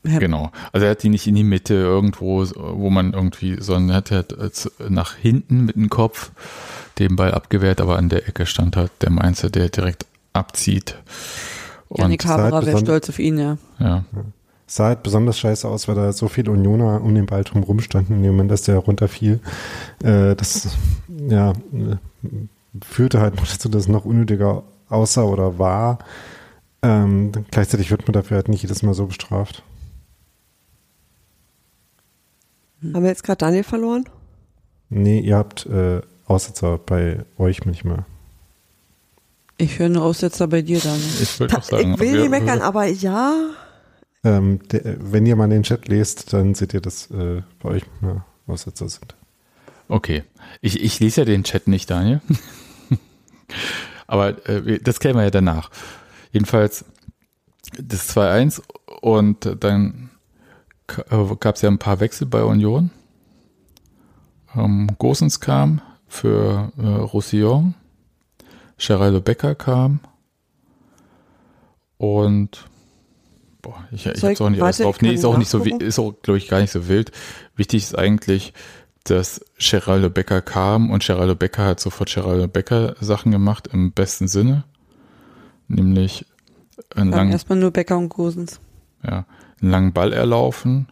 Genau. 0.04 0.52
Also 0.74 0.86
er 0.86 0.92
hat 0.92 1.04
die 1.04 1.10
nicht 1.10 1.28
in 1.28 1.36
die 1.36 1.46
Mitte 1.46 1.76
irgendwo, 1.76 2.46
wo 2.46 2.90
man 2.90 3.14
irgendwie, 3.14 3.62
sondern 3.62 3.92
er 3.92 3.96
hat 3.98 4.12
halt 4.12 4.34
äh, 4.34 4.90
nach 4.90 5.16
hinten 5.16 5.66
mit 5.66 5.76
dem 5.76 5.90
Kopf 5.90 6.32
den 7.00 7.16
Ball 7.16 7.32
abgewehrt, 7.32 7.80
aber 7.80 7.98
an 7.98 8.10
der 8.10 8.28
Ecke 8.28 8.46
stand 8.46 8.76
halt 8.76 8.92
der 9.02 9.12
Mainzer, 9.12 9.50
der 9.50 9.70
direkt 9.70 10.06
abzieht. 10.34 10.98
Janik 11.96 12.24
Und 12.24 12.30
Haberer 12.30 12.66
wäre 12.66 12.80
stolz 12.80 13.10
auf 13.10 13.20
ihn, 13.20 13.38
ja. 13.38 13.58
ja, 13.80 14.04
Sah 14.66 14.86
halt 14.86 15.04
besonders 15.04 15.38
scheiße 15.40 15.68
aus, 15.68 15.88
weil 15.88 15.96
da 15.96 16.12
so 16.14 16.28
viele 16.28 16.52
Unioner 16.52 17.02
um 17.02 17.14
den 17.14 17.26
Ball 17.26 17.44
drum 17.44 17.64
rumstanden, 17.64 18.18
in 18.18 18.24
dem 18.24 18.32
Moment, 18.32 18.52
dass 18.52 18.64
der 18.64 18.78
runterfiel. 18.78 19.40
Äh, 20.04 20.36
das, 20.36 20.76
ja, 21.30 21.54
führte 22.82 23.20
halt 23.20 23.36
noch 23.36 23.48
dazu, 23.48 23.70
dass 23.70 23.84
es 23.84 23.88
noch 23.88 24.06
unnötiger 24.06 24.64
aussah 24.90 25.24
oder 25.24 25.60
war. 25.60 26.00
Ähm, 26.82 27.32
gleichzeitig 27.52 27.92
wird 27.92 28.08
man 28.08 28.14
dafür 28.14 28.38
halt 28.38 28.50
nicht 28.50 28.62
jedes 28.62 28.84
Mal 28.84 28.94
so 28.94 29.06
bestraft. 29.06 29.64
haben 32.94 33.04
wir 33.04 33.10
jetzt 33.10 33.24
gerade 33.24 33.38
Daniel 33.38 33.64
verloren? 33.64 34.10
Nee, 34.90 35.20
ihr 35.20 35.38
habt 35.38 35.66
äh, 35.66 36.02
Aussetzer 36.26 36.78
bei 36.78 37.26
euch 37.38 37.66
manchmal. 37.66 38.06
Ich 39.58 39.80
höre 39.80 39.90
nur 39.90 40.04
Aussetzer 40.04 40.48
bei 40.48 40.62
dir 40.62 40.80
dann. 40.80 41.00
ich 41.00 41.42
auch 41.54 41.64
sagen. 41.64 41.94
ich 41.94 42.00
will 42.00 42.20
nicht 42.20 42.30
meckern, 42.30 42.62
aber 42.62 42.86
ja, 42.86 43.34
Ähm, 44.24 44.60
der, 44.70 44.98
wenn 45.00 45.26
ihr 45.26 45.36
mal 45.36 45.50
den 45.50 45.64
Chat 45.64 45.88
lest, 45.88 46.32
dann 46.34 46.56
seht 46.56 46.74
ihr, 46.74 46.82
dass 46.82 47.12
äh, 47.12 47.42
bei 47.62 47.70
euch 47.70 47.84
mal 48.02 48.24
Aussetzer 48.48 48.88
sind. 48.88 49.16
Okay. 49.88 50.24
Ich, 50.62 50.82
ich 50.82 51.00
lese 51.00 51.22
ja 51.22 51.26
den 51.26 51.44
Chat 51.44 51.68
nicht, 51.68 51.90
Daniel. 51.90 52.22
Aber 54.08 54.48
äh, 54.48 54.80
das 54.80 55.00
kennen 55.00 55.16
wir 55.16 55.24
ja 55.24 55.30
danach. 55.30 55.70
Jedenfalls 56.32 56.86
das 57.78 58.16
2-1 58.16 58.62
und 59.02 59.64
dann 59.64 60.10
gab 61.40 61.56
es 61.56 61.62
ja 61.62 61.70
ein 61.70 61.80
paar 61.80 62.00
Wechsel 62.00 62.28
bei 62.28 62.44
Union. 62.44 62.92
Ähm, 64.56 64.90
Gosens 64.98 65.40
kam 65.40 65.82
für 66.08 66.72
äh, 66.78 66.86
Roussillon. 66.86 67.74
Geraldo 68.78 69.22
Becker 69.22 69.56
kam. 69.56 70.00
Und 71.98 72.66
boah, 73.64 73.84
ich, 73.92 74.06
ich 74.06 74.24
hab's 74.24 74.24
ich- 74.24 74.42
auch 74.42 74.50
nicht 74.52 74.62
alles 74.62 74.78
drauf. 74.78 75.02
Nee, 75.02 75.14
ist 75.14 75.26
auch 75.26 75.38
nicht 75.40 75.50
so, 75.50 75.64
ist 75.64 75.98
auch, 75.98 76.14
glaube 76.22 76.38
ich, 76.38 76.48
gar 76.48 76.60
nicht 76.62 76.70
so 76.72 76.88
wild. 76.88 77.12
Wichtig 77.56 77.82
ist 77.82 77.98
eigentlich, 77.98 78.54
dass 79.06 79.42
Geraldo 79.58 80.12
Becker 80.12 80.42
kam 80.42 80.92
und 80.92 81.04
Geraldo 81.06 81.34
Becker 81.36 81.66
hat 81.66 81.80
sofort 81.80 82.14
Geraldo 82.14 82.48
Becker 82.48 82.96
Sachen 83.02 83.32
gemacht 83.32 83.68
im 83.74 83.92
besten 83.92 84.28
Sinne. 84.28 84.64
Nämlich 85.68 86.26
einen 86.96 87.10
langen, 87.10 87.32
erstmal 87.32 87.58
nur 87.58 87.72
Becker 87.72 87.98
und 87.98 88.10
Gosens. 88.10 88.60
ja, 89.04 89.26
einen 89.62 89.72
langen 89.72 89.94
Ball 89.94 90.14
erlaufen, 90.14 90.88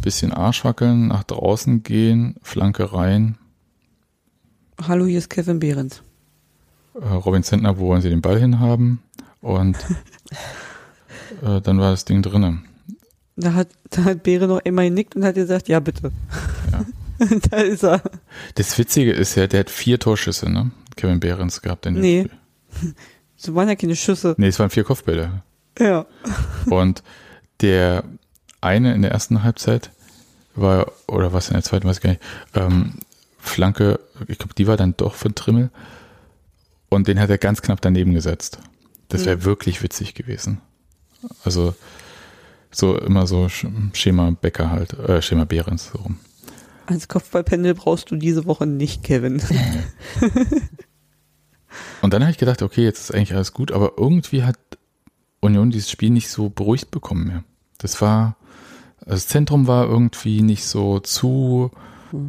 bisschen 0.00 0.32
Arsch 0.32 0.64
wackeln, 0.64 1.08
nach 1.08 1.24
draußen 1.24 1.82
gehen, 1.82 2.36
Flanke 2.42 2.92
rein. 2.92 3.36
Hallo, 4.86 5.06
hier 5.06 5.18
ist 5.18 5.28
Kevin 5.28 5.58
Behrens. 5.58 6.02
Äh, 6.94 7.06
Robin 7.08 7.42
Zentner, 7.42 7.78
wo 7.78 7.88
wollen 7.88 8.00
sie 8.02 8.10
den 8.10 8.22
Ball 8.22 8.38
hinhaben? 8.38 9.00
Und 9.40 9.76
äh, 11.42 11.60
dann 11.60 11.80
war 11.80 11.90
das 11.90 12.04
Ding 12.04 12.22
drinnen. 12.22 12.64
Da 13.36 13.54
hat, 13.54 13.68
da 13.90 14.04
hat 14.04 14.22
Beere 14.24 14.48
noch 14.48 14.64
einmal 14.64 14.86
genickt 14.86 15.14
und 15.14 15.24
hat 15.24 15.36
gesagt, 15.36 15.68
ja 15.68 15.78
bitte. 15.80 16.10
Ja. 16.72 16.84
da 17.50 17.56
ist 17.58 17.84
er. 17.84 18.02
Das 18.56 18.76
Witzige 18.78 19.12
ist 19.12 19.34
ja, 19.36 19.46
der 19.46 19.60
hat 19.60 19.70
vier 19.70 19.98
Torschüsse, 19.98 20.50
ne? 20.50 20.70
Kevin 20.96 21.20
Behrens 21.20 21.62
gehabt 21.62 21.86
in 21.86 21.94
dem 21.94 22.02
Nee. 22.02 22.28
Spiel. 22.72 22.94
So 23.40 23.54
waren 23.54 23.68
ja 23.68 23.76
keine 23.76 23.94
Schüsse. 23.94 24.34
Nee, 24.36 24.48
es 24.48 24.58
waren 24.58 24.68
vier 24.68 24.82
Kopfbälle. 24.82 25.44
Ja. 25.78 26.06
Und 26.66 27.04
der 27.60 28.02
eine 28.60 28.92
in 28.94 29.02
der 29.02 29.12
ersten 29.12 29.44
Halbzeit 29.44 29.92
war, 30.56 30.90
oder 31.06 31.32
was 31.32 31.46
in 31.46 31.54
der 31.54 31.62
zweiten, 31.62 31.86
weiß 31.86 31.98
ich 31.98 32.02
gar 32.02 32.10
nicht, 32.10 32.22
ähm, 32.54 32.94
Flanke, 33.38 34.00
ich 34.26 34.38
glaube, 34.38 34.54
die 34.54 34.66
war 34.66 34.76
dann 34.76 34.96
doch 34.96 35.14
von 35.14 35.36
Trimmel. 35.36 35.70
Und 36.88 37.06
den 37.06 37.20
hat 37.20 37.30
er 37.30 37.38
ganz 37.38 37.62
knapp 37.62 37.80
daneben 37.80 38.12
gesetzt. 38.12 38.58
Das 39.08 39.24
wäre 39.24 39.44
wirklich 39.44 39.84
witzig 39.84 40.14
gewesen. 40.14 40.60
Also 41.44 41.74
so 42.70 42.98
immer 42.98 43.26
so 43.26 43.46
Sch- 43.46 43.70
Schema 43.94 44.30
Becker 44.30 44.70
halt, 44.70 44.92
äh, 44.94 45.22
Schema 45.22 45.44
Behrens 45.44 45.90
so 45.92 45.98
rum. 45.98 46.18
Als 46.86 47.08
Kopfballpendel 47.08 47.74
brauchst 47.74 48.10
du 48.10 48.16
diese 48.16 48.46
Woche 48.46 48.66
nicht, 48.66 49.02
Kevin. 49.02 49.42
Und 52.00 52.14
dann 52.14 52.22
habe 52.22 52.30
ich 52.30 52.38
gedacht, 52.38 52.62
okay, 52.62 52.84
jetzt 52.84 53.00
ist 53.00 53.14
eigentlich 53.14 53.34
alles 53.34 53.52
gut, 53.52 53.72
aber 53.72 53.92
irgendwie 53.96 54.44
hat 54.44 54.58
Union 55.40 55.70
dieses 55.70 55.90
Spiel 55.90 56.10
nicht 56.10 56.30
so 56.30 56.48
beruhigt 56.48 56.90
bekommen 56.90 57.26
mehr. 57.26 57.44
Das 57.78 58.00
war, 58.00 58.36
das 59.04 59.26
Zentrum 59.26 59.66
war 59.66 59.86
irgendwie 59.86 60.42
nicht 60.42 60.64
so 60.64 60.98
zu 61.00 61.70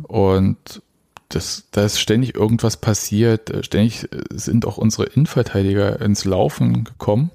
und 0.04 0.82
das, 1.30 1.66
da 1.72 1.84
ist 1.86 2.00
ständig 2.00 2.36
irgendwas 2.36 2.78
passiert. 2.78 3.50
Äh, 3.52 3.64
Ständig 3.64 4.12
äh, 4.12 4.24
sind 4.32 4.66
auch 4.66 4.78
unsere 4.78 5.06
Innenverteidiger 5.06 6.02
ins 6.02 6.26
Laufen 6.26 6.84
gekommen. 6.84 7.30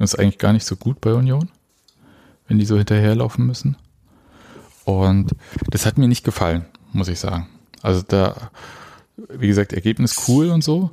Das 0.00 0.14
ist 0.14 0.18
eigentlich 0.18 0.38
gar 0.38 0.54
nicht 0.54 0.64
so 0.64 0.76
gut 0.76 1.00
bei 1.02 1.12
Union, 1.12 1.50
wenn 2.48 2.58
die 2.58 2.64
so 2.64 2.78
hinterherlaufen 2.78 3.46
müssen. 3.46 3.76
Und 4.86 5.32
das 5.68 5.84
hat 5.84 5.98
mir 5.98 6.08
nicht 6.08 6.24
gefallen, 6.24 6.64
muss 6.92 7.08
ich 7.08 7.20
sagen. 7.20 7.48
Also 7.82 8.02
da, 8.08 8.50
wie 9.28 9.46
gesagt, 9.46 9.74
Ergebnis 9.74 10.24
cool 10.26 10.48
und 10.48 10.64
so 10.64 10.90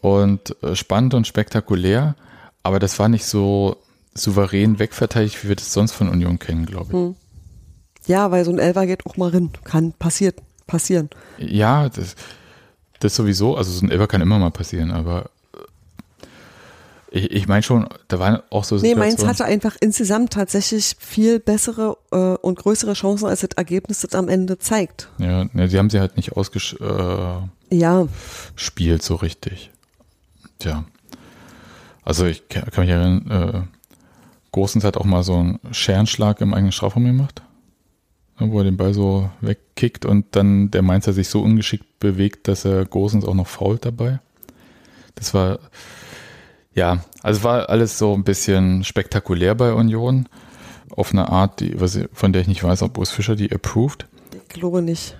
und 0.00 0.56
äh, 0.62 0.74
spannend 0.74 1.12
und 1.12 1.26
spektakulär, 1.26 2.16
aber 2.62 2.78
das 2.78 2.98
war 2.98 3.10
nicht 3.10 3.26
so 3.26 3.76
souverän 4.14 4.78
wegverteidigt, 4.78 5.44
wie 5.44 5.48
wir 5.48 5.56
das 5.56 5.74
sonst 5.74 5.92
von 5.92 6.08
Union 6.08 6.38
kennen, 6.38 6.64
glaube 6.64 6.86
ich. 6.86 6.92
Hm. 6.94 7.16
ja, 8.06 8.30
weil 8.30 8.46
so 8.46 8.52
ein 8.52 8.58
Elfer 8.58 8.86
geht 8.86 9.04
auch 9.04 9.18
mal 9.18 9.28
rein. 9.28 9.50
Kann 9.64 9.92
passiert, 9.92 10.40
passieren. 10.66 11.10
Ja, 11.36 11.90
das, 11.90 12.16
das 13.00 13.14
sowieso, 13.14 13.58
also 13.58 13.70
so 13.70 13.84
ein 13.84 13.90
Elfer 13.90 14.06
kann 14.06 14.22
immer 14.22 14.38
mal 14.38 14.50
passieren, 14.50 14.90
aber 14.90 15.28
ich, 17.10 17.30
ich 17.30 17.48
meine 17.48 17.62
schon, 17.62 17.86
da 18.08 18.18
waren 18.18 18.40
auch 18.50 18.64
so 18.64 18.76
Nee, 18.76 18.94
Mainz 18.94 19.14
Situationen- 19.20 19.28
hatte 19.28 19.44
einfach 19.44 19.76
insgesamt 19.80 20.32
tatsächlich 20.32 20.96
viel 20.98 21.40
bessere 21.40 21.96
äh, 22.12 22.16
und 22.16 22.58
größere 22.58 22.92
Chancen, 22.94 23.26
als 23.26 23.40
das 23.40 23.50
Ergebnis 23.56 24.00
das 24.00 24.14
am 24.14 24.28
Ende 24.28 24.58
zeigt. 24.58 25.08
Ja, 25.18 25.46
ne, 25.52 25.68
sie 25.68 25.78
haben 25.78 25.90
sie 25.90 26.00
halt 26.00 26.16
nicht 26.16 26.32
ausgespielt 26.36 26.80
Ja, 27.70 28.06
so 29.00 29.14
richtig. 29.16 29.70
Tja. 30.58 30.84
Also 32.04 32.26
ich 32.26 32.48
kann, 32.48 32.64
kann 32.70 32.84
mich 32.84 32.90
erinnern, 32.92 33.30
äh, 33.30 33.60
Großens 34.52 34.82
hat 34.84 34.96
auch 34.96 35.04
mal 35.04 35.22
so 35.22 35.36
einen 35.36 35.60
Scherenschlag 35.70 36.40
im 36.40 36.54
eigenen 36.54 36.72
Strafraum 36.72 37.04
gemacht, 37.04 37.42
ne, 38.40 38.50
wo 38.50 38.58
er 38.58 38.64
den 38.64 38.76
Ball 38.76 38.94
so 38.94 39.30
wegkickt 39.40 40.04
und 40.04 40.26
dann 40.32 40.70
der 40.72 40.82
Mainzer 40.82 41.12
sich 41.12 41.28
so 41.28 41.40
ungeschickt 41.42 42.00
bewegt, 42.00 42.48
dass 42.48 42.64
er 42.64 42.84
Großens 42.84 43.24
auch 43.24 43.34
noch 43.34 43.46
fault 43.46 43.84
dabei. 43.84 44.18
Das 45.14 45.34
war, 45.34 45.58
ja, 46.74 47.04
also 47.22 47.42
war 47.42 47.68
alles 47.68 47.98
so 47.98 48.14
ein 48.14 48.24
bisschen 48.24 48.84
spektakulär 48.84 49.54
bei 49.54 49.72
Union. 49.72 50.28
Auf 50.90 51.12
eine 51.12 51.28
Art, 51.28 51.60
die, 51.60 51.80
was, 51.80 51.98
von 52.12 52.32
der 52.32 52.42
ich 52.42 52.48
nicht 52.48 52.64
weiß, 52.64 52.82
ob 52.82 52.98
Urs 52.98 53.10
Fischer 53.10 53.36
die 53.36 53.52
approved. 53.52 54.06
Ich 54.34 54.48
glaube 54.48 54.82
nicht. 54.82 55.16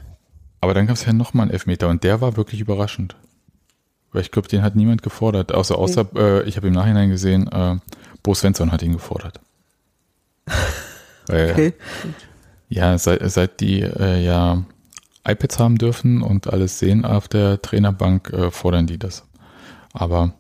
Aber 0.61 0.75
dann 0.75 0.87
gab 0.87 0.97
es 0.97 1.05
ja 1.05 1.13
nochmal 1.13 1.45
einen 1.45 1.53
Elfmeter 1.53 1.89
und 1.89 2.05
der 2.05 2.21
war 2.21 2.37
wirklich 2.37 2.61
überraschend. 2.61 3.17
Weil 4.13 4.23
ich 4.23 4.31
glaube, 4.31 4.49
den 4.49 4.63
hat 4.63 4.75
niemand 4.75 5.03
gefordert. 5.03 5.53
Außer, 5.53 5.79
außer 5.79 6.07
äh, 6.17 6.43
ich 6.49 6.57
habe 6.57 6.67
im 6.69 6.75
Nachhinein 6.75 7.11
gesehen, 7.11 7.47
äh, 7.49 7.77
Bo 8.23 8.35
Svensson 8.35 8.73
hat 8.73 8.83
ihn 8.83 8.93
gefordert. 8.93 9.41
Weil, 11.27 11.51
Okay. 11.53 11.73
Ja, 12.69 12.97
seit, 12.99 13.29
seit 13.31 13.61
die 13.61 13.83
äh, 13.83 14.25
ja 14.25 14.63
iPads 15.27 15.59
haben 15.59 15.77
dürfen 15.77 16.23
und 16.23 16.53
alles 16.53 16.79
sehen 16.79 17.05
auf 17.05 17.29
der 17.29 17.61
Trainerbank, 17.61 18.33
äh, 18.33 18.51
fordern 18.51 18.87
die 18.87 18.99
das. 18.99 19.25
Aber 19.93 20.35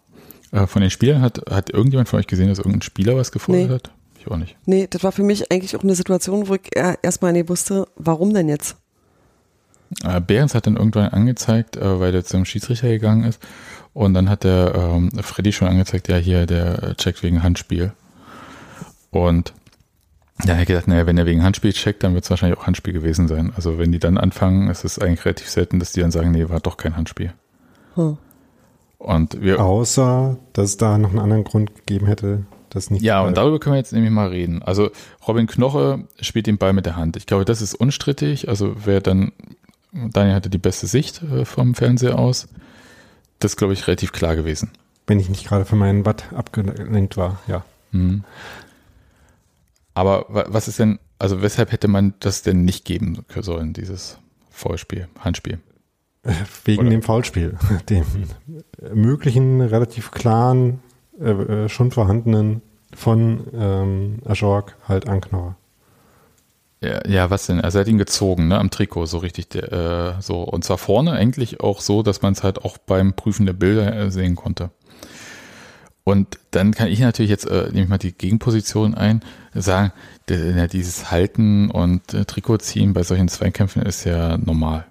äh, 0.52 0.66
von 0.66 0.82
den 0.82 0.90
Spielern 0.90 1.22
hat, 1.22 1.40
hat 1.50 1.70
irgendjemand 1.70 2.08
von 2.08 2.18
euch 2.18 2.26
gesehen, 2.26 2.48
dass 2.48 2.58
irgendein 2.58 2.82
Spieler 2.82 3.16
was 3.16 3.32
gefordert 3.32 3.68
Nee. 3.68 3.74
hat? 3.74 3.90
Ich 4.18 4.30
auch 4.30 4.36
nicht. 4.36 4.56
Nee, 4.66 4.86
das 4.90 5.02
war 5.02 5.12
für 5.12 5.22
mich 5.22 5.50
eigentlich 5.50 5.74
auch 5.76 5.82
eine 5.82 5.94
Situation, 5.94 6.48
wo 6.48 6.54
ich 6.54 6.76
erstmal 6.76 7.32
nicht 7.32 7.48
wusste, 7.48 7.88
warum 7.96 8.34
denn 8.34 8.48
jetzt? 8.48 8.76
Äh, 10.04 10.20
Behrens 10.20 10.54
hat 10.54 10.66
dann 10.66 10.76
irgendwann 10.76 11.08
angezeigt, 11.08 11.76
äh, 11.76 12.00
weil 12.00 12.14
er 12.14 12.24
zum 12.24 12.44
Schiedsrichter 12.44 12.88
gegangen 12.88 13.24
ist. 13.24 13.40
Und 13.92 14.14
dann 14.14 14.28
hat 14.28 14.44
der 14.44 14.74
ähm, 14.74 15.10
Freddy 15.22 15.52
schon 15.52 15.68
angezeigt, 15.68 16.08
ja, 16.08 16.16
hier, 16.16 16.46
der 16.46 16.96
checkt 16.96 17.22
wegen 17.22 17.42
Handspiel. 17.42 17.92
Und 19.10 19.52
ja, 20.44 20.54
er 20.54 20.60
hat 20.60 20.66
gedacht, 20.68 20.86
naja, 20.86 21.06
wenn 21.06 21.18
er 21.18 21.26
wegen 21.26 21.42
Handspiel 21.42 21.72
checkt, 21.72 22.02
dann 22.04 22.14
wird 22.14 22.24
es 22.24 22.30
wahrscheinlich 22.30 22.58
auch 22.58 22.66
Handspiel 22.66 22.92
gewesen 22.92 23.26
sein. 23.26 23.52
Also 23.56 23.78
wenn 23.78 23.90
die 23.90 23.98
dann 23.98 24.16
anfangen, 24.16 24.68
ist 24.70 24.84
es 24.84 24.98
eigentlich 24.98 25.24
relativ 25.24 25.48
selten, 25.48 25.80
dass 25.80 25.92
die 25.92 26.00
dann 26.00 26.10
sagen, 26.12 26.30
nee, 26.30 26.48
war 26.48 26.60
doch 26.60 26.76
kein 26.76 26.96
Handspiel. 26.96 27.32
Hm. 27.94 28.16
Und 29.00 29.40
wir, 29.40 29.64
Außer, 29.64 30.36
dass 30.52 30.70
es 30.70 30.76
da 30.76 30.98
noch 30.98 31.08
einen 31.10 31.18
anderen 31.18 31.42
Grund 31.44 31.74
gegeben 31.74 32.06
hätte, 32.06 32.44
das 32.68 32.90
nicht. 32.90 33.02
Ja, 33.02 33.22
und 33.22 33.36
darüber 33.36 33.58
können 33.58 33.72
wir 33.74 33.78
jetzt 33.78 33.92
nämlich 33.94 34.10
mal 34.12 34.28
reden. 34.28 34.62
Also 34.62 34.90
Robin 35.26 35.46
Knoche 35.46 36.04
spielt 36.20 36.46
den 36.46 36.58
Ball 36.58 36.74
mit 36.74 36.84
der 36.86 36.96
Hand. 36.96 37.16
Ich 37.16 37.26
glaube, 37.26 37.46
das 37.46 37.62
ist 37.62 37.74
unstrittig. 37.74 38.48
Also 38.48 38.76
wer 38.84 39.00
dann, 39.00 39.32
Daniel 39.92 40.34
hatte 40.34 40.50
die 40.50 40.58
beste 40.58 40.86
Sicht 40.86 41.22
äh, 41.22 41.46
vom 41.46 41.74
Fernseher 41.74 42.18
aus. 42.18 42.46
Das 43.38 43.52
ist, 43.52 43.56
glaube 43.56 43.72
ich, 43.72 43.86
relativ 43.86 44.12
klar 44.12 44.36
gewesen. 44.36 44.70
Wenn 45.06 45.18
ich 45.18 45.30
nicht 45.30 45.46
gerade 45.46 45.64
von 45.64 45.78
meinem 45.78 46.04
Watt 46.04 46.26
abgelenkt 46.34 47.16
war, 47.16 47.40
ja. 47.48 47.64
Mhm. 47.92 48.22
Aber 49.94 50.26
wa- 50.28 50.44
was 50.48 50.68
ist 50.68 50.78
denn, 50.78 50.98
also 51.18 51.40
weshalb 51.42 51.72
hätte 51.72 51.88
man 51.88 52.12
das 52.20 52.42
denn 52.42 52.64
nicht 52.66 52.84
geben 52.84 53.24
sollen, 53.40 53.72
dieses 53.72 54.18
Vollspiel, 54.50 55.08
Handspiel? 55.18 55.58
Wegen 56.64 56.82
Oder- 56.82 56.90
dem 56.90 57.02
Foulspiel, 57.02 57.56
dem 57.88 58.04
möglichen, 58.92 59.60
relativ 59.60 60.10
klaren, 60.10 60.80
äh, 61.20 61.30
äh, 61.30 61.68
schon 61.68 61.90
vorhandenen 61.90 62.62
von 62.94 63.46
ähm, 63.54 64.18
Ajorg 64.24 64.76
halt 64.88 65.08
Anknauer. 65.08 65.56
Ja, 66.82 67.06
ja, 67.06 67.28
was 67.28 67.46
denn? 67.46 67.60
Also 67.60 67.78
er 67.78 67.82
hat 67.82 67.88
ihn 67.88 67.98
gezogen, 67.98 68.48
ne, 68.48 68.58
am 68.58 68.70
Trikot, 68.70 69.04
so 69.06 69.18
richtig, 69.18 69.50
der, 69.50 70.16
äh, 70.18 70.22
so. 70.22 70.42
Und 70.42 70.64
zwar 70.64 70.78
vorne 70.78 71.12
eigentlich 71.12 71.60
auch 71.60 71.80
so, 71.80 72.02
dass 72.02 72.22
man 72.22 72.32
es 72.32 72.42
halt 72.42 72.64
auch 72.64 72.78
beim 72.78 73.12
Prüfen 73.12 73.44
der 73.44 73.52
Bilder 73.52 73.94
äh, 73.94 74.10
sehen 74.10 74.34
konnte. 74.34 74.70
Und 76.04 76.38
dann 76.50 76.72
kann 76.72 76.88
ich 76.88 77.00
natürlich 77.00 77.30
jetzt, 77.30 77.44
äh, 77.44 77.66
nehme 77.68 77.82
ich 77.82 77.88
mal 77.88 77.98
die 77.98 78.12
Gegenposition 78.12 78.94
ein, 78.94 79.20
sagen, 79.54 79.92
der, 80.28 80.56
ja, 80.56 80.66
dieses 80.66 81.10
Halten 81.10 81.70
und 81.70 82.14
äh, 82.14 82.24
Trikot 82.24 82.58
ziehen 82.58 82.94
bei 82.94 83.02
solchen 83.02 83.28
Zweikämpfen 83.28 83.82
ist 83.82 84.04
ja 84.04 84.38
normal. 84.38 84.86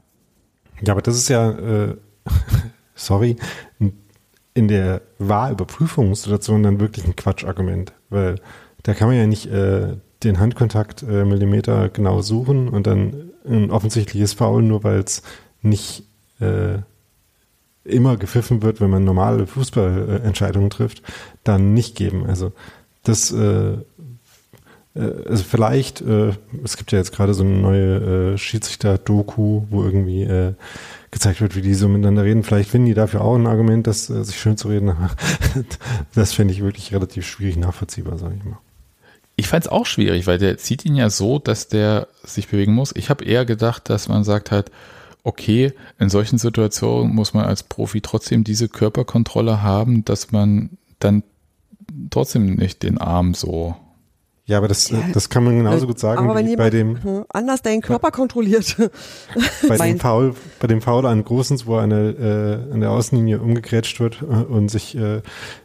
Ja, 0.81 0.93
aber 0.93 1.01
das 1.01 1.15
ist 1.15 1.29
ja, 1.29 1.51
äh, 1.51 1.95
sorry, 2.95 3.35
in 4.53 4.67
der 4.67 5.01
Wahlüberprüfungssituation 5.19 6.63
dann 6.63 6.79
wirklich 6.79 7.05
ein 7.05 7.15
Quatschargument, 7.15 7.93
weil 8.09 8.35
da 8.83 8.93
kann 8.93 9.07
man 9.07 9.17
ja 9.17 9.27
nicht 9.27 9.45
äh, 9.47 9.97
den 10.23 10.39
Handkontakt 10.39 11.03
äh, 11.03 11.23
Millimeter 11.25 11.89
genau 11.89 12.21
suchen 12.21 12.69
und 12.69 12.87
dann 12.87 13.31
ein 13.47 13.71
offensichtliches 13.71 14.33
Foul, 14.33 14.61
nur 14.63 14.83
weil 14.83 14.99
es 14.99 15.21
nicht 15.61 16.03
äh, 16.39 16.79
immer 17.83 18.17
gepfiffen 18.17 18.61
wird, 18.61 18.81
wenn 18.81 18.89
man 18.89 19.03
normale 19.03 19.47
Fußballentscheidungen 19.47 20.69
trifft, 20.69 21.01
dann 21.43 21.73
nicht 21.73 21.95
geben. 21.95 22.25
Also 22.25 22.51
das 23.03 23.31
äh, 23.31 23.77
also 24.95 25.43
vielleicht, 25.43 26.01
äh, 26.01 26.33
es 26.63 26.77
gibt 26.77 26.91
ja 26.91 26.97
jetzt 26.97 27.11
gerade 27.11 27.33
so 27.33 27.43
eine 27.43 27.57
neue 27.57 28.33
äh, 28.33 28.37
Schiedsrichter-Doku, 28.37 29.63
wo 29.69 29.83
irgendwie 29.83 30.23
äh, 30.23 30.53
gezeigt 31.11 31.41
wird, 31.41 31.55
wie 31.55 31.61
die 31.61 31.73
so 31.73 31.87
miteinander 31.87 32.23
reden. 32.23 32.43
Vielleicht 32.43 32.69
finden 32.69 32.87
die 32.87 32.93
dafür 32.93 33.21
auch 33.21 33.35
ein 33.35 33.47
Argument, 33.47 33.87
das 33.87 34.09
äh, 34.09 34.23
sich 34.23 34.39
schön 34.39 34.57
zu 34.57 34.67
reden, 34.67 34.93
das 36.15 36.33
fände 36.33 36.53
ich 36.53 36.63
wirklich 36.63 36.93
relativ 36.93 37.27
schwierig 37.27 37.57
nachvollziehbar, 37.57 38.17
sage 38.17 38.35
ich 38.37 38.43
mal. 38.43 38.57
Ich 39.35 39.47
fand 39.47 39.65
es 39.65 39.71
auch 39.71 39.85
schwierig, 39.85 40.27
weil 40.27 40.37
der 40.37 40.57
zieht 40.57 40.83
ihn 40.83 40.95
ja 40.95 41.09
so, 41.09 41.39
dass 41.39 41.69
der 41.69 42.09
sich 42.23 42.49
bewegen 42.49 42.73
muss. 42.73 42.93
Ich 42.95 43.09
habe 43.09 43.23
eher 43.23 43.45
gedacht, 43.45 43.89
dass 43.89 44.09
man 44.09 44.25
sagt 44.25 44.51
halt, 44.51 44.69
okay, 45.23 45.71
in 45.97 46.09
solchen 46.09 46.37
Situationen 46.37 47.13
muss 47.13 47.33
man 47.33 47.45
als 47.45 47.63
Profi 47.63 48.01
trotzdem 48.01 48.43
diese 48.43 48.67
Körperkontrolle 48.67 49.61
haben, 49.61 50.03
dass 50.03 50.31
man 50.31 50.71
dann 50.99 51.23
trotzdem 52.09 52.55
nicht 52.55 52.83
den 52.83 52.97
Arm 52.97 53.33
so. 53.33 53.75
Ja, 54.49 54.57
aber 54.57 54.67
das, 54.67 54.89
Ja, 54.89 54.97
das 55.13 55.29
kann 55.29 55.43
man 55.43 55.57
genauso 55.57 55.85
gut 55.85 55.99
sagen 55.99 56.25
Aber 56.25 56.33
wenn 56.33 56.47
wie 56.47 56.49
jemand 56.49 56.65
bei 56.65 56.69
dem, 56.71 57.03
hm, 57.03 57.25
anders 57.29 57.61
deinen 57.61 57.81
Körper 57.81 58.09
kontrolliert. 58.09 58.75
bei 59.67 59.77
dem 59.77 59.99
Foul, 59.99 60.33
bei 60.59 60.65
dem 60.65 60.81
Foul 60.81 61.05
an 61.05 61.23
Großens, 61.23 61.67
wo 61.67 61.75
er 61.77 61.83
an 61.83 61.91
der, 61.91 62.19
äh, 62.19 62.73
an 62.73 62.79
der 62.79 62.89
Außenlinie 62.89 63.41
umgegrätscht 63.41 63.99
wird 63.99 64.23
äh, 64.23 64.25
und 64.25 64.69
sich 64.69 64.97
äh, 64.97 65.21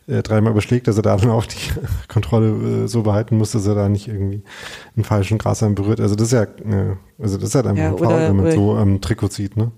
äh, 0.07 0.23
dreimal 0.23 0.53
überschlägt, 0.53 0.87
dass 0.87 0.99
er 0.99 1.03
da 1.03 1.17
dann 1.17 1.31
auch 1.31 1.47
die 1.47 1.57
Kontrolle 2.09 2.85
äh, 2.85 2.87
so 2.87 3.05
behalten 3.05 3.39
muss, 3.39 3.53
dass 3.53 3.67
er 3.67 3.75
da 3.75 3.89
nicht 3.89 4.07
irgendwie 4.07 4.43
einen 4.97 5.05
falschen 5.05 5.39
Grashalm 5.39 5.75
berührt. 5.75 6.03
Also 6.03 6.15
das 6.15 6.27
ist 6.27 6.33
ja, 6.33 6.43
äh, 6.43 6.97
also 7.19 7.39
das 7.39 7.49
ist 7.49 7.55
halt 7.55 7.67
einfach 7.67 7.83
Ja, 7.83 7.91
ein 7.91 7.97
Foul, 7.97 8.21
wenn 8.21 8.37
man 8.37 8.53
so 8.53 8.75
am 8.75 9.01
Trikot 9.01 9.29
zieht, 9.29 9.57
ne? 9.57 9.73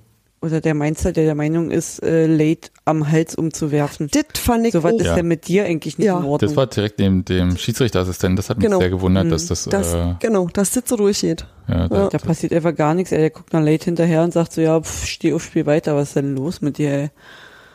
Oder 0.47 0.61
der 0.61 0.75
Mainzer, 0.75 1.13
der 1.13 1.25
der 1.25 1.35
Meinung 1.35 1.71
ist, 1.71 2.03
äh, 2.03 2.27
Late 2.27 2.71
am 2.85 3.11
Hals 3.11 3.35
umzuwerfen. 3.35 4.09
das 4.13 4.41
fand 4.41 4.67
ich 4.67 4.73
So 4.73 4.83
was 4.83 4.93
ist 4.95 5.07
Ja. 5.07 5.15
denn 5.17 5.27
mit 5.29 5.49
dir 5.49 5.65
eigentlich 5.65 5.99
nicht 5.99 6.07
Ja. 6.07 6.19
in 6.19 6.25
Ordnung? 6.25 6.39
Das 6.49 6.57
war 6.57 6.67
direkt 6.67 6.99
neben 6.99 7.25
dem 7.25 7.57
Schiedsrichterassistenten. 7.57 8.37
Das 8.37 8.49
hat 8.49 8.59
mich 8.59 8.67
Genau. 8.67 8.79
sehr 8.79 8.91
gewundert, 8.91 9.27
Mhm. 9.27 9.31
dass 9.31 9.47
das, 9.47 9.65
Das, 9.65 9.93
äh, 9.95 10.15
genau, 10.21 10.47
dass 10.53 10.71
das 10.73 10.85
so 10.87 10.97
durchgeht. 10.97 11.47
ja, 11.69 11.89
da, 11.89 12.09
da 12.09 12.19
passiert 12.19 12.53
einfach 12.53 12.75
gar 12.75 12.95
nichts. 12.95 13.11
Der 13.11 13.31
guckt 13.31 13.53
nach 13.53 13.61
Late 13.63 13.85
hinterher 13.87 14.23
und 14.23 14.33
sagt 14.33 14.53
so, 14.53 14.61
ja, 14.61 14.81
pff, 14.81 15.05
steh 15.07 15.33
auf, 15.33 15.43
spiel 15.45 15.67
weiter. 15.67 15.97
Was 15.97 16.09
ist 16.09 16.17
denn 16.17 16.37
los 16.37 16.61
mit 16.61 16.79
dir, 16.79 16.91
ey? 16.93 17.11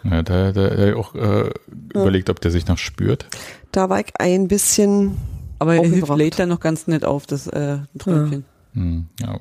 ja, 0.04 0.24
da, 0.24 0.52
da, 0.52 0.70
da 0.70 0.96
auch 0.96 1.14
äh, 1.14 1.50
überlegt, 1.94 2.30
ob 2.30 2.40
der 2.42 2.52
sich 2.52 2.68
noch 2.68 2.78
spürt. 2.78 3.28
Da 3.72 3.90
war 3.90 4.00
ich 4.00 4.14
ein 4.18 4.48
bisschen, 4.48 5.18
Aber 5.60 5.76
er 5.76 5.82
hilft 5.82 6.04
Aufgebracht. 6.04 6.20
Late 6.20 6.38
dann 6.38 6.50
noch 6.50 6.60
ganz 6.60 6.88
nett 6.88 7.06
auf, 7.06 7.26
das 7.28 7.48
äh, 7.48 7.78
Träumchen. 8.00 8.46
Hm, 8.74 9.08
ja. 9.20 9.38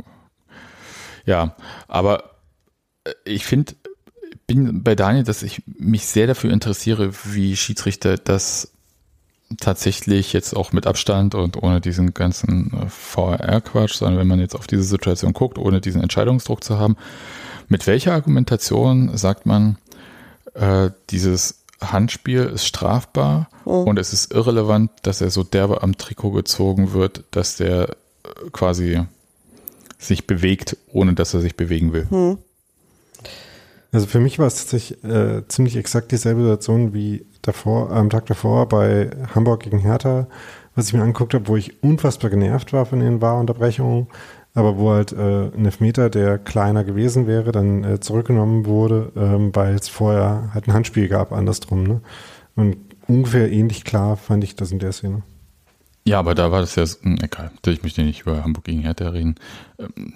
ja, 1.24 1.56
aber 1.88 2.29
ich 3.24 3.44
finde, 3.46 3.74
bin 4.46 4.82
bei 4.82 4.94
Daniel, 4.94 5.24
dass 5.24 5.42
ich 5.42 5.62
mich 5.66 6.07
sehr 6.07 6.26
dafür 6.26 6.53
interessiere, 6.53 7.12
wie 7.24 7.57
Schiedsrichter 7.57 8.16
das 8.18 8.72
tatsächlich 9.59 10.32
jetzt 10.32 10.55
auch 10.55 10.72
mit 10.72 10.86
Abstand 10.86 11.34
und 11.34 11.61
ohne 11.61 11.80
diesen 11.80 12.14
ganzen 12.14 12.72
äh, 12.72 12.88
VR-Quatsch, 12.88 13.94
sondern 13.94 14.18
wenn 14.18 14.28
man 14.28 14.38
jetzt 14.40 14.55
auf 14.55 14.66
diese 14.66 14.84
Situation 14.84 15.32
guckt, 15.32 15.59
ohne 15.59 15.80
diesen 15.80 16.03
Entscheidungsdruck 16.03 16.62
zu 16.62 16.78
haben, 16.78 16.96
mit 17.68 17.86
welcher 17.86 18.12
Argumentation 18.12 19.16
sagt 19.16 19.46
man, 19.46 19.76
äh, 20.55 20.90
dieses 21.11 21.64
Handspiel 21.80 22.42
ist 22.42 22.66
strafbar 22.66 23.49
Oh. 23.64 23.83
und 23.83 23.99
es 23.99 24.12
ist 24.12 24.33
irrelevant, 24.33 24.91
dass 25.03 25.20
er 25.20 25.30
so 25.30 25.42
derbe 25.42 25.83
am 25.83 25.96
Trikot 25.99 26.30
gezogen 26.33 26.92
wird, 26.92 27.24
dass 27.30 27.57
der 27.57 27.91
äh, 27.91 28.50
quasi 28.53 29.00
sich 29.99 30.26
bewegt, 30.26 30.76
ohne 30.92 31.14
dass 31.14 31.34
er 31.34 31.41
sich 31.41 31.57
bewegen 31.57 31.92
will. 31.92 32.07
hm, 32.08 32.38
Also 33.92 34.07
für 34.07 34.21
mich 34.21 34.38
war 34.38 34.46
es 34.46 34.57
tatsächlich 34.57 35.03
äh, 35.04 35.46
ziemlich 35.49 35.76
exakt 35.76 36.12
dieselbe 36.12 36.42
Situation 36.42 36.95
wie 36.95 37.26
davor, 37.42 37.91
am 37.91 38.11
Tag 38.11 38.26
davor 38.26 38.68
bei 38.68 39.11
Hamburg 39.34 39.64
gegen 39.64 39.79
Hertha, 39.79 40.29
was 40.75 40.88
ich 40.88 40.95
mir 40.95 41.03
angeguckt 41.03 41.34
habe, 41.34 41.49
wo 41.49 41.57
ich 41.57 41.83
unfassbar 41.83 42.30
genervt 42.30 42.72
war 42.72 42.87
von 42.87 43.00
den 43.00 43.21
Wahrunterbrechungen, 43.21 44.07
aber 44.54 44.79
wo 44.79 44.91
halt 44.91 45.12
äh, 45.12 45.50
ein 45.57 45.64
Elfmeter, 45.64 46.08
der 46.11 46.38
kleiner 46.38 46.84
gewesen 46.84 47.26
wäre, 47.26 47.50
dann 47.50 47.84
äh, 47.84 48.00
zurückgenommen 48.00 48.67
wurde, 48.67 49.12
ähm, 49.17 49.50
weil 49.54 49.75
es 49.75 49.88
vorher 49.88 50.50
halt 50.54 50.68
ein 50.68 50.72
Handspiel 50.72 51.08
gab, 51.08 51.33
andersrum. 51.33 51.84
Ne? 51.84 52.00
Und 52.54 52.76
ungefähr 53.08 53.50
ähnlich 53.50 53.84
klar 53.84 54.17
fand 54.17 54.45
ich 54.45 54.54
das 54.54 54.71
in 54.71 54.79
der 54.79 54.92
Szene. 54.92 55.22
Ja, 56.04 56.18
aber 56.18 56.34
da 56.34 56.50
war 56.50 56.61
das 56.61 56.76
ja, 56.76 56.84
hm, 56.84 57.18
egal, 57.22 57.50
ich 57.67 57.83
möchte 57.83 58.03
nicht 58.03 58.22
über 58.22 58.42
Hamburg 58.42 58.64
gegen 58.64 58.80
Hertha 58.80 59.08
reden. 59.08 59.34
Ähm, 59.79 60.14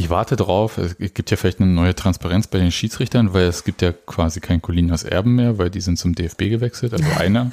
ich 0.00 0.10
warte 0.10 0.36
drauf. 0.36 0.78
Es 0.78 0.96
gibt 0.98 1.30
ja 1.30 1.36
vielleicht 1.36 1.60
eine 1.60 1.70
neue 1.70 1.94
Transparenz 1.94 2.46
bei 2.46 2.58
den 2.58 2.72
Schiedsrichtern, 2.72 3.32
weil 3.32 3.44
es 3.44 3.64
gibt 3.64 3.82
ja 3.82 3.92
quasi 3.92 4.40
kein 4.40 4.60
Colinas 4.62 5.04
Erben 5.04 5.34
mehr, 5.36 5.58
weil 5.58 5.70
die 5.70 5.80
sind 5.80 5.98
zum 5.98 6.14
DFB 6.14 6.48
gewechselt. 6.50 6.92
Also 6.92 7.04
einer, 7.18 7.50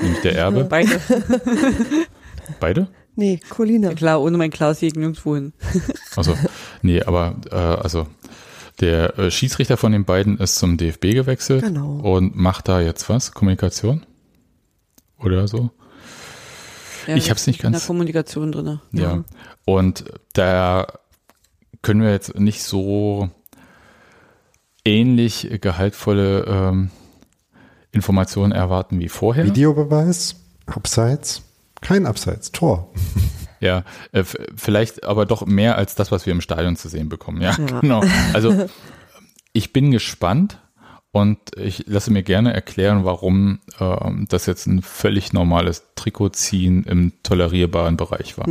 nämlich 0.00 0.20
der 0.22 0.36
Erbe. 0.36 0.64
Beide. 0.64 1.00
Beide? 2.60 2.88
Nee, 3.16 3.40
Colina. 3.48 3.90
Ja, 3.90 3.94
klar, 3.94 4.20
ohne 4.20 4.36
mein 4.36 4.50
Klaus 4.50 4.82
ich 4.82 4.94
nirgendwo 4.94 5.34
hin. 5.36 5.52
Also, 6.16 6.36
nee, 6.82 7.02
aber 7.02 7.36
äh, 7.50 7.54
also 7.56 8.06
der 8.80 9.18
äh, 9.18 9.30
Schiedsrichter 9.30 9.76
von 9.76 9.92
den 9.92 10.04
beiden 10.04 10.38
ist 10.38 10.56
zum 10.56 10.76
DFB 10.76 11.12
gewechselt 11.14 11.62
Genau. 11.62 12.00
und 12.00 12.34
macht 12.34 12.66
da 12.68 12.80
jetzt 12.80 13.08
was? 13.08 13.30
Kommunikation? 13.32 14.04
Oder 15.18 15.46
so? 15.46 15.70
Ja, 17.06 17.14
Ich 17.16 17.30
hab's 17.30 17.46
nicht 17.46 17.60
in 17.60 17.70
der 17.70 17.72
ganz- 17.72 17.86
Kommunikation 17.86 18.50
drin. 18.50 18.80
Ja. 18.92 19.22
Und 19.64 20.04
da 20.32 20.86
können 21.84 22.02
wir 22.02 22.10
jetzt 22.10 22.38
nicht 22.38 22.64
so 22.64 23.30
ähnlich 24.84 25.48
gehaltvolle 25.60 26.44
ähm, 26.46 26.90
Informationen 27.92 28.52
erwarten 28.52 28.98
wie 28.98 29.08
vorher. 29.08 29.44
Videobeweis, 29.44 30.36
Abseits, 30.66 31.42
kein 31.80 32.06
Abseits, 32.06 32.50
Tor. 32.50 32.90
Ja, 33.60 33.84
äh, 34.12 34.24
vielleicht 34.24 35.04
aber 35.04 35.24
doch 35.24 35.46
mehr 35.46 35.78
als 35.78 35.94
das, 35.94 36.12
was 36.12 36.26
wir 36.26 36.32
im 36.32 36.42
Stadion 36.42 36.76
zu 36.76 36.88
sehen 36.88 37.08
bekommen. 37.08 37.40
Ja, 37.40 37.56
Ja. 37.56 37.64
genau. 37.80 38.02
Also 38.34 38.66
ich 39.54 39.72
bin 39.72 39.90
gespannt 39.90 40.58
und 41.12 41.38
ich 41.56 41.84
lasse 41.86 42.10
mir 42.10 42.22
gerne 42.22 42.52
erklären, 42.52 43.04
warum 43.04 43.60
ähm, 43.80 44.26
das 44.28 44.44
jetzt 44.46 44.66
ein 44.66 44.82
völlig 44.82 45.32
normales 45.32 45.84
Trikotziehen 45.94 46.82
im 46.84 47.12
tolerierbaren 47.22 47.96
Bereich 47.96 48.36
war. 48.36 48.48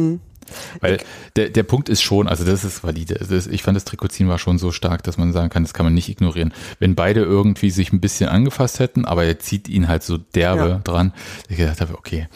Weil 0.81 0.99
der, 1.35 1.49
der 1.49 1.63
Punkt 1.63 1.89
ist 1.89 2.01
schon, 2.01 2.27
also 2.27 2.43
das 2.43 2.63
ist 2.63 2.83
valide. 2.83 3.15
Das, 3.15 3.47
ich 3.47 3.63
fand 3.63 3.75
das 3.75 3.85
Trikotziehen 3.85 4.29
war 4.29 4.39
schon 4.39 4.57
so 4.57 4.71
stark, 4.71 5.03
dass 5.03 5.17
man 5.17 5.33
sagen 5.33 5.49
kann, 5.49 5.63
das 5.63 5.73
kann 5.73 5.85
man 5.85 5.93
nicht 5.93 6.09
ignorieren. 6.09 6.53
Wenn 6.79 6.95
beide 6.95 7.21
irgendwie 7.21 7.69
sich 7.69 7.91
ein 7.93 8.01
bisschen 8.01 8.29
angefasst 8.29 8.79
hätten, 8.79 9.05
aber 9.05 9.23
er 9.25 9.39
zieht 9.39 9.67
ihn 9.69 9.87
halt 9.87 10.03
so 10.03 10.17
derbe 10.17 10.67
Ja. 10.69 10.79
dran, 10.83 11.13
ich 11.49 11.57
gedacht 11.57 11.81
habe, 11.81 11.97
okay. 11.97 12.27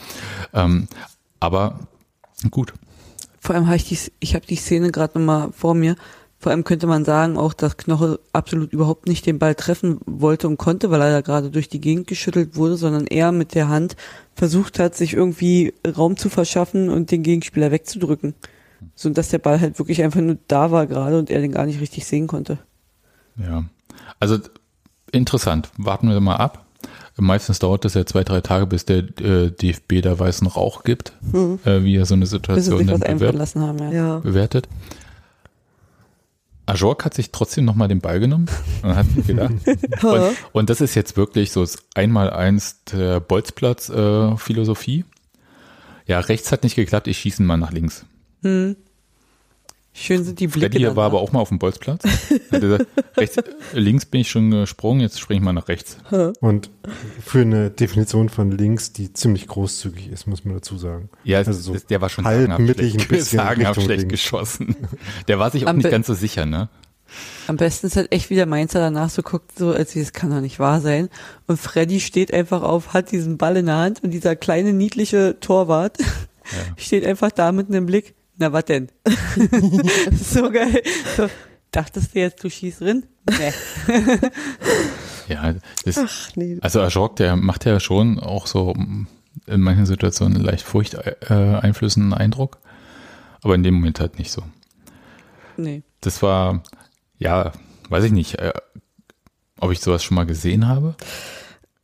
Ähm, 0.53 0.87
aber 1.39 1.79
gut. 2.51 2.73
Vor 3.39 3.55
allem 3.55 3.67
habe 3.67 3.77
ich 3.77 3.85
die, 3.85 3.97
ich 4.19 4.35
habe 4.35 4.45
die 4.45 4.55
Szene 4.55 4.91
gerade 4.91 5.17
nochmal 5.19 5.49
vor 5.51 5.73
mir. 5.75 5.95
Vor 6.39 6.51
allem 6.51 6.63
könnte 6.63 6.85
man 6.85 7.03
sagen, 7.03 7.35
auch 7.35 7.53
dass 7.53 7.77
Knoche 7.77 8.19
absolut 8.31 8.71
überhaupt 8.71 9.07
nicht 9.07 9.25
den 9.25 9.39
Ball 9.39 9.55
treffen 9.55 9.99
wollte 10.05 10.47
und 10.47 10.57
konnte, 10.57 10.91
weil 10.91 11.01
er 11.01 11.11
da 11.11 11.21
gerade 11.21 11.49
durch 11.49 11.67
die 11.67 11.81
Gegend 11.81 12.05
geschüttelt 12.07 12.55
wurde, 12.55 12.77
sondern 12.77 13.07
eher 13.07 13.31
mit 13.31 13.55
der 13.55 13.69
Hand 13.69 13.95
versucht 14.35 14.77
hat, 14.77 14.95
sich 14.95 15.13
irgendwie 15.13 15.73
Raum 15.97 16.15
zu 16.15 16.29
verschaffen 16.29 16.89
und 16.89 17.09
den 17.09 17.23
Gegenspieler 17.23 17.71
wegzudrücken. 17.71 18.35
So 18.93 19.09
dass 19.09 19.29
der 19.29 19.39
Ball 19.39 19.59
halt 19.59 19.79
wirklich 19.79 20.03
einfach 20.03 20.21
nur 20.21 20.37
da 20.47 20.69
war 20.69 20.85
gerade 20.85 21.17
und 21.17 21.31
er 21.31 21.41
den 21.41 21.51
gar 21.51 21.65
nicht 21.65 21.81
richtig 21.81 22.05
sehen 22.05 22.27
konnte. 22.27 22.59
Ja, 23.37 23.65
also 24.19 24.37
interessant. 25.11 25.69
Warten 25.77 26.09
wir 26.09 26.19
mal 26.19 26.35
ab. 26.35 26.65
Meistens 27.19 27.57
dauert 27.57 27.83
es 27.85 27.95
ja 27.95 28.05
zwei, 28.05 28.23
drei 28.23 28.41
Tage, 28.41 28.67
bis 28.67 28.85
der 28.85 28.97
äh, 29.19 29.49
DFB 29.49 30.01
da 30.03 30.19
weißen 30.19 30.45
Rauch 30.45 30.83
gibt, 30.83 31.13
äh, 31.33 31.83
wie 31.83 31.95
er 31.95 32.05
so 32.05 32.13
eine 32.13 32.21
Bis 32.21 32.29
sie 32.29 32.35
Situation 32.35 32.77
sich 32.77 32.87
dann 32.87 32.95
was 32.95 33.01
einfallen 33.01 33.19
bewert, 33.19 33.35
lassen 33.35 33.61
haben, 33.61 33.79
ja. 33.79 33.91
Ja. 33.91 34.19
bewertet. 34.19 34.67
Ajork 36.67 37.05
hat 37.05 37.13
sich 37.13 37.31
trotzdem 37.31 37.65
nochmal 37.65 37.87
den 37.87 38.01
Ball 38.01 38.19
genommen 38.19 38.47
und 38.83 38.95
hat 38.95 39.07
gedacht. 39.25 39.53
und, 40.03 40.35
und 40.51 40.69
das 40.69 40.81
ist 40.81 40.95
jetzt 40.95 41.17
wirklich 41.17 41.51
so 41.51 41.61
das 41.61 41.77
Einmaleins 41.95 42.83
der 42.91 43.19
Bolzplatz-Philosophie. 43.19 45.05
ja, 46.05 46.19
rechts 46.19 46.51
hat 46.51 46.63
nicht 46.63 46.75
geklappt, 46.75 47.07
ich 47.07 47.17
schieße 47.17 47.41
mal 47.41 47.57
nach 47.57 47.71
links. 47.71 48.05
Schön 49.99 50.23
sind 50.23 50.39
die 50.39 50.45
Blicke. 50.45 50.73
Freddy 50.73 50.85
war 50.85 50.93
danach. 50.93 51.05
aber 51.07 51.21
auch 51.21 51.31
mal 51.31 51.39
auf 51.39 51.49
dem 51.49 51.57
Bolzplatz. 51.57 52.03
Gesagt, 52.51 52.85
rechts, 53.17 53.37
links 53.73 54.05
bin 54.05 54.21
ich 54.21 54.29
schon 54.29 54.51
gesprungen, 54.51 55.01
jetzt 55.01 55.19
springe 55.19 55.39
ich 55.39 55.43
mal 55.43 55.53
nach 55.53 55.67
rechts. 55.69 55.97
Und 56.39 56.69
für 57.25 57.41
eine 57.41 57.71
Definition 57.71 58.29
von 58.29 58.51
links, 58.51 58.93
die 58.93 59.11
ziemlich 59.11 59.47
großzügig 59.47 60.09
ist, 60.11 60.27
muss 60.27 60.45
man 60.45 60.53
dazu 60.53 60.77
sagen. 60.77 61.09
Ja, 61.23 61.39
Also 61.39 61.53
so 61.53 61.75
der 61.89 61.99
war 61.99 62.09
schon 62.09 62.25
halb 62.25 62.41
sagenhaft 62.41 62.61
mittig 62.61 62.99
ein 62.99 63.07
bisschen 63.07 63.37
sagenhaft 63.39 63.81
schlecht 63.81 64.01
links. 64.01 64.11
geschossen. 64.11 64.75
Der 65.27 65.39
war 65.39 65.49
sich 65.49 65.65
auch 65.65 65.69
Am 65.69 65.77
nicht 65.77 65.89
ganz 65.89 66.05
so 66.05 66.13
sicher, 66.13 66.45
ne? 66.45 66.69
Am 67.47 67.55
besten 67.57 67.87
ist 67.87 67.95
halt 67.95 68.11
echt, 68.11 68.29
wie 68.29 68.35
der 68.35 68.45
Mainzer 68.45 68.79
danach 68.79 69.09
so 69.09 69.23
guckt, 69.23 69.57
so 69.57 69.71
als 69.71 69.93
das 69.93 70.13
kann 70.13 70.29
doch 70.29 70.41
nicht 70.41 70.59
wahr 70.59 70.79
sein. 70.81 71.09
Und 71.47 71.57
Freddy 71.57 72.01
steht 72.01 72.31
einfach 72.33 72.61
auf, 72.61 72.93
hat 72.93 73.11
diesen 73.11 73.37
Ball 73.37 73.57
in 73.57 73.65
der 73.67 73.77
Hand 73.77 74.03
und 74.03 74.11
dieser 74.11 74.35
kleine 74.35 74.73
niedliche 74.73 75.37
Torwart 75.39 75.97
steht 76.77 77.03
einfach 77.05 77.31
da 77.31 77.51
mit 77.51 77.69
einem 77.69 77.85
Blick. 77.87 78.13
Na, 78.37 78.53
was 78.53 78.65
denn? 78.65 78.89
so 80.13 80.51
geil. 80.51 80.81
So, 81.15 81.29
dachtest 81.71 82.13
du 82.13 82.19
jetzt, 82.19 82.43
du 82.43 82.49
schießt 82.49 82.81
drin? 82.81 83.05
Nee. 83.29 83.53
Ja, 85.27 85.53
das, 85.83 85.97
Ach 85.97 86.35
nee. 86.35 86.57
also 86.61 86.81
Ajork, 86.81 87.17
der 87.17 87.35
macht 87.35 87.65
ja 87.65 87.81
schon 87.81 88.17
auch 88.17 88.47
so 88.47 88.73
mm, 88.73 89.07
in 89.45 89.61
manchen 89.61 89.85
Situationen 89.85 90.41
leicht 90.41 90.63
furchteinflößenden 90.65 92.13
Eindruck. 92.13 92.59
Aber 93.41 93.55
in 93.55 93.63
dem 93.63 93.75
Moment 93.75 93.99
halt 93.99 94.17
nicht 94.17 94.31
so. 94.31 94.43
Nee. 95.57 95.83
Das 96.01 96.21
war, 96.23 96.63
ja, 97.17 97.51
weiß 97.89 98.05
ich 98.05 98.11
nicht, 98.11 98.35
äh, 98.39 98.53
ob 99.59 99.71
ich 99.71 99.81
sowas 99.81 100.03
schon 100.03 100.15
mal 100.15 100.25
gesehen 100.25 100.67
habe. 100.67 100.95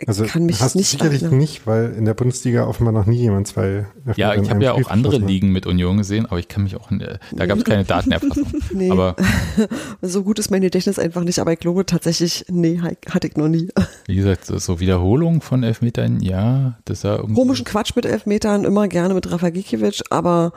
Also 0.07 0.25
kann 0.25 0.45
mich 0.45 0.59
hast 0.61 0.75
nicht 0.75 0.89
sicherlich 0.89 1.21
erinnern. 1.23 1.39
nicht, 1.39 1.65
weil 1.67 1.93
in 1.93 2.05
der 2.05 2.13
Bundesliga 2.13 2.65
offenbar 2.67 2.93
noch 2.93 3.05
nie 3.05 3.17
jemand 3.17 3.47
zwei 3.47 3.85
Elfmeter 4.05 4.17
Ja, 4.19 4.33
in 4.33 4.43
ich 4.43 4.49
habe 4.49 4.63
ja 4.63 4.71
Spiel 4.73 4.85
auch 4.85 4.89
andere 4.89 5.15
hat. 5.21 5.27
Ligen 5.27 5.49
mit 5.51 5.65
Union 5.65 5.97
gesehen, 5.97 6.25
aber 6.25 6.39
ich 6.39 6.47
kann 6.47 6.63
mich 6.63 6.75
auch, 6.75 6.91
äh, 6.91 7.17
da 7.31 7.45
gab 7.45 7.57
es 7.57 7.63
keine 7.63 7.83
Datenerfassung. 7.83 8.47
Nee. 8.73 8.89
Aber 8.91 9.15
So 10.01 10.23
gut 10.23 10.39
ist 10.39 10.51
mein 10.51 10.61
Gedächtnis 10.61 10.99
einfach 10.99 11.23
nicht, 11.23 11.39
aber 11.39 11.53
ich 11.53 11.59
glaube 11.59 11.85
tatsächlich, 11.85 12.45
nee, 12.49 12.79
hatte 13.09 13.27
ich 13.27 13.35
noch 13.37 13.47
nie. 13.47 13.69
wie 14.07 14.15
gesagt, 14.15 14.45
so, 14.45 14.57
so 14.57 14.79
Wiederholungen 14.79 15.41
von 15.41 15.63
Elfmetern, 15.63 16.19
ja, 16.21 16.77
das 16.85 17.03
war 17.03 17.17
irgendwie. 17.17 17.39
Komischen 17.41 17.65
Quatsch 17.65 17.95
mit 17.95 18.05
Elfmetern, 18.05 18.63
immer 18.65 18.87
gerne 18.87 19.13
mit 19.13 19.31
Rafa 19.31 19.49
Gikiewicz, 19.49 20.01
aber 20.09 20.53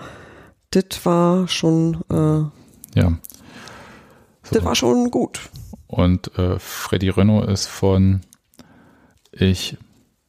das 0.71 0.85
war 1.05 1.47
schon, 1.49 1.99
äh, 2.11 2.99
Ja. 2.99 3.13
das 4.51 4.65
war 4.65 4.75
schon 4.75 5.11
gut. 5.11 5.41
Und 5.87 6.37
äh, 6.37 6.59
Freddy 6.59 7.11
Renault 7.11 7.49
ist 7.49 7.67
von 7.67 8.23
ich 9.39 9.77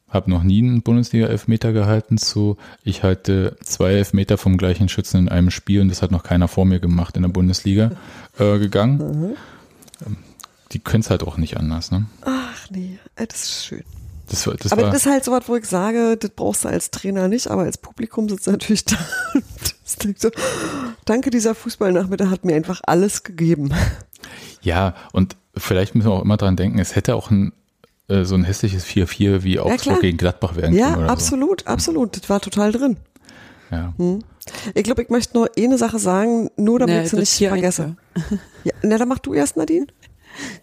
habe 0.08 0.30
noch 0.30 0.42
nie 0.42 0.62
einen 0.62 0.82
Bundesliga-Elfmeter 0.82 1.72
gehalten 1.72 2.16
zu 2.16 2.56
ich 2.82 3.02
halte 3.02 3.56
zwei 3.62 3.92
Elfmeter 3.92 4.38
vom 4.38 4.56
gleichen 4.56 4.88
Schützen 4.88 5.18
in 5.18 5.28
einem 5.28 5.50
Spiel 5.50 5.82
und 5.82 5.88
das 5.88 6.00
hat 6.02 6.10
noch 6.10 6.22
keiner 6.22 6.48
vor 6.48 6.64
mir 6.64 6.80
gemacht 6.80 7.16
in 7.16 7.22
der 7.22 7.28
Bundesliga 7.28 7.90
äh, 8.38 8.58
gegangen. 8.58 9.36
Ähm, 10.06 10.16
Die 10.72 10.78
können 10.78 11.02
es 11.02 11.10
halt 11.10 11.22
auch 11.22 11.36
nicht 11.36 11.56
anders, 11.58 11.90
ne? 11.90 12.06
Ach 12.22 12.70
nee, 12.70 12.98
äh, 13.16 13.26
das 13.26 13.42
ist 13.42 13.64
schön. 13.66 13.84
Das, 14.30 14.44
das 14.44 14.72
aber 14.72 14.82
war, 14.82 14.90
das 14.90 15.06
ist 15.06 15.10
halt 15.10 15.24
so 15.24 15.32
was, 15.32 15.48
wo 15.48 15.56
ich 15.56 15.64
sage, 15.64 16.16
das 16.18 16.30
brauchst 16.30 16.64
du 16.64 16.68
als 16.68 16.90
Trainer 16.90 17.28
nicht, 17.28 17.48
aber 17.48 17.62
als 17.62 17.78
Publikum 17.78 18.28
sitzt 18.28 18.46
du 18.46 18.50
natürlich 18.50 18.84
da. 18.84 18.96
und 19.34 19.44
denkt 20.04 20.20
so, 20.20 20.30
danke, 21.06 21.30
dieser 21.30 21.54
Fußballnachmittag 21.54 22.30
hat 22.30 22.44
mir 22.44 22.54
einfach 22.54 22.80
alles 22.84 23.22
gegeben. 23.24 23.72
ja, 24.60 24.94
und 25.12 25.36
vielleicht 25.56 25.94
müssen 25.94 26.08
wir 26.08 26.12
auch 26.12 26.22
immer 26.22 26.36
dran 26.36 26.56
denken, 26.56 26.78
es 26.78 26.94
hätte 26.94 27.14
auch 27.16 27.30
ein 27.30 27.52
äh, 28.08 28.24
so 28.24 28.34
ein 28.34 28.44
hässliches 28.44 28.84
4-4 28.86 29.42
wie 29.42 29.58
Augsburg 29.60 29.80
klar. 29.80 30.00
gegen 30.00 30.16
Gladbach 30.18 30.56
werden 30.56 30.74
Ja, 30.74 30.90
können 30.92 31.04
oder 31.04 31.10
absolut, 31.12 31.66
absolut. 31.66 32.16
Das 32.16 32.28
war 32.28 32.40
total 32.40 32.72
drin. 32.72 32.96
so. 33.70 33.76
Ja. 33.76 33.92
Ich 34.74 34.82
glaube, 34.84 35.02
ich 35.02 35.10
möchte 35.10 35.36
nur 35.36 35.50
eine 35.58 35.76
Sache 35.76 35.98
sagen, 35.98 36.50
nur 36.56 36.78
damit 36.78 36.94
Nee, 36.96 37.02
ich 37.04 37.10
sie 37.10 37.16
das 37.16 37.40
nicht 37.40 37.48
4-1, 37.48 37.48
vergesse. 37.50 37.96
Ja, 38.64 38.72
na, 38.82 38.96
dann 38.98 39.08
mach 39.08 39.18
du 39.18 39.34
erst, 39.34 39.56
Nadine. 39.58 39.86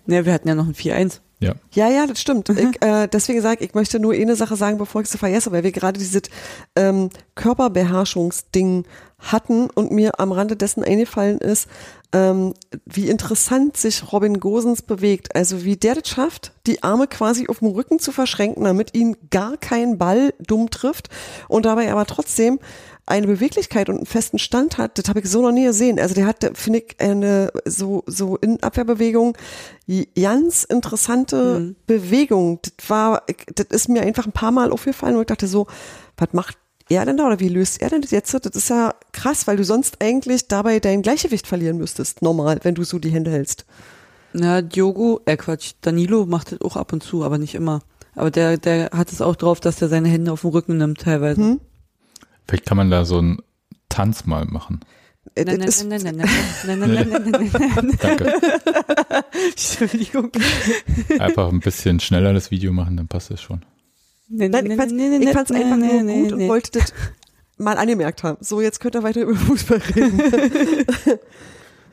Nee, 0.05 0.25
wir 0.25 0.33
hatten 0.33 0.47
ja 0.47 0.55
noch 0.55 0.67
ein 0.67 0.73
4-1. 0.73 1.19
ja. 1.39 1.55
Ja, 1.73 1.89
ja, 1.89 2.07
das 2.07 2.21
stimmt. 2.21 2.49
Ich, 2.49 2.81
äh, 2.81 3.07
deswegen 3.07 3.41
sage 3.41 3.63
ich, 3.63 3.69
ich 3.69 3.75
möchte 3.75 3.99
nur 3.99 4.13
eine 4.13 4.35
Sache 4.35 4.55
sagen, 4.55 4.77
bevor 4.77 5.01
ich 5.01 5.07
sie 5.07 5.17
vergesse, 5.17 5.51
weil 5.51 5.63
wir 5.63 5.71
gerade 5.71 5.99
dieses 5.99 6.23
ähm, 6.75 7.09
Körperbeherrschungsding 7.35 8.85
hatten 9.19 9.69
und 9.69 9.91
mir 9.91 10.19
am 10.19 10.31
Rande 10.31 10.55
dessen 10.55 10.83
eingefallen 10.83 11.39
ist, 11.39 11.67
ähm, 12.13 12.53
wie 12.85 13.09
interessant 13.09 13.77
sich 13.77 14.11
Robin 14.11 14.39
Gosens 14.39 14.81
bewegt. 14.81 15.35
Also 15.35 15.63
wie 15.63 15.75
der 15.75 15.95
das 15.95 16.07
schafft, 16.07 16.53
die 16.67 16.83
Arme 16.83 17.07
quasi 17.07 17.47
auf 17.47 17.59
dem 17.59 17.69
Rücken 17.69 17.99
zu 17.99 18.11
verschränken, 18.11 18.63
damit 18.63 18.95
ihn 18.95 19.17
gar 19.31 19.57
kein 19.57 19.97
Ball 19.97 20.33
dumm 20.39 20.69
trifft 20.69 21.09
und 21.47 21.65
dabei 21.65 21.91
aber 21.91 22.05
trotzdem 22.05 22.59
eine 23.07 23.27
Beweglichkeit 23.27 23.89
und 23.89 23.97
einen 23.97 24.05
festen 24.05 24.39
Stand 24.39 24.77
hat, 24.77 24.97
das 24.97 25.09
habe 25.09 25.19
ich 25.19 25.29
so 25.29 25.41
noch 25.41 25.51
nie 25.51 25.65
gesehen. 25.65 25.99
Also 25.99 26.15
der 26.15 26.25
hat, 26.25 26.49
finde 26.55 26.79
ich, 26.79 26.99
eine 26.99 27.51
so, 27.65 28.03
so 28.07 28.35
in 28.37 28.61
Abwehrbewegung 28.63 29.37
ganz 30.19 30.63
interessante 30.63 31.75
Bewegung. 31.85 32.59
Das 32.63 32.89
war, 32.89 33.23
das 33.53 33.67
ist 33.69 33.89
mir 33.89 34.01
einfach 34.01 34.25
ein 34.25 34.31
paar 34.31 34.51
Mal 34.51 34.71
aufgefallen 34.71 35.15
und 35.15 35.21
ich 35.21 35.27
dachte 35.27 35.47
so, 35.47 35.67
was 36.17 36.29
macht 36.33 36.57
er 36.89 37.05
denn 37.05 37.17
da 37.17 37.27
oder 37.27 37.39
wie 37.39 37.49
löst 37.49 37.81
er 37.81 37.89
denn 37.89 38.01
das 38.01 38.11
jetzt? 38.11 38.33
Das 38.33 38.55
ist 38.55 38.69
ja 38.69 38.95
krass, 39.11 39.45
weil 39.45 39.57
du 39.57 39.63
sonst 39.63 40.01
eigentlich 40.01 40.47
dabei 40.47 40.79
dein 40.79 41.01
Gleichgewicht 41.01 41.45
verlieren 41.45 41.77
müsstest, 41.77 42.21
normal, 42.21 42.59
wenn 42.63 42.75
du 42.75 42.83
so 42.83 42.97
die 42.97 43.09
Hände 43.09 43.31
hältst. 43.31 43.65
Na, 44.33 44.61
Diogo, 44.61 45.21
äh 45.25 45.37
Quatsch, 45.37 45.73
Danilo 45.81 46.25
macht 46.25 46.51
das 46.51 46.61
auch 46.61 46.75
ab 46.75 46.91
und 46.91 47.03
zu, 47.03 47.23
aber 47.23 47.37
nicht 47.37 47.55
immer. 47.55 47.81
Aber 48.15 48.31
der, 48.31 48.57
der 48.57 48.89
hat 48.91 49.11
es 49.11 49.21
auch 49.21 49.35
drauf, 49.35 49.59
dass 49.59 49.77
der 49.77 49.89
seine 49.89 50.09
Hände 50.09 50.31
auf 50.31 50.41
den 50.41 50.51
Rücken 50.51 50.77
nimmt 50.77 51.01
teilweise. 51.01 51.41
Hm? 51.41 51.59
Vielleicht 52.47 52.65
kann 52.65 52.77
man 52.77 52.89
da 52.89 53.05
so 53.05 53.17
einen 53.19 53.39
Tanz 53.89 54.25
mal 54.25 54.45
machen. 54.45 54.81
Nein, 55.35 55.57
nein, 55.57 55.59
nein, 55.59 56.01
nein, 56.01 56.15
nein, 56.65 57.09
nein, 57.09 57.51
nein, 57.51 57.97
Danke. 57.99 58.33
Entschuldigung. 59.49 60.31
Einfach 61.19 61.51
ein 61.51 61.59
bisschen 61.59 61.99
schneller 61.99 62.33
das 62.33 62.51
Video 62.51 62.71
machen, 62.71 62.95
dann 62.95 63.07
passt 63.07 63.31
es 63.31 63.41
schon. 63.41 63.65
Nein, 64.29 64.51
nein, 64.51 64.69
ich 64.69 64.77
fand 65.31 65.49
es 65.49 65.55
einfach 65.55 65.77
nur 65.77 66.03
gut 66.03 66.31
und 66.33 66.47
wollte 66.47 66.79
das 66.79 66.93
mal 67.57 67.77
angemerkt 67.77 68.23
haben. 68.23 68.37
So, 68.41 68.61
jetzt 68.61 68.79
könnt 68.79 68.95
ihr 68.95 69.03
weiter 69.03 69.21
über 69.21 69.35
Fußball 69.35 69.81
reden. 69.95 70.21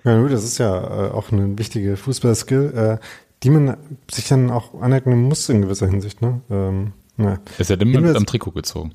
Ja 0.04 0.20
gut, 0.20 0.32
das 0.32 0.42
ist 0.42 0.58
ja 0.58 1.06
äh, 1.06 1.10
auch 1.12 1.30
eine 1.30 1.56
wichtige 1.58 1.96
Fußballskill, 1.96 2.98
äh, 3.00 3.06
die 3.44 3.50
man 3.50 3.76
sich 4.10 4.26
dann 4.26 4.50
auch 4.50 4.80
aneignen 4.80 5.22
muss 5.22 5.48
in 5.48 5.62
gewisser 5.62 5.86
Hinsicht. 5.86 6.20
Ne? 6.20 6.40
Ähm, 6.50 6.92
na. 7.16 7.38
Ist 7.58 7.70
ja 7.70 7.76
immer 7.76 8.00
mit 8.00 8.16
am 8.16 8.26
Trikot 8.26 8.50
gezogen. 8.50 8.94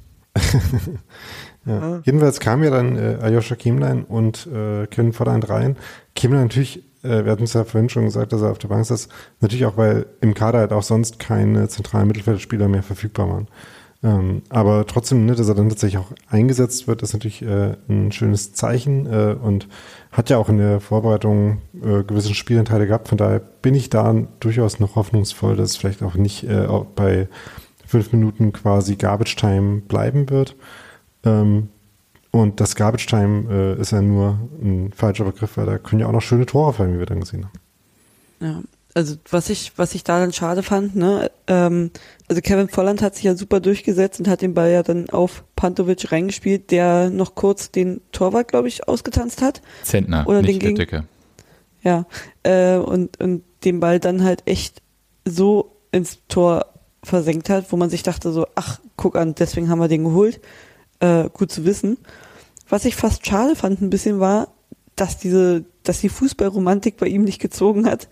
Ja. 1.67 2.01
Jedenfalls 2.03 2.39
kam 2.39 2.63
ja 2.63 2.69
dann 2.69 2.97
äh, 2.97 3.17
Aljoscha 3.21 3.55
Kiemlein 3.55 4.03
und 4.03 4.47
äh, 4.47 4.87
Kevin 4.87 5.13
Volland 5.13 5.49
rein. 5.49 5.75
Kiemlein 6.15 6.43
natürlich, 6.43 6.83
äh, 7.03 7.25
wir 7.25 7.31
hatten 7.31 7.43
es 7.43 7.53
ja 7.53 7.65
vorhin 7.65 7.89
schon 7.89 8.05
gesagt, 8.05 8.31
dass 8.31 8.41
er 8.41 8.51
auf 8.51 8.57
der 8.57 8.69
Bank 8.69 8.85
saß, 8.85 9.09
natürlich 9.41 9.65
auch, 9.65 9.75
weil 9.75 10.05
im 10.21 10.33
Kader 10.33 10.59
halt 10.59 10.71
auch 10.71 10.83
sonst 10.83 11.19
keine 11.19 11.67
zentralen 11.67 12.07
Mittelfeldspieler 12.07 12.69
mehr 12.69 12.83
verfügbar 12.83 13.29
waren. 13.29 13.47
Ähm, 14.03 14.43
aber 14.49 14.85
trotzdem, 14.85 15.25
ne, 15.25 15.35
dass 15.35 15.49
er 15.49 15.55
dann 15.55 15.69
tatsächlich 15.69 15.99
auch 15.99 16.11
eingesetzt 16.29 16.87
wird, 16.87 17.01
ist 17.01 17.13
natürlich 17.13 17.41
äh, 17.41 17.75
ein 17.89 18.11
schönes 18.11 18.53
Zeichen 18.53 19.07
äh, 19.07 19.35
und 19.41 19.67
hat 20.11 20.29
ja 20.29 20.37
auch 20.37 20.49
in 20.49 20.59
der 20.59 20.79
Vorbereitung 20.79 21.61
äh, 21.83 22.03
gewisse 22.03 22.33
Spielanteile 22.33 22.87
gehabt. 22.87 23.07
Von 23.07 23.17
daher 23.17 23.39
bin 23.39 23.73
ich 23.73 23.89
da 23.89 24.13
durchaus 24.39 24.79
noch 24.79 24.95
hoffnungsvoll, 24.95 25.55
dass 25.55 25.71
es 25.71 25.77
vielleicht 25.77 26.03
auch 26.03 26.13
nicht 26.13 26.47
äh, 26.47 26.67
auch 26.67 26.85
bei 26.85 27.27
fünf 27.87 28.13
Minuten 28.13 28.53
quasi 28.53 28.95
Garbage 28.95 29.35
Time 29.35 29.81
bleiben 29.81 30.29
wird. 30.29 30.55
Ähm, 31.23 31.69
und 32.31 32.59
das 32.59 32.75
Garbage 32.75 33.07
Time 33.07 33.75
äh, 33.77 33.81
ist 33.81 33.91
ja 33.91 34.01
nur 34.01 34.39
ein 34.61 34.91
falscher 34.95 35.23
Begriff, 35.25 35.57
weil 35.57 35.65
da 35.65 35.77
können 35.77 36.01
ja 36.01 36.07
auch 36.07 36.11
noch 36.11 36.21
schöne 36.21 36.45
Tore 36.45 36.73
fallen, 36.73 36.93
wie 36.93 36.99
wir 36.99 37.05
dann 37.05 37.19
gesehen 37.19 37.45
haben. 37.45 37.59
Ja, 38.39 38.61
also 38.93 39.15
was 39.29 39.49
ich, 39.49 39.73
was 39.77 39.95
ich 39.95 40.03
da 40.03 40.19
dann 40.19 40.33
schade 40.33 40.63
fand, 40.63 40.95
ne, 40.95 41.31
ähm, 41.47 41.91
also 42.27 42.41
Kevin 42.41 42.67
Volland 42.67 43.01
hat 43.01 43.15
sich 43.15 43.23
ja 43.23 43.35
super 43.35 43.59
durchgesetzt 43.59 44.19
und 44.19 44.27
hat 44.27 44.41
den 44.41 44.53
Ball 44.53 44.71
ja 44.71 44.83
dann 44.83 45.09
auf 45.09 45.43
Pantovic 45.55 46.11
reingespielt, 46.11 46.71
der 46.71 47.09
noch 47.09 47.35
kurz 47.35 47.71
den 47.71 48.01
Torwart, 48.11 48.49
glaube 48.49 48.67
ich, 48.67 48.87
ausgetanzt 48.87 49.41
hat. 49.41 49.61
Zentner, 49.83 50.27
Oder 50.27 50.41
nicht 50.41 50.61
den 50.61 50.75
Dicke. 50.75 51.05
Ja, 51.83 52.05
äh, 52.43 52.77
und, 52.77 53.19
und 53.19 53.43
den 53.63 53.79
Ball 53.79 53.99
dann 53.99 54.23
halt 54.23 54.43
echt 54.45 54.81
so 55.25 55.75
ins 55.91 56.19
Tor 56.27 56.65
versenkt 57.03 57.49
hat, 57.49 57.71
wo 57.71 57.77
man 57.77 57.89
sich 57.89 58.03
dachte 58.03 58.31
so, 58.31 58.47
ach, 58.55 58.79
guck 58.95 59.15
an, 59.15 59.35
deswegen 59.35 59.69
haben 59.69 59.79
wir 59.79 59.87
den 59.87 60.03
geholt. 60.03 60.41
Äh, 60.99 61.29
gut 61.31 61.51
zu 61.51 61.65
wissen. 61.65 61.97
Was 62.69 62.85
ich 62.85 62.95
fast 62.95 63.25
schade 63.25 63.55
fand 63.55 63.81
ein 63.81 63.89
bisschen 63.89 64.19
war, 64.19 64.49
dass 64.95 65.17
diese, 65.17 65.63
dass 65.83 66.01
die 66.01 66.09
Fußballromantik 66.09 66.97
bei 66.97 67.07
ihm 67.07 67.23
nicht 67.23 67.39
gezogen 67.39 67.85
hat 67.85 68.09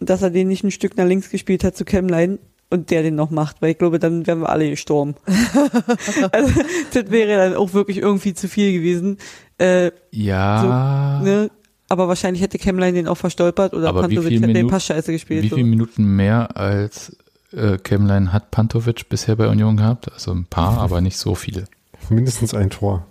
und 0.00 0.10
dass 0.10 0.22
er 0.22 0.30
den 0.30 0.48
nicht 0.48 0.64
ein 0.64 0.70
Stück 0.70 0.96
nach 0.96 1.06
links 1.06 1.30
gespielt 1.30 1.62
hat 1.62 1.76
zu 1.76 1.84
Kemlein 1.84 2.38
und 2.70 2.90
der 2.90 3.02
den 3.02 3.14
noch 3.14 3.30
macht, 3.30 3.60
weil 3.60 3.70
ich 3.70 3.78
glaube, 3.78 3.98
dann 3.98 4.26
wären 4.26 4.40
wir 4.40 4.48
alle 4.48 4.70
gestorben. 4.70 5.14
also, 6.32 6.60
das 6.94 7.10
wäre 7.10 7.36
dann 7.36 7.54
auch 7.54 7.74
wirklich 7.74 7.98
irgendwie 7.98 8.32
zu 8.32 8.48
viel 8.48 8.72
gewesen. 8.72 9.18
Äh, 9.58 9.90
Ja. 10.10 11.20
ne? 11.22 11.50
Aber 11.90 12.08
wahrscheinlich 12.08 12.42
hätte 12.42 12.56
Kemlein 12.56 12.94
den 12.94 13.06
auch 13.06 13.18
verstolpert 13.18 13.74
oder 13.74 13.90
Aber 13.90 14.00
Pantovic 14.00 14.40
hätte 14.40 14.54
den 14.54 14.68
Pass 14.68 14.86
scheiße 14.86 15.12
gespielt. 15.12 15.42
Wie 15.42 15.48
so. 15.50 15.56
viele 15.56 15.68
Minuten 15.68 16.16
mehr 16.16 16.56
als 16.56 17.14
äh, 17.52 17.76
Kemlein 17.76 18.32
hat 18.32 18.50
Pantovic 18.50 19.10
bisher 19.10 19.36
bei 19.36 19.48
Union 19.48 19.76
gehabt? 19.76 20.10
Also 20.10 20.32
ein 20.32 20.46
paar, 20.46 20.78
aber 20.78 21.02
nicht 21.02 21.18
so 21.18 21.34
viele. 21.34 21.64
Mindestens 22.12 22.54
ein 22.54 22.70
Tor. 22.70 23.06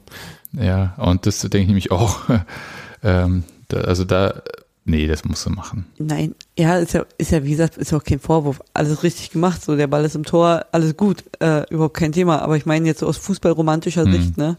Ja, 0.53 0.95
und 0.97 1.25
das 1.25 1.39
denke 1.41 1.59
ich 1.59 1.67
nämlich 1.67 1.91
auch. 1.91 2.21
ähm, 3.03 3.43
da, 3.67 3.81
also 3.81 4.03
da, 4.03 4.41
nee, 4.85 5.07
das 5.07 5.25
musst 5.25 5.45
du 5.45 5.49
machen. 5.49 5.85
Nein, 5.97 6.35
ja, 6.57 6.77
ist 6.77 6.93
ja, 6.93 7.05
ist 7.17 7.31
ja, 7.31 7.43
wie 7.43 7.51
gesagt, 7.51 7.77
ist 7.77 7.91
ja 7.91 7.97
auch 7.97 8.03
kein 8.03 8.19
Vorwurf. 8.19 8.61
Alles 8.73 9.03
richtig 9.03 9.31
gemacht, 9.31 9.63
so 9.63 9.75
der 9.75 9.87
Ball 9.87 10.05
ist 10.05 10.15
im 10.15 10.25
Tor, 10.25 10.65
alles 10.71 10.97
gut, 10.97 11.23
äh, 11.39 11.63
überhaupt 11.69 11.97
kein 11.97 12.11
Thema. 12.11 12.41
Aber 12.41 12.57
ich 12.57 12.65
meine 12.65 12.87
jetzt 12.87 12.99
so 12.99 13.07
aus 13.07 13.17
fußballromantischer 13.17 14.05
Hm. 14.05 14.11
Sicht, 14.11 14.37
ne, 14.37 14.57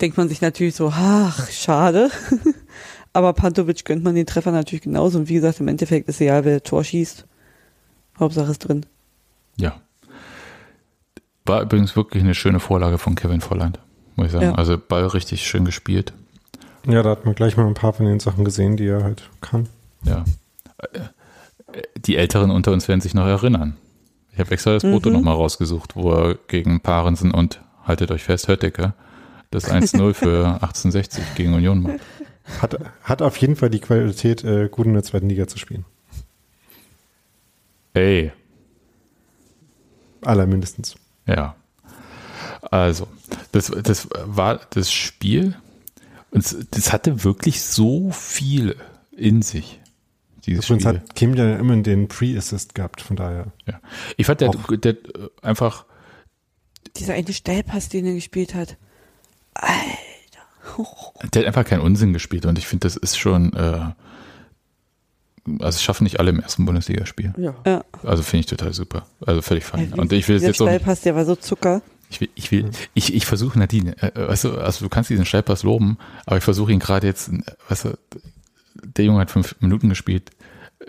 denkt 0.00 0.16
man 0.16 0.28
sich 0.28 0.40
natürlich 0.40 0.74
so, 0.74 0.92
ach, 0.94 1.50
schade. 1.50 2.10
Aber 3.12 3.32
Pantovic 3.32 3.84
gönnt 3.84 4.04
man 4.04 4.14
den 4.14 4.26
Treffer 4.26 4.52
natürlich 4.52 4.82
genauso. 4.82 5.18
Und 5.18 5.28
wie 5.28 5.34
gesagt, 5.34 5.60
im 5.60 5.68
Endeffekt 5.68 6.08
ist 6.08 6.20
egal, 6.20 6.44
wer 6.44 6.62
Tor 6.62 6.84
schießt. 6.84 7.26
Hauptsache 8.18 8.52
ist 8.52 8.60
drin. 8.60 8.86
Ja. 9.56 9.80
War 11.46 11.62
übrigens 11.62 11.96
wirklich 11.96 12.22
eine 12.22 12.34
schöne 12.34 12.60
Vorlage 12.60 12.98
von 12.98 13.14
Kevin 13.14 13.40
Volland, 13.40 13.78
muss 14.16 14.26
ich 14.26 14.32
sagen. 14.32 14.44
Ja. 14.46 14.54
Also 14.54 14.76
Ball 14.78 15.06
richtig 15.06 15.46
schön 15.46 15.64
gespielt. 15.64 16.12
Ja, 16.86 17.02
da 17.02 17.10
hat 17.10 17.24
man 17.26 17.34
gleich 17.34 17.56
mal 17.56 17.66
ein 17.66 17.74
paar 17.74 17.92
von 17.92 18.06
den 18.06 18.20
Sachen 18.20 18.44
gesehen, 18.44 18.76
die 18.76 18.86
er 18.86 19.02
halt 19.02 19.28
kann. 19.40 19.68
Ja. 20.04 20.24
Die 21.96 22.16
Älteren 22.16 22.50
unter 22.50 22.72
uns 22.72 22.88
werden 22.88 23.00
sich 23.00 23.14
noch 23.14 23.26
erinnern. 23.26 23.76
Ich 24.32 24.38
habe 24.38 24.50
extra 24.52 24.72
das 24.72 24.82
Foto 24.82 25.08
Mhm. 25.10 25.16
nochmal 25.16 25.34
rausgesucht, 25.34 25.96
wo 25.96 26.12
er 26.12 26.34
gegen 26.48 26.80
Parensen 26.80 27.32
und, 27.32 27.60
haltet 27.84 28.10
euch 28.10 28.22
fest, 28.22 28.48
Hötteke, 28.48 28.94
das 29.50 29.68
1-0 29.70 30.14
für 30.14 30.46
1860 30.62 31.34
gegen 31.34 31.52
Union 31.54 31.82
macht. 31.82 32.00
Hat, 32.62 32.76
hat 33.02 33.22
auf 33.22 33.36
jeden 33.36 33.56
Fall 33.56 33.70
die 33.70 33.80
Qualität, 33.80 34.42
äh, 34.44 34.68
gut 34.68 34.86
in 34.86 34.94
der 34.94 35.02
zweiten 35.02 35.28
Liga 35.28 35.46
zu 35.46 35.58
spielen. 35.58 35.84
Ey, 37.94 38.32
Aller 40.22 40.46
mindestens. 40.46 40.96
Ja. 41.34 41.54
Also, 42.70 43.08
das, 43.52 43.70
das 43.82 44.08
war 44.24 44.60
das 44.70 44.92
Spiel. 44.92 45.56
Und 46.30 46.44
es- 46.44 46.56
das 46.70 46.92
hatte 46.92 47.24
wirklich 47.24 47.62
so 47.62 48.10
viel 48.10 48.76
in 49.12 49.42
sich. 49.42 49.80
Dieses 50.46 50.66
Übrigens 50.66 50.84
Spiel. 50.84 51.00
hat 51.00 51.14
Kim 51.14 51.34
ja 51.34 51.56
immer 51.56 51.76
den 51.76 52.08
Pre-Assist 52.08 52.74
gehabt, 52.74 53.00
von 53.02 53.16
daher. 53.16 53.46
Ja. 53.66 53.80
Ich 54.16 54.26
fand, 54.26 54.40
der, 54.40 54.50
der 54.50 54.92
äh, 54.92 55.28
einfach, 55.42 55.84
Dieser 56.96 57.14
eine 57.14 57.32
Stellpass, 57.32 57.88
den 57.88 58.06
er 58.06 58.14
gespielt 58.14 58.54
hat. 58.54 58.76
der 61.32 61.42
hat 61.42 61.46
einfach 61.46 61.64
keinen 61.64 61.80
Unsinn 61.82 62.12
gespielt. 62.12 62.46
Und 62.46 62.58
ich 62.58 62.66
finde, 62.66 62.86
das 62.86 62.96
ist 62.96 63.18
schon, 63.18 63.52
äh, 63.54 63.90
also 65.60 65.76
es 65.76 65.82
schaffen 65.82 66.04
nicht 66.04 66.18
alle 66.20 66.30
im 66.30 66.40
ersten 66.40 66.64
Bundesligaspiel. 66.66 67.32
Ja. 67.36 67.54
Ja, 67.66 67.84
Also 68.04 68.22
finde 68.22 68.40
ich 68.40 68.46
total 68.46 68.72
super. 68.72 69.06
Also 69.24 69.42
völlig 69.42 69.64
fein. 69.64 69.90
Ja, 69.90 70.00
Und 70.02 70.12
ich 70.12 70.28
will 70.28 70.36
jetzt 70.40 70.60
auch 70.60 70.66
nicht, 70.66 70.74
Stellpass, 70.76 71.00
der 71.02 71.14
war 71.16 71.24
so 71.24 71.36
Zucker. 71.36 71.82
ich 72.10 72.20
will, 72.20 72.28
ich 72.34 72.50
will, 72.52 72.70
ich, 72.94 73.14
ich 73.14 73.26
versuche 73.26 73.58
Nadine, 73.58 73.96
äh, 74.02 74.08
äh, 74.08 74.28
weißt 74.28 74.44
du, 74.44 74.58
also 74.58 74.84
du 74.84 74.88
kannst 74.88 75.10
diesen 75.10 75.24
Steilpass 75.26 75.62
loben, 75.62 75.98
aber 76.26 76.36
ich 76.38 76.44
versuche 76.44 76.72
ihn 76.72 76.78
gerade 76.78 77.06
jetzt, 77.06 77.28
äh, 77.28 77.40
weißt 77.68 77.86
du, 77.86 77.98
der 78.82 79.04
Junge 79.04 79.20
hat 79.20 79.30
fünf 79.30 79.56
Minuten 79.60 79.88
gespielt. 79.88 80.30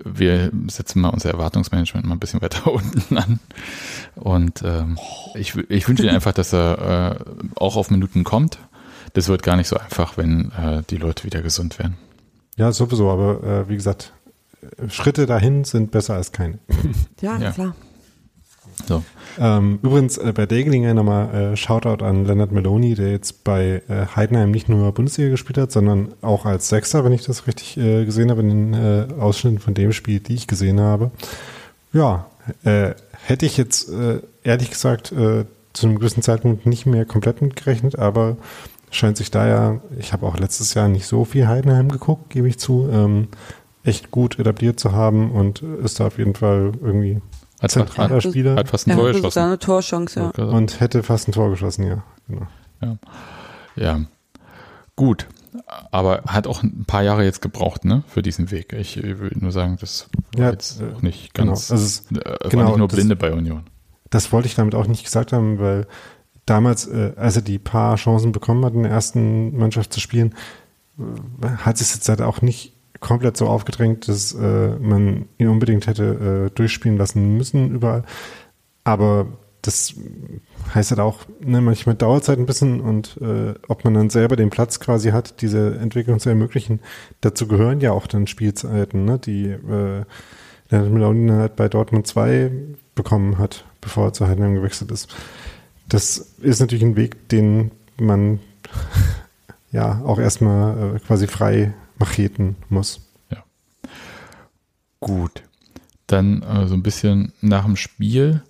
Wir 0.06 0.52
setzen 0.68 1.02
mal 1.02 1.10
unser 1.10 1.30
Erwartungsmanagement 1.32 2.06
mal 2.08 2.16
ein 2.16 2.20
bisschen 2.20 2.42
weiter 2.42 2.68
unten 2.72 3.18
an. 3.18 3.40
Und 4.16 4.62
ähm, 4.64 4.98
ich, 5.36 5.56
ich 5.70 5.88
wünsche 5.88 6.04
ihm 6.04 6.10
einfach, 6.16 6.32
dass 6.34 6.54
er 6.54 7.18
äh, 7.20 7.50
auch 7.56 7.76
auf 7.76 7.90
Minuten 7.92 8.24
kommt. 8.24 8.58
Das 9.14 9.28
wird 9.28 9.44
gar 9.44 9.58
nicht 9.58 9.68
so 9.68 9.76
einfach, 9.78 10.16
wenn 10.18 10.52
äh, 10.54 10.84
die 10.90 10.96
Leute 10.96 11.26
wieder 11.26 11.42
gesund 11.42 11.78
werden. 11.80 11.98
Ja, 12.56 12.72
sowieso, 12.72 13.10
aber 13.10 13.44
äh, 13.44 13.70
wie 13.70 13.76
gesagt, 13.76 14.14
Schritte 14.90 15.26
dahin 15.26 15.64
sind 15.64 15.92
besser 15.92 16.16
als 16.16 16.32
keine. 16.32 16.60
Ja, 17.22 17.38
Ja. 17.38 17.52
klar. 17.52 17.76
So. 18.88 19.04
Ähm, 19.40 19.80
übrigens 19.84 20.18
äh, 20.18 20.34
bei 20.36 20.46
der 20.48 20.64
Gelegenheit 20.64 20.96
nochmal 20.96 21.34
äh, 21.54 21.56
Shoutout 21.58 22.04
an 22.04 22.26
Leonard 22.26 22.52
Meloni, 22.52 22.96
der 22.96 23.12
jetzt 23.12 23.44
bei 23.44 23.84
äh, 23.88 24.08
Heidenheim 24.16 24.50
nicht 24.50 24.70
nur 24.70 24.92
Bundesliga 24.92 25.30
gespielt 25.30 25.58
hat, 25.60 25.72
sondern 25.72 26.14
auch 26.22 26.46
als 26.46 26.70
Sechster, 26.70 27.04
wenn 27.06 27.12
ich 27.12 27.24
das 27.24 27.46
richtig 27.46 27.78
äh, 27.78 28.06
gesehen 28.06 28.32
habe, 28.32 28.42
in 28.42 28.72
den 28.72 28.74
äh, 28.74 29.14
Ausschnitten 29.20 29.60
von 29.60 29.76
dem 29.76 29.94
Spiel, 29.94 30.20
die 30.20 30.34
ich 30.34 30.48
gesehen 30.48 30.80
habe. 30.80 31.12
Ja, 31.94 32.26
äh, 32.64 32.92
hätte 33.24 33.46
ich 33.46 33.58
jetzt 33.58 33.90
äh, 33.90 34.22
ehrlich 34.44 34.72
gesagt 34.72 35.12
äh, 35.12 35.46
zu 35.74 35.88
einem 35.88 36.00
gewissen 36.00 36.24
Zeitpunkt 36.24 36.66
nicht 36.66 36.86
mehr 36.88 37.06
komplett 37.06 37.42
mitgerechnet, 37.42 38.00
aber 38.00 38.38
scheint 38.90 39.16
sich 39.18 39.30
da 39.32 39.48
ja, 39.48 39.80
ich 40.00 40.12
habe 40.12 40.26
auch 40.26 40.38
letztes 40.38 40.74
Jahr 40.74 40.88
nicht 40.88 41.06
so 41.06 41.24
viel 41.24 41.48
Heidenheim 41.48 41.90
geguckt, 41.90 42.30
gebe 42.32 42.48
ich 42.50 42.58
zu, 42.58 42.90
ähm, 42.92 43.28
echt 43.84 44.12
gut 44.12 44.38
etabliert 44.40 44.80
zu 44.80 44.92
haben 44.92 45.32
und 45.32 45.62
ist 45.62 46.00
da 46.00 46.08
auf 46.08 46.18
jeden 46.18 46.36
Fall 46.36 46.72
irgendwie 46.82 47.22
Hat, 47.62 47.72
zentraler 47.72 48.16
hat, 48.16 48.24
Spieler. 48.24 48.56
hat 48.56 48.70
fast 48.70 48.88
ein 48.88 48.92
Er 48.92 48.98
Tor 48.98 49.12
geschossen. 49.14 49.40
eine 49.40 49.60
Torchance, 49.60 50.20
ja. 50.20 50.32
Also, 50.32 50.56
Und 50.56 50.80
hätte 50.80 51.04
fast 51.04 51.28
ein 51.28 51.32
Tor 51.32 51.50
geschossen, 51.50 51.86
ja. 51.88 52.04
Genau. 52.28 52.48
Ja, 53.76 54.02
gut. 54.96 55.28
Aber 55.92 56.22
hat 56.28 56.48
auch 56.48 56.64
ein 56.64 56.86
paar 56.86 57.04
Jahre 57.04 57.24
jetzt 57.24 57.42
gebraucht, 57.42 57.84
ne, 57.86 58.04
für 58.08 58.22
diesen 58.22 58.52
Weg. 58.52 58.74
Ich 58.74 58.98
äh, 58.98 59.20
will 59.20 59.32
nur 59.40 59.52
sagen, 59.52 59.78
das 59.82 60.08
war 60.36 60.46
Ja, 60.46 60.52
jetzt 60.52 60.82
äh, 60.82 60.86
auch 60.96 61.02
nicht 61.02 61.34
genau. 61.34 61.52
ganz, 61.52 61.72
Also 61.72 61.84
es- 61.84 62.12
äh, 62.12 62.16
war 62.26 62.50
genau, 62.50 62.68
nicht 62.70 62.78
nur 62.78 62.88
das- 62.88 62.96
Blinde 62.96 63.16
bei 63.16 63.34
Union. 63.34 63.64
Das 64.10 64.32
wollte 64.32 64.48
ich 64.48 64.56
damit 64.56 64.76
auch 64.76 64.88
nicht 64.88 65.04
gesagt 65.04 65.34
haben, 65.34 65.60
weil 65.60 65.88
damals, 66.46 66.88
äh, 66.88 67.14
als 67.18 67.36
er 67.36 67.42
die 67.42 67.60
paar 67.60 67.96
Chancen 67.98 68.32
bekommen 68.32 68.64
hat, 68.66 68.74
in 68.74 68.84
der 68.84 68.92
ersten 68.92 69.58
Mannschaft 69.58 69.92
zu 69.94 70.00
spielen, 70.00 70.36
äh, 71.00 71.48
hat 71.48 71.78
sich 71.78 71.94
jetzt 71.94 72.08
halt 72.10 72.22
auch 72.22 72.42
nicht 72.42 72.74
komplett 73.02 73.36
so 73.36 73.48
aufgedrängt, 73.48 74.08
dass 74.08 74.34
äh, 74.34 74.70
man 74.80 75.26
ihn 75.38 75.50
unbedingt 75.50 75.88
hätte 75.88 76.48
äh, 76.48 76.56
durchspielen 76.56 76.98
lassen 76.98 77.36
müssen 77.36 77.72
überall. 77.72 78.04
Aber 78.84 79.28
das 79.62 79.94
heißt 80.74 80.92
halt 80.92 81.02
auch, 81.02 81.20
ne, 81.40 81.62
manchmal 81.62 81.96
dauert 81.96 82.24
es 82.24 82.30
halt 82.30 82.40
ein 82.40 82.46
bisschen 82.46 82.80
und 82.80 83.18
äh, 83.22 83.54
ob 83.68 83.84
man 83.84 83.94
dann 83.94 84.10
selber 84.10 84.36
den 84.36 84.50
Platz 84.50 84.80
quasi 84.80 85.12
hat, 85.12 85.42
diese 85.42 85.78
Entwicklung 85.78 86.20
zu 86.20 86.30
ermöglichen, 86.30 86.80
dazu 87.22 87.48
gehören 87.48 87.82
ja 87.82 87.92
auch 87.92 88.08
dann 88.08 88.28
Spielzeiten, 88.28 89.06
ne, 89.06 89.20
die 89.20 89.50
äh, 89.50 90.04
Leonard 90.70 90.92
Meloni 90.92 91.30
halt 91.32 91.56
bei 91.56 91.68
Dortmund 91.68 92.08
2 92.08 92.52
bekommen 92.96 93.38
hat, 93.38 93.66
bevor 93.82 94.06
er 94.06 94.14
zu 94.14 94.28
Heidenheim 94.28 94.56
gewechselt 94.56 94.92
ist. 94.92 95.14
Das 95.88 96.18
ist 96.40 96.60
natürlich 96.60 96.84
ein 96.84 96.96
Weg, 96.96 97.30
den 97.30 97.72
man 98.00 98.40
ja 99.72 100.02
auch 100.06 100.20
erstmal 100.20 100.96
äh, 100.96 101.00
quasi 101.00 101.28
frei 101.28 101.74
macheten 102.02 102.58
muss. 102.70 103.00
Ja. 103.30 103.44
Gut. 105.00 105.44
Dann 106.08 106.42
äh, 106.42 106.68
so 106.68 106.74
ein 106.74 106.84
bisschen 106.84 107.32
nach 107.40 107.64
dem 107.64 107.78
Spiel. 107.78 108.44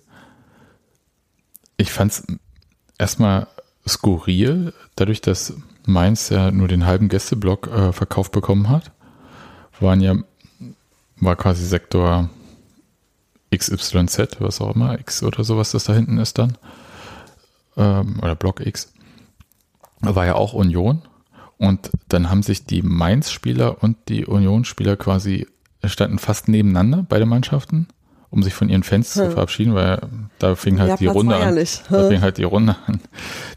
Ich 1.76 1.92
fand 1.92 2.12
es 2.12 2.26
erstmal 2.98 3.46
skurril, 3.86 4.72
dadurch, 4.96 5.20
dass 5.20 5.54
Mainz 5.86 6.30
ja 6.30 6.50
nur 6.50 6.66
den 6.66 6.86
halben 6.86 7.08
Gästeblock 7.08 7.68
äh, 7.68 7.92
verkauft 7.92 8.32
bekommen 8.32 8.68
hat. 8.68 8.90
Waren 9.80 10.00
ja, 10.00 10.16
war 11.16 11.36
quasi 11.36 11.64
Sektor 11.64 12.30
XYZ, 13.54 14.40
was 14.40 14.60
auch 14.60 14.74
immer, 14.74 14.98
X 14.98 15.22
oder 15.22 15.44
sowas, 15.44 15.72
das 15.72 15.84
da 15.84 15.92
hinten 15.92 16.18
ist 16.18 16.38
dann. 16.38 16.56
Ähm, 17.76 18.18
oder 18.22 18.36
Block 18.36 18.64
X. 18.64 18.92
War 20.00 20.26
ja 20.26 20.34
auch 20.36 20.52
Union. 20.52 21.02
Und 21.62 21.92
dann 22.08 22.28
haben 22.28 22.42
sich 22.42 22.66
die 22.66 22.82
Mainz-Spieler 22.82 23.84
und 23.84 23.96
die 24.08 24.26
Union-Spieler 24.26 24.96
quasi 24.96 25.46
standen 25.84 26.18
fast 26.18 26.48
nebeneinander, 26.48 27.06
beide 27.08 27.24
Mannschaften, 27.24 27.86
um 28.30 28.42
sich 28.42 28.52
von 28.52 28.68
ihren 28.68 28.82
Fans 28.82 29.14
hm. 29.14 29.26
zu 29.26 29.30
verabschieden, 29.30 29.72
weil 29.72 30.00
da 30.40 30.56
fing 30.56 30.80
halt 30.80 30.90
ja, 30.90 30.96
die 30.96 31.06
Runde 31.06 31.36
an. 31.36 31.54
Da 31.88 32.08
fing 32.08 32.20
halt 32.20 32.38
die 32.38 32.42
Runde 32.42 32.74
an. 32.88 33.00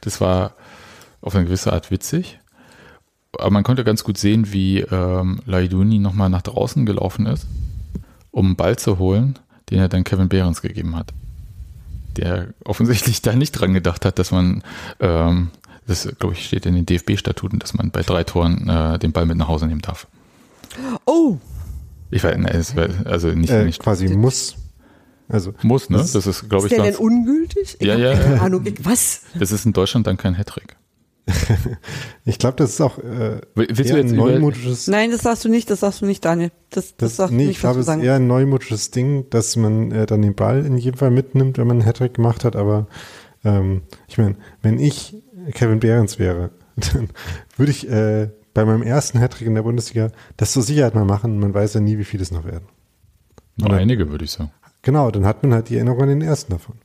Das 0.01 0.21
war 0.21 0.53
auf 1.21 1.33
eine 1.33 1.45
gewisse 1.45 1.73
Art 1.73 1.89
witzig. 1.89 2.39
Aber 3.39 3.49
man 3.49 3.63
konnte 3.63 3.83
ganz 3.83 4.03
gut 4.03 4.19
sehen, 4.19 4.53
wie 4.53 4.81
ähm, 4.81 5.39
Laiduni 5.47 5.97
nochmal 5.97 6.29
nach 6.29 6.43
draußen 6.43 6.85
gelaufen 6.85 7.25
ist, 7.25 7.47
um 8.29 8.45
einen 8.45 8.55
Ball 8.55 8.77
zu 8.77 8.99
holen, 8.99 9.39
den 9.71 9.79
er 9.79 9.89
dann 9.89 10.03
Kevin 10.03 10.29
Behrens 10.29 10.61
gegeben 10.61 10.95
hat. 10.95 11.11
Der 12.17 12.49
offensichtlich 12.63 13.23
da 13.23 13.33
nicht 13.33 13.53
dran 13.53 13.73
gedacht 13.73 14.05
hat, 14.05 14.19
dass 14.19 14.29
man 14.29 14.63
ähm, 14.99 15.49
das, 15.87 16.07
glaube 16.19 16.33
ich, 16.33 16.45
steht 16.45 16.65
in 16.65 16.75
den 16.75 16.85
DFB-Statuten, 16.85 17.59
dass 17.59 17.73
man 17.73 17.91
bei 17.91 18.01
drei 18.01 18.23
Toren 18.23 18.67
äh, 18.67 18.99
den 18.99 19.11
Ball 19.11 19.25
mit 19.25 19.37
nach 19.37 19.47
Hause 19.47 19.67
nehmen 19.67 19.81
darf. 19.81 20.07
Oh! 21.05 21.37
Ich 22.11 22.23
weiß, 22.23 22.37
ne, 22.37 22.89
also 23.05 23.29
nicht, 23.29 23.49
äh, 23.49 23.65
nicht 23.65 23.81
quasi 23.81 24.07
muss. 24.09 24.55
Also 25.27 25.53
muss, 25.63 25.89
ne? 25.89 25.97
Das 25.97 26.15
ist, 26.15 26.49
glaube 26.49 26.67
ich, 26.67 26.71
ist 26.71 26.77
der 26.77 26.91
denn 26.91 26.95
ungültig? 26.95 27.77
Ich 27.79 27.87
ja, 27.87 27.97
ja. 27.97 28.15
Keine 28.15 28.41
Ahnung. 28.41 28.65
Was? 28.83 29.21
Das 29.37 29.51
ist 29.51 29.65
in 29.65 29.73
Deutschland 29.73 30.05
dann 30.05 30.17
kein 30.17 30.35
Hattrick. 30.35 30.75
ich 32.25 32.37
glaube, 32.37 32.55
das 32.57 32.71
ist 32.71 32.81
auch 32.81 32.99
äh, 32.99 33.41
Willst 33.55 33.89
eher 33.89 33.97
ein 33.97 34.15
neumodisches. 34.15 34.87
Nein, 34.87 35.09
das 35.09 35.21
sagst 35.21 35.43
du 35.43 35.49
nicht, 35.49 35.71
das 35.71 35.79
sagst 35.79 36.01
du 36.01 36.05
nicht, 36.05 36.23
Daniel. 36.23 36.51
Das, 36.69 36.95
das, 36.97 37.15
das 37.15 37.31
nee, 37.31 37.37
nicht, 37.37 37.51
ich 37.51 37.59
glaube, 37.59 37.79
es 37.79 37.87
ist 37.87 37.97
eher 37.97 38.15
ein 38.15 38.27
neumodisches 38.27 38.91
Ding, 38.91 39.27
dass 39.31 39.55
man 39.55 39.91
äh, 39.91 40.05
dann 40.05 40.21
den 40.21 40.35
Ball 40.35 40.63
in 40.63 40.77
jedem 40.77 40.99
Fall 40.99 41.09
mitnimmt, 41.09 41.57
wenn 41.57 41.65
man 41.65 41.77
einen 41.77 41.85
Hattrick 41.85 42.13
gemacht 42.15 42.45
hat. 42.45 42.55
Aber 42.55 42.85
ähm, 43.43 43.81
ich 44.07 44.19
meine, 44.19 44.35
wenn 44.61 44.79
ich 44.79 45.15
Kevin 45.53 45.79
Behrens 45.79 46.19
wäre, 46.19 46.51
dann 46.75 47.09
würde 47.57 47.71
ich 47.71 47.89
äh, 47.89 48.29
bei 48.53 48.65
meinem 48.65 48.83
ersten 48.83 49.19
Hattrick 49.19 49.47
in 49.47 49.55
der 49.55 49.63
Bundesliga 49.63 50.11
das 50.37 50.53
zur 50.53 50.63
Sicherheit 50.63 50.95
mal 50.95 51.05
machen. 51.05 51.39
Man 51.39 51.53
weiß 51.53 51.73
ja 51.75 51.81
nie, 51.81 51.97
wie 51.97 52.05
viele 52.05 52.23
es 52.23 52.31
noch 52.31 52.45
werden. 52.45 52.67
Noch 53.57 53.71
einige, 53.71 54.09
würde 54.09 54.25
ich 54.25 54.31
sagen. 54.31 54.51
Genau, 54.81 55.09
dann 55.11 55.25
hat 55.25 55.43
man 55.43 55.53
halt 55.53 55.69
die 55.69 55.75
Erinnerung 55.75 56.03
an 56.03 56.09
den 56.09 56.21
ersten 56.21 56.51
davon. 56.51 56.75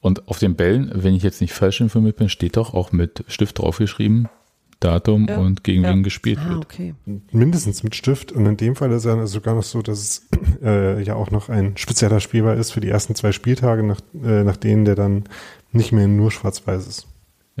Und 0.00 0.28
auf 0.28 0.38
den 0.38 0.56
Bällen, 0.56 0.90
wenn 0.94 1.14
ich 1.14 1.22
jetzt 1.22 1.40
nicht 1.40 1.52
falsch 1.52 1.80
informiert 1.80 2.16
bin, 2.16 2.28
steht 2.28 2.56
doch 2.56 2.74
auch 2.74 2.90
mit 2.90 3.24
Stift 3.28 3.58
draufgeschrieben, 3.58 4.28
Datum 4.80 5.26
ja. 5.28 5.38
und 5.38 5.62
gegen 5.62 5.84
ja. 5.84 5.90
wen 5.90 6.02
gespielt 6.02 6.38
ah, 6.42 6.48
wird. 6.48 6.64
Okay. 6.64 6.94
Mindestens 7.30 7.84
mit 7.84 7.94
Stift. 7.94 8.32
Und 8.32 8.46
in 8.46 8.56
dem 8.56 8.74
Fall 8.74 8.90
ist 8.90 9.04
es 9.04 9.30
sogar 9.30 9.54
noch 9.54 9.62
so, 9.62 9.82
dass 9.82 10.00
es 10.00 10.28
äh, 10.62 11.02
ja 11.02 11.14
auch 11.14 11.30
noch 11.30 11.48
ein 11.48 11.76
spezieller 11.76 12.20
Spielbar 12.20 12.56
ist 12.56 12.72
für 12.72 12.80
die 12.80 12.88
ersten 12.88 13.14
zwei 13.14 13.32
Spieltage, 13.32 13.82
nach, 13.82 14.00
äh, 14.24 14.42
nach 14.42 14.56
denen 14.56 14.84
der 14.84 14.96
dann 14.96 15.24
nicht 15.70 15.92
mehr 15.92 16.08
nur 16.08 16.30
schwarz-weiß 16.30 16.86
ist. 16.86 17.06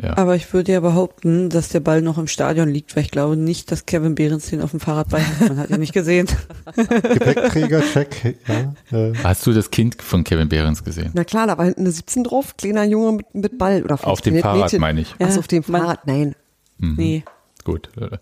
Ja. 0.00 0.16
Aber 0.16 0.36
ich 0.36 0.52
würde 0.54 0.72
ja 0.72 0.80
behaupten, 0.80 1.50
dass 1.50 1.68
der 1.68 1.80
Ball 1.80 2.00
noch 2.00 2.16
im 2.16 2.26
Stadion 2.26 2.68
liegt, 2.68 2.96
weil 2.96 3.02
ich 3.02 3.10
glaube 3.10 3.36
nicht, 3.36 3.70
dass 3.70 3.84
Kevin 3.84 4.14
Behrens 4.14 4.46
den 4.46 4.62
auf 4.62 4.70
dem 4.70 4.80
Fahrrad 4.80 5.10
bei 5.10 5.20
hat. 5.22 5.48
Man 5.48 5.58
hat 5.58 5.70
ihn 5.70 5.80
nicht 5.80 5.92
gesehen. 5.92 6.28
Gepäckträger, 6.76 7.82
check. 7.92 8.36
Ja, 8.48 8.96
äh. 8.96 9.12
Hast 9.22 9.46
du 9.46 9.52
das 9.52 9.70
Kind 9.70 10.00
von 10.02 10.24
Kevin 10.24 10.48
Behrens 10.48 10.82
gesehen? 10.82 11.10
Na 11.12 11.24
klar, 11.24 11.46
da 11.46 11.58
war 11.58 11.66
hinten 11.66 11.82
eine 11.82 11.90
17 11.90 12.24
drauf, 12.24 12.56
kleiner 12.56 12.84
Junge 12.84 13.12
mit, 13.12 13.34
mit 13.34 13.58
Ball. 13.58 13.82
Oder 13.82 13.98
auf 14.02 14.22
dem 14.22 14.38
Fahrrad 14.38 14.72
meine 14.78 15.02
ich. 15.02 15.14
Ja, 15.18 15.28
Ach, 15.30 15.38
auf 15.38 15.46
dem 15.48 15.62
Fahrrad, 15.62 16.06
nein. 16.06 16.34
Mhm. 16.78 16.94
Nee. 16.96 17.24
Gut, 17.64 17.90
äh, 17.96 18.18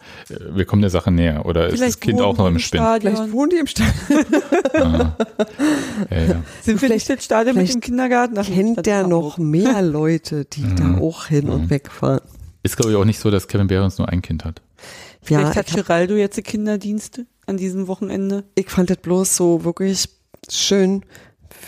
wir 0.50 0.64
kommen 0.66 0.82
der 0.82 0.90
Sache 0.90 1.10
näher. 1.10 1.46
Oder 1.46 1.68
Vielleicht 1.68 1.82
ist 1.82 1.94
das 1.96 2.00
Kind 2.00 2.20
auch 2.20 2.36
noch 2.36 2.46
im 2.46 2.58
Spinn? 2.58 2.80
Stadion. 2.80 3.16
Vielleicht 3.16 3.32
wohnen 3.32 3.50
die 3.50 3.56
im 3.56 3.66
Stadion. 3.66 4.24
ah. 4.74 5.16
ja, 6.10 6.18
ja. 6.18 6.42
Sind 6.62 6.82
wir 6.82 6.88
nicht 6.90 7.08
im 7.08 7.18
Stadion 7.18 7.56
mit 7.56 7.72
dem 7.72 7.80
Kindergarten? 7.80 8.36
Ach, 8.38 8.46
kennt 8.46 8.84
der 8.84 9.06
noch 9.06 9.38
mehr 9.38 9.80
Leute, 9.82 10.44
die 10.44 10.62
mhm. 10.62 10.76
da 10.76 10.98
auch 10.98 11.26
hin 11.26 11.46
mhm. 11.46 11.52
und 11.52 11.70
weg 11.70 11.90
fahren? 11.90 12.20
Ist, 12.62 12.76
glaube 12.76 12.90
ich, 12.90 12.96
auch 12.96 13.06
nicht 13.06 13.18
so, 13.18 13.30
dass 13.30 13.48
Kevin 13.48 13.68
Behrens 13.68 13.96
nur 13.96 14.10
ein 14.10 14.20
Kind 14.20 14.44
hat. 14.44 14.60
Vielleicht 15.22 15.54
ja, 15.54 15.56
hat 15.56 15.74
Geraldo 15.74 16.14
jetzt 16.14 16.36
die 16.36 16.42
Kinderdienste 16.42 17.26
an 17.46 17.56
diesem 17.56 17.88
Wochenende. 17.88 18.44
Ich 18.54 18.68
fand 18.68 18.90
das 18.90 18.98
bloß 18.98 19.36
so 19.36 19.64
wirklich 19.64 20.08
schön, 20.50 21.04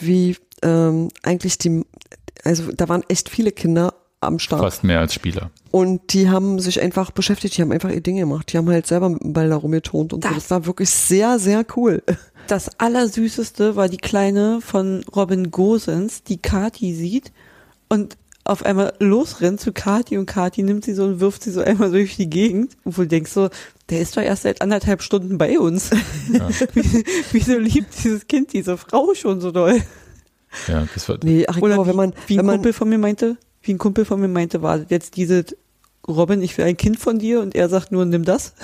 wie 0.01 0.36
ähm, 0.62 1.09
eigentlich 1.23 1.59
die, 1.59 1.85
also 2.44 2.70
da 2.73 2.89
waren 2.89 3.03
echt 3.09 3.28
viele 3.28 3.53
Kinder 3.53 3.94
am 4.23 4.39
Start. 4.39 4.62
Fast 4.62 4.85
mehr 4.85 5.01
als 5.01 5.15
Spieler. 5.15 5.51
Und 5.70 6.12
die 6.12 6.28
haben 6.28 6.59
sich 6.59 6.81
einfach 6.81 7.11
beschäftigt, 7.11 7.57
die 7.57 7.62
haben 7.62 7.73
einfach 7.73 7.90
ihr 7.90 8.01
Ding 8.01 8.16
gemacht. 8.16 8.53
Die 8.53 8.59
haben 8.59 8.69
halt 8.69 8.86
selber 8.86 9.09
mit 9.09 9.23
dem 9.23 9.32
Ball 9.32 9.49
da 9.49 9.57
rumgetont 9.57 10.12
und 10.12 10.24
das, 10.24 10.31
so. 10.31 10.36
Das 10.36 10.51
war 10.51 10.66
wirklich 10.66 10.90
sehr, 10.90 11.39
sehr 11.39 11.65
cool. 11.77 12.03
Das 12.49 12.81
Allersüßeste 12.81 13.77
war 13.77 13.89
die 13.89 13.99
Kleine 13.99 14.59
von 14.61 15.05
Robin 15.15 15.53
Gosens, 15.53 16.24
die 16.24 16.43
Kati 16.43 16.93
sieht 16.93 17.31
und 17.89 18.16
auf 18.44 18.65
einmal 18.65 18.94
losrennt 18.99 19.61
zu 19.61 19.73
Kati 19.73 20.19
und 20.19 20.27
Kati 20.27 20.62
nimmt 20.62 20.85
sie 20.85 20.94
so 20.94 21.05
und 21.05 21.20
wirft 21.20 21.44
sie 21.44 21.53
so 21.53 21.61
einmal 21.61 21.93
durch 21.93 22.16
die 22.16 22.28
Gegend. 22.28 22.77
Und 22.85 22.99
du 22.99 23.07
denkst 23.07 23.31
so, 23.31 23.49
der 23.90 24.01
ist 24.01 24.16
doch 24.16 24.23
erst 24.23 24.43
seit 24.43 24.61
anderthalb 24.61 25.03
Stunden 25.03 25.39
bei 25.39 25.59
uns. 25.59 25.90
Ja. 26.32 26.49
Wieso 27.32 27.59
liebt 27.59 27.94
dieses 28.03 28.27
Kind 28.27 28.53
diese 28.53 28.77
Frau 28.77 29.15
schon 29.15 29.40
so 29.40 29.53
doll? 29.53 29.81
Ja, 30.66 30.86
das 30.93 31.09
war. 31.09 31.19
Nee, 31.23 31.47
ach, 31.47 31.59
Oder 31.59 31.74
glaube, 31.74 31.90
wenn 31.90 31.97
man, 31.97 32.15
wie 32.27 32.35
ein 32.35 32.39
wenn 32.39 32.47
man, 32.47 32.57
Kumpel 32.57 32.73
von 32.73 32.89
mir 32.89 32.99
meinte, 32.99 33.36
wie 33.62 33.72
ein 33.72 33.78
Kumpel 33.78 34.05
von 34.05 34.20
mir 34.20 34.28
meinte, 34.28 34.62
war 34.62 34.80
jetzt 34.89 35.16
diese 35.16 35.44
Robin, 36.06 36.43
ich 36.43 36.59
will 36.59 36.64
ein 36.64 36.76
Kind 36.76 36.98
von 36.98 37.18
dir 37.18 37.40
und 37.40 37.55
er 37.55 37.68
sagt 37.68 37.93
nur, 37.93 38.05
nimm 38.05 38.24
das. 38.24 38.55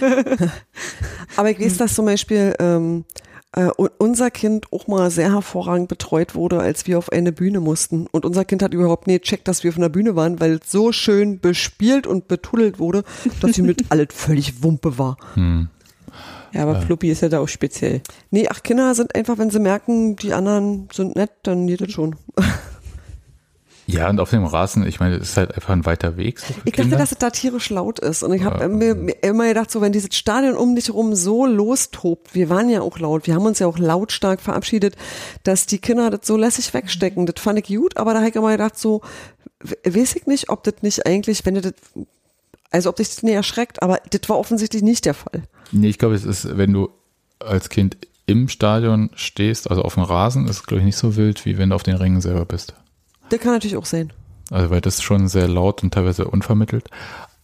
Aber 1.36 1.50
ich 1.50 1.58
weiß, 1.58 1.78
dass 1.78 1.94
zum 1.94 2.04
Beispiel 2.04 2.54
ähm, 2.58 3.04
äh, 3.52 3.68
unser 3.98 4.30
Kind 4.30 4.66
auch 4.70 4.86
mal 4.86 5.10
sehr 5.10 5.32
hervorragend 5.32 5.88
betreut 5.88 6.34
wurde, 6.34 6.60
als 6.60 6.86
wir 6.86 6.98
auf 6.98 7.10
eine 7.10 7.32
Bühne 7.32 7.60
mussten. 7.60 8.06
Und 8.06 8.26
unser 8.26 8.44
Kind 8.44 8.62
hat 8.62 8.74
überhaupt 8.74 9.06
nie 9.06 9.18
gecheckt, 9.18 9.48
dass 9.48 9.64
wir 9.64 9.70
auf 9.70 9.78
einer 9.78 9.88
Bühne 9.88 10.14
waren, 10.14 10.40
weil 10.40 10.60
es 10.62 10.70
so 10.70 10.92
schön 10.92 11.40
bespielt 11.40 12.06
und 12.06 12.28
betuddelt 12.28 12.78
wurde, 12.78 13.04
dass 13.40 13.54
sie 13.54 13.62
mit 13.62 13.84
alles 13.90 14.08
völlig 14.10 14.62
Wumpe 14.62 14.98
war. 14.98 15.16
Hm. 15.34 15.68
Ja, 16.52 16.62
aber 16.64 16.74
ja. 16.74 16.80
Fluppi 16.82 17.10
ist 17.10 17.22
ja 17.22 17.30
da 17.30 17.40
auch 17.40 17.48
speziell. 17.48 18.02
Nee, 18.30 18.46
ach, 18.50 18.62
Kinder 18.62 18.94
sind 18.94 19.14
einfach, 19.14 19.38
wenn 19.38 19.50
sie 19.50 19.58
merken, 19.58 20.16
die 20.16 20.34
anderen 20.34 20.88
sind 20.92 21.16
nett, 21.16 21.30
dann 21.44 21.66
geht 21.66 21.80
das 21.80 21.92
schon. 21.92 22.16
Ja, 23.92 24.08
und 24.08 24.20
auf 24.20 24.30
dem 24.30 24.44
Rasen, 24.44 24.86
ich 24.86 25.00
meine, 25.00 25.16
es 25.16 25.30
ist 25.30 25.36
halt 25.36 25.54
einfach 25.54 25.70
ein 25.70 25.84
weiter 25.84 26.16
Weg. 26.16 26.40
So 26.40 26.54
ich 26.64 26.72
dachte, 26.72 26.90
dass 26.90 27.12
es 27.12 27.18
da 27.18 27.30
tierisch 27.30 27.68
laut 27.68 27.98
ist. 27.98 28.22
Und 28.22 28.32
ich 28.32 28.42
habe 28.42 28.68
mir, 28.68 28.94
mir, 28.94 29.22
immer 29.22 29.46
gedacht, 29.46 29.70
so 29.70 29.80
wenn 29.80 29.92
dieses 29.92 30.16
Stadion 30.16 30.56
um 30.56 30.74
dich 30.74 30.88
herum 30.88 31.14
so 31.14 31.44
lostobt, 31.44 32.34
wir 32.34 32.48
waren 32.48 32.70
ja 32.70 32.80
auch 32.80 32.98
laut, 32.98 33.26
wir 33.26 33.34
haben 33.34 33.44
uns 33.44 33.58
ja 33.58 33.66
auch 33.66 33.78
lautstark 33.78 34.40
verabschiedet, 34.40 34.96
dass 35.42 35.66
die 35.66 35.78
Kinder 35.78 36.10
das 36.10 36.26
so 36.26 36.36
lässig 36.36 36.72
wegstecken. 36.72 37.26
Das 37.26 37.42
fand 37.42 37.58
ich 37.58 37.66
gut, 37.66 37.96
aber 37.98 38.14
da 38.14 38.20
habe 38.20 38.30
ich 38.30 38.34
immer 38.34 38.52
gedacht, 38.52 38.78
so, 38.78 39.02
weiß 39.84 40.16
ich 40.16 40.26
nicht, 40.26 40.48
ob 40.48 40.64
das 40.64 40.76
nicht 40.80 41.06
eigentlich, 41.06 41.44
wenn 41.44 41.56
das, 41.56 41.74
also 42.70 42.88
ob 42.88 42.96
dich 42.96 43.10
das 43.10 43.22
nicht 43.22 43.34
erschreckt, 43.34 43.82
aber 43.82 44.00
das 44.10 44.28
war 44.28 44.38
offensichtlich 44.38 44.82
nicht 44.82 45.04
der 45.04 45.14
Fall. 45.14 45.42
Nee, 45.70 45.88
ich 45.88 45.98
glaube, 45.98 46.14
es 46.14 46.24
ist, 46.24 46.56
wenn 46.56 46.72
du 46.72 46.88
als 47.38 47.68
Kind 47.68 47.98
im 48.26 48.48
Stadion 48.48 49.10
stehst, 49.14 49.70
also 49.70 49.82
auf 49.82 49.94
dem 49.94 50.04
Rasen, 50.04 50.46
ist 50.46 50.56
es, 50.56 50.66
glaube 50.66 50.80
ich, 50.80 50.86
nicht 50.86 50.96
so 50.96 51.16
wild, 51.16 51.44
wie 51.44 51.58
wenn 51.58 51.70
du 51.70 51.74
auf 51.74 51.82
den 51.82 51.96
Rängen 51.96 52.20
selber 52.20 52.44
bist. 52.44 52.74
Der 53.32 53.38
kann 53.38 53.52
natürlich 53.52 53.76
auch 53.76 53.86
sein. 53.86 54.12
Also, 54.50 54.70
weil 54.70 54.80
das 54.80 55.02
schon 55.02 55.26
sehr 55.26 55.48
laut 55.48 55.82
und 55.82 55.94
teilweise 55.94 56.26
unvermittelt. 56.26 56.88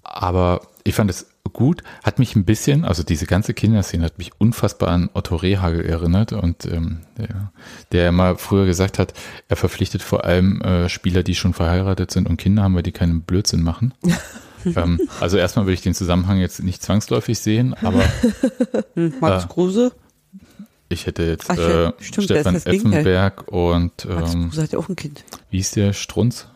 Aber 0.03 0.61
ich 0.85 0.95
fand 0.95 1.11
es 1.11 1.27
gut, 1.53 1.83
hat 2.03 2.19
mich 2.19 2.37
ein 2.37 2.45
bisschen, 2.45 2.85
also 2.85 3.03
diese 3.03 3.27
ganze 3.27 3.55
Kinderszene 3.55 4.05
hat 4.05 4.19
mich 4.19 4.33
unfassbar 4.39 4.91
an 4.91 5.11
Otto 5.15 5.37
Rehagel 5.37 5.85
erinnert 5.85 6.33
und 6.33 6.67
ähm, 6.67 7.01
der, 7.17 7.53
der 7.93 8.13
mal 8.13 8.37
früher 8.37 8.67
gesagt 8.67 8.99
hat, 8.99 9.15
er 9.49 9.57
verpflichtet 9.57 10.03
vor 10.03 10.25
allem 10.25 10.61
äh, 10.61 10.89
Spieler, 10.89 11.23
die 11.23 11.35
schon 11.35 11.55
verheiratet 11.55 12.11
sind 12.11 12.29
und 12.29 12.37
Kinder 12.37 12.63
haben, 12.63 12.75
weil 12.75 12.83
die 12.83 12.93
keinen 12.93 13.23
Blödsinn 13.23 13.63
machen. 13.63 13.95
ähm, 14.65 15.01
also 15.21 15.39
erstmal 15.39 15.65
würde 15.65 15.75
ich 15.75 15.83
den 15.83 15.95
Zusammenhang 15.95 16.39
jetzt 16.39 16.63
nicht 16.63 16.83
zwangsläufig 16.83 17.39
sehen, 17.39 17.75
aber 17.75 18.05
hm, 18.95 19.15
Max 19.21 19.45
äh, 19.45 19.49
Kruse? 19.49 19.93
Ich 20.89 21.07
hätte 21.07 21.23
jetzt 21.25 21.51
Ach 21.51 21.57
ja, 21.57 21.89
äh, 21.89 21.93
stimmt, 22.01 22.31
ist 22.31 22.41
Stefan. 22.41 22.57
Effenberg 22.57 23.49
und 23.49 24.05
Max 24.07 24.35
ähm, 24.35 24.53
hat 24.57 24.73
ja 24.73 24.79
auch 24.79 24.89
ein 24.89 24.97
Kind. 24.97 25.25
wie 25.51 25.59
hieß 25.59 25.73
der 25.73 25.93
Strunz 25.93 26.47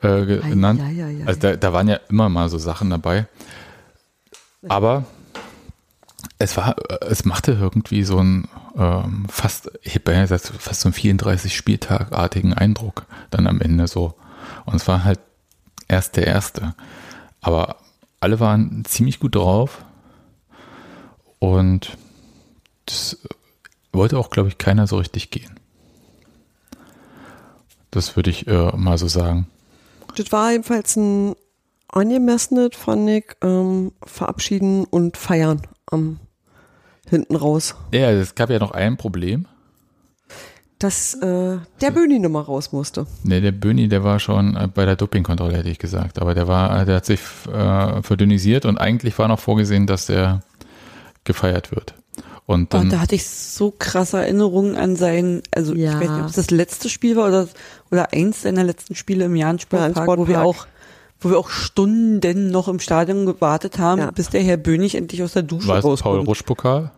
äh, 0.00 0.24
genannt. 0.24 0.80
ei, 0.80 1.02
ei, 1.02 1.20
ei. 1.20 1.26
Also 1.26 1.40
da, 1.40 1.56
da 1.56 1.72
waren 1.72 1.88
ja 1.88 2.00
immer 2.08 2.28
mal 2.28 2.48
so 2.48 2.58
Sachen 2.58 2.90
dabei. 2.90 3.26
Aber 4.68 5.04
es 6.38 6.56
war, 6.56 6.76
es 7.00 7.24
machte 7.24 7.52
irgendwie 7.52 8.04
so 8.04 8.18
ein 8.18 8.48
ähm, 8.76 9.26
fast, 9.28 9.70
ich 9.82 9.94
hätte 9.94 10.04
beinahe 10.04 10.22
gesagt, 10.22 10.52
fast 10.58 10.80
so 10.80 10.88
einen 10.88 10.94
34 10.94 11.54
Spieltagartigen 11.54 12.54
Eindruck 12.54 13.06
dann 13.30 13.46
am 13.46 13.60
Ende 13.60 13.86
so. 13.86 14.14
Und 14.64 14.76
es 14.76 14.88
war 14.88 15.04
halt 15.04 15.20
erst 15.88 16.16
der 16.16 16.26
erste. 16.26 16.74
Aber 17.40 17.76
alle 18.20 18.40
waren 18.40 18.84
ziemlich 18.84 19.20
gut 19.20 19.34
drauf. 19.34 19.84
Und 21.38 21.96
das 22.86 23.18
wollte 23.92 24.18
auch, 24.18 24.30
glaube 24.30 24.48
ich, 24.48 24.58
keiner 24.58 24.86
so 24.86 24.96
richtig 24.96 25.30
gehen. 25.30 25.58
Das 27.90 28.16
würde 28.16 28.30
ich 28.30 28.46
äh, 28.46 28.76
mal 28.76 28.98
so 28.98 29.06
sagen. 29.06 29.46
Das 30.16 30.32
war 30.32 30.52
jedenfalls 30.52 30.96
ein 30.96 31.34
angemessenes, 31.88 32.70
fand 32.74 33.08
ich, 33.08 33.24
ähm, 33.42 33.92
verabschieden 34.02 34.84
und 34.84 35.16
feiern 35.16 35.62
am 35.86 36.18
hinten 37.08 37.36
raus. 37.36 37.74
Ja, 37.92 38.10
es 38.10 38.34
gab 38.34 38.50
ja 38.50 38.58
noch 38.58 38.70
ein 38.72 38.96
Problem. 38.96 39.46
Dass 40.78 41.14
äh, 41.14 41.58
der 41.80 41.90
Böni 41.92 42.18
nicht 42.18 42.30
mehr 42.30 42.40
raus 42.40 42.72
musste. 42.72 43.06
Ne, 43.22 43.40
der 43.40 43.52
Böni, 43.52 43.88
der 43.88 44.02
war 44.02 44.18
schon 44.18 44.56
äh, 44.56 44.68
bei 44.72 44.84
der 44.84 44.96
Dopingkontrolle, 44.96 45.58
hätte 45.58 45.68
ich 45.68 45.78
gesagt. 45.78 46.20
Aber 46.20 46.34
der 46.34 46.48
war, 46.48 46.84
der 46.84 46.96
hat 46.96 47.06
sich 47.06 47.20
äh, 47.52 48.02
verdünnisiert 48.02 48.64
und 48.64 48.78
eigentlich 48.78 49.16
war 49.18 49.28
noch 49.28 49.38
vorgesehen, 49.38 49.86
dass 49.86 50.06
der 50.06 50.40
gefeiert 51.24 51.70
wird. 51.70 51.94
Und 52.44 52.64
Oh, 52.74 52.78
dann, 52.78 52.90
da 52.90 52.98
hatte 53.00 53.14
ich 53.14 53.26
so 53.28 53.72
krasse 53.78 54.18
Erinnerungen 54.18 54.76
an 54.76 54.96
sein, 54.96 55.42
also 55.54 55.74
Ja. 55.74 55.92
ich 55.92 56.00
weiß 56.00 56.10
nicht, 56.10 56.20
ob 56.22 56.28
es 56.28 56.34
das 56.36 56.50
letzte 56.50 56.88
Spiel 56.88 57.16
war 57.16 57.28
oder, 57.28 57.48
oder 57.90 58.12
eins 58.12 58.42
seiner 58.42 58.64
letzten 58.64 58.94
Spiele 58.96 59.24
im 59.26 59.36
Jahn-Sportpark, 59.36 59.96
Ja, 60.08 60.16
wo 60.18 60.26
wir 60.28 60.42
auch 60.42 60.66
wo 61.24 61.30
wir 61.30 61.38
auch 61.38 61.50
Stunden 61.50 62.50
noch 62.50 62.66
im 62.66 62.80
Stadion 62.80 63.26
gewartet 63.26 63.78
haben, 63.78 64.00
Ja. 64.00 64.10
bis 64.10 64.28
der 64.30 64.42
Herr 64.42 64.56
Bönig 64.56 64.96
endlich 64.96 65.22
aus 65.22 65.34
der 65.34 65.44
Dusche 65.44 65.68
war 65.68 65.76
es 65.76 65.82
Paul 65.82 65.90
rauskommt. 65.92 66.26
Rusch-Pokal? 66.26 66.90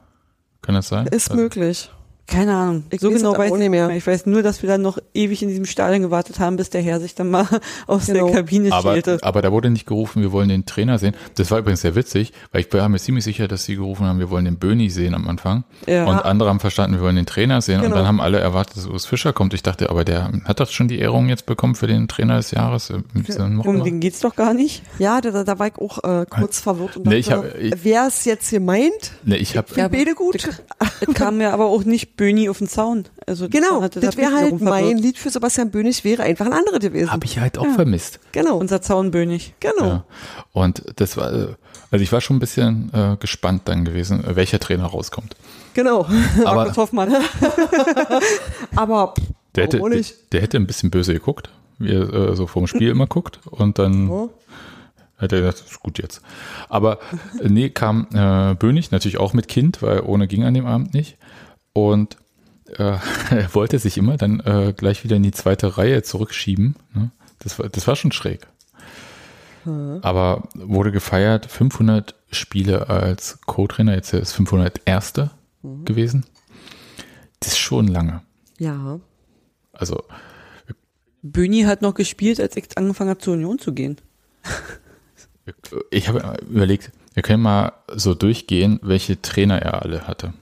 Kann 0.63 0.75
das 0.75 0.89
sein? 0.89 1.07
Ist 1.09 1.31
Also, 1.31 1.43
möglich. 1.43 1.91
Keine 2.27 2.55
Ahnung. 2.57 2.85
Ich 2.91 3.01
so 3.01 3.09
weiß 3.11 3.17
genau 3.19 3.33
es 3.33 3.39
weiß 3.39 3.51
auch 3.51 3.55
ich 3.57 3.61
nicht 3.61 3.71
mehr. 3.71 3.91
Ich 3.91 4.07
weiß 4.07 4.25
nur, 4.27 4.43
dass 4.43 4.63
wir 4.63 4.69
dann 4.69 4.81
noch 4.81 4.99
ewig 5.13 5.43
in 5.43 5.49
diesem 5.51 5.67
Stadion 5.67 6.01
gewartet 6.03 6.39
haben, 6.41 6.57
bis 6.57 6.71
der 6.71 6.81
Herr 6.81 6.99
sich 6.99 7.15
dann 7.15 7.31
mal 7.31 7.47
aus 7.87 8.07
Genau. 8.07 8.27
der 8.29 8.37
Kabine 8.37 8.73
Aber, 8.73 8.93
schälte. 8.95 9.19
aber 9.23 9.43
da 9.43 9.53
wurde 9.53 9.69
nicht 9.71 9.87
gerufen, 9.87 10.23
wir 10.23 10.33
wollen 10.33 10.49
den 10.49 10.65
Trainer 10.65 10.99
sehen. 10.99 11.15
Das 11.35 11.51
war 11.51 11.59
übrigens 11.59 11.83
sehr 11.83 11.95
witzig, 11.95 12.33
weil 12.51 12.63
ich 12.63 12.73
war 12.73 12.89
mir 12.89 12.99
ziemlich 12.99 13.25
sicher, 13.25 13.47
dass 13.47 13.65
sie 13.65 13.77
gerufen 13.77 14.07
haben, 14.07 14.19
wir 14.21 14.31
wollen 14.31 14.47
den 14.47 14.57
Böni 14.57 14.89
sehen 14.89 15.15
am 15.15 15.29
Anfang. 15.29 15.65
Ja. 15.87 16.07
Und 16.07 16.25
andere 16.25 16.49
haben 16.49 16.61
verstanden, 16.61 16.97
wir 16.97 17.03
wollen 17.03 17.17
den 17.17 17.27
Trainer 17.27 17.61
sehen. 17.61 17.77
Und 17.77 17.83
Genau. 17.85 17.97
dann 17.97 18.07
haben 18.07 18.21
alle 18.23 18.39
erwartet, 18.41 18.79
dass 18.79 18.87
Urs 18.87 19.05
Fischer 19.07 19.33
kommt. 19.35 19.53
Ich 19.53 19.63
dachte, 19.63 19.91
aber 19.91 20.05
der 20.05 20.31
hat 20.45 20.61
doch 20.61 20.71
schon 20.71 20.89
die 20.89 20.99
Ehrung 20.99 21.29
jetzt 21.29 21.45
bekommen 21.47 21.75
für 21.75 21.87
den 21.87 22.09
Trainer 22.09 22.37
des 22.39 22.51
Jahres. 22.53 22.89
Äh, 22.91 23.03
Um 23.65 23.85
den 23.85 24.01
geht's 24.01 24.21
doch 24.21 24.35
gar 24.35 24.55
nicht. 24.55 24.83
Ja, 24.99 25.21
da, 25.21 25.45
da- 25.45 25.59
war 25.59 25.67
ich 25.69 25.77
auch 25.77 26.03
äh, 26.03 26.25
kurz 26.29 26.59
verwirrt 26.61 26.97
und 26.97 27.07
Nee, 27.07 27.17
ich 27.17 27.31
hab- 27.31 27.45
ich- 27.59 27.75
wer 27.85 28.07
es 28.07 28.25
jetzt 28.25 28.49
hier 28.49 28.61
meint, 28.61 29.13
Nee, 29.25 29.37
ich 29.37 29.57
habe 29.57 29.69
ja, 29.77 29.89
beide 29.89 30.15
gut. 30.15 30.37
Es 30.37 31.15
kam 31.15 31.41
ja 31.41 31.53
aber 31.53 31.67
auch 31.67 31.85
nicht 31.85 32.14
Böni 32.17 32.49
auf 32.49 32.59
den 32.59 32.69
Zaun. 32.69 33.05
Also 33.27 33.49
Genau, 33.49 33.83
hat- 33.83 33.97
das 33.97 34.05
hat 34.05 34.17
wäre 34.17 34.33
halt 34.35 34.61
mein. 34.61 34.99
Lied 34.99 35.19
für 35.19 35.31
Sebastian 35.31 35.71
Bönig, 35.71 36.05
wäre 36.05 36.23
einfach 36.23 36.47
ein 36.47 36.53
anderer 36.53 36.79
gewesen. 36.79 37.11
hab 37.13 37.25
ich 37.25 37.39
halt 37.39 37.59
auch 37.59 37.67
vermisst. 37.75 38.21
genau, 38.33 38.57
Unser 38.57 38.81
Zaunbönig. 38.83 39.55
genau. 39.61 39.85
Ja. 39.87 40.05
Und 40.53 40.83
das 40.97 41.17
war, 41.17 41.33
äh, 41.33 41.49
also 41.91 42.03
ich 42.03 42.13
war 42.13 42.21
schon 42.21 42.37
ein 42.37 42.41
bisschen 42.41 42.91
äh, 42.95 43.17
gespannt 43.19 43.63
dann 43.67 43.85
gewesen, 43.85 44.25
äh, 44.25 44.37
welcher 44.37 44.61
Trainer 44.61 44.87
rauskommt. 44.87 45.35
Genau. 45.75 46.07
Aber 46.45 46.55
Markus 46.57 46.77
Hoffmann. 46.77 47.13
Aber 48.77 49.15
pff, 49.19 49.25
der 49.55 49.65
hätte, 49.65 49.79
der, 49.79 50.03
der 50.33 50.41
hätte 50.41 50.57
ein 50.57 50.67
bisschen 50.67 50.91
böse 50.91 51.13
geguckt, 51.13 51.51
wie 51.79 51.93
er 51.95 52.13
äh, 52.13 52.37
so 52.37 52.47
vorm 52.47 52.67
Spiel 52.67 52.91
immer 52.91 53.07
guckt. 53.07 53.41
Und 53.51 53.79
dann 53.79 54.09
Ja. 54.09 54.29
hat 55.19 55.33
er 55.33 55.41
gesagt, 55.41 55.61
ist 55.69 55.81
gut 55.81 55.99
jetzt. 55.99 56.23
Aber 56.69 56.99
äh, 57.41 57.49
nee, 57.49 57.71
kam 57.71 58.07
äh, 58.13 58.55
Bönig, 58.55 58.91
natürlich 58.91 59.19
auch 59.19 59.33
mit 59.33 59.49
Kind, 59.49 59.83
weil 59.83 60.01
ohne 60.01 60.27
ging 60.27 60.45
an 60.45 60.55
dem 60.55 60.67
Abend 60.67 60.95
nicht. 60.95 61.17
Und 61.75 62.17
äh, 62.79 62.97
er 63.31 63.55
wollte 63.55 63.79
sich 63.79 63.99
immer 63.99 64.17
dann 64.17 64.41
äh, 64.41 64.73
gleich 64.75 65.05
wieder 65.05 65.17
in 65.17 65.23
die 65.23 65.33
zweite 65.33 65.77
Reihe 65.77 66.03
zurückschieben. 66.03 66.77
Ne? 66.95 67.11
Das, 67.41 67.59
war, 67.59 67.69
das 67.69 67.87
war 67.87 67.97
schon 67.97 68.13
schräg. 68.13 68.47
Aber 69.67 70.49
wurde 70.55 70.93
gefeiert, 70.93 71.47
500 71.47 72.15
Spiele 72.31 72.91
als 72.91 73.39
Co-Trainer, 73.47 73.95
jetzt 73.95 74.13
ist 74.13 74.33
501. 74.33 75.15
gewesen. 75.87 76.27
Das 77.41 77.53
ist 77.53 77.59
schon 77.59 77.89
lange. 77.89 78.21
Ja. 78.59 79.01
Also 79.73 80.05
Böni 81.23 81.63
hat 81.63 81.81
noch 81.81 81.95
gespielt, 81.95 82.41
als 82.41 82.57
ich 82.57 82.77
angefangen 82.77 83.11
habe, 83.11 83.21
zur 83.21 83.35
Union 83.35 83.59
zu 83.59 83.73
gehen. 83.73 83.97
ich 85.91 86.09
habe 86.09 86.37
überlegt, 86.47 86.93
wir 87.15 87.23
können 87.23 87.43
mal 87.43 87.73
so 87.95 88.15
durchgehen, 88.15 88.79
welche 88.83 89.23
Trainer 89.23 89.63
er 89.63 89.83
alle 89.83 90.07
hatte. 90.07 90.35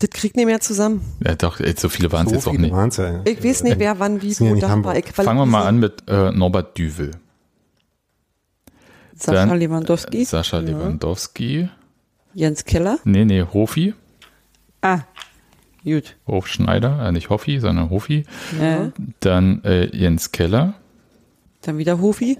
Das 0.00 0.10
kriegt 0.10 0.36
nicht 0.36 0.46
mehr 0.46 0.60
zusammen. 0.60 1.02
Ja, 1.24 1.34
doch, 1.36 1.60
jetzt 1.60 1.80
so 1.80 1.88
viele 1.88 2.10
waren 2.12 2.26
es 2.26 2.30
So 2.30 2.36
jetzt 2.36 2.46
auch 2.48 2.52
nicht. 2.52 2.98
ja. 2.98 3.22
Ich 3.24 3.42
weiß 3.44 3.62
nicht, 3.62 3.78
wer 3.78 3.98
wann 4.00 4.20
wie 4.22 4.30
ja 4.32 4.40
wo 4.40 4.44
nicht 4.54 4.62
da 4.62 4.82
war. 4.84 4.94
Fangen 5.02 5.38
wir 5.38 5.46
mal 5.46 5.64
an 5.66 5.78
mit 5.78 6.02
äh, 6.08 6.30
Norbert 6.32 6.76
Düvel. 6.76 7.12
Sascha 9.14 9.46
Dann- 9.46 9.58
Lewandowski, 9.58 10.24
Sascha 10.24 10.58
Lewandowski. 10.58 11.68
Jens 12.34 12.64
Keller. 12.64 12.98
Nee, 13.04 13.24
nee, 13.24 13.42
Hofi. 13.44 13.94
Ah, 14.82 15.02
gut. 15.84 16.16
Hofschneider, 16.26 17.06
äh, 17.06 17.12
nicht 17.12 17.30
Hoffi, 17.30 17.60
sondern 17.60 17.90
Hofi. 17.90 18.24
Äh, 18.60 18.90
Dann 19.20 19.62
äh, 19.64 19.96
Jens 19.96 20.32
Keller. 20.32 20.74
dann 21.62 21.78
wieder 21.78 22.00
Hofi. 22.00 22.38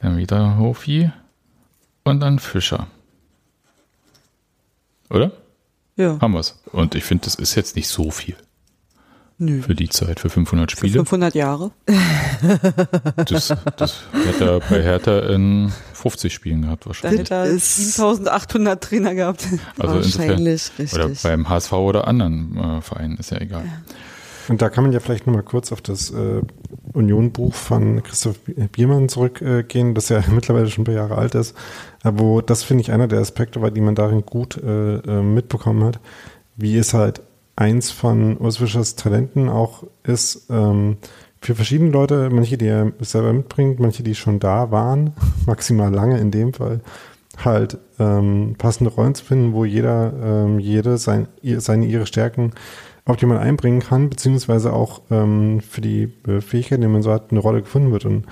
Dann 0.00 0.16
wieder 0.16 0.56
Hofi. 0.58 1.10
Und 2.04 2.20
dann 2.20 2.38
Fischer. 2.38 2.86
Oder? 5.10 5.32
Ja. 5.98 6.18
Haben 6.20 6.32
wir's. 6.32 6.58
Und 6.72 6.94
ich 6.94 7.04
finde, 7.04 7.24
das 7.26 7.34
ist 7.34 7.54
jetzt 7.56 7.76
nicht 7.76 7.88
so 7.88 8.10
viel 8.10 8.36
Nö. 9.36 9.60
für 9.62 9.74
die 9.74 9.88
Zeit, 9.90 10.20
für 10.20 10.30
500 10.30 10.70
Für 10.72 10.76
Spiele. 10.78 10.92
500 10.94 11.34
Jahre. 11.34 11.72
Das, 13.26 13.52
das 13.76 14.02
hat 14.12 14.40
er 14.40 14.60
bei 14.60 14.80
Hertha 14.82 15.18
in 15.30 15.72
50 15.94 16.32
Spielen 16.32 16.62
gehabt 16.62 16.84
Da 16.84 16.90
wahrscheinlich. 16.90 17.20
hätte 17.22 17.34
er 17.34 17.44
ist- 17.46 17.76
7800 17.96 18.80
Trainer 18.82 19.14
gehabt. 19.14 19.44
Also 19.78 19.96
insofern. 19.96 20.28
Wahrscheinlich, 20.28 20.70
Oder 20.94 21.06
richtig. 21.06 21.22
beim 21.24 21.48
HSV 21.48 21.72
oder 21.72 22.06
anderen 22.06 22.56
äh, 22.56 22.80
Vereinen, 22.80 23.16
ist 23.16 23.30
ja 23.32 23.38
egal. 23.40 23.64
Und 24.48 24.62
da 24.62 24.70
kann 24.70 24.84
man 24.84 24.92
ja 24.92 25.00
vielleicht 25.00 25.26
nochmal 25.26 25.42
kurz 25.42 25.72
auf 25.72 25.80
das 25.80 26.10
äh, 26.10 26.40
Union-Buch 26.94 27.54
von 27.54 28.02
Christoph 28.02 28.38
Biermann 28.72 29.08
zurückgehen, 29.08 29.94
das 29.94 30.08
ja 30.08 30.22
mittlerweile 30.30 30.68
schon 30.68 30.82
ein 30.82 30.86
paar 30.86 30.94
Jahre 30.94 31.18
alt 31.18 31.34
ist. 31.34 31.54
Aber 32.02 32.18
wo, 32.20 32.40
das 32.40 32.62
finde 32.62 32.82
ich 32.82 32.92
einer 32.92 33.08
der 33.08 33.20
Aspekte 33.20 33.60
war, 33.60 33.70
die 33.70 33.80
man 33.80 33.94
darin 33.94 34.24
gut 34.24 34.56
äh, 34.56 34.96
äh, 34.96 35.22
mitbekommen 35.22 35.84
hat, 35.84 36.00
wie 36.56 36.76
es 36.76 36.94
halt 36.94 37.20
eins 37.56 37.90
von 37.90 38.38
Urs 38.38 38.58
Fischers 38.58 38.96
Talenten 38.96 39.48
auch 39.48 39.84
ist, 40.04 40.46
ähm, 40.50 40.96
für 41.40 41.54
verschiedene 41.54 41.90
Leute, 41.90 42.30
manche, 42.32 42.58
die 42.58 42.66
er 42.66 42.92
selber 43.00 43.32
mitbringt, 43.32 43.78
manche, 43.78 44.02
die 44.02 44.14
schon 44.14 44.40
da 44.40 44.70
waren, 44.70 45.12
maximal 45.46 45.92
lange 45.92 46.18
in 46.18 46.30
dem 46.30 46.52
Fall, 46.52 46.80
halt 47.44 47.78
ähm, 47.98 48.54
passende 48.58 48.90
Rollen 48.90 49.14
zu 49.14 49.24
finden, 49.24 49.52
wo 49.52 49.64
jeder, 49.64 50.12
ähm, 50.20 50.58
jede 50.58 50.98
sein, 50.98 51.28
seine, 51.58 51.86
ihre 51.86 52.06
Stärken 52.06 52.52
optimal 53.08 53.38
einbringen 53.38 53.80
kann, 53.80 54.10
beziehungsweise 54.10 54.72
auch 54.72 55.00
ähm, 55.10 55.60
für 55.60 55.80
die 55.80 56.12
äh, 56.26 56.40
Fähigkeiten, 56.40 56.82
die 56.82 56.88
man 56.88 57.02
so 57.02 57.12
hat, 57.12 57.30
eine 57.30 57.40
Rolle 57.40 57.62
gefunden 57.62 57.90
wird. 57.90 58.04
Und 58.04 58.26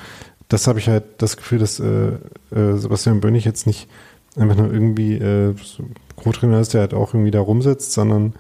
das 0.49 0.67
habe 0.67 0.79
ich 0.79 0.89
halt 0.89 1.05
das 1.19 1.37
Gefühl, 1.37 1.59
dass 1.59 1.81
äh, 1.81 2.13
äh, 2.55 2.77
Sebastian 2.77 3.21
Bönig 3.21 3.45
jetzt 3.45 3.67
nicht 3.67 3.89
einfach 4.37 4.57
nur 4.57 4.73
irgendwie 4.73 5.15
äh, 5.15 5.55
so 5.63 5.85
Co-Trainer 6.17 6.61
ist, 6.61 6.75
der 6.75 6.83
halt 6.83 6.95
auch 6.95 7.15
irgendwie 7.15 7.31
da 7.31 7.41
rumsitzt, 7.41 7.93
sondern 7.93 8.35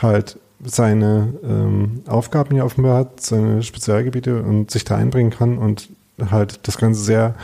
halt 0.00 0.38
seine 0.64 1.34
ähm, 1.44 2.02
Aufgaben 2.06 2.54
hier 2.54 2.64
offenbar 2.64 2.96
hat, 2.98 3.20
seine 3.20 3.62
Spezialgebiete 3.62 4.42
und 4.42 4.70
sich 4.70 4.84
da 4.84 4.96
einbringen 4.96 5.30
kann 5.30 5.58
und 5.58 5.90
halt 6.30 6.66
das 6.66 6.78
Ganze 6.78 7.00
sehr 7.02 7.34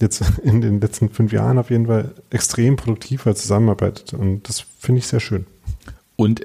jetzt 0.00 0.22
in 0.42 0.60
den 0.60 0.80
letzten 0.80 1.10
fünf 1.10 1.32
Jahren 1.32 1.58
auf 1.58 1.70
jeden 1.70 1.86
Fall 1.86 2.12
extrem 2.30 2.76
produktiv 2.76 3.22
zusammenarbeitet. 3.22 4.14
Und 4.14 4.48
das 4.48 4.60
finde 4.60 4.98
ich 4.98 5.06
sehr 5.06 5.20
schön. 5.20 5.46
Und 6.16 6.44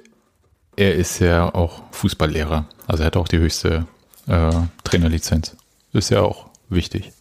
er 0.76 0.96
ist 0.96 1.20
ja 1.20 1.54
auch 1.54 1.84
Fußballlehrer. 1.92 2.66
Also 2.88 3.04
er 3.04 3.08
hat 3.08 3.18
auch 3.18 3.28
die 3.28 3.40
höchste 3.40 3.86
äh, 4.28 4.52
Trainerlizenz. 4.84 5.56
Ist 5.94 6.10
ja 6.10 6.22
auch 6.22 6.48
wichtig. 6.70 7.12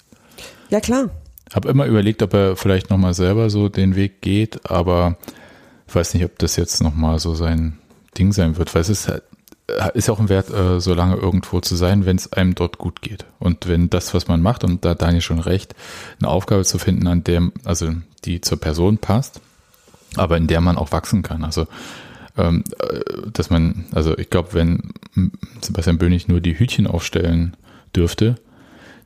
Ja, 0.71 0.81
klar. 0.81 1.11
Habe 1.55 1.69
immer 1.69 1.85
überlegt, 1.87 2.23
ob 2.23 2.33
er 2.33 2.57
vielleicht 2.57 2.89
nochmal 2.89 3.15
selber 3.15 3.51
so 3.51 3.69
den 3.69 3.95
Weg 3.95 4.23
geht, 4.23 4.71
aber 4.71 5.17
ich 5.87 5.95
weiß 5.95 6.15
nicht, 6.15 6.25
ob 6.25 6.39
das 6.39 6.57
jetzt 6.57 6.83
nochmal 6.83 7.19
so 7.19 7.35
sein 7.35 7.79
Ding 8.17 8.33
sein 8.33 8.57
wird, 8.57 8.75
weil 8.75 8.81
es 8.81 8.89
ist 8.89 9.09
halt, 9.09 9.23
ist 9.95 10.09
ja 10.09 10.15
auch 10.15 10.21
ein 10.21 10.31
Wert, 10.31 10.51
äh, 10.51 10.81
so 10.81 10.95
lange 10.95 11.17
irgendwo 11.17 11.61
zu 11.61 11.77
sein, 11.77 12.07
wenn 12.07 12.17
es 12.17 12.33
einem 12.33 12.55
dort 12.55 12.79
gut 12.79 13.03
geht. 13.03 13.27
Und 13.39 13.69
wenn 13.69 13.91
das, 13.91 14.15
was 14.15 14.29
man 14.29 14.41
macht, 14.41 14.65
und 14.65 14.85
da 14.85 14.91
hat 14.91 15.03
Daniel 15.03 15.21
schon 15.21 15.39
recht, 15.39 15.75
eine 16.21 16.31
Aufgabe 16.31 16.65
zu 16.65 16.79
finden, 16.79 17.07
an 17.07 17.25
der, 17.25 17.51
also 17.65 17.93
die 18.25 18.41
zur 18.41 18.59
Person 18.59 18.99
passt, 18.99 19.41
aber 20.17 20.37
in 20.37 20.47
der 20.47 20.61
man 20.61 20.79
auch 20.79 20.93
wachsen 20.93 21.23
kann. 21.23 21.45
Also 21.45 21.67
ähm, 22.37 22.65
äh, 22.79 23.01
dass 23.33 23.51
man, 23.51 23.85
also 23.93 24.17
ich 24.17 24.31
glaube, 24.31 24.55
wenn 24.55 24.93
Sebastian 25.61 25.99
Bönig 25.99 26.29
nur 26.29 26.41
die 26.41 26.59
Hütchen 26.59 26.87
aufstellen 26.87 27.57
dürfte, 27.95 28.37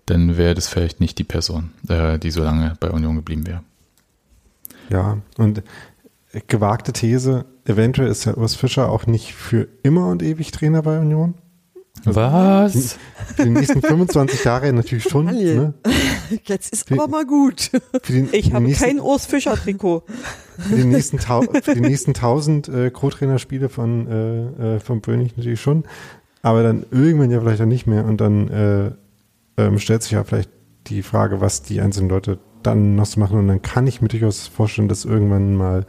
dann 0.06 0.36
wäre 0.36 0.54
das 0.54 0.68
vielleicht 0.68 1.00
nicht 1.00 1.18
die 1.18 1.24
Person, 1.24 1.70
äh, 1.88 2.18
die 2.18 2.30
so 2.30 2.42
lange 2.42 2.76
bei 2.78 2.90
Union 2.90 3.16
geblieben 3.16 3.46
wäre. 3.46 3.62
Ja, 4.88 5.18
und 5.36 5.62
gewagte 6.46 6.92
These, 6.92 7.44
eventuell 7.64 8.08
ist 8.08 8.24
ja 8.24 8.36
Urs 8.36 8.54
Fischer 8.54 8.88
auch 8.90 9.06
nicht 9.06 9.34
für 9.34 9.68
immer 9.82 10.08
und 10.08 10.22
ewig 10.22 10.52
Trainer 10.52 10.82
bei 10.82 11.00
Union. 11.00 11.34
Also 12.04 12.20
Was? 12.20 12.98
Für 13.34 13.44
die 13.44 13.50
nächsten 13.50 13.82
25 13.82 14.44
Jahre 14.44 14.72
natürlich 14.72 15.04
schon. 15.04 15.26
Ne? 15.26 15.74
Jetzt 16.44 16.72
ist 16.72 16.90
aber 16.92 17.08
mal 17.08 17.24
gut. 17.24 17.70
Den, 18.08 18.28
Ich 18.32 18.52
habe 18.52 18.70
kein 18.72 19.00
Urs 19.00 19.26
Fischer 19.26 19.56
Trikot. 19.56 20.04
Für 20.58 20.76
die 20.76 20.84
nächsten, 20.84 21.18
tau 21.18 21.42
für 21.42 21.74
die 21.74 21.80
nächsten 21.80 22.10
1000 22.10 22.68
äh, 22.68 22.90
Co-Trainer-Spiele 22.90 23.68
von, 23.68 24.06
äh, 24.08 24.76
äh, 24.76 24.80
von 24.80 25.00
Bönig 25.00 25.36
natürlich 25.36 25.60
schon. 25.60 25.84
Aber 26.42 26.62
dann 26.62 26.86
irgendwann 26.90 27.30
ja 27.30 27.40
vielleicht 27.40 27.60
auch 27.60 27.66
nicht 27.66 27.86
mehr. 27.86 28.04
Und 28.04 28.20
dann 28.20 28.48
äh, 28.48 28.90
ähm, 29.56 29.78
stellt 29.78 30.02
sich 30.02 30.12
ja 30.12 30.24
vielleicht 30.24 30.50
die 30.86 31.02
Frage, 31.02 31.40
was 31.40 31.62
die 31.62 31.80
einzelnen 31.80 32.08
Leute 32.08 32.38
dann 32.62 32.94
noch 32.94 33.06
so 33.06 33.20
machen. 33.20 33.38
Und 33.38 33.48
dann 33.48 33.62
kann 33.62 33.86
ich 33.86 34.00
mir 34.00 34.08
durchaus 34.08 34.46
vorstellen, 34.46 34.88
dass 34.88 35.04
irgendwann 35.04 35.56
mal 35.56 35.86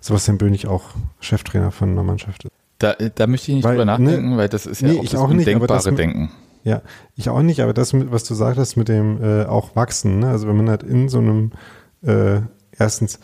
Sebastian 0.00 0.38
Bönig 0.38 0.66
auch 0.66 0.90
Cheftrainer 1.20 1.70
von 1.70 1.90
einer 1.90 2.02
Mannschaft 2.02 2.44
ist. 2.44 2.57
Da, 2.78 2.92
da 2.92 3.26
möchte 3.26 3.50
ich 3.50 3.56
nicht 3.56 3.64
Weil, 3.64 3.76
drüber 3.76 3.84
ne, 3.84 4.04
nachdenken, 4.04 4.36
weil 4.36 4.48
das 4.48 4.66
ist 4.66 4.80
ja 4.80 4.88
nee, 4.88 4.98
auch 4.98 5.04
ich 5.04 5.10
das 5.10 5.20
auch 5.20 5.28
nicht, 5.28 5.46
das 5.46 5.54
undenkbare 5.54 5.90
mit- 5.90 5.98
Denken. 5.98 6.30
Ja, 6.64 6.82
ich 7.16 7.28
auch 7.30 7.40
nicht, 7.42 7.60
aber 7.60 7.72
das, 7.72 7.92
was 7.94 8.24
du 8.24 8.34
sagtest 8.34 8.76
mit 8.76 8.88
dem 8.88 9.22
äh, 9.22 9.44
auch 9.46 9.74
wachsen, 9.76 10.20
ne? 10.20 10.28
also 10.28 10.48
wenn 10.48 10.56
man 10.56 10.68
halt 10.68 10.82
in 10.82 11.08
so 11.08 11.18
einem 11.18 11.52
äh, 12.02 12.40
erstens 12.76 13.20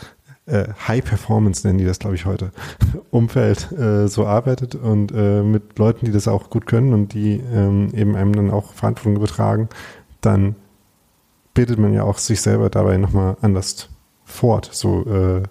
äh, 0.47 0.67
High 0.89 1.05
Performance 1.05 1.67
nennen 1.67 1.79
die 1.79 1.85
das, 1.85 1.99
glaube 1.99 2.15
ich, 2.15 2.27
heute, 2.27 2.53
Umfeld 3.11 3.71
äh, 3.73 4.09
so 4.09 4.27
arbeitet 4.27 4.75
und 4.77 5.13
äh, 5.13 5.43
mit 5.43 5.79
Leuten, 5.79 6.07
die 6.07 6.13
das 6.13 6.29
auch 6.29 6.49
gut 6.49 6.67
können 6.67 6.93
und 6.95 7.13
die 7.13 7.41
ähm, 7.53 7.91
eben 7.95 8.15
einem 8.17 8.35
dann 8.35 8.51
auch 8.51 8.73
Verantwortung 8.73 9.17
übertragen, 9.17 9.69
dann 10.21 10.55
bildet 11.55 11.79
man 11.79 11.93
ja 11.93 12.03
auch 12.05 12.19
sich 12.19 12.41
selber 12.41 12.71
dabei 12.71 12.97
nochmal 12.97 13.37
anders 13.43 13.89
fort, 14.25 14.69
so 14.73 15.05
äh, 15.07 15.43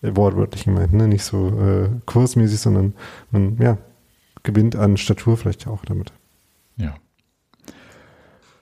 wortwörtlich 0.00 0.64
gemeint, 0.64 0.92
ne? 0.92 1.08
nicht 1.08 1.24
so 1.24 1.48
äh, 1.48 1.88
kursmäßig, 2.06 2.60
sondern 2.60 2.94
man 3.30 3.56
ja, 3.58 3.78
gewinnt 4.42 4.76
an 4.76 4.96
Statur 4.96 5.36
vielleicht 5.36 5.66
auch 5.66 5.84
damit. 5.84 6.12
Ja. 6.76 6.94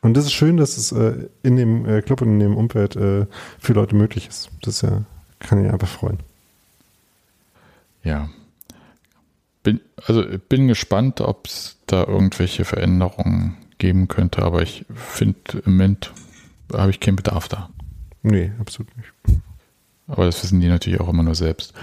Und 0.01 0.15
das 0.15 0.27
ist 0.27 0.33
schön, 0.33 0.57
dass 0.57 0.77
es 0.77 0.93
äh, 0.93 1.29
in 1.43 1.57
dem 1.57 1.85
äh, 1.85 2.01
Club 2.03 2.23
und 2.23 2.29
in 2.29 2.41
dem 2.41 2.57
Umfeld 2.57 2.97
äh, 2.97 3.27
für 3.59 3.73
Leute 3.73 3.97
möglich 3.97 4.29
ist. 4.29 4.51
Das 4.63 4.83
ja, 4.83 5.05
kann 5.41 5.65
ich 5.65 5.71
einfach 5.71 5.89
freuen. 5.89 6.19
Ja. 8.03 8.29
Bin, 9.63 9.81
also 10.07 10.25
bin 10.49 10.69
gespannt, 10.69 11.21
ob 11.21 11.47
es 11.47 11.77
da 11.87 12.05
irgendwelche 12.05 12.65
Veränderungen 12.65 13.57
geben 13.79 14.09
könnte, 14.09 14.43
aber 14.43 14.63
ich 14.63 14.87
finde 14.95 15.63
im 15.65 15.73
Moment 15.73 16.13
habe 16.73 16.91
ich 16.91 17.01
keinen 17.01 17.17
Bedarf 17.17 17.49
da. 17.49 17.71
Nee, 18.23 18.53
absolut 18.61 18.97
nicht. 18.97 19.41
Aber 20.07 20.25
das 20.25 20.43
wissen 20.43 20.61
die 20.61 20.69
natürlich 20.69 21.01
auch 21.01 21.09
immer 21.09 21.23
nur 21.23 21.35
selbst. 21.35 21.75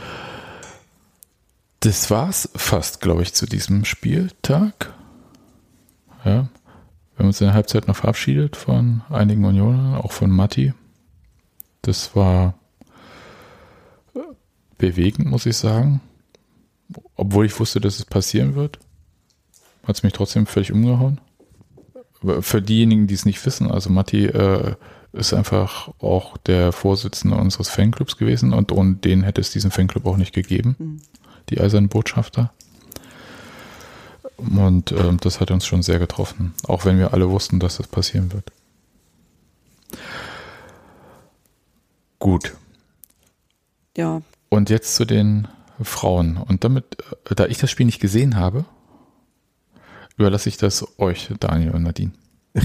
Das 1.81 2.09
war's 2.09 2.49
fast, 2.55 3.01
glaube 3.01 3.23
ich, 3.23 3.33
zu 3.33 3.45
diesem 3.45 3.83
Spieltag. 3.83 4.93
Ja. 6.23 6.47
Wir 7.15 7.19
haben 7.19 7.27
uns 7.27 7.41
in 7.41 7.47
der 7.47 7.53
Halbzeit 7.53 7.87
noch 7.87 7.97
verabschiedet 7.97 8.55
von 8.55 9.01
einigen 9.09 9.45
Unionern, 9.45 9.95
auch 9.95 10.11
von 10.13 10.31
Matti. 10.31 10.73
Das 11.81 12.15
war 12.15 12.55
bewegend, 14.77 15.29
muss 15.29 15.45
ich 15.45 15.57
sagen. 15.57 16.01
Obwohl 17.15 17.45
ich 17.45 17.59
wusste, 17.59 17.79
dass 17.79 17.99
es 17.99 18.05
passieren 18.05 18.55
wird, 18.55 18.79
hat 19.83 19.95
es 19.95 20.03
mich 20.03 20.13
trotzdem 20.13 20.45
völlig 20.45 20.71
umgehauen. 20.71 21.19
Für 22.39 22.61
diejenigen, 22.61 23.07
die 23.07 23.13
es 23.13 23.25
nicht 23.25 23.45
wissen, 23.45 23.69
also 23.69 23.89
Matti 23.89 24.25
äh, 24.25 24.75
ist 25.14 25.34
einfach 25.34 25.90
auch 25.99 26.38
der 26.38 26.72
Vorsitzende 26.72 27.38
unseres 27.38 27.69
Fanclubs 27.69 28.18
gewesen 28.18 28.52
und 28.52 28.72
ohne 28.72 28.95
den 28.95 29.23
hätte 29.23 29.41
es 29.41 29.52
diesen 29.52 29.72
Fanclub 29.72 30.06
auch 30.06 30.18
nicht 30.18 30.34
gegeben, 30.34 31.02
die 31.49 31.61
Eisernen 31.61 31.90
Botschafter. 31.90 32.52
Und 34.38 34.91
ähm, 34.91 35.18
das 35.22 35.40
hat 35.40 35.52
uns 35.52 35.65
schon 35.65 35.84
sehr 35.84 35.99
getroffen, 35.99 36.53
auch 36.68 36.85
wenn 36.85 36.98
wir 36.98 37.14
alle 37.14 37.30
wussten, 37.30 37.60
dass 37.60 37.77
das 37.77 37.88
passieren 37.88 38.34
wird. 38.34 38.52
Gut, 42.19 42.56
Ja, 43.95 44.22
und 44.49 44.69
jetzt 44.69 44.95
zu 44.95 45.06
den 45.06 45.48
Frauen. 45.81 46.38
Und 46.38 46.64
damit, 46.64 46.98
äh, 47.30 47.35
da 47.35 47.45
ich 47.45 47.57
das 47.57 47.69
Spiel 47.69 47.85
nicht 47.85 47.99
gesehen 47.99 48.35
habe, 48.35 48.65
überlasse 50.18 50.49
ich 50.49 50.57
das 50.57 50.99
euch, 50.99 51.30
Daniel 51.40 51.72
und 51.72 51.84
Nadine. 51.84 52.11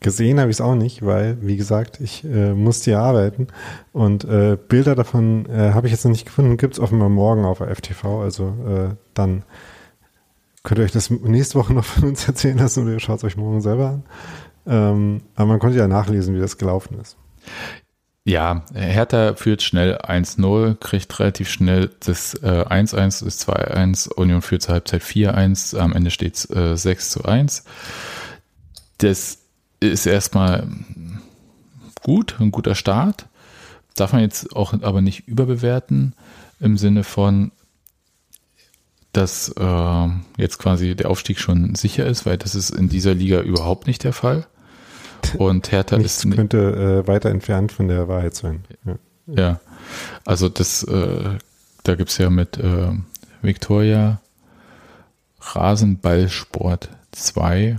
Gesehen 0.00 0.38
habe 0.38 0.50
ich 0.50 0.56
es 0.56 0.60
auch 0.60 0.74
nicht, 0.74 1.04
weil, 1.04 1.38
wie 1.40 1.56
gesagt, 1.56 2.00
ich 2.00 2.22
äh, 2.24 2.52
musste 2.52 2.90
ja 2.90 3.02
arbeiten 3.02 3.48
und 3.92 4.24
äh, 4.24 4.56
Bilder 4.56 4.94
davon 4.94 5.46
äh, 5.46 5.72
habe 5.72 5.86
ich 5.86 5.92
jetzt 5.92 6.04
noch 6.04 6.12
nicht 6.12 6.26
gefunden. 6.26 6.58
Gibt 6.58 6.74
es 6.74 6.80
offenbar 6.80 7.08
morgen 7.08 7.44
auf 7.44 7.58
FTV. 7.58 8.20
Also 8.20 8.48
äh, 8.68 8.94
dann 9.14 9.42
könnt 10.62 10.80
ihr 10.80 10.84
euch 10.84 10.92
das 10.92 11.10
nächste 11.10 11.58
Woche 11.58 11.72
noch 11.74 11.84
von 11.84 12.10
uns 12.10 12.28
erzählen 12.28 12.58
lassen 12.58 12.84
oder 12.84 12.92
ihr 12.92 13.00
schaut 13.00 13.18
es 13.18 13.24
euch 13.24 13.36
morgen 13.36 13.62
selber 13.62 13.88
an. 13.88 14.02
Ähm, 14.66 15.22
aber 15.34 15.46
man 15.46 15.58
konnte 15.60 15.78
ja 15.78 15.88
nachlesen, 15.88 16.34
wie 16.34 16.40
das 16.40 16.58
gelaufen 16.58 17.00
ist. 17.00 17.16
Ja, 18.24 18.64
Hertha 18.74 19.34
führt 19.36 19.62
schnell 19.62 19.98
1-0, 19.98 20.74
kriegt 20.80 21.18
relativ 21.20 21.48
schnell 21.48 21.92
das 22.00 22.34
äh, 22.42 22.64
1-1, 22.68 23.24
das 23.24 23.48
2-1, 23.48 24.12
Union 24.12 24.42
führt 24.42 24.62
zur 24.62 24.74
Halbzeit 24.74 25.02
4-1, 25.02 25.78
am 25.78 25.92
Ende 25.92 26.10
steht 26.10 26.34
es 26.34 26.50
äh, 26.50 26.76
6 26.76 27.18
1. 27.18 27.64
Das 28.98 29.45
ist 29.80 30.06
erstmal 30.06 30.66
gut, 32.02 32.36
ein 32.40 32.50
guter 32.50 32.74
Start. 32.74 33.26
Darf 33.94 34.12
man 34.12 34.22
jetzt 34.22 34.54
auch 34.54 34.72
aber 34.72 35.00
nicht 35.00 35.26
überbewerten 35.26 36.14
im 36.60 36.76
Sinne 36.76 37.04
von, 37.04 37.50
dass 39.12 39.48
äh, 39.48 40.08
jetzt 40.36 40.58
quasi 40.58 40.94
der 40.94 41.10
Aufstieg 41.10 41.38
schon 41.38 41.74
sicher 41.74 42.06
ist, 42.06 42.26
weil 42.26 42.36
das 42.36 42.54
ist 42.54 42.70
in 42.70 42.88
dieser 42.88 43.14
Liga 43.14 43.40
überhaupt 43.40 43.86
nicht 43.86 44.04
der 44.04 44.12
Fall. 44.12 44.46
Und 45.38 45.72
Hertha 45.72 45.96
Nichts 45.96 46.24
ist 46.24 46.34
könnte 46.34 47.02
äh, 47.04 47.08
weiter 47.08 47.30
entfernt 47.30 47.72
von 47.72 47.88
der 47.88 48.08
Wahrheit 48.08 48.34
sein. 48.34 48.64
Ja. 48.84 48.96
ja, 49.26 49.60
also 50.24 50.48
das, 50.48 50.82
äh, 50.84 51.38
da 51.82 51.94
gibt's 51.94 52.18
ja 52.18 52.30
mit 52.30 52.58
äh, 52.58 52.92
Victoria 53.42 54.20
Rasenballsport 55.40 56.90
2, 57.12 57.78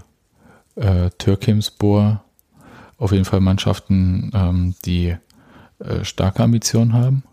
äh, 0.78 1.10
Türkimspor, 1.18 2.24
auf 2.98 3.12
jeden 3.12 3.26
Fall 3.26 3.42
Mannschaften, 3.42 4.32
ähm, 4.34 4.76
die 4.86 5.16
äh, 5.80 6.04
starke 6.04 6.44
Ambitionen 6.44 6.94
haben. 6.94 7.24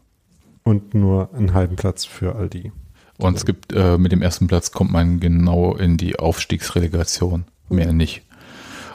Und 0.63 0.95
nur 0.95 1.33
einen 1.35 1.55
halben 1.55 1.77
Platz 1.77 2.05
für 2.05 2.35
all 2.37 2.49
die. 2.49 2.73
Und 3.19 3.37
es 3.37 3.47
gibt, 3.47 3.73
äh, 3.73 3.97
mit 3.99 4.13
dem 4.13 4.23
ersten 4.23 4.47
Platz 4.47 4.73
kommt 4.73 4.91
man 4.91 5.21
genau 5.21 5.77
in 5.77 5.97
die 5.97 6.19
Aufstiegsrelegation, 6.19 7.45
mehr 7.69 7.93
nicht. 7.93 8.23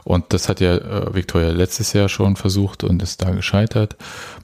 Und 0.03 0.33
das 0.33 0.49
hat 0.49 0.59
ja 0.59 0.75
äh, 0.75 1.13
Victoria 1.13 1.49
letztes 1.49 1.93
Jahr 1.93 2.09
schon 2.09 2.35
versucht 2.35 2.83
und 2.83 3.01
ist 3.03 3.21
da 3.21 3.31
gescheitert. 3.31 3.95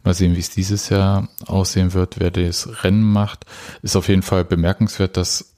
Mal 0.04 0.14
sehen, 0.14 0.36
wie 0.36 0.40
es 0.40 0.50
dieses 0.50 0.90
Jahr 0.90 1.28
aussehen 1.48 1.94
wird, 1.94 2.20
wer 2.20 2.32
das 2.32 2.84
Rennen 2.84 3.02
macht. 3.02 3.46
Ist 3.82 3.96
auf 3.96 4.08
jeden 4.08 4.22
Fall 4.22 4.46
bemerkenswert, 4.46 5.18
dass 5.18 5.56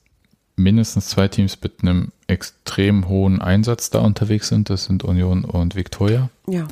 mindestens 0.56 1.10
zwei 1.10 1.28
Teams 1.28 1.58
mit 1.62 1.82
einem 1.82 2.12
extrem 2.28 3.08
hohen 3.08 3.42
Einsatz 3.42 3.90
da 3.90 4.00
unterwegs 4.00 4.50
sind. 4.50 4.70
Das 4.70 4.86
sind 4.86 5.04
Union 5.04 5.46
und 5.46 5.76
Victoria. 5.76 6.30
Ja. 6.48 6.68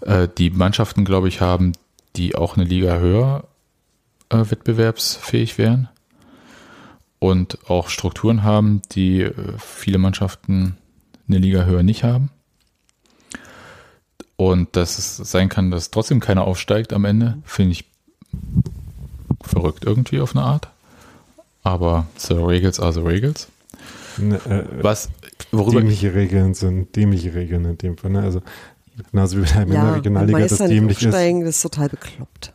Äh, 0.00 0.28
die 0.36 0.50
Mannschaften, 0.50 1.04
glaube 1.04 1.28
ich, 1.28 1.40
haben, 1.40 1.72
die 2.16 2.34
auch 2.34 2.56
eine 2.56 2.64
Liga 2.64 2.98
höher 2.98 3.44
äh, 4.28 4.38
wettbewerbsfähig 4.38 5.58
wären 5.58 5.88
und 7.18 7.58
auch 7.70 7.88
Strukturen 7.88 8.42
haben, 8.42 8.82
die 8.92 9.22
äh, 9.22 9.32
viele 9.58 9.98
Mannschaften 9.98 10.76
eine 11.28 11.38
Liga 11.38 11.64
höher 11.64 11.82
nicht 11.82 12.04
haben. 12.04 12.30
Und 14.36 14.76
dass 14.76 14.98
es 14.98 15.16
sein 15.16 15.48
kann, 15.48 15.70
dass 15.70 15.90
trotzdem 15.90 16.20
keiner 16.20 16.44
aufsteigt 16.44 16.92
am 16.92 17.04
Ende, 17.04 17.38
finde 17.44 17.72
ich 17.72 17.84
verrückt 19.42 19.84
irgendwie 19.84 20.20
auf 20.20 20.36
eine 20.36 20.44
Art. 20.44 20.68
Aber 21.62 22.06
the 22.18 22.34
Regels 22.34 22.80
are 22.80 22.92
the 22.92 23.00
Regels. 23.00 23.48
Ne, 24.18 24.36
äh, 24.46 24.64
Was, 24.82 25.10
worüber 25.52 25.80
dämliche 25.80 26.14
Regeln 26.14 26.54
sind 26.54 26.94
dämliche 26.96 27.34
Regeln 27.34 27.64
in 27.64 27.78
dem 27.78 27.96
Fall. 27.96 28.10
Ne? 28.12 28.20
Also 28.22 28.42
genauso 29.10 29.36
wie 29.38 29.42
bei 29.42 29.48
der 29.48 29.60
Ja, 29.60 29.66
Männerregionalliga 29.66 30.38
das 30.40 30.58
dämlich 30.58 31.02
ist. 31.02 31.12
das 31.14 31.22
ist 31.56 31.62
total 31.62 31.88
bekloppt. 31.88 32.52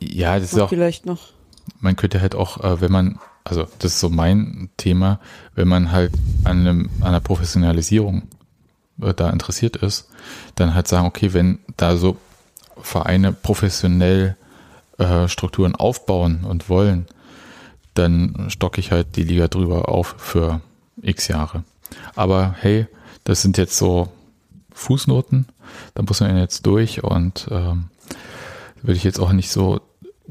ja, 0.00 0.38
das 0.38 0.52
ist 0.52 0.58
auch, 0.60 0.68
vielleicht 0.68 1.06
noch. 1.06 1.32
man 1.80 1.96
könnte 1.96 2.20
halt 2.20 2.34
auch, 2.34 2.62
äh, 2.62 2.80
wenn 2.80 2.92
man, 2.92 3.18
also 3.44 3.66
das 3.78 3.92
ist 3.94 4.00
so 4.00 4.08
mein 4.08 4.70
Thema, 4.76 5.20
wenn 5.54 5.68
man 5.68 5.90
halt 5.92 6.12
an, 6.44 6.60
einem, 6.60 6.90
an 7.00 7.08
einer 7.08 7.20
Professionalisierung 7.20 8.22
äh, 9.02 9.12
da 9.14 9.30
interessiert 9.30 9.76
ist, 9.76 10.08
dann 10.54 10.74
halt 10.74 10.88
sagen, 10.88 11.06
okay, 11.06 11.32
wenn 11.32 11.58
da 11.76 11.96
so 11.96 12.16
Vereine 12.80 13.32
professionell 13.32 14.36
äh, 14.98 15.26
Strukturen 15.28 15.74
aufbauen 15.74 16.44
und 16.44 16.68
wollen, 16.68 17.06
dann 17.94 18.46
stocke 18.48 18.80
ich 18.80 18.90
halt 18.92 19.16
die 19.16 19.22
Liga 19.22 19.48
drüber 19.48 19.88
auf 19.88 20.14
für 20.18 20.60
x 21.04 21.28
Jahre. 21.28 21.64
Aber 22.14 22.54
hey, 22.58 22.86
das 23.24 23.42
sind 23.42 23.58
jetzt 23.58 23.76
so 23.76 24.08
Fußnoten, 24.72 25.46
da 25.94 26.02
muss 26.02 26.20
man 26.20 26.36
jetzt 26.36 26.66
durch 26.66 27.04
und 27.04 27.46
ähm, 27.50 27.90
würde 28.82 28.96
ich 28.96 29.04
jetzt 29.04 29.18
auch 29.18 29.32
nicht 29.32 29.50
so, 29.50 29.80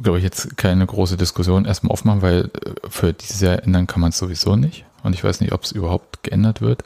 glaube 0.02 0.20
ich, 0.20 0.24
jetzt 0.24 0.58
keine 0.58 0.86
große 0.86 1.18
Diskussion 1.18 1.66
erstmal 1.66 1.92
aufmachen, 1.92 2.22
weil 2.22 2.52
äh, 2.66 2.90
für 2.90 3.14
dieses 3.14 3.42
Jahr 3.42 3.64
ändern 3.64 3.88
kann 3.88 4.02
man 4.02 4.10
es 4.10 4.18
sowieso 4.18 4.56
nicht. 4.56 4.86
Und 5.02 5.14
ich 5.14 5.24
weiß 5.24 5.42
nicht, 5.42 5.52
ob 5.54 5.64
es 5.64 5.72
überhaupt 5.72 6.24
geändert 6.24 6.62
wird. 6.62 6.84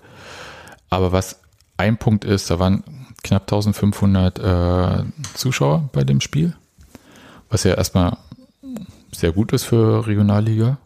Aber 0.90 1.12
was 1.12 1.40
ein 1.78 1.98
Punkt 1.98 2.26
ist, 2.26 2.50
da 2.50 2.60
waren 2.60 2.84
knapp 3.24 3.44
1500 3.44 4.40
äh, 4.40 5.04
Zuschauer 5.34 5.90
bei 5.92 6.04
dem 6.04 6.22
Spiel, 6.22 6.56
was 7.50 7.64
ja 7.64 7.74
erstmal 7.74 8.18
sehr 9.12 9.32
gut 9.32 9.54
ist 9.54 9.64
für 9.64 10.08
Regionalliga. 10.08 10.78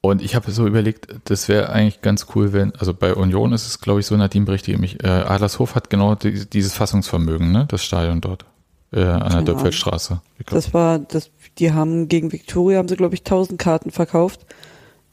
Und 0.00 0.22
ich 0.22 0.34
habe 0.36 0.50
so 0.52 0.66
überlegt, 0.66 1.08
das 1.24 1.48
wäre 1.48 1.70
eigentlich 1.70 2.02
ganz 2.02 2.26
cool, 2.34 2.52
wenn, 2.52 2.74
also 2.76 2.94
bei 2.94 3.14
Union 3.14 3.52
ist 3.52 3.66
es, 3.66 3.80
glaube 3.80 4.00
ich, 4.00 4.06
so, 4.06 4.16
Nadine 4.16 4.44
berichtige 4.44 4.78
mich, 4.78 5.02
äh, 5.02 5.08
Adlershof 5.08 5.74
hat 5.74 5.90
genau 5.90 6.14
die, 6.14 6.48
dieses 6.48 6.72
Fassungsvermögen, 6.72 7.50
ne, 7.50 7.66
das 7.68 7.84
Stadion 7.84 8.20
dort, 8.20 8.44
äh, 8.92 9.00
an 9.00 9.18
der 9.18 9.28
Keine 9.28 9.44
Dörpfeldstraße. 9.44 10.20
Das 10.46 10.72
war, 10.72 11.00
das, 11.00 11.30
die 11.58 11.72
haben 11.72 12.06
gegen 12.08 12.30
Victoria, 12.32 12.78
haben 12.78 12.88
sie, 12.88 12.96
glaube 12.96 13.14
ich, 13.14 13.22
1000 13.22 13.58
Karten 13.58 13.90
verkauft. 13.90 14.46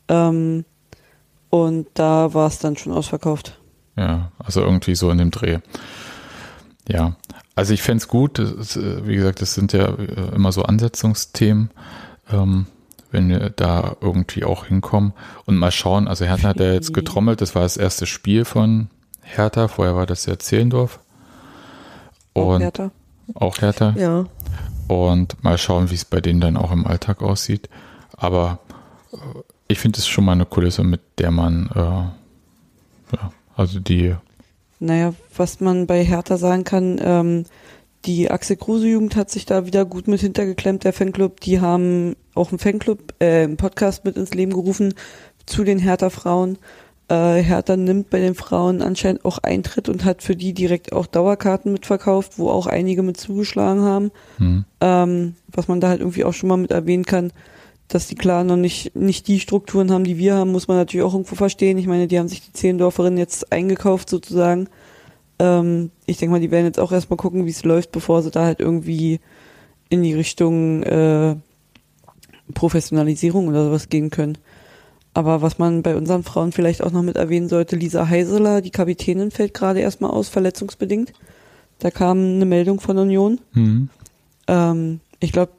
Ähm, 0.07 0.66
und 1.49 1.88
da 1.95 2.34
war 2.34 2.48
es 2.48 2.60
dann 2.60 2.78
schon 2.78 2.94
ausverkauft. 2.94 3.60
Ja, 3.98 4.32
also 4.38 4.62
irgendwie 4.62 4.95
so 4.95 5.10
in 5.10 5.18
dem 5.18 5.32
Dreh. 5.32 5.60
Ja, 6.88 7.16
also 7.56 7.74
ich 7.74 7.82
fänd's 7.82 8.07
gut, 8.07 8.38
das 8.38 8.52
ist, 8.52 8.76
äh, 8.76 9.07
wie 9.07 9.16
gesagt, 9.16 9.41
das 9.41 9.53
sind 9.53 9.74
ja 9.74 9.88
äh, 9.88 10.36
immer 10.36 10.52
so 10.52 10.64
Ansetzungsthemen, 10.64 11.72
ähm, 12.32 12.68
wenn 13.15 13.29
wir 13.29 13.49
da 13.49 13.95
irgendwie 14.01 14.43
auch 14.43 14.65
hinkommen. 14.65 15.13
Und 15.45 15.55
mal 15.55 15.71
schauen, 15.71 16.07
also 16.07 16.25
Hertha 16.25 16.49
hat 16.49 16.59
ja 16.59 16.73
jetzt 16.73 16.93
getrommelt, 16.93 17.39
das 17.41 17.55
war 17.55 17.63
das 17.63 17.77
erste 17.77 18.05
Spiel 18.05 18.43
von 18.43 18.89
Hertha, 19.21 19.69
vorher 19.69 19.95
war 19.95 20.05
das 20.05 20.25
ja 20.25 20.37
Zehlendorf. 20.37 20.99
Auch 22.33 22.55
und 22.55 22.61
Hertha. 22.61 22.91
auch 23.33 23.57
Hertha. 23.59 23.93
Ja. 23.97 24.25
und 24.87 25.41
mal 25.43 25.57
schauen, 25.57 25.89
wie 25.89 25.95
es 25.95 26.05
bei 26.05 26.19
denen 26.19 26.41
dann 26.41 26.57
auch 26.57 26.71
im 26.71 26.85
Alltag 26.85 27.23
aussieht, 27.23 27.69
aber 28.17 28.59
äh, 29.13 29.17
ich 29.67 29.79
finde 29.79 29.99
es 29.99 30.07
schon 30.07 30.25
mal 30.25 30.33
eine 30.33 30.45
Kulisse, 30.45 30.83
mit 30.83 31.01
der 31.17 31.31
man, 31.31 31.69
äh, 31.73 31.79
ja, 31.79 33.31
also 33.55 33.79
die 33.79 34.13
Naja, 34.79 35.13
was 35.35 35.61
man 35.61 35.87
bei 35.87 36.03
Hertha 36.03 36.37
sagen 36.37 36.65
kann, 36.65 36.99
ähm, 37.01 37.45
die 38.06 38.30
Axel 38.30 38.56
Kruse 38.56 38.88
Jugend 38.88 39.15
hat 39.15 39.30
sich 39.30 39.45
da 39.45 39.65
wieder 39.65 39.86
gut 39.86 40.07
mit 40.07 40.22
hintergeklemmt, 40.22 40.84
der 40.84 40.94
Fanclub. 40.94 41.40
Die 41.41 41.60
haben 41.60 42.15
auch 42.34 42.49
einen 42.49 42.60
Fanclub, 42.60 43.14
äh, 43.19 43.44
einen 43.44 43.57
Podcast 43.57 44.06
mit 44.06 44.18
ins 44.18 44.34
Leben 44.34 44.53
gerufen 44.53 44.94
zu 45.45 45.64
den 45.64 45.80
Hertha 45.80 46.10
Frauen. 46.10 46.57
Äh, 47.07 47.41
Hertha 47.41 47.77
nimmt 47.77 48.10
bei 48.10 48.19
den 48.19 48.36
Frauen 48.36 48.82
anscheinend 48.82 49.26
auch 49.26 49.38
Eintritt 49.40 49.90
und 49.90 50.06
hat 50.06 50.23
für 50.23 50.36
die 50.36 50.53
direkt 50.53 50.94
auch 50.94 51.06
Dauerkarten 51.06 51.72
mitverkauft, 51.72 52.38
wo 52.38 52.49
auch 52.49 52.68
einige 52.68 53.03
mit 53.03 53.18
zugeschlagen 53.18 53.82
haben. 53.82 54.11
hm, 54.38 54.65
Ähm, 54.82 55.36
was 55.48 55.68
man 55.68 55.80
da 55.82 55.90
halt 55.90 55.99
irgendwie 55.99 56.23
auch 56.23 56.34
schon 56.34 56.49
mal 56.49 56.57
mit 56.57 56.72
erwähnen 56.72 57.06
kann, 57.06 57.32
dass 57.88 58.07
die 58.07 58.15
klar 58.15 58.44
noch 58.44 58.56
nicht, 58.56 58.95
nicht 58.95 59.27
die 59.27 59.40
Strukturen 59.40 59.91
haben, 59.91 60.03
die 60.03 60.18
wir 60.18 60.36
haben, 60.36 60.52
muss 60.52 60.68
man 60.68 60.77
natürlich 60.77 61.06
auch 61.06 61.14
irgendwo 61.14 61.36
verstehen. 61.36 61.77
Ich 61.77 61.88
meine, 61.88 62.07
die 62.07 62.18
haben 62.18 62.27
sich 62.27 62.41
die 62.41 62.53
Zehlendorferinnen 62.53 63.19
jetzt 63.19 63.52
eingekauft 63.52 64.10
sozusagen. 64.10 64.68
Ähm, 65.40 65.91
ich 66.06 66.18
denke 66.18 66.32
mal, 66.32 66.40
die 66.40 66.52
werden 66.52 66.66
jetzt 66.66 66.80
auch 66.80 66.91
erstmal 66.91 67.18
gucken, 67.18 67.45
wie 67.45 67.52
es 67.52 67.64
läuft, 67.64 67.91
bevor 67.91 68.22
sie 68.22 68.32
da 68.32 68.45
halt 68.45 68.60
irgendwie 68.60 69.20
in 69.90 70.03
die 70.03 70.14
Richtung 70.14 70.84
äh, 70.84 71.36
Professionalisierung 72.53 73.48
oder 73.48 73.66
sowas 73.66 73.90
gehen 73.90 74.10
können. 74.10 74.38
Aber 75.14 75.41
was 75.41 75.57
man 75.57 75.82
bei 75.82 75.95
unseren 75.95 76.24
Frauen 76.24 76.52
vielleicht 76.52 76.84
auch 76.84 76.91
noch 76.91 77.02
mit 77.02 77.16
erwähnen 77.16 77.48
sollte, 77.48 77.76
Lisa 77.78 78.10
Heiseler, 78.10 78.62
die 78.62 78.72
Kapitänin, 78.72 79.32
fällt 79.32 79.53
gerade 79.53 79.80
erstmal 79.80 80.12
aus, 80.12 80.28
verletzungsbedingt. 80.28 81.14
Da 81.80 81.90
kam 81.91 82.18
eine 82.18 82.45
Meldung 82.45 82.80
von 82.80 82.98
Union. 82.98 83.40
hm, 83.53 83.90
Ähm, 84.48 84.99
ich 85.20 85.32
glaube, 85.32 85.53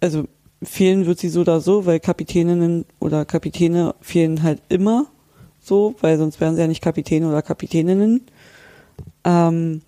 also 0.00 0.24
fehlen 0.62 1.06
wird 1.06 1.18
sie 1.18 1.28
so 1.28 1.40
oder 1.40 1.60
so, 1.60 1.86
weil 1.86 2.00
Kapitäninnen 2.00 2.84
oder 3.00 3.24
Kapitäne 3.24 3.94
fehlen 4.00 4.42
halt 4.42 4.62
immer 4.68 5.06
so, 5.60 5.94
weil 6.00 6.18
sonst 6.18 6.40
wären 6.40 6.54
sie 6.54 6.60
ja 6.60 6.66
nicht 6.68 6.82
Kapitäne 6.82 7.28
oder 7.28 7.42
Kapitäninnen. 7.42 8.22
Ähm, 9.24 9.82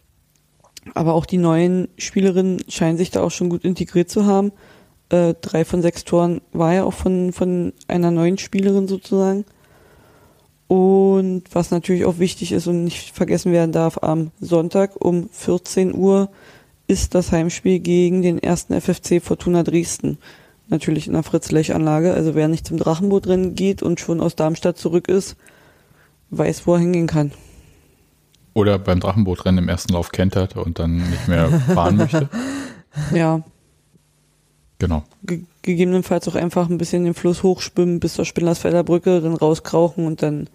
aber 0.93 1.15
auch 1.15 1.27
die 1.27 1.39
neuen 1.39 1.89
Spielerinnen 1.97 2.63
scheinen 2.69 2.99
sich 2.99 3.11
da 3.11 3.23
auch 3.23 3.31
schon 3.31 3.49
gut 3.49 3.65
integriert 3.65 4.11
zu 4.11 4.27
haben. 4.27 4.53
Äh, 5.09 5.35
drei 5.41 5.65
von 5.65 5.83
sechs 5.83 6.05
Toren 6.05 6.41
war 6.53 6.75
ja 6.75 6.85
auch 6.85 6.93
von, 6.93 7.33
von 7.33 7.73
einer 7.89 8.11
neuen 8.11 8.39
Spielerin 8.39 8.89
sozusagen. 8.89 9.45
Und 10.67 11.45
was 11.53 11.71
natürlich 11.71 12.05
auch 12.05 12.19
wichtig 12.19 12.53
ist 12.53 12.67
und 12.67 12.85
nicht 12.85 13.15
vergessen 13.15 13.53
werden 13.53 13.73
darf, 13.73 13.99
am 14.03 14.31
Sonntag 14.41 15.03
um 15.03 15.29
14 15.31 15.95
Uhr 15.95 16.31
ist 16.87 17.15
das 17.15 17.33
Heimspiel 17.33 17.81
gegen 17.81 18.23
den 18.23 18.39
ersten 18.39 18.79
FFC 18.79 19.23
Fortuna 19.23 19.63
Dresden. 19.63 20.19
Natürlich 20.69 21.07
in 21.07 21.13
der 21.13 21.23
Fritz-Lech-Anlage. 21.23 22.15
Also 22.15 22.35
wer 22.35 22.49
nicht 22.49 22.67
zum 22.67 22.79
Drachenbootrennen 22.79 23.55
geht 23.55 23.83
und 23.83 24.01
schon 24.01 24.21
aus 24.21 24.37
Darmstadt 24.37 24.79
zurück 24.79 25.09
ist, 25.09 25.37
weiß, 26.31 26.67
wo 26.67 26.75
er 26.75 26.81
hingehen 26.81 27.07
kann. 27.07 27.33
Oder 28.55 28.79
beim 28.79 29.01
Drachenbootrennen 29.01 29.63
im 29.65 29.69
ersten 29.69 29.93
Lauf 29.93 30.11
kentert 30.13 30.57
und 30.57 30.79
dann 30.79 30.97
nicht 31.11 31.29
mehr 31.29 31.49
fahren 31.51 31.97
möchte. 31.97 32.29
Ja, 33.13 33.43
Genau. 34.79 35.03
ge 35.25 35.43
gegebenenfalls 35.63 36.29
auch 36.29 36.35
einfach 36.37 36.69
ein 36.69 36.79
bisschen 36.79 37.05
den 37.05 37.15
Fluss 37.15 37.43
hochschwimmen 37.43 37.99
bis 38.01 38.15
zur 38.15 38.25
Spindlersfelder 38.25 38.85
Brücke, 38.85 39.21
dann 39.21 39.35
rauskrauchen 39.35 40.07
und 40.07 40.23
dann 40.23 40.49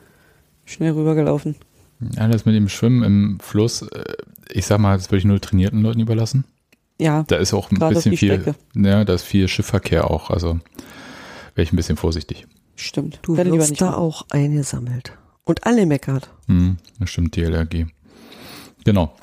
schnell 0.66 0.92
rübergelaufen. 0.92 1.56
Ja, 2.16 2.28
das 2.28 2.46
mit 2.46 2.56
dem 2.56 2.70
Schwimmen 2.70 3.04
im 3.04 3.40
Fluss, 3.42 3.82
äh, 3.82 4.04
ich 4.52 4.66
sag 4.68 4.80
mal, 4.80 4.96
das 4.98 5.08
würde 5.10 5.18
ich 5.20 5.26
nur 5.26 5.42
trainierten 5.42 5.82
Leuten 5.82 6.00
überlassen. 6.00 6.46
Ja, 7.00 7.24
Da 7.28 7.38
ist 7.38 7.54
auch 7.54 7.72
ein 7.72 7.80
bisschen 7.80 8.16
viel, 8.16 8.40
Strecke. 8.40 8.56
ja, 8.76 9.04
da 9.04 9.14
ist 9.16 9.24
viel 9.24 9.48
Schiffverkehr 9.48 10.10
auch, 10.12 10.30
also 10.30 10.60
wäre 11.56 11.64
ich 11.64 11.74
ein 11.74 11.78
bisschen 11.78 11.98
vorsichtig. 11.98 12.46
stimmt. 12.76 13.20
Du 13.24 13.36
wirst 13.36 13.82
da 13.82 13.96
auch 13.96 14.26
eingesammelt. 14.30 15.12
Und 15.50 15.66
alle 15.66 15.86
meckert. 15.88 16.30
Hm, 16.48 16.78
das 17.00 17.10
stimmt, 17.10 17.36
die 17.36 17.44
Allergie. 17.44 17.88
Genau. 18.86 19.16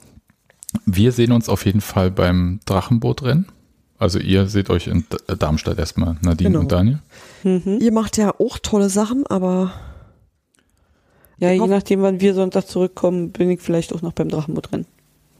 Wir 0.84 1.12
sehen 1.12 1.30
uns 1.30 1.48
auf 1.48 1.64
jeden 1.64 1.80
Fall 1.80 2.10
beim 2.10 2.58
Drachenbootrennen. 2.66 3.46
Also 3.98 4.18
ihr 4.18 4.46
seht 4.48 4.68
euch 4.68 4.88
in 4.88 5.04
D- 5.10 5.36
Darmstadt 5.36 5.78
erstmal, 5.78 6.16
Nadine 6.22 6.50
Genau. 6.50 6.60
und 6.62 6.72
Daniel. 6.72 6.98
Mhm. 7.44 7.78
Ihr 7.80 7.92
macht 7.92 8.16
ja 8.16 8.34
auch 8.40 8.58
tolle 8.58 8.88
Sachen, 8.90 9.24
aber 9.28 9.72
Ja, 11.38 11.52
je 11.52 11.66
nachdem, 11.66 12.02
wann 12.02 12.20
wir 12.20 12.34
Sonntag 12.34 12.66
zurückkommen, 12.66 13.30
bin 13.30 13.48
ich 13.50 13.60
vielleicht 13.60 13.92
auch 13.94 14.02
noch 14.02 14.12
beim 14.12 14.28
Drachenbootrennen. 14.28 14.86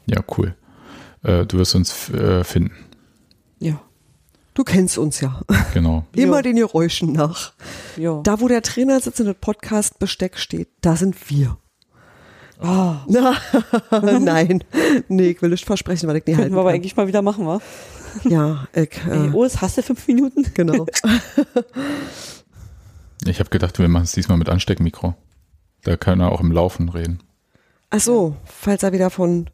Ja, 0.05 0.23
cool. 0.37 0.55
Äh, 1.23 1.45
du 1.45 1.57
wirst 1.57 1.75
uns 1.75 2.09
äh, 2.11 2.43
finden. 2.43 2.71
Du 4.57 4.63
kennst 4.63 4.97
uns 4.97 5.21
ja. 5.21 5.39
Genau. 5.75 6.03
Immer 6.15 6.37
Jo. 6.37 6.41
den 6.41 6.55
Geräuschen 6.55 7.11
nach. 7.11 7.53
Ja. 7.95 8.21
Da, 8.23 8.41
wo 8.41 8.47
der 8.47 8.63
Trainer 8.63 8.99
sitzt 8.99 9.19
und 9.19 9.27
das 9.27 9.35
Podcast-Besteck 9.39 10.35
steht, 10.39 10.69
da 10.81 10.95
sind 10.95 11.29
wir. 11.29 11.59
Ah, 12.59 13.05
Na, 13.07 13.35
nein. 14.19 14.63
Nee, 15.09 15.29
ich 15.29 15.43
will 15.43 15.51
nicht 15.51 15.63
versprechen, 15.63 16.09
weil 16.09 16.15
ich 16.15 16.25
nicht 16.25 16.37
könnten 16.37 16.41
halten 16.45 16.55
wir 16.55 16.61
aber 16.61 16.71
eigentlich 16.71 16.95
mal 16.95 17.07
wieder 17.07 17.21
machen, 17.21 17.45
wa? 17.45 17.61
Ja, 18.23 18.67
ich, 18.73 18.99
Ey, 19.07 19.27
äh, 19.27 19.31
oh, 19.31 19.43
es 19.43 19.61
hast 19.61 19.77
du 19.77 19.83
fünf 19.83 20.07
Minuten? 20.07 20.43
genau. 20.55 20.87
Ich 23.25 23.39
habe 23.39 23.49
gedacht, 23.49 23.77
wir 23.77 23.87
machen 23.89 24.05
es 24.05 24.13
diesmal 24.13 24.37
mit 24.37 24.47
Ansteckmikro. 24.49 25.13
Da 25.83 25.97
kann 25.97 26.19
er 26.19 26.31
auch 26.31 26.39
im 26.39 26.51
Laufen 26.51 26.89
reden. 26.89 27.19
Ach 27.89 27.99
so, 27.99 28.37
falls 28.45 28.83
er 28.83 28.93
wieder 28.93 29.09
von 29.09 29.49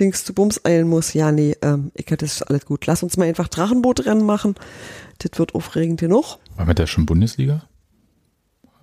Dings 0.00 0.24
zu 0.24 0.34
Bums 0.34 0.64
eilen 0.64 0.88
muss. 0.88 1.12
Ja, 1.14 1.30
nee, 1.32 1.56
ähm, 1.62 1.90
ich 1.94 2.06
hätte 2.06 2.24
das 2.24 2.36
ist 2.36 2.42
alles 2.42 2.66
gut. 2.66 2.86
Lass 2.86 3.02
uns 3.02 3.16
mal 3.16 3.26
einfach 3.28 3.48
Drachenbootrennen 3.48 4.24
machen. 4.24 4.54
Das 5.18 5.38
wird 5.38 5.54
aufregend 5.54 6.00
genug. 6.00 6.38
War 6.56 6.66
mit 6.66 6.78
der 6.78 6.86
schon 6.86 7.06
Bundesliga? 7.06 7.62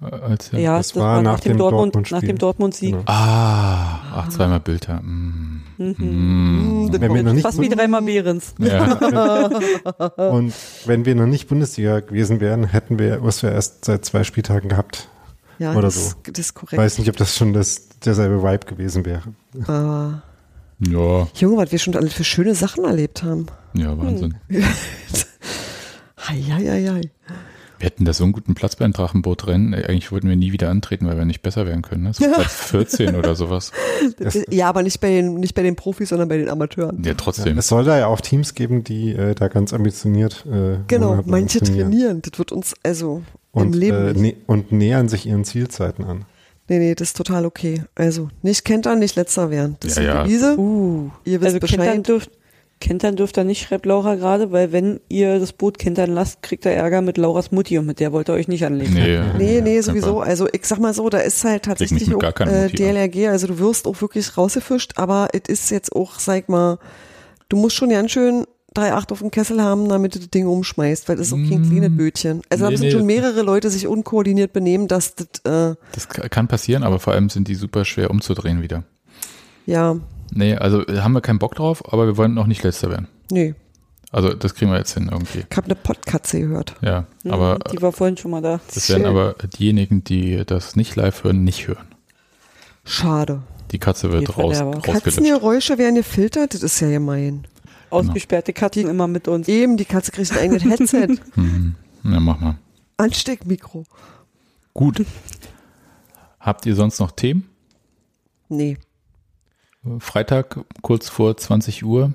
Äh, 0.01 0.05
Als 0.15 0.51
Ja, 0.51 0.77
das 0.77 0.95
war 0.95 1.21
nach 1.21 1.41
dem 1.41 1.57
Dortmund, 1.57 1.95
Dortmund-Spiel. 1.95 2.17
nach 2.17 2.23
dem 2.25 2.37
Dortmund-Sieg. 2.37 2.91
Genau. 2.91 3.03
Ah, 3.05 3.99
ach, 4.15 4.29
zweimal 4.29 4.59
Bilder. 4.61 5.01
Mm. 5.01 5.63
Mm. 5.77 6.89
Das 6.91 7.01
Wenn 7.01 7.13
wir 7.13 7.23
noch 7.23 7.33
nicht 7.33 7.43
Fast 7.43 7.59
wie 7.59 7.69
dreimal 7.69 8.01
Behrens. 8.01 8.53
Ja, 8.59 8.93
Und 10.29 10.53
wenn 10.85 11.05
wir 11.05 11.15
noch 11.15 11.25
nicht 11.27 11.47
Bundesliga 11.49 11.99
gewesen 11.99 12.39
wären, 12.39 12.63
hätten 12.65 12.99
wir, 12.99 13.23
was 13.23 13.43
wir 13.43 13.51
erst 13.51 13.85
seit 13.85 14.05
zwei 14.05 14.23
Spieltagen 14.23 14.69
gehabt. 14.69 15.07
Ja, 15.59 15.73
Oder 15.73 15.83
das, 15.83 16.11
so. 16.11 16.15
das 16.23 16.39
ist 16.39 16.49
Ich 16.49 16.55
korrekt. 16.55 16.81
weiß 16.81 16.97
nicht, 16.97 17.09
ob 17.09 17.17
das 17.17 17.35
schon 17.35 17.53
das, 17.53 17.89
derselbe 17.99 18.41
Vibe 18.41 18.65
gewesen 18.65 19.05
wäre. 19.05 19.23
Aber, 19.67 20.23
ja, 20.87 21.27
Junge, 21.35 21.57
was 21.57 21.71
wir 21.71 21.79
schon 21.79 21.95
alles 21.95 22.13
für 22.13 22.23
schöne 22.23 22.55
Sachen 22.55 22.83
erlebt 22.85 23.23
haben. 23.23 23.47
ja, 23.73 23.97
Wahnsinn. 23.97 24.35
Hei. 26.27 26.43
Wir 27.81 27.87
hätten 27.87 28.05
da 28.05 28.13
so 28.13 28.23
einen 28.23 28.33
guten 28.33 28.53
Platz 28.53 28.75
beim 28.75 28.93
Drachenbootrennen. 28.93 29.73
Ey, 29.73 29.85
Eigentlich 29.85 30.11
wollten 30.11 30.29
wir 30.29 30.35
nie 30.35 30.51
wieder 30.51 30.69
antreten, 30.69 31.07
weil 31.07 31.17
wir 31.17 31.25
nicht 31.25 31.41
besser 31.41 31.65
werden 31.65 31.81
können. 31.81 32.03
Ne? 32.03 32.13
So 32.13 32.25
Platz 32.31 32.53
14 32.69 33.15
oder 33.15 33.33
sowas. 33.33 33.71
Ja, 34.51 34.69
aber 34.69 34.83
nicht 34.83 35.01
bei 35.01 35.09
den, 35.09 35.35
nicht 35.35 35.55
bei 35.55 35.63
den 35.63 35.75
Profis, 35.75 36.09
sondern 36.09 36.29
bei 36.29 36.37
den 36.37 36.47
Amateuren. 36.47 37.03
Ja, 37.03 37.15
trotzdem. 37.15 37.57
Es 37.57 37.67
soll 37.67 37.83
da 37.83 37.97
ja 37.97 38.05
auch 38.05 38.21
Teams 38.21 38.53
geben, 38.53 38.83
die 38.83 39.13
äh, 39.13 39.33
da 39.33 39.47
ganz 39.47 39.73
ambitioniert 39.73 40.45
äh, 40.45 40.77
Genau, 40.85 41.15
monatelang 41.15 41.23
manche 41.25 41.59
trainieren. 41.59 42.21
Das 42.21 42.37
wird 42.37 42.51
uns 42.51 42.75
also 42.83 43.23
und, 43.51 43.73
im 43.73 43.73
Leben 43.73 44.07
äh, 44.07 44.13
nä 44.13 44.35
und 44.45 44.71
nähern 44.71 45.09
sich 45.09 45.25
ihren 45.25 45.43
Zielzeiten 45.43 46.05
an. 46.05 46.25
Nee, 46.71 46.79
nee, 46.79 46.95
das 46.95 47.09
ist 47.09 47.17
total 47.17 47.45
okay. 47.45 47.83
Also 47.95 48.29
nicht 48.43 48.63
Kentern, 48.63 48.99
nicht 48.99 49.17
letzter 49.17 49.51
werden. 49.51 49.75
Das 49.81 49.97
Ja, 49.97 50.01
ist 50.01 50.07
ja. 50.07 50.23
die 50.23 50.29
Devise. 50.29 50.57
Uh, 50.57 51.09
Ihr 51.25 51.41
wisst 51.41 51.55
also 51.55 51.59
kentern 51.67 51.85
Bescheid. 51.87 52.07
dürft, 52.07 52.31
kentern 52.79 53.15
dürft 53.17 53.37
ihr 53.37 53.43
nicht, 53.43 53.61
schreibt 53.67 53.85
Laura 53.85 54.15
gerade, 54.15 54.53
weil 54.53 54.71
wenn 54.71 55.01
ihr 55.09 55.37
das 55.37 55.51
Boot 55.51 55.77
kentern 55.79 56.11
lasst, 56.13 56.41
kriegt 56.41 56.63
ihr 56.63 56.71
Ärger 56.71 57.01
mit 57.01 57.17
Lauras 57.17 57.51
Mutti 57.51 57.77
und 57.77 57.87
mit 57.87 57.99
der 57.99 58.13
wollt 58.13 58.29
ihr 58.29 58.33
euch 58.35 58.47
nicht 58.47 58.63
anlegen. 58.65 58.93
Nee, 58.93 59.19
Nee, 59.37 59.59
nee, 59.59 59.75
ja, 59.75 59.83
sowieso. 59.83 60.21
Also 60.21 60.47
ich 60.49 60.65
sag 60.65 60.79
mal 60.79 60.93
so, 60.93 61.09
da 61.09 61.17
ist 61.17 61.43
halt 61.43 61.63
tatsächlich 61.63 62.15
auch 62.15 62.23
äh. 62.39 62.69
DLRG, 62.69 63.27
also 63.27 63.47
du 63.47 63.59
wirst 63.59 63.85
auch 63.85 63.99
wirklich 63.99 64.37
rausgefischt, 64.37 64.93
aber 64.95 65.27
es 65.33 65.49
ist 65.49 65.71
jetzt 65.71 65.93
auch, 65.93 66.19
sag 66.19 66.47
mal, 66.47 66.79
du 67.49 67.57
musst 67.57 67.75
schon 67.75 67.89
ganz 67.89 68.11
schön 68.11 68.45
3,8 68.75 69.11
auf 69.11 69.19
dem 69.19 69.31
Kessel 69.31 69.61
haben, 69.61 69.89
damit 69.89 70.15
du 70.15 70.19
das 70.19 70.29
Ding 70.29 70.47
umschmeißt, 70.47 71.09
weil 71.09 71.17
das 71.17 71.27
ist 71.27 71.33
auch 71.33 71.37
kein 71.49 71.61
Mm. 71.61 71.69
kleines 71.69 71.97
Bötchen. 71.97 72.41
Also 72.49 72.63
da 72.63 72.69
Nee, 72.69 72.73
müssen 72.75 72.83
nee. 72.85 72.91
schon 72.91 73.05
mehrere 73.05 73.41
Leute 73.41 73.69
sich 73.69 73.85
unkoordiniert 73.87 74.53
benehmen, 74.53 74.87
dass 74.87 75.15
das, 75.15 75.27
äh, 75.43 75.75
Das 75.91 76.07
ka- 76.07 76.29
kann 76.29 76.47
passieren, 76.47 76.83
aber 76.83 76.99
vor 76.99 77.11
allem 77.13 77.29
sind 77.29 77.47
die 77.49 77.55
super 77.55 77.83
schwer 77.85 78.09
umzudrehen 78.11 78.61
wieder. 78.61 78.83
ja, 79.65 79.97
Nee, 80.33 80.55
also 80.55 80.87
äh, 80.87 80.99
haben 80.99 81.11
wir 81.11 81.19
keinen 81.19 81.39
Bock 81.39 81.55
drauf, 81.55 81.91
aber 81.91 82.07
wir 82.07 82.15
wollen 82.15 82.37
auch 82.37 82.47
nicht 82.47 82.63
letzter 82.63 82.89
werden. 82.89 83.09
nee, 83.29 83.53
Also 84.13 84.33
das 84.33 84.55
kriegen 84.55 84.71
wir 84.71 84.77
jetzt 84.77 84.93
hin 84.93 85.09
irgendwie. 85.11 85.43
ich 85.49 85.57
habe 85.57 85.65
eine 85.65 85.75
Pottkatze 85.75 86.39
gehört. 86.39 86.75
Ja, 86.81 87.05
Mhm, 87.25 87.31
aber 87.31 87.59
die 87.73 87.81
war 87.81 87.91
vorhin 87.91 88.15
schon 88.15 88.31
mal 88.31 88.41
da. 88.41 88.61
das 88.73 88.89
werden 88.89 89.05
aber 89.05 89.35
diejenigen, 89.57 90.03
die 90.05 90.43
das 90.45 90.77
nicht 90.77 90.95
live 90.95 91.25
hören, 91.25 91.43
nicht 91.43 91.67
hören. 91.67 91.85
Schade. 92.85 93.41
Die 93.71 93.79
Katze 93.79 94.11
wird 94.11 94.27
Die 94.27 94.31
raus, 94.31 94.59
rausgelöscht. 94.61 95.03
Katzengeräusche 95.03 95.77
werden 95.77 95.95
gefiltert, 95.95 96.53
das 96.53 96.63
ist 96.63 96.79
ja 96.79 96.89
gemein. 96.89 97.45
Ausgesperrte 97.91 98.53
Katzen 98.53 98.87
immer 98.89 99.07
mit 99.07 99.27
uns. 99.27 99.47
Eben, 99.47 99.77
die 99.77 99.85
Katze 99.85 100.11
kriegt 100.11 100.31
ein 100.31 100.37
eigenes 100.39 100.63
Headset. 100.63 101.07
Mhm. 101.35 101.75
Ja, 102.03 102.19
mach 102.19 102.39
mal. 102.39 102.57
Ansteckmikro. 102.97 103.83
Gut. 104.73 105.05
Habt 106.39 106.65
ihr 106.65 106.75
sonst 106.75 106.99
noch 106.99 107.11
Themen? 107.11 107.47
Nee. 108.49 108.77
Freitag 109.99 110.59
kurz 110.81 111.09
vor 111.09 111.35
20 111.37 111.83
Uhr, 111.83 112.13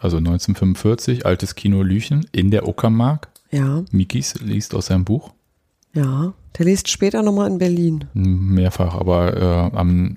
also 0.00 0.16
1945, 0.18 1.26
altes 1.26 1.54
Kino 1.54 1.82
Lüchen 1.82 2.26
in 2.32 2.50
der 2.50 2.68
Uckermark. 2.68 3.28
Ja, 3.50 3.84
Mikis 3.90 4.34
liest 4.40 4.74
aus 4.74 4.86
seinem 4.86 5.04
Buch. 5.04 5.32
ja. 5.92 6.32
Der 6.58 6.66
liest 6.66 6.88
später 6.88 7.22
nochmal 7.22 7.48
in 7.48 7.58
Berlin. 7.58 8.06
Mehrfach, 8.12 8.96
aber 8.96 9.36
äh, 9.36 9.76
am 9.76 10.16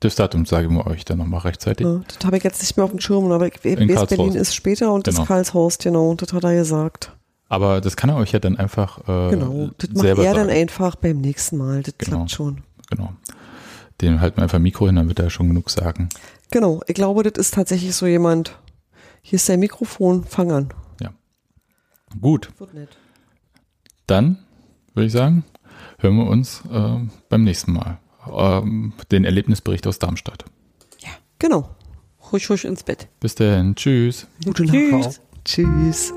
das 0.00 0.14
Datum 0.16 0.44
sagen 0.46 0.74
wir 0.74 0.86
euch 0.86 1.04
dann 1.04 1.18
nochmal 1.18 1.40
rechtzeitig. 1.40 1.86
Ja, 1.86 2.00
das 2.06 2.24
habe 2.26 2.36
ich 2.36 2.44
jetzt 2.44 2.60
nicht 2.62 2.76
mehr 2.76 2.84
auf 2.84 2.90
dem 2.90 3.00
Schirm, 3.00 3.30
aber 3.32 3.46
ich 3.46 3.64
In 3.64 3.78
weiß, 3.80 3.86
Karlshorst. 3.96 4.08
Berlin 4.16 4.34
ist 4.34 4.54
später 4.54 4.92
und 4.92 5.04
Genau. 5.04 5.18
das 5.18 5.26
Karlshorst, 5.28 5.82
genau, 5.82 6.14
das 6.14 6.32
hat 6.32 6.44
er 6.44 6.54
gesagt. 6.54 7.12
Aber 7.48 7.80
das 7.80 7.96
kann 7.96 8.10
er 8.10 8.16
euch 8.16 8.32
ja 8.32 8.38
dann 8.40 8.56
einfach 8.56 8.98
äh, 9.08 9.30
Genau, 9.30 9.70
das 9.78 9.90
macht 9.90 10.04
er 10.06 10.14
dann 10.16 10.34
sagen. 10.48 10.50
einfach 10.50 10.96
beim 10.96 11.20
nächsten 11.20 11.56
Mal, 11.56 11.82
das 11.82 11.94
Genau. 11.98 12.16
klappt 12.18 12.30
schon. 12.32 12.62
Genau. 12.90 13.12
Dem 14.02 14.20
halten 14.20 14.36
wir 14.38 14.42
einfach 14.42 14.56
ein 14.56 14.62
Mikro 14.62 14.86
hin, 14.86 14.96
dann 14.96 15.08
wird 15.08 15.18
er 15.20 15.30
schon 15.30 15.48
genug 15.48 15.70
sagen. 15.70 16.08
Genau, 16.50 16.80
ich 16.86 16.94
glaube, 16.94 17.22
das 17.22 17.32
ist 17.46 17.54
tatsächlich 17.54 17.94
so 17.94 18.06
jemand, 18.06 18.58
hier 19.22 19.36
ist 19.36 19.48
dein 19.48 19.60
Mikrofon, 19.60 20.24
fang 20.24 20.52
an. 20.52 20.68
Gut, 22.20 22.50
Wird 22.58 22.72
nett. 22.72 22.96
dann 24.06 24.38
würde 24.94 25.06
ich 25.08 25.12
sagen, 25.12 25.44
hören 25.98 26.16
wir 26.16 26.26
uns 26.28 26.62
äh, 26.72 26.98
beim 27.28 27.44
nächsten 27.44 27.72
Mal. 27.72 27.98
Ähm, 28.30 28.92
den 29.10 29.24
Erlebnisbericht 29.24 29.86
aus 29.86 29.98
Darmstadt. 29.98 30.44
Genau. 31.38 31.68
Husch, 32.32 32.48
husch 32.48 32.64
ins 32.64 32.82
Bett. 32.82 33.08
Bis 33.20 33.34
dahin, 33.34 33.74
tschüss. 33.74 34.26
Gute 34.44 34.64
Tschüss. 34.64 34.90
Nacht. 34.90 35.20
Tschüss. 35.44 36.12